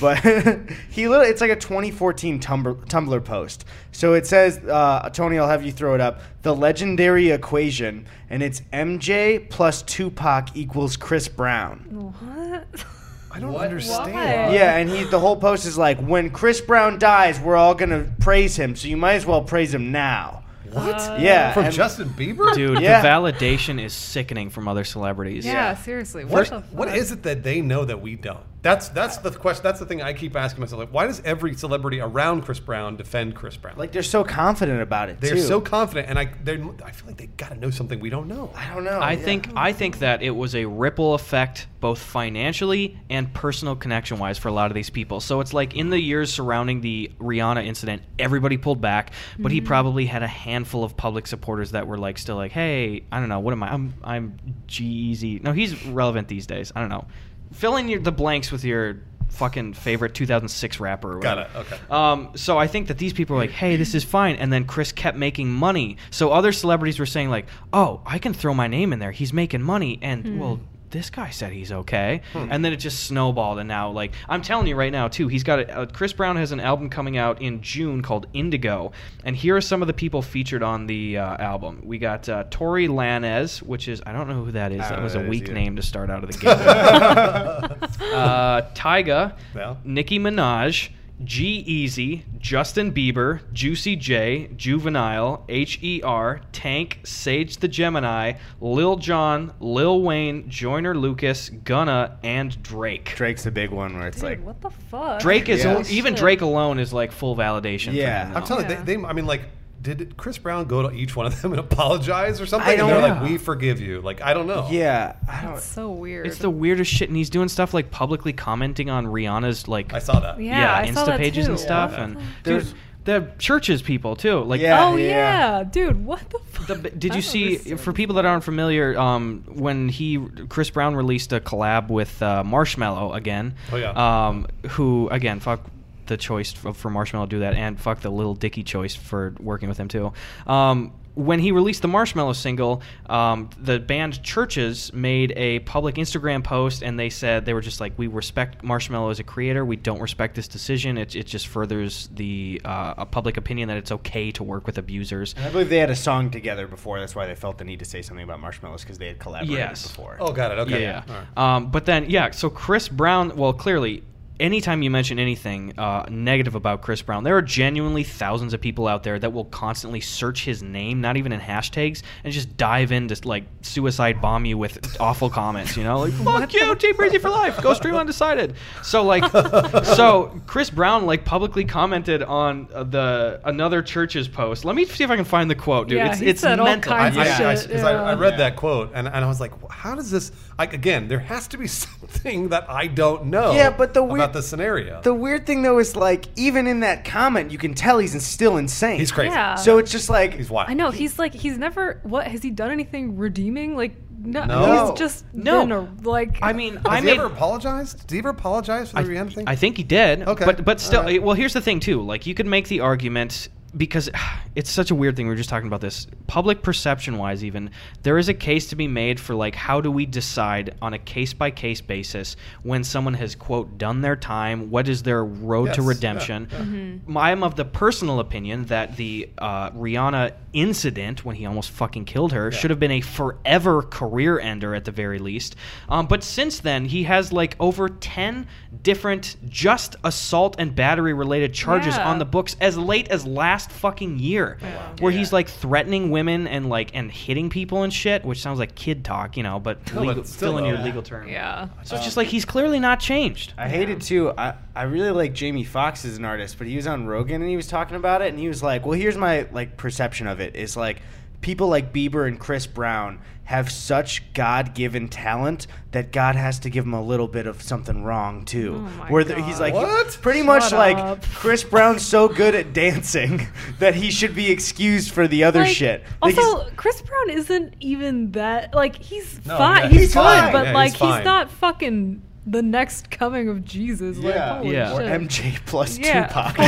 but 0.00 0.18
he 0.90 1.08
literally 1.08 1.30
it's 1.30 1.40
like 1.40 1.50
a 1.50 1.56
2014 1.56 2.40
Tumblr, 2.40 2.84
Tumblr 2.86 3.24
post. 3.24 3.64
So 3.92 4.14
it 4.14 4.26
says, 4.26 4.58
uh, 4.58 5.08
Tony, 5.12 5.38
I'll 5.38 5.48
have 5.48 5.64
you 5.64 5.72
throw 5.72 5.94
it 5.94 6.00
up. 6.00 6.20
The 6.42 6.54
legendary 6.54 7.30
equation, 7.30 8.06
and 8.30 8.42
it's 8.42 8.60
MJ 8.72 9.48
plus 9.50 9.82
Tupac 9.82 10.56
equals 10.56 10.96
Chris 10.96 11.28
Brown. 11.28 11.78
What? 11.90 12.66
I 13.30 13.40
don't 13.40 13.52
What? 13.52 13.64
understand. 13.66 14.14
Why? 14.14 14.54
Yeah, 14.54 14.76
and 14.76 14.88
he 14.88 15.04
the 15.04 15.20
whole 15.20 15.36
post 15.36 15.66
is 15.66 15.76
like, 15.78 15.98
when 16.00 16.30
Chris 16.30 16.60
Brown 16.60 16.98
dies, 16.98 17.38
we're 17.38 17.56
all 17.56 17.74
gonna 17.74 18.06
praise 18.20 18.56
him. 18.56 18.74
So 18.74 18.88
you 18.88 18.96
might 18.96 19.14
as 19.14 19.26
well 19.26 19.42
praise 19.42 19.72
him 19.72 19.92
now. 19.92 20.44
What? 20.72 20.96
Uh, 20.96 21.16
Yeah, 21.20 21.52
From 21.52 21.64
and- 21.66 21.74
Justin 21.74 22.08
Bieber? 22.10 22.52
Dude, 22.54 22.80
Yeah. 22.80 23.00
the 23.00 23.08
validation 23.08 23.82
is 23.82 23.92
sickening 23.94 24.50
from 24.50 24.66
other 24.68 24.84
celebrities. 24.84 25.46
Yeah, 25.46 25.74
seriously. 25.76 26.24
What, 26.24 26.50
What, 26.50 26.68
the 26.70 26.76
what 26.76 26.88
fuck? 26.88 26.96
is 26.98 27.12
it 27.12 27.22
that 27.22 27.42
they 27.42 27.60
know 27.62 27.84
that 27.86 28.00
we 28.02 28.16
don't? 28.16 28.40
That's 28.60 28.88
that's 28.88 29.18
the 29.18 29.30
question. 29.30 29.62
That's 29.62 29.78
the 29.78 29.86
thing 29.86 30.02
I 30.02 30.12
keep 30.12 30.34
asking 30.34 30.60
myself. 30.60 30.80
Like, 30.80 30.92
why 30.92 31.06
does 31.06 31.22
every 31.24 31.54
celebrity 31.54 32.00
around 32.00 32.42
Chris 32.42 32.58
Brown 32.58 32.96
defend 32.96 33.36
Chris 33.36 33.56
Brown? 33.56 33.76
Like 33.76 33.92
they're 33.92 34.02
so 34.02 34.24
confident 34.24 34.82
about 34.82 35.08
it 35.08 35.20
they're 35.20 35.34
too. 35.34 35.40
so 35.42 35.60
confident, 35.60 36.08
and 36.08 36.18
I 36.18 36.32
they're, 36.42 36.60
I 36.84 36.90
feel 36.90 37.06
like 37.06 37.18
they 37.18 37.26
got 37.26 37.50
to 37.50 37.56
know 37.56 37.70
something 37.70 38.00
we 38.00 38.10
don't 38.10 38.26
know. 38.26 38.50
I 38.56 38.74
don't 38.74 38.82
know. 38.82 38.98
I 38.98 39.12
yeah. 39.12 39.24
think 39.24 39.50
I 39.54 39.72
think 39.72 40.00
that 40.00 40.22
it 40.22 40.30
was 40.30 40.56
a 40.56 40.64
ripple 40.64 41.14
effect, 41.14 41.68
both 41.78 42.00
financially 42.00 42.98
and 43.08 43.32
personal 43.32 43.76
connection 43.76 44.18
wise, 44.18 44.38
for 44.38 44.48
a 44.48 44.52
lot 44.52 44.72
of 44.72 44.74
these 44.74 44.90
people. 44.90 45.20
So 45.20 45.40
it's 45.40 45.54
like 45.54 45.76
in 45.76 45.90
the 45.90 46.00
years 46.00 46.32
surrounding 46.32 46.80
the 46.80 47.12
Rihanna 47.20 47.64
incident, 47.64 48.02
everybody 48.18 48.56
pulled 48.56 48.80
back, 48.80 49.12
but 49.38 49.52
he 49.52 49.60
mm-hmm. 49.60 49.68
probably 49.68 50.06
had 50.06 50.24
a 50.24 50.28
handful 50.28 50.82
of 50.82 50.96
public 50.96 51.28
supporters 51.28 51.70
that 51.70 51.86
were 51.86 51.96
like 51.96 52.18
still 52.18 52.36
like, 52.36 52.50
hey, 52.50 53.04
I 53.12 53.20
don't 53.20 53.28
know, 53.28 53.38
what 53.38 53.52
am 53.52 53.62
I? 53.62 53.72
I'm 53.72 53.94
I'm 54.02 54.38
G-Eazy. 54.66 55.44
No, 55.44 55.52
he's 55.52 55.86
relevant 55.86 56.26
these 56.26 56.48
days. 56.48 56.72
I 56.74 56.80
don't 56.80 56.88
know. 56.88 57.06
Fill 57.52 57.76
in 57.76 57.88
your, 57.88 58.00
the 58.00 58.12
blanks 58.12 58.52
with 58.52 58.64
your 58.64 58.98
fucking 59.30 59.74
favorite 59.74 60.14
2006 60.14 60.80
rapper. 60.80 61.16
Or 61.16 61.20
Got 61.20 61.38
it, 61.38 61.48
okay. 61.54 61.78
Um, 61.90 62.30
so 62.34 62.58
I 62.58 62.66
think 62.66 62.88
that 62.88 62.98
these 62.98 63.12
people 63.12 63.36
are 63.36 63.38
like, 63.38 63.50
"Hey, 63.50 63.76
this 63.76 63.94
is 63.94 64.04
fine," 64.04 64.36
and 64.36 64.52
then 64.52 64.64
Chris 64.64 64.92
kept 64.92 65.16
making 65.16 65.50
money. 65.50 65.96
So 66.10 66.30
other 66.30 66.52
celebrities 66.52 66.98
were 66.98 67.06
saying 67.06 67.30
like, 67.30 67.46
"Oh, 67.72 68.00
I 68.06 68.18
can 68.18 68.32
throw 68.32 68.54
my 68.54 68.66
name 68.66 68.92
in 68.92 68.98
there. 68.98 69.12
He's 69.12 69.32
making 69.32 69.62
money," 69.62 69.98
and 70.02 70.40
well. 70.40 70.60
This 70.90 71.10
guy 71.10 71.30
said 71.30 71.52
he's 71.52 71.70
okay, 71.72 72.22
and 72.34 72.64
then 72.64 72.72
it 72.72 72.76
just 72.76 73.04
snowballed, 73.04 73.58
and 73.58 73.68
now, 73.68 73.90
like 73.90 74.12
I'm 74.28 74.42
telling 74.42 74.66
you 74.66 74.74
right 74.76 74.92
now, 74.92 75.08
too, 75.08 75.28
he's 75.28 75.42
got 75.44 75.58
a, 75.60 75.78
uh, 75.80 75.86
Chris 75.86 76.12
Brown 76.12 76.36
has 76.36 76.52
an 76.52 76.60
album 76.60 76.88
coming 76.88 77.16
out 77.18 77.42
in 77.42 77.60
June 77.60 78.00
called 78.02 78.26
Indigo, 78.32 78.92
and 79.24 79.36
here 79.36 79.56
are 79.56 79.60
some 79.60 79.82
of 79.82 79.88
the 79.88 79.94
people 79.94 80.22
featured 80.22 80.62
on 80.62 80.86
the 80.86 81.18
uh, 81.18 81.36
album. 81.38 81.80
We 81.84 81.98
got 81.98 82.28
uh, 82.28 82.44
Tory 82.50 82.88
Lanez, 82.88 83.60
which 83.62 83.88
is 83.88 84.02
I 84.06 84.12
don't 84.12 84.28
know 84.28 84.44
who 84.44 84.52
that 84.52 84.72
is. 84.72 84.78
That 84.80 85.02
was 85.02 85.14
a 85.14 85.18
who 85.18 85.24
that 85.26 85.32
is 85.34 85.40
weak 85.42 85.52
name 85.52 85.76
to 85.76 85.82
start 85.82 86.10
out 86.10 86.24
of 86.24 86.30
the 86.32 86.38
game. 86.38 88.12
uh, 88.12 88.62
Tyga, 88.74 89.34
Yeah. 89.54 89.76
Nicki 89.84 90.18
Minaj, 90.18 90.90
G 91.24 91.44
Easy, 91.66 92.24
Justin 92.38 92.92
Bieber, 92.92 93.40
Juicy 93.52 93.96
J, 93.96 94.50
Juvenile, 94.56 95.44
H 95.48 95.78
E 95.82 96.00
R, 96.02 96.40
Tank, 96.52 97.00
Sage 97.04 97.56
the 97.56 97.66
Gemini, 97.68 98.34
Lil 98.60 98.96
Jon, 98.96 99.52
Lil 99.58 100.02
Wayne, 100.02 100.48
Joyner 100.48 100.94
Lucas, 100.96 101.50
Gunna, 101.50 102.18
and 102.22 102.62
Drake. 102.62 103.12
Drake's 103.16 103.44
the 103.44 103.50
big 103.50 103.70
one 103.70 103.96
where 103.98 104.06
it's 104.08 104.18
Dude, 104.20 104.24
like 104.30 104.44
what 104.46 104.60
the 104.60 104.70
fuck? 104.70 105.20
Drake 105.20 105.48
is 105.48 105.64
Yeah. 105.64 105.82
even 105.90 106.14
Drake 106.14 106.40
alone 106.40 106.78
is 106.78 106.92
like 106.92 107.10
full 107.10 107.36
validation. 107.36 107.94
Yeah. 107.94 108.22
for 108.22 108.28
I'm 108.28 108.40
now. 108.40 108.46
telling 108.46 108.70
Yeah. 108.70 108.78
you, 108.78 108.84
they, 108.84 108.96
they, 108.96 109.04
I 109.04 109.12
mean, 109.12 109.26
like, 109.26 109.42
did 109.80 110.16
Chris 110.16 110.38
Brown 110.38 110.64
go 110.66 110.82
to 110.88 110.94
each 110.94 111.14
one 111.16 111.26
of 111.26 111.40
them 111.40 111.52
and 111.52 111.60
apologize 111.72 112.40
or 112.40 112.46
something? 112.46 112.68
I 112.68 112.72
and 112.72 112.88
they're 112.88 113.00
don't 113.00 113.20
like, 113.20 113.30
"We 113.30 113.38
forgive 113.38 113.80
you." 113.80 114.00
Like, 114.00 114.20
I 114.20 114.34
don't 114.34 114.46
know. 114.46 114.66
Yeah, 114.70 115.14
I 115.30 115.42
don't. 115.42 115.54
That's 115.54 115.64
so 115.64 115.90
weird. 115.90 116.26
It's 116.26 116.38
the 116.38 116.50
weirdest 116.50 116.90
shit, 116.92 117.08
and 117.08 117.16
he's 117.16 117.30
doing 117.30 117.48
stuff 117.48 117.72
like 117.74 117.90
publicly 117.90 118.32
commenting 118.32 118.90
on 118.90 119.06
Rihanna's 119.06 119.68
like 119.68 119.94
I 119.94 119.98
saw 120.00 120.20
that. 120.20 120.40
Yeah, 120.40 120.58
yeah, 120.60 120.76
I 120.76 120.92
saw 120.92 121.02
Insta 121.02 121.06
that 121.06 121.18
pages 121.20 121.46
and 121.48 121.56
too. 121.56 121.62
stuff, 121.62 121.92
Yeah. 121.92 122.04
and 122.04 122.14
dude, 122.14 122.22
There's- 122.44 122.74
the 123.04 123.26
churches 123.38 123.80
people 123.80 124.16
too. 124.16 124.40
Like 124.40 124.60
Yeah. 124.60 124.84
oh 124.86 124.96
yeah. 124.96 125.62
dude, 125.64 126.04
what 126.04 126.28
the 126.28 126.38
fuck? 126.50 126.66
The, 126.82 126.90
did 126.90 127.14
you 127.14 127.22
see? 127.22 127.56
For 127.56 127.92
people 127.94 128.16
that 128.16 128.26
aren't 128.26 128.44
familiar, 128.44 128.98
um, 128.98 129.44
when 129.46 129.88
he 129.88 130.18
Chris 130.50 130.68
Brown 130.68 130.94
released 130.94 131.32
a 131.32 131.40
collab 131.40 131.88
with 131.88 132.20
uh, 132.22 132.42
Marshmello 132.44 133.14
again. 133.16 133.54
Oh, 133.72 133.76
yeah. 133.76 133.92
Um, 134.28 134.46
who 134.70 135.08
again? 135.10 135.40
Fuck 135.40 135.62
the 136.08 136.16
choice 136.16 136.52
for, 136.52 136.72
for 136.74 136.90
Marshmello 136.90 137.24
to 137.24 137.28
do 137.28 137.40
that, 137.40 137.54
and 137.54 137.78
fuck 137.80 138.00
the 138.00 138.10
Lil 138.10 138.34
Dicky 138.34 138.62
choice 138.62 138.94
for 138.94 139.34
working 139.38 139.68
with 139.68 139.78
him 139.78 139.88
too. 139.88 140.12
Um, 140.46 140.92
when 141.14 141.40
he 141.40 141.50
released 141.50 141.82
the 141.82 141.88
Marshmello 141.88 142.32
single, 142.32 142.80
um, 143.10 143.50
the 143.60 143.80
band 143.80 144.22
CHVRCHES 144.22 144.92
made 144.94 145.32
a 145.34 145.58
public 145.60 145.96
Instagram 145.96 146.44
post, 146.44 146.80
and 146.84 146.96
they 146.96 147.10
said 147.10 147.44
they 147.44 147.54
were 147.54 147.60
just 147.60 147.80
like, 147.80 147.92
"We 147.98 148.06
respect 148.06 148.62
Marshmello 148.62 149.10
as 149.10 149.18
a 149.18 149.24
creator. 149.24 149.64
We 149.64 149.74
don't 149.74 150.00
respect 150.00 150.36
this 150.36 150.46
decision. 150.46 150.96
It, 150.96 151.16
it 151.16 151.26
just 151.26 151.48
furthers 151.48 152.08
the 152.14 152.60
uh, 152.64 152.94
a 152.98 153.04
public 153.04 153.36
opinion 153.36 153.66
that 153.66 153.78
it's 153.78 153.90
okay 153.90 154.30
to 154.30 154.44
work 154.44 154.64
with 154.64 154.78
abusers." 154.78 155.34
And 155.36 155.44
I 155.46 155.50
believe 155.50 155.68
they 155.68 155.78
had 155.78 155.90
a 155.90 155.96
song 155.96 156.30
together 156.30 156.68
before. 156.68 157.00
That's 157.00 157.16
why 157.16 157.26
they 157.26 157.34
felt 157.34 157.58
the 157.58 157.64
need 157.64 157.80
to 157.80 157.84
say 157.84 158.00
something 158.00 158.22
about 158.22 158.38
marshmallows 158.38 158.82
because 158.82 158.98
they 158.98 159.08
had 159.08 159.18
collaborated 159.18 159.58
Yes. 159.58 159.88
before. 159.88 160.18
Oh, 160.20 160.30
got 160.32 160.52
it. 160.52 160.58
Okay. 160.60 160.82
Yeah. 160.82 161.02
All 161.08 161.14
right. 161.16 161.56
Um, 161.56 161.70
but 161.72 161.84
then, 161.84 162.08
yeah, 162.08 162.30
so 162.30 162.48
Chris 162.48 162.88
Brown, 162.88 163.34
well, 163.36 163.52
clearly, 163.52 164.04
anytime 164.40 164.82
you 164.82 164.90
mention 164.90 165.18
anything 165.18 165.78
uh, 165.78 166.06
negative 166.10 166.54
about 166.54 166.82
Chris 166.82 167.02
Brown, 167.02 167.24
there 167.24 167.36
are 167.36 167.42
genuinely 167.42 168.04
thousands 168.04 168.54
of 168.54 168.60
people 168.60 168.86
out 168.86 169.02
there 169.02 169.18
that 169.18 169.32
will 169.32 169.46
constantly 169.46 170.00
search 170.00 170.44
his 170.44 170.62
name, 170.62 171.00
not 171.00 171.16
even 171.16 171.32
in 171.32 171.40
hashtags, 171.40 172.02
and 172.24 172.32
just 172.32 172.56
dive 172.56 172.92
in 172.92 173.08
to 173.08 173.28
like 173.28 173.44
suicide 173.62 174.20
bomb 174.20 174.44
you 174.44 174.56
with 174.58 174.96
awful 175.00 175.28
comments. 175.30 175.76
You 175.76 175.84
know, 175.84 176.00
like 176.00 176.12
"fuck 176.24 176.52
you, 176.54 176.74
Team 176.76 176.96
Breezy 176.96 177.18
for 177.18 177.30
life, 177.30 177.60
go 177.62 177.74
stream 177.74 177.94
undecided." 177.94 178.54
So 178.82 179.02
like, 179.02 179.24
so 179.84 180.40
Chris 180.46 180.70
Brown 180.70 181.06
like 181.06 181.24
publicly 181.24 181.64
commented 181.64 182.22
on 182.22 182.68
uh, 182.72 182.84
the 182.84 183.40
another 183.44 183.82
church's 183.82 184.28
post. 184.28 184.64
Let 184.64 184.74
me 184.76 184.84
see 184.84 185.04
if 185.04 185.10
I 185.10 185.16
can 185.16 185.24
find 185.24 185.50
the 185.50 185.54
quote, 185.54 185.88
dude. 185.88 185.98
Yeah, 185.98 186.10
it's 186.10 186.20
he 186.20 186.26
it's 186.26 186.40
said 186.40 186.58
all 186.58 186.66
mental. 186.66 186.92
kinds 186.92 187.16
I, 187.16 187.22
of 187.24 187.28
I, 187.28 187.36
shit, 187.36 187.46
I, 187.70 187.72
'cause 187.74 187.84
I, 187.84 187.92
I 187.92 188.12
yeah. 188.12 188.18
read 188.18 188.38
that 188.38 188.56
quote 188.56 188.90
and, 188.94 189.06
and 189.06 189.24
I 189.24 189.28
was 189.28 189.40
like, 189.40 189.52
how 189.70 189.94
does 189.94 190.10
this? 190.10 190.32
Like 190.58 190.72
again, 190.72 191.08
there 191.08 191.18
has 191.18 191.48
to 191.48 191.58
be 191.58 191.66
something 191.66 192.48
that 192.48 192.68
I 192.68 192.86
don't 192.86 193.26
know. 193.26 193.52
Yeah, 193.52 193.70
but 193.70 193.94
the 193.94 194.02
weird- 194.02 194.27
about 194.28 194.38
the 194.38 194.42
scenario. 194.42 195.00
The 195.02 195.14
weird 195.14 195.46
thing 195.46 195.62
though 195.62 195.78
is 195.78 195.96
like 195.96 196.26
even 196.36 196.66
in 196.66 196.80
that 196.80 197.04
comment, 197.04 197.50
you 197.50 197.58
can 197.58 197.74
tell 197.74 197.98
he's 197.98 198.20
still 198.24 198.56
insane. 198.56 198.98
He's 198.98 199.12
crazy. 199.12 199.32
Yeah. 199.34 199.54
So 199.56 199.78
it's 199.78 199.90
just 199.90 200.08
like 200.10 200.34
He's 200.34 200.50
wild. 200.50 200.70
I 200.70 200.74
know 200.74 200.90
he's 200.90 201.18
like 201.18 201.34
he's 201.34 201.58
never. 201.58 202.00
What 202.02 202.26
has 202.26 202.42
he 202.42 202.50
done 202.50 202.70
anything 202.70 203.16
redeeming? 203.16 203.76
Like 203.76 203.96
no, 204.20 204.44
No. 204.44 204.90
he's 204.90 204.98
just 204.98 205.24
No. 205.32 205.60
been 205.60 205.72
a, 205.72 205.80
like. 206.02 206.38
I 206.42 206.52
mean, 206.52 206.76
Has 206.76 206.86
I 206.86 206.98
he 207.00 207.06
made 207.06 207.18
ever 207.18 207.26
apologized? 207.26 208.06
Did 208.06 208.14
he 208.14 208.18
ever 208.18 208.30
apologize 208.30 208.90
for 208.90 209.02
the 209.02 209.08
Rihanna 209.08 209.32
thing? 209.34 209.44
I 209.48 209.54
think 209.54 209.76
he 209.76 209.84
did. 209.84 210.22
Okay. 210.26 210.44
But 210.44 210.64
but 210.64 210.80
still, 210.80 211.00
All 211.00 211.06
right. 211.06 211.22
well, 211.22 211.34
here's 211.34 211.52
the 211.54 211.60
thing 211.60 211.80
too. 211.80 212.02
Like 212.02 212.26
you 212.26 212.34
could 212.34 212.46
make 212.46 212.68
the 212.68 212.80
argument 212.80 213.48
because 213.76 214.08
it's 214.54 214.70
such 214.70 214.90
a 214.90 214.94
weird 214.94 215.14
thing. 215.16 215.26
we 215.28 215.34
are 215.34 215.36
just 215.36 215.50
talking 215.50 215.66
about 215.66 215.80
this. 215.80 216.06
Public 216.26 216.62
perception 216.62 217.18
wise, 217.18 217.44
even 217.44 217.70
there 218.02 218.16
is 218.18 218.28
a 218.28 218.34
case 218.34 218.68
to 218.70 218.76
be 218.76 218.88
made 218.88 219.20
for 219.20 219.34
like 219.34 219.54
how 219.54 219.80
do 219.80 219.90
we 219.90 220.06
decide 220.06 220.74
on 220.80 220.94
a 220.94 220.98
case 220.98 221.32
by 221.34 221.50
case 221.50 221.80
basis 221.80 222.36
when 222.62 222.82
someone 222.82 223.14
has 223.14 223.34
quote 223.34 223.76
done 223.78 224.00
their 224.00 224.16
time? 224.16 224.70
What 224.70 224.88
is 224.88 225.02
their 225.02 225.24
road 225.24 225.66
Yes, 225.66 225.76
to 225.76 225.82
redemption? 225.82 226.48
yeah. 226.50 226.58
Mm-hmm. 226.58 227.16
I 227.16 227.30
am 227.30 227.42
of 227.42 227.56
the 227.56 227.64
personal 227.64 228.20
opinion 228.20 228.64
that 228.66 228.96
the 228.96 229.28
uh, 229.38 229.70
Rihanna 229.70 230.32
incident 230.54 231.24
when 231.24 231.36
he 231.36 231.44
almost 231.44 231.70
fucking 231.70 232.06
killed 232.06 232.32
her 232.32 232.50
should 232.50 232.70
have 232.70 232.80
been 232.80 232.90
a 232.90 233.00
forever 233.02 233.82
career 233.82 234.38
ender 234.40 234.74
at 234.74 234.84
the 234.86 234.90
very 234.92 235.18
least. 235.18 235.56
Um, 235.88 236.06
but 236.06 236.24
since 236.24 236.60
then, 236.60 236.86
he 236.86 237.02
has 237.04 237.32
like 237.32 237.54
over 237.60 237.88
10 237.88 238.46
different 238.82 239.36
just 239.48 239.96
assault 240.04 240.56
and 240.58 240.74
battery 240.74 241.12
related 241.12 241.52
charges 241.52 241.96
Yeah. 241.96 242.08
on 242.08 242.18
the 242.18 242.24
books 242.24 242.56
as 242.60 242.78
late 242.78 243.08
as 243.08 243.26
last 243.26 243.57
last 243.58 243.72
fucking 243.72 244.20
year, 244.20 244.56
oh, 244.62 244.66
where 245.00 245.10
he's 245.10 245.32
like 245.32 245.48
threatening 245.48 246.10
women 246.10 246.46
and 246.46 246.68
like 246.68 246.92
and 246.94 247.10
hitting 247.10 247.50
people 247.50 247.82
and 247.82 247.92
shit, 247.92 248.24
which 248.24 248.40
sounds 248.40 248.60
like 248.60 248.76
kid 248.76 249.04
talk, 249.04 249.36
you 249.36 249.42
know, 249.42 249.58
but, 249.58 249.78
No, 249.92 250.00
legal, 250.00 250.14
but 250.14 250.26
still, 250.28 250.50
still 250.52 250.58
in 250.58 250.64
your 250.64 250.76
though. 250.76 250.84
legal 250.84 251.02
term. 251.02 251.28
Yeah. 251.28 251.68
So 251.82 251.96
it's 251.96 252.04
just 252.04 252.16
like 252.16 252.28
he's 252.28 252.44
clearly 252.44 252.78
not 252.78 253.00
changed. 253.00 253.54
I 253.58 253.68
hated 253.68 253.98
it 253.98 254.02
too. 254.02 254.32
I, 254.38 254.54
I 254.76 254.82
really 254.84 255.10
like 255.10 255.32
Jamie 255.32 255.64
Foxx 255.64 256.04
as 256.04 256.16
an 256.18 256.24
artist, 256.24 256.56
but 256.56 256.68
he 256.68 256.76
was 256.76 256.86
on 256.86 257.06
Rogan 257.06 257.42
and 257.42 257.50
he 257.50 257.56
was 257.56 257.66
talking 257.66 257.96
about 257.96 258.22
it 258.22 258.28
and 258.28 258.38
he 258.38 258.46
was 258.46 258.62
like, 258.62 258.86
"Well, 258.86 258.96
here's 258.98 259.16
my 259.16 259.48
like 259.50 259.76
perception 259.76 260.28
of 260.28 260.38
it. 260.40 260.54
it 260.54 260.60
is 260.60 260.76
like 260.76 261.02
people 261.40 261.68
like 261.68 261.92
Bieber 261.92 262.26
and 262.26 262.38
Chris 262.38 262.66
Brown 262.66 263.20
have 263.44 263.70
such 263.72 264.30
God-given 264.34 265.08
talent 265.08 265.66
that 265.92 266.12
God 266.12 266.36
has 266.36 266.58
to 266.58 266.68
give 266.68 266.84
them 266.84 266.92
a 266.92 267.02
little 267.02 267.28
bit 267.28 267.46
of 267.46 267.62
something 267.62 268.04
wrong 268.04 268.44
too." 268.44 268.74
Oh 268.86 269.04
Where 269.08 269.24
the, 269.24 269.40
he's 269.42 269.58
like 269.58 269.72
What? 269.72 270.18
pretty 270.20 270.42
much 270.42 270.68
Shut 270.70 270.72
like. 270.78 271.22
Chris 271.34 271.64
Brown's 271.64 272.04
so 272.04 272.28
good 272.28 272.54
at 272.54 272.72
dancing 272.74 273.46
that 273.78 273.94
he 273.94 274.10
should 274.10 274.34
be 274.34 274.50
excused 274.50 275.12
for 275.12 275.26
the 275.26 275.44
other 275.44 275.60
Like, 275.60 275.74
shit. 275.74 276.02
Like, 276.20 276.36
Also, 276.36 276.68
Chris 276.76 277.00
Brown 277.02 277.30
isn't 277.30 277.74
even 277.80 278.32
that. 278.32 278.74
Like 278.74 278.96
he's 278.96 279.40
No, 279.46 279.56
fine. 279.56 279.82
yeah, 279.84 279.88
he's, 279.88 280.00
he's 280.00 280.08
good, 280.14 280.20
fine. 280.22 280.52
but 280.52 280.66
Yeah, 280.66 280.74
like 280.74 280.92
he's 280.92 281.14
he's, 281.16 281.24
not 281.24 281.50
fucking 281.50 282.22
the 282.50 282.62
next 282.62 283.10
coming 283.10 283.48
of 283.48 283.64
Jesus. 283.64 284.18
Like, 284.18 284.34
yeah, 284.34 284.58
holy 284.58 284.72
Yeah. 284.72 284.92
or 284.94 285.00
shit. 285.00 285.20
MJ 285.20 285.58
plus 285.66 285.98
Yeah. 285.98 286.26
Tupac. 286.26 286.58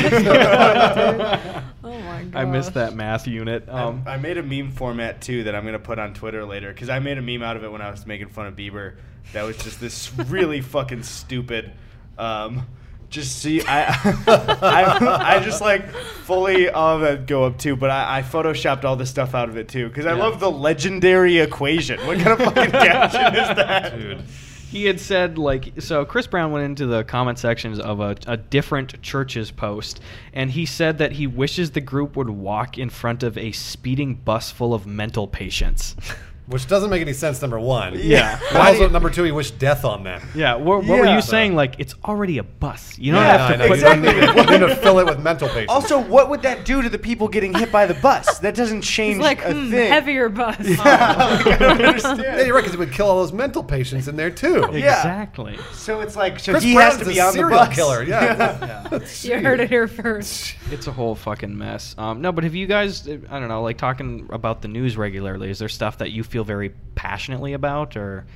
oh 1.85 1.99
my 2.01 2.25
god. 2.25 2.37
I 2.37 2.45
missed 2.45 2.75
that 2.75 2.95
math 2.95 3.27
unit. 3.27 3.65
I- 3.69 3.83
Um, 3.85 4.03
I, 4.07 4.17
made 4.17 4.39
a 4.39 4.43
meme 4.43 4.71
format 4.73 5.21
too 5.21 5.45
that 5.45 5.55
I'm 5.55 5.65
gonna 5.65 5.79
put 5.79 5.99
on 5.99 6.15
Twitter 6.15 6.45
later 6.45 6.73
because 6.73 6.89
I 6.89 6.99
made 6.99 7.19
a 7.19 7.23
meme 7.23 7.43
out 7.43 7.57
of 7.57 7.65
it 7.65 7.73
when 7.73 7.81
I 7.81 7.91
was 7.91 8.07
making 8.07 8.29
fun 8.29 8.47
of 8.47 8.55
Bieber. 8.57 8.95
That 9.33 9.43
was 9.45 9.57
just 9.59 9.81
this 9.81 10.13
really 10.29 10.61
fucking 10.61 11.03
stupid. 11.05 11.73
Um, 12.19 12.67
just 13.09 13.39
see, 13.41 13.61
I, 13.63 13.87
I, 14.63 15.37
I 15.37 15.41
just 15.41 15.61
like 15.61 15.89
fully 16.25 16.69
all 16.69 16.97
of 16.97 17.01
that 17.03 17.27
go 17.27 17.45
up 17.45 17.59
too, 17.59 17.75
but 17.75 17.91
I, 17.91 18.19
I 18.19 18.23
photoshopped 18.23 18.85
all 18.85 18.95
this 18.97 19.11
stuff 19.11 19.35
out 19.35 19.49
of 19.49 19.57
it 19.57 19.69
too 19.69 19.89
because 19.89 20.07
I 20.07 20.11
Yeah. 20.15 20.23
love 20.23 20.39
the 20.41 20.51
legendary 20.51 21.39
equation. 21.39 21.99
What 22.07 22.19
kind 22.19 22.41
of 22.41 22.55
fucking 22.55 22.71
caption 22.73 23.35
is 23.35 23.57
that, 23.57 23.97
Dude. 23.99 24.23
He 24.71 24.85
had 24.85 25.01
said 25.01 25.37
like 25.37 25.73
so. 25.81 26.05
Chris 26.05 26.29
Brown 26.29 26.53
went 26.53 26.65
into 26.65 26.87
the 26.87 27.03
comment 27.03 27.41
sections 27.41 27.81
of 27.81 27.99
a, 27.99 28.17
a 28.29 28.37
different 28.37 29.03
church's 29.03 29.51
post, 29.51 30.01
and 30.33 30.53
he 30.53 30.65
said 30.65 30.99
that 30.99 31.13
he 31.13 31.27
wishes 31.27 31.73
the 31.73 31.81
group 31.81 32.17
would 32.17 32.31
walk 32.31 32.79
in 32.79 32.89
front 32.89 33.25
of 33.25 33.37
a 33.37 33.51
speeding 33.51 34.15
bus 34.15 34.53
full 34.53 34.73
of 34.73 34.87
mental 34.87 35.27
patients. 35.27 35.97
Which 36.51 36.67
doesn't 36.67 36.91
make 36.91 37.01
any 37.01 37.13
sense, 37.13 37.41
number 37.41 37.59
one. 37.61 37.93
Yeah. 37.97 38.39
But 38.53 38.61
also, 38.61 38.89
number 38.89 39.09
two, 39.09 39.23
he 39.25 39.33
wished 39.33 39.59
death 39.59 39.85
on 39.85 40.03
them. 40.05 40.21
Yeah, 40.35 40.55
what, 40.57 40.85
what 40.85 40.99
were 40.99 41.05
Yeah. 41.07 41.17
you 41.17 41.23
saying? 41.23 41.55
Like 41.55 41.77
it's 41.79 41.95
already 42.05 42.39
a 42.39 42.43
bus. 42.43 42.99
You 42.99 43.13
don't 43.13 43.23
Yeah, 43.23 43.37
have 43.39 43.49
to 43.49 43.55
I 43.55 43.57
know. 43.57 43.69
put 43.69 43.79
You 43.79 43.85
don't 43.85 44.05
exactly. 44.05 44.21
need 44.37 44.47
to- 44.47 44.53
you 44.53 44.59
need 44.59 44.75
to 44.75 44.77
fill 44.83 44.99
it 44.99 45.07
with 45.07 45.21
mental 45.21 45.49
patients. 45.49 45.71
Also, 45.71 46.01
what 46.01 46.29
would 46.29 46.43
that 46.43 46.65
do 46.65 46.83
to 46.83 46.89
the 46.89 46.99
people 46.99 47.29
getting 47.29 47.55
hit 47.55 47.71
by 47.71 47.87
the 47.87 47.95
bus? 47.95 48.39
That 48.41 48.55
doesn't 48.55 48.83
change 48.83 49.17
He's 49.17 49.23
like 49.23 49.45
a 49.45 49.53
hmm, 49.55 49.71
thing. 49.71 49.91
heavier 49.93 50.29
bus. 50.29 50.57
I 50.81 51.57
don't 51.59 51.83
understand. 51.83 52.19
yeah, 52.21 52.43
you're 52.43 52.55
right, 52.55 52.61
because 52.63 52.75
it 52.75 52.79
would 52.79 52.93
kill 52.93 53.07
all 53.07 53.17
those 53.21 53.33
mental 53.33 53.63
patients 53.63 54.09
in 54.09 54.17
there 54.17 54.31
too. 54.31 54.69
Yeah. 54.73 54.97
exactly. 54.97 55.59
So 55.73 56.01
it's 56.01 56.17
like, 56.17 56.39
so 56.41 56.53
Chris 56.53 56.65
he 56.65 56.75
Brown's 56.75 56.95
has 56.97 57.03
to 57.05 57.11
a 57.11 57.15
be 57.15 57.21
on 57.21 57.27
the 57.29 57.33
serial 57.33 57.59
bus. 57.59 57.75
killer. 57.75 58.03
Yeah. 58.03 58.99
you 59.23 59.39
heard 59.39 59.61
it 59.61 59.69
here 59.69 59.87
first. 59.89 60.57
It's 60.71 60.87
a 60.87 60.93
whole 60.93 61.15
fucking 61.15 61.57
mess. 61.57 61.95
Um, 61.99 62.21
no, 62.21 62.33
but 62.33 62.45
have 62.45 62.55
you 62.55 62.67
guys? 62.67 63.07
I 63.09 63.39
don't 63.39 63.49
know, 63.49 63.63
like 63.63 63.79
talking 63.79 64.27
about 64.31 64.63
the 64.63 64.69
news 64.69 64.97
regularly. 64.97 65.51
Is 65.51 65.59
there 65.61 65.69
stuff 65.69 65.99
that 65.99 66.11
you 66.11 66.25
feel 66.25 66.40
very 66.45 66.71
passionately 66.95 67.53
about, 67.53 67.97
or? 67.97 68.27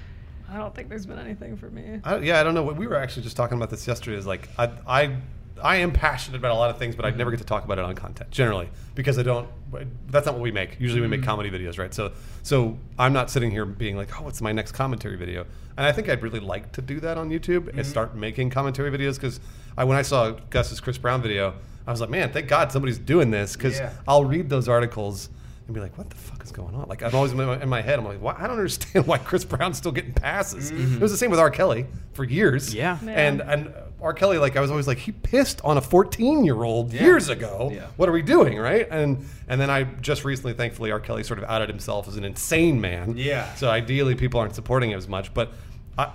I 0.48 0.58
don't 0.58 0.74
think 0.74 0.88
there's 0.88 1.06
been 1.06 1.18
anything 1.18 1.56
for 1.56 1.70
me. 1.70 2.00
I, 2.04 2.18
yeah, 2.18 2.40
I 2.40 2.42
don't 2.42 2.54
know. 2.54 2.62
What 2.62 2.76
we 2.76 2.86
were 2.86 2.96
actually 2.96 3.22
just 3.22 3.36
talking 3.36 3.56
about 3.56 3.70
this 3.70 3.86
yesterday. 3.86 4.16
Is 4.16 4.26
like 4.26 4.48
I, 4.58 4.70
I, 4.86 5.16
I 5.62 5.76
am 5.76 5.92
passionate 5.92 6.36
about 6.36 6.52
a 6.52 6.54
lot 6.54 6.70
of 6.70 6.78
things, 6.78 6.94
but 6.94 7.04
I 7.04 7.10
never 7.10 7.30
get 7.30 7.38
to 7.38 7.46
talk 7.46 7.64
about 7.64 7.78
it 7.78 7.84
on 7.84 7.94
content 7.94 8.30
generally 8.30 8.68
because 8.94 9.18
I 9.18 9.22
don't. 9.22 9.48
That's 10.08 10.26
not 10.26 10.34
what 10.34 10.42
we 10.42 10.52
make. 10.52 10.76
Usually, 10.78 11.00
we 11.00 11.08
make 11.08 11.20
mm-hmm. 11.20 11.28
comedy 11.28 11.50
videos, 11.50 11.78
right? 11.78 11.92
So, 11.92 12.12
so 12.42 12.78
I'm 12.98 13.12
not 13.12 13.30
sitting 13.30 13.50
here 13.50 13.64
being 13.64 13.96
like, 13.96 14.20
oh, 14.20 14.24
what's 14.24 14.40
my 14.40 14.52
next 14.52 14.72
commentary 14.72 15.16
video? 15.16 15.46
And 15.76 15.84
I 15.84 15.90
think 15.90 16.08
I'd 16.08 16.22
really 16.22 16.40
like 16.40 16.72
to 16.72 16.82
do 16.82 17.00
that 17.00 17.18
on 17.18 17.30
YouTube 17.30 17.68
and 17.68 17.78
mm-hmm. 17.78 17.82
start 17.82 18.14
making 18.14 18.50
commentary 18.50 18.96
videos 18.96 19.14
because 19.14 19.40
I, 19.76 19.84
when 19.84 19.96
I 19.96 20.02
saw 20.02 20.30
Gus's 20.50 20.78
Chris 20.78 20.98
Brown 20.98 21.20
video, 21.20 21.54
I 21.86 21.90
was 21.90 22.00
like, 22.00 22.10
man, 22.10 22.32
thank 22.32 22.48
God 22.48 22.70
somebody's 22.70 22.98
doing 22.98 23.30
this 23.30 23.56
because 23.56 23.78
Yeah. 23.78 23.92
I'll 24.06 24.24
read 24.24 24.48
those 24.48 24.68
articles 24.68 25.30
and 25.66 25.74
be 25.74 25.80
like, 25.80 25.96
what 25.96 26.10
the 26.10 26.16
fuck 26.16 26.44
is 26.44 26.52
going 26.52 26.74
on? 26.74 26.88
Like, 26.88 27.02
I'm 27.02 27.14
always 27.14 27.32
in 27.32 27.38
my, 27.38 27.60
in 27.60 27.68
my 27.68 27.80
head, 27.80 27.98
I'm 27.98 28.04
like, 28.04 28.20
why, 28.20 28.34
I 28.36 28.42
don't 28.46 28.58
understand 28.58 29.06
why 29.06 29.18
Chris 29.18 29.44
Brown's 29.44 29.78
still 29.78 29.92
getting 29.92 30.12
passes. 30.12 30.70
Mm-hmm. 30.70 30.96
It 30.96 31.00
was 31.00 31.10
the 31.10 31.16
same 31.16 31.30
with 31.30 31.40
R. 31.40 31.50
Kelly 31.50 31.86
for 32.12 32.24
years. 32.24 32.74
Yeah. 32.74 32.98
Yeah. 33.02 33.10
And 33.10 33.40
and 33.40 33.74
R. 34.02 34.12
Kelly, 34.12 34.36
like, 34.36 34.56
I 34.56 34.60
was 34.60 34.70
always 34.70 34.86
like, 34.86 34.98
he 34.98 35.12
pissed 35.12 35.62
on 35.64 35.78
a 35.78 35.80
14 35.80 36.44
year 36.44 36.62
old 36.62 36.92
years 36.92 37.30
ago. 37.30 37.70
Yeah. 37.72 37.86
What 37.96 38.08
are 38.10 38.12
we 38.12 38.20
doing, 38.22 38.58
right? 38.58 38.86
And 38.90 39.26
and 39.48 39.58
then 39.60 39.70
I 39.70 39.84
just 39.84 40.24
recently, 40.24 40.52
thankfully, 40.52 40.90
R. 40.92 41.00
Kelly 41.00 41.24
sort 41.24 41.38
of 41.38 41.46
outed 41.46 41.70
himself 41.70 42.08
as 42.08 42.16
an 42.16 42.24
insane 42.24 42.80
man. 42.80 43.16
Yeah. 43.16 43.52
So 43.54 43.70
ideally, 43.70 44.14
people 44.14 44.40
aren't 44.40 44.54
supporting 44.54 44.90
him 44.90 44.98
as 44.98 45.08
much, 45.08 45.32
but. 45.32 45.52
I, 45.96 46.10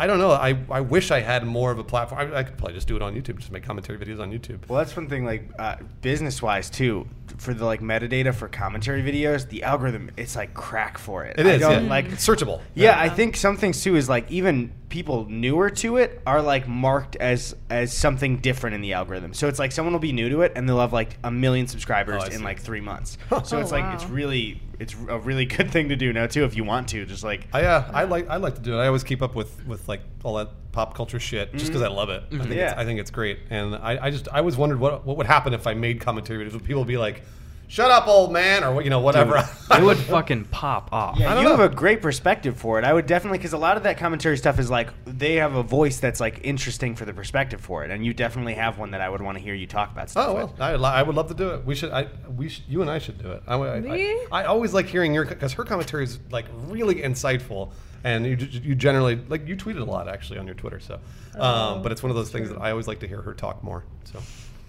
I 0.00 0.06
don't 0.06 0.18
know. 0.18 0.30
I, 0.30 0.56
I 0.70 0.80
wish 0.80 1.10
I 1.10 1.20
had 1.20 1.44
more 1.44 1.70
of 1.70 1.78
a 1.78 1.84
platform. 1.84 2.32
I, 2.32 2.38
I 2.38 2.42
could 2.42 2.56
probably 2.56 2.72
just 2.72 2.88
do 2.88 2.96
it 2.96 3.02
on 3.02 3.14
YouTube, 3.14 3.36
just 3.36 3.52
make 3.52 3.64
commentary 3.64 3.98
videos 3.98 4.18
on 4.18 4.32
YouTube. 4.32 4.66
Well, 4.66 4.78
that's 4.78 4.96
one 4.96 5.10
thing, 5.10 5.26
like 5.26 5.50
uh, 5.58 5.76
business 6.00 6.40
wise 6.40 6.70
too. 6.70 7.06
For 7.36 7.52
the 7.52 7.66
like 7.66 7.82
metadata 7.82 8.34
for 8.34 8.48
commentary 8.48 9.02
videos, 9.02 9.46
the 9.46 9.62
algorithm 9.62 10.10
it's 10.16 10.36
like 10.36 10.54
crack 10.54 10.96
for 10.96 11.24
it. 11.24 11.38
It 11.38 11.46
I 11.46 11.50
is, 11.50 11.60
yeah. 11.60 11.80
like 11.80 12.06
It's 12.06 12.26
searchable. 12.26 12.62
Yeah, 12.74 12.98
I 12.98 13.10
think 13.10 13.36
some 13.36 13.58
things 13.58 13.82
too 13.82 13.94
is 13.94 14.08
like 14.08 14.30
even 14.30 14.72
people 14.90 15.24
newer 15.30 15.70
to 15.70 15.96
it 15.96 16.20
are 16.26 16.42
like 16.42 16.68
marked 16.68 17.16
as 17.16 17.56
as 17.70 17.96
something 17.96 18.36
different 18.38 18.74
in 18.74 18.82
the 18.82 18.92
algorithm. 18.92 19.32
So 19.32 19.48
it's 19.48 19.58
like 19.58 19.72
someone 19.72 19.92
will 19.94 20.00
be 20.00 20.12
new 20.12 20.28
to 20.28 20.42
it 20.42 20.52
and 20.56 20.68
they'll 20.68 20.80
have 20.80 20.92
like 20.92 21.16
a 21.24 21.30
million 21.30 21.66
subscribers 21.66 22.22
Oh, 22.26 22.34
in 22.34 22.42
like 22.42 22.60
three 22.60 22.80
months. 22.82 23.16
So 23.44 23.56
Oh, 23.56 23.60
it's 23.60 23.72
like 23.72 23.94
it's 23.94 24.04
really 24.04 24.60
it's 24.78 24.94
a 25.08 25.18
really 25.18 25.44
good 25.46 25.70
thing 25.70 25.88
to 25.90 25.96
do 25.96 26.12
now 26.12 26.26
too 26.26 26.44
if 26.44 26.56
you 26.56 26.64
want 26.64 26.88
to. 26.90 27.06
Just 27.06 27.24
like 27.24 27.46
I 27.54 27.64
uh, 27.64 27.90
I 27.94 28.04
like 28.04 28.28
I 28.28 28.36
like 28.36 28.56
to 28.56 28.60
do 28.60 28.74
it. 28.74 28.82
I 28.82 28.86
always 28.88 29.04
keep 29.04 29.22
up 29.22 29.34
with 29.34 29.64
with 29.66 29.88
like 29.88 30.02
all 30.24 30.34
that 30.34 30.50
pop 30.72 30.94
culture 30.94 31.18
shit 31.20 31.52
just 31.54 31.66
because 31.68 31.82
I 31.82 31.88
love 31.88 32.10
it. 32.10 32.22
I 32.32 32.38
think 32.38 32.50
Yeah. 32.50 32.70
it's, 32.72 32.78
I 32.80 32.84
think 32.84 33.00
it's 33.00 33.10
great, 33.10 33.38
and 33.50 33.74
I, 33.74 34.06
I 34.06 34.10
just 34.10 34.28
I 34.32 34.38
always 34.38 34.56
wondered 34.56 34.78
what 34.80 35.06
what 35.06 35.16
would 35.16 35.26
happen 35.26 35.54
if 35.54 35.66
I 35.66 35.74
made 35.74 36.00
commentary 36.00 36.44
videos. 36.44 36.52
Would 36.52 36.64
people 36.64 36.84
be 36.84 36.96
like, 36.96 37.22
"Shut 37.70 37.88
up, 37.90 38.08
old 38.08 38.32
man," 38.32 38.64
or 38.64 38.82
you 38.82 38.90
know 38.90 38.98
whatever? 38.98 39.36
it 39.70 39.82
would 39.82 39.96
fucking 39.96 40.46
pop 40.46 40.92
off. 40.92 41.18
Yeah, 41.18 41.30
I 41.30 41.34
don't 41.34 41.44
you 41.44 41.50
have 41.50 41.60
a 41.60 41.72
great 41.72 42.02
perspective 42.02 42.56
for 42.58 42.78
it. 42.80 42.84
I 42.84 42.92
would 42.92 43.06
definitely 43.06 43.38
because 43.38 43.52
a 43.52 43.58
lot 43.58 43.76
of 43.76 43.84
that 43.84 43.96
commentary 43.96 44.36
stuff 44.36 44.58
is 44.58 44.68
like 44.68 44.88
they 45.04 45.36
have 45.36 45.54
a 45.54 45.62
voice 45.62 46.00
that's 46.00 46.18
like 46.18 46.40
interesting 46.42 46.96
for 46.96 47.04
the 47.04 47.14
perspective 47.14 47.60
for 47.60 47.84
it, 47.84 47.92
and 47.92 48.04
you 48.04 48.12
definitely 48.12 48.54
have 48.54 48.76
one 48.76 48.90
that 48.90 49.00
I 49.00 49.08
would 49.08 49.22
want 49.22 49.38
to 49.38 49.44
hear 49.44 49.54
you 49.54 49.68
talk 49.68 49.92
about 49.92 50.10
stuff 50.10 50.26
Oh 50.28 50.34
with. 50.34 50.58
well, 50.58 50.84
I, 50.84 51.00
I 51.00 51.02
would 51.02 51.14
love 51.14 51.28
to 51.28 51.34
do 51.34 51.50
it. 51.50 51.64
We 51.64 51.76
should. 51.76 51.92
I 51.92 52.08
we 52.36 52.48
should, 52.48 52.64
you 52.68 52.82
and 52.82 52.90
I 52.90 52.98
should 52.98 53.22
do 53.22 53.30
it. 53.30 53.42
I, 53.46 53.54
I, 53.54 53.80
Me? 53.80 54.10
I, 54.32 54.42
I 54.42 54.44
always 54.46 54.74
like 54.74 54.86
hearing 54.86 55.14
your 55.14 55.24
because 55.24 55.52
her 55.52 55.64
commentary 55.64 56.02
is 56.02 56.18
like 56.30 56.46
really 56.66 56.96
insightful, 56.96 57.70
and 58.02 58.26
you 58.26 58.36
you 58.36 58.74
generally 58.74 59.14
like 59.28 59.46
you 59.46 59.54
tweeted 59.56 59.80
a 59.80 59.84
lot 59.84 60.08
actually 60.08 60.40
on 60.40 60.46
your 60.46 60.56
Twitter. 60.56 60.80
So, 60.80 60.98
Oh, 61.38 61.44
um, 61.76 61.82
but 61.82 61.92
it's 61.92 62.02
one 62.02 62.10
of 62.10 62.16
those 62.16 62.30
things 62.30 62.48
that 62.48 62.58
I 62.60 62.72
always 62.72 62.88
like 62.88 62.98
to 63.00 63.06
hear 63.06 63.22
her 63.22 63.32
talk 63.34 63.62
more. 63.62 63.84
So 64.04 64.20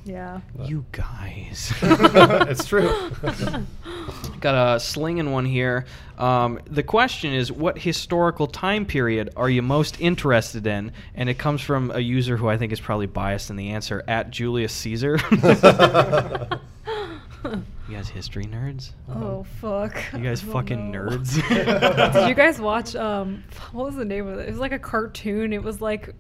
Yeah. 0.04 0.42
You 0.64 0.86
guys. 0.92 1.74
it's 1.82 2.66
true. 2.66 3.12
Got 4.40 4.76
a 4.76 4.80
slinging 4.80 5.32
one 5.32 5.46
here. 5.46 5.86
Um, 6.18 6.60
the 6.66 6.84
question 6.84 7.34
is, 7.34 7.52
what 7.52 7.78
historical 7.78 8.48
time 8.48 8.86
period 8.86 9.30
are 9.36 9.50
you 9.50 9.62
most 9.62 10.00
interested 10.02 10.66
in? 10.66 10.94
And 11.16 11.30
it 11.30 11.38
comes 11.38 11.62
from 11.62 11.92
a 11.92 12.00
user 12.00 12.38
who 12.38 12.48
I 12.50 12.58
think 12.58 12.72
is 12.72 12.80
probably 12.80 13.06
biased 13.08 13.50
in 13.50 13.56
the 13.56 13.70
answer 13.70 14.04
at 14.08 14.32
Julius 14.32 14.74
Caesar. 14.74 15.20
you 15.32 15.40
guys, 17.92 18.10
history 18.10 18.46
nerds. 18.46 18.92
Oh 19.10 19.46
fuck. 19.60 19.96
You 20.14 20.20
guys, 20.20 20.42
fucking 20.42 20.92
know. 20.92 21.02
nerds. 21.02 22.14
Did 22.14 22.30
you 22.30 22.36
guys 22.36 22.60
watch 22.60 22.96
um 22.96 23.44
what 23.72 23.86
was 23.86 23.96
the 23.96 24.06
name 24.06 24.28
of 24.28 24.40
it? 24.40 24.48
It 24.48 24.52
was 24.52 24.60
like 24.60 24.72
a 24.72 24.80
cartoon. 24.80 25.54
It 25.54 25.64
was 25.64 25.82
like 25.82 26.16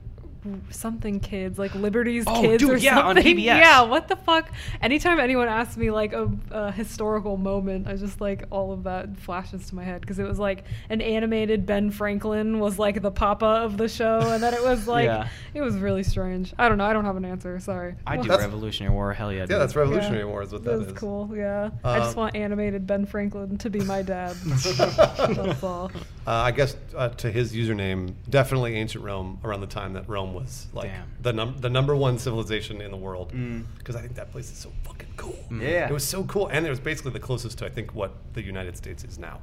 something 0.72 1.20
kids, 1.20 1.60
like 1.60 1.76
Liberty's 1.76 2.24
Oh, 2.28 2.42
Kids 2.42 2.64
dude, 2.64 2.72
or 2.72 2.78
yeah, 2.78 3.00
on 3.00 3.16
something. 3.16 3.38
PBS. 3.38 3.44
Yeah, 3.46 3.82
what 3.84 4.08
the 4.08 4.16
fuck? 4.16 4.50
Anytime 4.82 5.20
anyone 5.20 5.48
asks 5.48 5.78
me 5.78 5.92
like 5.92 6.14
a, 6.14 6.30
a 6.50 6.72
historical 6.72 7.38
moment, 7.38 7.88
I 7.88 7.96
just 7.96 8.20
like 8.22 8.46
all 8.52 8.72
of 8.72 8.84
that 8.84 9.18
flashes 9.18 9.68
to 9.68 9.76
my 9.76 9.84
head 9.84 10.02
because 10.02 10.18
it 10.20 10.24
was 10.28 10.40
like 10.40 10.64
an 10.90 11.00
animated 11.02 11.66
Ben 11.66 11.92
Franklin 11.92 12.60
was 12.60 12.80
like 12.80 13.02
the 13.02 13.12
papa 13.12 13.46
of 13.46 13.78
the 13.78 13.88
show, 13.88 14.20
and 14.20 14.42
then 14.42 14.54
it 14.54 14.64
was 14.64 14.88
like 14.96 15.06
Yeah. 15.06 15.28
it 15.54 15.62
was 15.62 15.76
really 15.76 16.04
strange. 16.04 16.54
I 16.58 16.70
don't 16.70 16.78
know. 16.78 16.86
I 16.86 16.94
don't 16.94 17.06
have 17.06 17.18
an 17.18 17.26
answer. 17.26 17.60
Sorry. 17.60 17.96
I 18.08 18.18
do 18.18 18.24
That's- 18.24 18.40
Revolutionary 18.44 18.94
War. 18.96 19.14
Hell 19.14 19.32
yeah. 19.32 19.46
yeah, 19.50 19.58
that's 19.60 19.76
Revolutionary 19.76 20.20
Yeah. 20.24 20.26
War 20.26 20.42
is 20.42 20.52
what 20.52 20.64
that 20.64 20.78
That's 20.80 20.92
is. 20.94 20.98
cool. 20.98 21.30
Yeah, 21.36 21.70
I 21.84 22.00
just 22.00 22.18
Um, 22.18 22.22
want 22.24 22.36
animated 22.36 22.88
Ben 22.88 23.06
Franklin 23.06 23.58
to 23.60 23.70
be 23.70 23.82
my 23.82 24.02
dad. 24.02 24.36
That's 24.46 25.64
all. 25.64 25.92
Uh, 26.28 26.32
I 26.32 26.52
guess 26.52 26.76
uh, 26.96 27.10
to 27.10 27.32
his 27.32 27.52
username, 27.54 28.14
definitely 28.30 28.76
ancient 28.76 29.04
Rome 29.04 29.40
around 29.44 29.62
the 29.62 29.68
time 29.68 29.94
that 29.94 30.08
Rome 30.08 30.34
was 30.36 30.68
like 30.72 30.90
Damn. 30.92 31.08
the 31.22 31.34
num- 31.34 31.58
the 31.60 31.70
number 31.70 31.96
one 31.96 32.20
civilization 32.20 32.80
in 32.80 32.92
the 32.92 32.98
world. 32.98 33.34
Mm. 33.34 33.64
Because 33.78 33.96
I 33.96 34.02
think 34.02 34.16
that 34.16 34.32
place 34.32 34.52
is 34.52 34.58
so 34.58 34.72
fucking 34.84 35.10
cool. 35.18 35.40
Yeah. 35.52 35.88
it 35.90 35.92
was 35.92 36.04
so 36.04 36.24
cool, 36.26 36.48
and 36.48 36.66
it 36.66 36.70
was 36.70 36.80
basically 36.80 37.12
the 37.12 37.20
closest 37.20 37.58
to 37.60 37.66
I 37.66 37.70
think 37.70 37.96
what 37.96 38.12
the 38.34 38.44
United 38.44 38.78
States 38.78 39.04
is 39.04 39.18
now, 39.18 39.42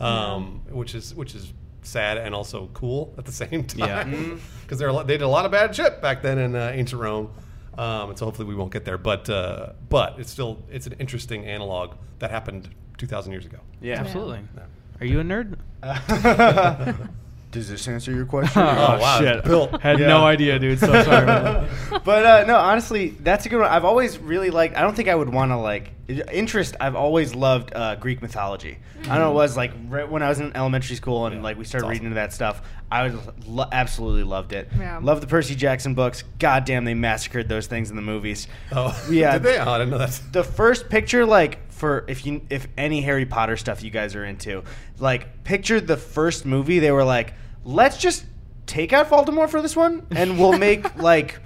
um, 0.00 0.62
which 0.70 0.94
is 0.94 1.14
which 1.14 1.34
is 1.34 1.52
sad 1.82 2.16
and 2.16 2.34
also 2.34 2.70
cool 2.72 3.12
at 3.18 3.26
the 3.26 3.32
same 3.42 3.64
time. 3.64 4.12
Yeah. 4.12 4.34
Because 4.62 4.78
they 4.78 4.86
they 5.04 5.18
did 5.18 5.22
a 5.22 5.28
lot 5.28 5.44
of 5.44 5.52
bad 5.52 5.76
shit 5.76 6.00
back 6.00 6.22
then 6.22 6.38
in 6.38 6.54
uh, 6.56 6.70
ancient 6.74 7.00
Rome. 7.02 7.30
Um, 7.76 8.10
and 8.10 8.18
so 8.18 8.24
hopefully 8.24 8.46
we 8.48 8.54
won't 8.54 8.72
get 8.72 8.84
there. 8.84 8.96
But 8.98 9.28
uh, 9.28 9.72
but 9.88 10.18
it's 10.18 10.30
still 10.30 10.62
it's 10.70 10.86
an 10.86 10.94
interesting 10.98 11.44
analog 11.44 11.96
that 12.20 12.30
happened 12.30 12.70
2,000 12.98 13.32
years 13.32 13.44
ago. 13.44 13.58
Yeah. 13.82 14.00
Absolutely. 14.00 14.40
Yeah. 14.56 14.62
Are 15.00 15.06
you 15.06 15.20
a 15.20 15.24
nerd? 15.24 15.56
Does 17.50 17.68
this 17.68 17.86
answer 17.86 18.10
your 18.12 18.24
question? 18.26 18.62
Oh, 18.66 18.98
wow. 18.98 19.40
Bill. 19.42 19.78
Had 19.78 20.00
Yeah. 20.00 20.08
no 20.08 20.24
idea, 20.24 20.58
dude. 20.58 20.80
So 20.80 20.86
sorry. 21.04 21.26
but 22.04 22.26
uh, 22.26 22.44
no, 22.48 22.56
honestly, 22.56 23.10
that's 23.20 23.46
a 23.46 23.48
good 23.48 23.60
one. 23.60 23.70
I've 23.70 23.84
always 23.84 24.18
really 24.18 24.50
liked. 24.50 24.76
I 24.76 24.80
don't 24.80 24.96
think 24.96 25.08
I 25.08 25.14
would 25.14 25.28
want 25.28 25.52
to 25.52 25.56
like 25.56 25.92
interest. 26.08 26.74
I've 26.80 26.96
always 26.96 27.32
loved 27.34 27.72
uh, 27.74 27.94
Greek 27.96 28.22
mythology. 28.22 28.78
I 29.02 29.06
don't 29.08 29.18
know. 29.18 29.30
It 29.30 29.34
was 29.34 29.56
like 29.56 29.72
right 29.88 30.10
when 30.10 30.22
I 30.24 30.28
was 30.30 30.40
in 30.40 30.56
elementary 30.56 30.96
school 30.96 31.26
and 31.26 31.36
Yeah, 31.36 31.42
like 31.42 31.56
we 31.58 31.64
started 31.64 31.86
it's 31.86 31.90
reading 31.90 32.06
awesome. 32.08 32.12
into 32.12 32.14
that 32.16 32.32
stuff. 32.32 32.62
I 32.90 33.08
was 33.08 33.14
lo- 33.46 33.68
absolutely 33.70 34.24
loved 34.24 34.52
it. 34.52 34.68
Yeah. 34.76 34.98
Loved 35.00 35.22
the 35.22 35.26
Percy 35.26 35.54
Jackson 35.54 35.94
books. 35.94 36.24
God 36.40 36.64
damn, 36.64 36.84
they 36.84 36.94
massacred 36.94 37.48
those 37.48 37.66
things 37.68 37.90
in 37.90 37.96
the 37.96 38.02
movies. 38.02 38.48
Oh, 38.72 38.98
Yeah. 39.10 39.32
Did 39.34 39.42
they? 39.44 39.58
Oh, 39.58 39.70
I 39.70 39.78
didn't 39.78 39.90
know 39.90 39.98
that. 39.98 40.20
the 40.32 40.42
first 40.44 40.88
picture 40.88 41.24
like 41.24 41.63
for 41.74 42.04
if 42.08 42.24
you 42.24 42.40
if 42.50 42.68
any 42.78 43.00
harry 43.00 43.26
potter 43.26 43.56
stuff 43.56 43.82
you 43.82 43.90
guys 43.90 44.14
are 44.14 44.24
into 44.24 44.62
like 44.98 45.42
picture 45.44 45.80
the 45.80 45.96
first 45.96 46.46
movie 46.46 46.78
they 46.78 46.90
were 46.92 47.04
like 47.04 47.34
let's 47.64 47.98
just 47.98 48.24
take 48.66 48.92
out 48.92 49.08
voldemort 49.10 49.48
for 49.48 49.60
this 49.60 49.74
one 49.74 50.06
and 50.12 50.38
we'll 50.38 50.56
make 50.56 50.96
like 51.02 51.40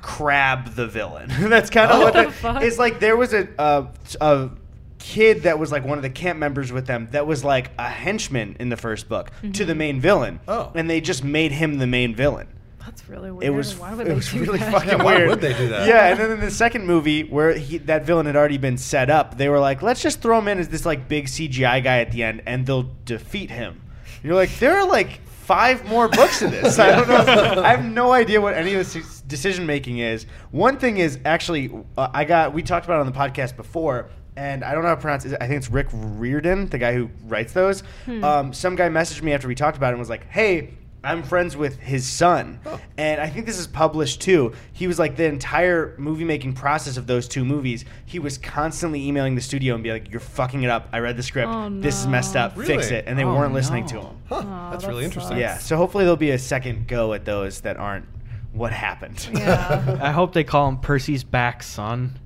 Crabbe 0.00 0.74
the 0.74 0.86
villain 0.86 1.28
that's 1.48 1.70
kind 1.70 1.90
of 1.90 1.98
what 2.00 2.14
What 2.14 2.24
the, 2.24 2.28
the 2.30 2.32
fuck? 2.32 2.62
it's 2.62 2.78
like 2.78 3.00
there 3.00 3.16
was 3.16 3.32
a, 3.32 3.48
a 3.58 3.86
a 4.20 4.50
kid 4.98 5.42
that 5.42 5.58
was 5.58 5.72
like 5.72 5.84
one 5.84 5.98
of 5.98 6.02
the 6.02 6.10
camp 6.10 6.38
members 6.38 6.72
with 6.72 6.86
them 6.86 7.08
that 7.10 7.26
was 7.26 7.44
like 7.44 7.70
a 7.78 7.88
henchman 7.88 8.56
in 8.60 8.68
the 8.70 8.76
first 8.76 9.08
book 9.08 9.30
to 9.52 9.64
the 9.64 9.72
mm-hmm. 9.72 9.78
main 9.78 10.00
villain 10.00 10.40
Oh. 10.48 10.70
and 10.74 10.88
they 10.88 11.00
just 11.00 11.24
made 11.24 11.52
him 11.52 11.78
the 11.78 11.86
main 11.86 12.14
villain 12.14 12.48
That's 12.84 13.08
really 13.08 13.30
weird. 13.30 13.44
it 13.44 13.50
was 13.56 13.76
Why 13.78 13.94
would 13.94 14.06
it 14.06 14.10
they 14.10 14.14
was 14.14 14.30
do 14.30 14.40
really 14.40 14.58
that? 14.58 14.72
fucking 14.72 14.88
Yeah, 14.90 15.02
why 15.02 15.16
weird. 15.16 15.28
would 15.30 15.40
they 15.40 15.54
do 15.56 15.68
that? 15.68 15.88
Yeah, 15.88 16.08
and 16.08 16.18
then 16.20 16.30
in 16.32 16.40
the 16.40 16.50
second 16.50 16.86
movie 16.86 17.22
where 17.24 17.54
he, 17.56 17.78
that 17.78 18.04
villain 18.04 18.26
had 18.26 18.36
already 18.36 18.58
been 18.58 18.76
set 18.78 19.08
up, 19.10 19.38
they 19.38 19.48
were 19.48 19.58
like, 19.60 19.80
let's 19.82 20.02
just 20.02 20.20
throw 20.20 20.38
him 20.38 20.48
in 20.48 20.58
as 20.58 20.68
this 20.68 20.84
like 20.84 21.08
big 21.08 21.26
CGI 21.26 21.82
guy 21.82 22.00
at 22.00 22.12
the 22.12 22.22
end, 22.22 22.42
and 22.46 22.66
they'll 22.66 22.90
defeat 23.04 23.50
him. 23.50 23.80
You're 24.22 24.34
like, 24.34 24.58
there 24.58 24.78
are 24.78 24.86
like 24.86 25.20
five 25.26 25.86
more 25.88 26.08
books 26.08 26.42
of 26.42 26.50
this. 26.50 26.78
I 26.80 26.94
don't 26.96 27.08
know. 27.08 27.62
I 27.62 27.68
have 27.70 27.84
no 27.84 28.12
idea 28.12 28.40
what 28.40 28.54
any 28.54 28.74
of 28.74 28.90
this 28.92 29.20
decision 29.22 29.66
making 29.66 29.98
is. 29.98 30.26
One 30.50 30.78
thing 30.78 30.98
is 30.98 31.18
actually, 31.24 31.70
uh, 31.98 32.08
I 32.12 32.24
got 32.24 32.52
we 32.54 32.62
talked 32.62 32.84
about 32.86 32.96
it 32.98 33.00
on 33.00 33.06
the 33.06 33.12
podcast 33.18 33.56
before. 33.56 34.10
And 34.36 34.64
I 34.64 34.72
don't 34.72 34.82
know 34.82 34.88
how 34.88 34.96
to 34.96 35.00
pronounce 35.00 35.24
it. 35.26 35.36
I 35.40 35.46
think 35.46 35.58
it's 35.58 35.70
Rick 35.70 35.86
Riordan, 35.92 36.66
the 36.66 36.76
guy 36.78 36.92
who 36.92 37.08
writes 37.26 37.52
those. 37.52 37.84
Um, 38.08 38.52
some 38.52 38.74
guy 38.74 38.88
messaged 38.88 39.22
me 39.22 39.32
after 39.32 39.46
we 39.46 39.54
talked 39.54 39.76
about 39.76 39.90
it 39.90 39.92
and 39.92 40.00
was 40.00 40.10
like, 40.10 40.28
"Hey, 40.28 40.74
I'm 41.04 41.22
friends 41.22 41.56
with 41.56 41.78
his 41.80 42.06
son, 42.08 42.58
Oh. 42.66 42.80
and 42.98 43.20
I 43.20 43.28
think 43.28 43.46
this 43.46 43.58
is 43.58 43.66
published 43.66 44.20
too. 44.22 44.52
He 44.72 44.86
was 44.86 44.98
like 44.98 45.16
the 45.16 45.24
entire 45.26 45.94
movie 45.98 46.24
making 46.24 46.54
process 46.54 46.96
of 46.96 47.06
those 47.06 47.28
two 47.28 47.44
movies. 47.44 47.84
He 48.06 48.18
was 48.18 48.38
constantly 48.38 49.06
emailing 49.06 49.34
the 49.34 49.40
studio 49.40 49.74
and 49.74 49.82
be 49.84 49.90
like, 49.92 50.10
"You're 50.10 50.20
fucking 50.20 50.62
it 50.62 50.70
up. 50.70 50.88
I 50.92 50.98
read 51.00 51.16
the 51.16 51.22
script. 51.22 51.48
Oh, 51.52 51.68
This 51.70 52.00
is 52.00 52.06
messed 52.06 52.34
no. 52.34 52.42
up. 52.42 52.56
Fix 52.58 52.90
it." 52.90 53.04
And 53.06 53.18
they 53.18 53.24
Oh, 53.24 53.34
weren't 53.34 53.54
listening 53.54 53.86
to 53.86 54.00
him. 54.00 54.16
Huh, 54.28 54.36
Aw, 54.46 54.70
that's 54.70 54.84
that 54.84 54.88
really 54.90 55.04
interesting. 55.04 55.38
Yeah. 55.38 55.58
So 55.58 55.76
hopefully 55.76 56.04
there'll 56.04 56.16
be 56.16 56.30
a 56.30 56.38
second 56.38 56.88
go 56.88 57.12
at 57.12 57.24
those 57.24 57.60
that 57.60 57.76
aren't 57.76 58.06
what 58.52 58.72
happened. 58.72 59.28
Yeah. 59.34 59.98
I 60.00 60.10
hope 60.12 60.32
they 60.32 60.44
call 60.44 60.68
him 60.68 60.78
Percy's 60.78 61.24
back 61.24 61.62
son. 61.62 62.18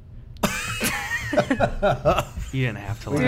You 2.50 2.64
didn't 2.64 2.78
have 2.78 3.02
to. 3.04 3.10
learn. 3.10 3.20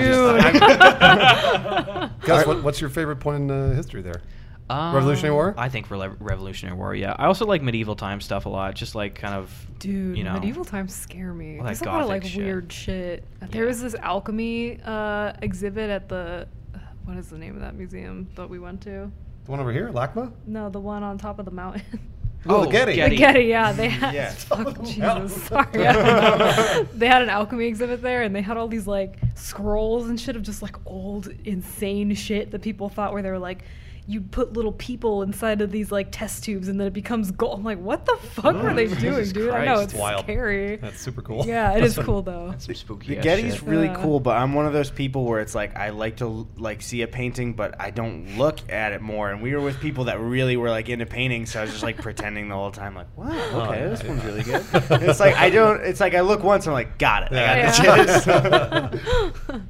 Dude. 0.55 0.61
Guys, 2.23 2.47
what, 2.47 2.63
what's 2.63 2.81
your 2.81 2.89
favorite 2.89 3.17
point 3.17 3.43
in 3.43 3.51
uh, 3.51 3.75
history 3.75 4.01
there? 4.01 4.23
Um, 4.71 4.95
Revolutionary 4.95 5.35
War? 5.35 5.55
I 5.59 5.69
think 5.69 5.89
Rele- 5.89 6.17
Revolutionary 6.21 6.77
War. 6.77 6.95
Yeah, 6.95 7.15
I 7.19 7.27
also 7.27 7.45
like 7.47 7.63
medieval 7.63 7.97
time 7.97 8.21
stuff 8.21 8.47
a 8.47 8.49
lot. 8.49 8.75
Just 8.75 8.95
like 8.95 9.15
kind 9.17 9.35
of, 9.35 9.67
Dude, 9.79 10.17
you 10.17 10.25
know, 10.25 10.35
medieval 10.35 10.65
times 10.65 10.95
scare 10.95 11.33
me. 11.35 11.59
All 11.59 11.65
that 11.65 11.71
There's 11.71 11.83
a 11.83 11.85
lot 11.87 12.03
of 12.03 12.09
like 12.09 12.23
gothic 12.23 12.33
shit. 12.35 12.45
weird 12.45 12.73
shit. 12.73 13.25
There 13.51 13.63
Yeah. 13.63 13.69
was 13.69 13.83
this 13.83 13.95
alchemy 13.97 14.79
uh, 14.85 15.33
exhibit 15.43 15.91
at 15.91 16.09
the 16.09 16.47
what 17.05 17.17
is 17.17 17.29
the 17.29 17.39
name 17.39 17.55
of 17.55 17.61
that 17.63 17.75
museum 17.75 18.29
that 18.37 18.49
we 18.49 18.59
went 18.59 18.81
to? 18.83 19.11
The 19.45 19.51
one 19.51 19.59
over 19.61 19.73
here, 19.73 19.91
LACMA? 19.93 20.33
No, 20.47 20.69
the 20.71 20.81
one 20.81 21.03
on 21.03 21.19
top 21.19 21.39
of 21.39 21.45
the 21.45 21.51
mountain. 21.51 21.83
Oh, 22.47 22.65
the 22.65 22.71
Getty. 22.71 22.93
The 22.99 23.17
Getty, 23.19 23.41
yeah, 23.43 23.71
they 23.71 23.89
had. 24.01 24.15
Yeah. 24.15 24.31
Fuck, 24.31 24.79
Oh, 24.81 24.83
Jesus, 24.83 25.43
sorry. 25.43 25.87
I 25.87 25.93
don't 25.93 26.39
know. 26.39 26.89
they 26.95 27.07
had 27.07 27.21
an 27.21 27.29
alchemy 27.29 27.67
exhibit 27.67 28.01
there, 28.01 28.23
and 28.23 28.35
they 28.35 28.41
had 28.41 28.57
all 28.57 28.67
these 28.67 28.87
like 28.87 29.19
scrolls 29.35 30.09
and 30.09 30.19
shit 30.19 30.37
of 30.37 30.43
just 30.43 30.63
like 30.63 30.75
old, 30.87 31.27
insane 31.45 32.15
shit 32.15 32.51
that 32.53 32.63
people 32.63 32.89
thought 32.89 33.13
where 33.13 33.21
they 33.21 33.29
were 33.31 33.39
like, 33.39 33.65
you 34.11 34.21
put 34.21 34.53
little 34.55 34.73
people 34.73 35.23
inside 35.23 35.61
of 35.61 35.71
these 35.71 35.93
like 35.93 36.09
test 36.11 36.45
tubes, 36.45 36.69
and 36.69 36.81
then 36.81 36.87
it 36.89 36.93
becomes 36.93 37.31
gold. 37.31 37.59
I'm 37.59 37.65
like, 37.65 37.79
what 37.79 38.05
the 38.07 38.17
fuck 38.17 38.55
Oh, 38.57 38.63
were 38.63 38.75
they 38.75 38.87
Jesus 38.89 39.33
doing, 39.33 39.47
dude? 39.47 39.55
I 39.55 39.65
know 39.65 39.81
it's 39.81 39.93
It's 39.93 40.01
wild. 40.01 40.25
scary. 40.25 40.77
That's 40.77 41.01
super 41.01 41.23
cool. 41.23 41.47
Yeah, 41.47 41.77
it 41.77 41.85
is 41.85 41.97
cool 42.03 42.23
though. 42.23 42.55
some 42.59 42.75
spooky. 42.75 43.09
The 43.09 43.19
ass 43.19 43.25
Getty's 43.25 43.55
shit. 43.55 43.63
really 43.63 43.87
Yeah. 43.87 44.03
cool, 44.03 44.19
but 44.21 44.37
I'm 44.37 44.53
one 44.55 44.67
of 44.67 44.73
those 44.73 44.91
people 44.91 45.25
where 45.25 45.41
it's 45.41 45.55
like 45.55 45.77
I 45.77 45.91
like 45.91 46.17
to 46.17 46.49
like 46.57 46.83
see 46.83 47.03
a 47.03 47.07
painting, 47.09 47.53
but 47.55 47.81
I 47.81 47.91
don't 47.91 48.37
look 48.37 48.59
at 48.71 48.93
it 48.93 49.01
more. 49.01 49.31
And 49.31 49.41
we 49.41 49.55
were 49.55 49.61
with 49.61 49.79
people 49.81 50.05
that 50.05 50.19
really 50.21 50.57
were 50.57 50.71
like 50.71 50.89
into 50.89 51.07
painting, 51.07 51.47
so 51.47 51.61
I 51.61 51.63
was 51.63 51.71
just 51.71 51.83
like 51.85 51.97
pretending 52.03 52.49
the 52.49 52.55
whole 52.57 52.73
time, 52.73 52.95
like, 52.95 53.07
wow, 53.17 53.27
okay, 53.69 53.83
Oh, 53.85 53.89
this 53.91 54.03
yeah. 54.03 54.09
one's 54.09 54.25
really 54.25 54.43
good. 54.43 54.65
It's 55.11 55.21
like 55.21 55.37
I 55.37 55.51
don't. 55.51 55.81
It's 55.85 56.01
like 56.01 56.15
I 56.15 56.21
look 56.21 56.43
once, 56.43 56.67
and 56.67 56.71
I'm 56.73 56.75
like, 56.75 56.99
got 56.99 57.25
it, 57.25 57.33
I 57.33 57.63
got 57.63 57.85
Yeah. 57.85 58.89
the. 58.91 59.63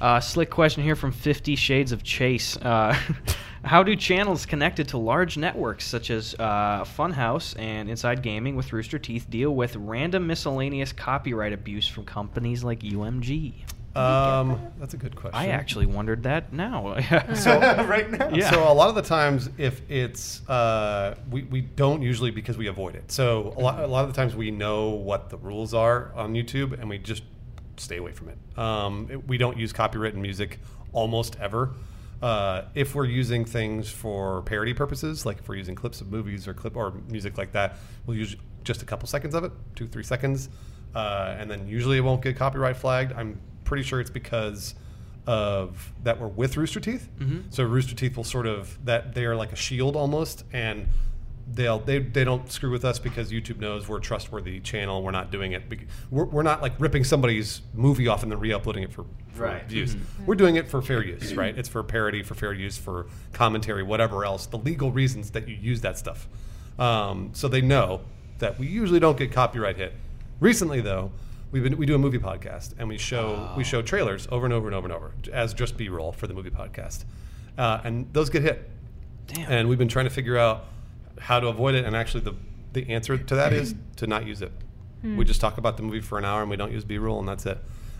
Uh, 0.00 0.20
slick 0.20 0.50
question 0.50 0.82
here 0.82 0.96
from 0.96 1.12
Fifty 1.12 1.56
Shades 1.56 1.92
of 1.92 2.02
Chase. 2.02 2.56
Uh, 2.58 2.98
how 3.64 3.82
do 3.82 3.96
channels 3.96 4.46
connected 4.46 4.88
to 4.88 4.98
large 4.98 5.36
networks 5.36 5.84
such 5.86 6.10
as 6.10 6.34
uh, 6.38 6.84
Funhaus 6.84 7.58
and 7.58 7.88
Inside 7.88 8.22
Gaming 8.22 8.56
with 8.56 8.72
Rooster 8.72 8.98
Teeth 8.98 9.28
deal 9.28 9.54
with 9.54 9.74
random 9.76 10.26
miscellaneous 10.26 10.92
copyright 10.92 11.52
abuse 11.52 11.88
from 11.88 12.04
companies 12.04 12.62
like 12.62 12.80
UMG? 12.80 13.54
Um, 13.96 14.60
that's 14.80 14.94
a 14.94 14.96
good 14.96 15.14
question. 15.14 15.34
I 15.38 15.48
actually 15.48 15.86
wondered 15.86 16.24
that 16.24 16.52
now. 16.52 16.96
so 17.34 17.58
right 17.88 18.10
now, 18.10 18.28
Yeah. 18.30 18.50
So 18.50 18.70
a 18.70 18.74
lot 18.74 18.88
of 18.88 18.96
the 18.96 19.02
times, 19.02 19.48
if 19.56 19.88
it's 19.88 20.46
uh, 20.48 21.14
we 21.30 21.44
we 21.44 21.60
don't 21.60 22.02
usually 22.02 22.32
because 22.32 22.58
we 22.58 22.66
avoid 22.66 22.96
it. 22.96 23.12
So 23.12 23.54
a 23.56 23.60
lot, 23.60 23.78
a 23.80 23.86
lot 23.86 24.04
of 24.04 24.12
the 24.12 24.16
times 24.16 24.34
we 24.34 24.50
know 24.50 24.90
what 24.90 25.30
the 25.30 25.36
rules 25.38 25.74
are 25.74 26.10
on 26.16 26.34
YouTube, 26.34 26.72
and 26.72 26.88
we 26.88 26.98
just 26.98 27.22
stay 27.76 27.96
away 27.98 28.10
from 28.12 28.30
it. 28.30 28.58
Um, 28.58 29.08
it- 29.10 29.28
we 29.28 29.38
don't 29.38 29.56
use 29.56 29.72
copywritten 29.72 30.16
music 30.16 30.58
almost 30.92 31.36
ever. 31.40 31.70
Uh, 32.24 32.64
if 32.74 32.94
we're 32.94 33.04
using 33.04 33.44
things 33.44 33.90
for 33.90 34.40
parody 34.42 34.72
purposes, 34.72 35.26
like 35.26 35.38
if 35.40 35.46
we're 35.46 35.56
using 35.56 35.74
clips 35.74 36.00
of 36.00 36.10
movies 36.10 36.48
or 36.48 36.54
clip 36.54 36.74
or 36.74 36.92
music 37.10 37.36
like 37.36 37.52
that, 37.52 37.76
we'll 38.06 38.16
use 38.16 38.34
just 38.62 38.80
a 38.80 38.86
couple 38.86 39.06
seconds 39.06 39.34
of 39.34 39.44
it, 39.44 39.52
two 39.74 39.86
three 39.86 40.02
seconds, 40.02 40.48
uh, 40.94 41.36
and 41.38 41.50
then 41.50 41.68
usually 41.68 41.98
it 41.98 42.00
won't 42.00 42.22
get 42.22 42.34
copyright 42.34 42.78
flagged. 42.78 43.12
I'm 43.12 43.38
pretty 43.64 43.82
sure 43.82 44.00
it's 44.00 44.08
because 44.08 44.74
of 45.26 45.92
that 46.02 46.18
we're 46.18 46.28
with 46.28 46.56
Rooster 46.56 46.80
Teeth. 46.80 47.10
So 47.50 47.62
Rooster 47.62 47.94
Teeth 47.94 48.16
will 48.16 48.24
sort 48.24 48.46
of 48.46 48.82
that 48.86 49.14
they 49.14 49.26
are 49.26 49.36
like 49.36 49.52
a 49.52 49.56
shield 49.56 49.94
almost, 49.94 50.44
and 50.50 50.88
they'll 51.52 51.78
they, 51.78 51.98
they 51.98 52.24
don't 52.24 52.50
screw 52.50 52.70
with 52.70 52.84
us 52.84 52.98
because 52.98 53.30
YouTube 53.30 53.58
knows 53.58 53.88
we're 53.88 53.98
a 53.98 54.00
trustworthy 54.00 54.60
channel. 54.60 55.02
We're 55.02 55.10
not 55.10 55.30
doing 55.30 55.52
it. 55.52 55.68
bec- 55.68 55.86
We're, 56.10 56.24
we're 56.24 56.42
not 56.42 56.62
like 56.62 56.72
ripping 56.78 57.04
somebody's 57.04 57.60
movie 57.74 58.08
off 58.08 58.22
and 58.22 58.32
then 58.32 58.38
re-uploading 58.40 58.82
it 58.82 58.92
for, 58.92 59.04
for 59.32 59.42
Right. 59.44 59.64
views. 59.68 59.96
We're 60.26 60.34
doing 60.36 60.56
it 60.56 60.68
for 60.68 60.80
fair 60.80 61.04
use, 61.04 61.34
right? 61.34 61.56
It's 61.56 61.68
for 61.68 61.82
parody, 61.82 62.22
for 62.22 62.34
fair 62.34 62.52
use, 62.52 62.76
for 62.78 63.06
commentary, 63.32 63.82
whatever 63.82 64.24
else. 64.24 64.46
The 64.46 64.58
legal 64.58 64.90
reasons 64.92 65.30
that 65.32 65.48
you 65.48 65.54
use 65.56 65.80
that 65.82 65.98
stuff. 65.98 66.28
Um, 66.78 67.30
so 67.34 67.48
they 67.48 67.60
know 67.60 68.00
that 68.38 68.58
we 68.58 68.66
usually 68.66 68.98
don't 69.00 69.16
get 69.16 69.30
copyright 69.32 69.76
hit. 69.76 69.92
Recently, 70.40 70.80
though, 70.80 71.12
we've 71.52 71.62
been 71.62 71.76
we 71.76 71.86
do 71.86 71.94
a 71.94 71.98
movie 71.98 72.18
podcast 72.18 72.74
and 72.78 72.88
we 72.88 72.98
show 72.98 73.52
we 73.56 73.62
show 73.64 73.80
trailers 73.82 74.26
over 74.32 74.44
and 74.46 74.52
over 74.52 74.66
and 74.66 74.74
over 74.74 74.86
and 74.86 74.92
over 74.96 75.12
as 75.32 75.54
just 75.54 75.76
B-roll 75.76 76.10
for 76.12 76.26
the 76.26 76.34
movie 76.34 76.50
podcast, 76.50 77.04
uh, 77.58 77.80
and 77.84 78.12
those 78.12 78.28
get 78.30 78.42
hit. 78.42 78.68
Damn. 79.28 79.50
And 79.52 79.68
we've 79.68 79.78
been 79.78 79.88
trying 79.88 80.06
to 80.06 80.10
figure 80.10 80.36
out 80.36 80.64
how 81.24 81.40
to 81.40 81.48
avoid 81.48 81.74
it. 81.74 81.84
And 81.84 81.94
actually, 81.96 82.20
the 82.24 82.34
the 82.72 82.88
answer 82.90 83.16
to 83.16 83.34
that 83.36 83.52
is 83.52 83.74
to 83.96 84.06
not 84.06 84.26
use 84.26 84.42
it. 84.42 84.52
We 85.02 85.24
just 85.24 85.40
talk 85.40 85.58
about 85.58 85.76
the 85.76 85.82
movie 85.82 86.00
for 86.00 86.16
an 86.18 86.24
hour 86.24 86.40
and 86.40 86.48
we 86.50 86.56
don't 86.56 86.72
use 86.72 86.82
B-roll, 86.84 87.18
and 87.18 87.28
that's 87.28 87.44
it. 87.46 87.58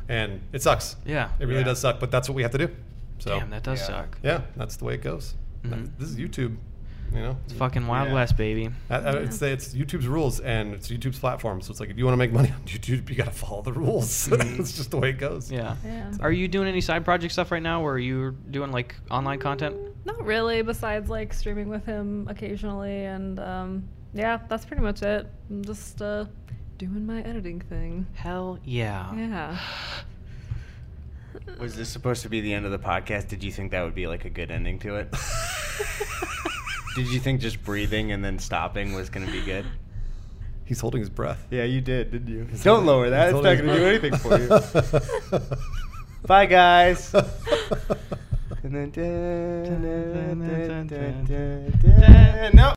And 0.08 0.40
it 0.52 0.62
sucks. 0.62 0.96
Yeah. 1.04 1.28
it 1.38 1.44
really 1.46 1.58
Yeah. 1.60 1.64
does 1.66 1.78
suck. 1.80 2.00
But 2.00 2.10
that's 2.10 2.28
what 2.30 2.34
we 2.34 2.42
have 2.42 2.50
to 2.52 2.58
do. 2.58 2.68
So 3.18 3.38
Damn, 3.38 3.50
that 3.50 3.62
does 3.62 3.80
Yeah. 3.80 3.86
suck. 3.86 4.18
yeah, 4.22 4.40
that's 4.56 4.76
the 4.76 4.84
way 4.86 4.94
it 4.94 5.02
goes. 5.02 5.34
Mhm. 5.64 5.90
This 5.98 6.08
is 6.08 6.16
YouTube. 6.16 6.56
You 7.14 7.20
know, 7.20 7.36
It's 7.44 7.52
fucking 7.54 7.86
Wild 7.86 8.08
Yeah. 8.08 8.14
West, 8.14 8.36
baby. 8.36 8.70
Uh, 8.90 8.94
uh, 8.94 9.20
It's 9.22 9.40
it's 9.40 9.72
YouTube's 9.72 10.08
rules 10.08 10.40
and 10.40 10.74
it's 10.74 10.88
YouTube's 10.88 11.18
platform. 11.20 11.60
So 11.60 11.70
it's 11.70 11.78
like 11.78 11.90
if 11.90 11.96
you 11.96 12.04
want 12.04 12.14
to 12.14 12.18
make 12.18 12.32
money 12.32 12.50
on 12.50 12.60
YouTube, 12.66 13.08
you 13.08 13.14
got 13.14 13.26
to 13.26 13.30
follow 13.30 13.62
the 13.62 13.72
rules. 13.72 14.28
it's 14.32 14.76
just 14.76 14.90
the 14.90 14.96
way 14.96 15.10
it 15.10 15.18
goes. 15.18 15.50
Yeah. 15.50 15.76
Yeah. 15.84 16.10
Are 16.20 16.32
you 16.32 16.48
doing 16.48 16.66
any 16.66 16.80
side 16.80 17.04
project 17.04 17.32
stuff 17.32 17.52
right 17.52 17.62
now, 17.62 17.82
or 17.82 17.92
are 17.92 17.98
you 18.00 18.32
doing 18.50 18.72
like 18.72 18.96
online 19.10 19.38
content? 19.38 19.76
Not 20.04 20.24
really, 20.24 20.62
besides 20.62 21.08
like 21.08 21.32
streaming 21.32 21.68
with 21.68 21.86
him 21.86 22.26
occasionally, 22.28 23.04
and 23.04 23.38
um, 23.38 23.88
yeah, 24.12 24.40
that's 24.48 24.64
pretty 24.64 24.82
much 24.82 25.02
it. 25.02 25.26
I'm 25.50 25.64
just 25.64 26.02
uh, 26.02 26.24
doing 26.78 27.06
my 27.06 27.20
editing 27.22 27.60
thing. 27.60 28.06
Hell 28.14 28.58
yeah. 28.64 29.14
Yeah. 29.14 29.58
Was 31.60 31.76
this 31.76 31.88
supposed 31.88 32.22
to 32.22 32.28
be 32.28 32.40
the 32.40 32.52
end 32.52 32.64
of 32.66 32.72
the 32.72 32.78
podcast? 32.78 33.28
Did 33.28 33.44
you 33.44 33.52
think 33.52 33.70
that 33.70 33.82
would 33.84 33.94
be 33.94 34.06
like 34.08 34.24
a 34.24 34.30
good 34.30 34.50
ending 34.50 34.78
to 34.80 34.96
it? 34.96 35.14
Did 36.94 37.08
you 37.08 37.18
think 37.20 37.40
just 37.40 37.62
breathing 37.64 38.12
and 38.12 38.24
then 38.24 38.38
stopping 38.38 38.92
was 38.94 39.10
going 39.10 39.26
to 39.26 39.32
be 39.32 39.42
good? 39.42 39.66
He's 40.64 40.80
holding 40.80 41.00
his 41.00 41.10
breath. 41.10 41.44
Yeah, 41.50 41.64
you 41.64 41.80
did, 41.80 42.10
didn't 42.12 42.28
you? 42.28 42.46
He's 42.50 42.62
Don't 42.62 42.84
holding- 42.84 42.86
lower 42.86 43.10
that. 43.10 43.30
It's 43.30 43.34
not 43.34 43.42
going 43.42 43.66
to 43.66 43.74
do 43.74 43.84
anything 43.86 44.16
for 44.16 44.38
you. 44.38 45.40
Bye, 46.26 46.46
guys. 46.46 47.12
and 47.12 48.74
then. 48.74 48.90
da- 48.90 49.64
da- 49.64 49.76
da- 49.76 50.34
da- 50.34 50.84
da- 50.84 51.70
da- 51.82 52.50
da- 52.50 52.50
No. 52.54 52.74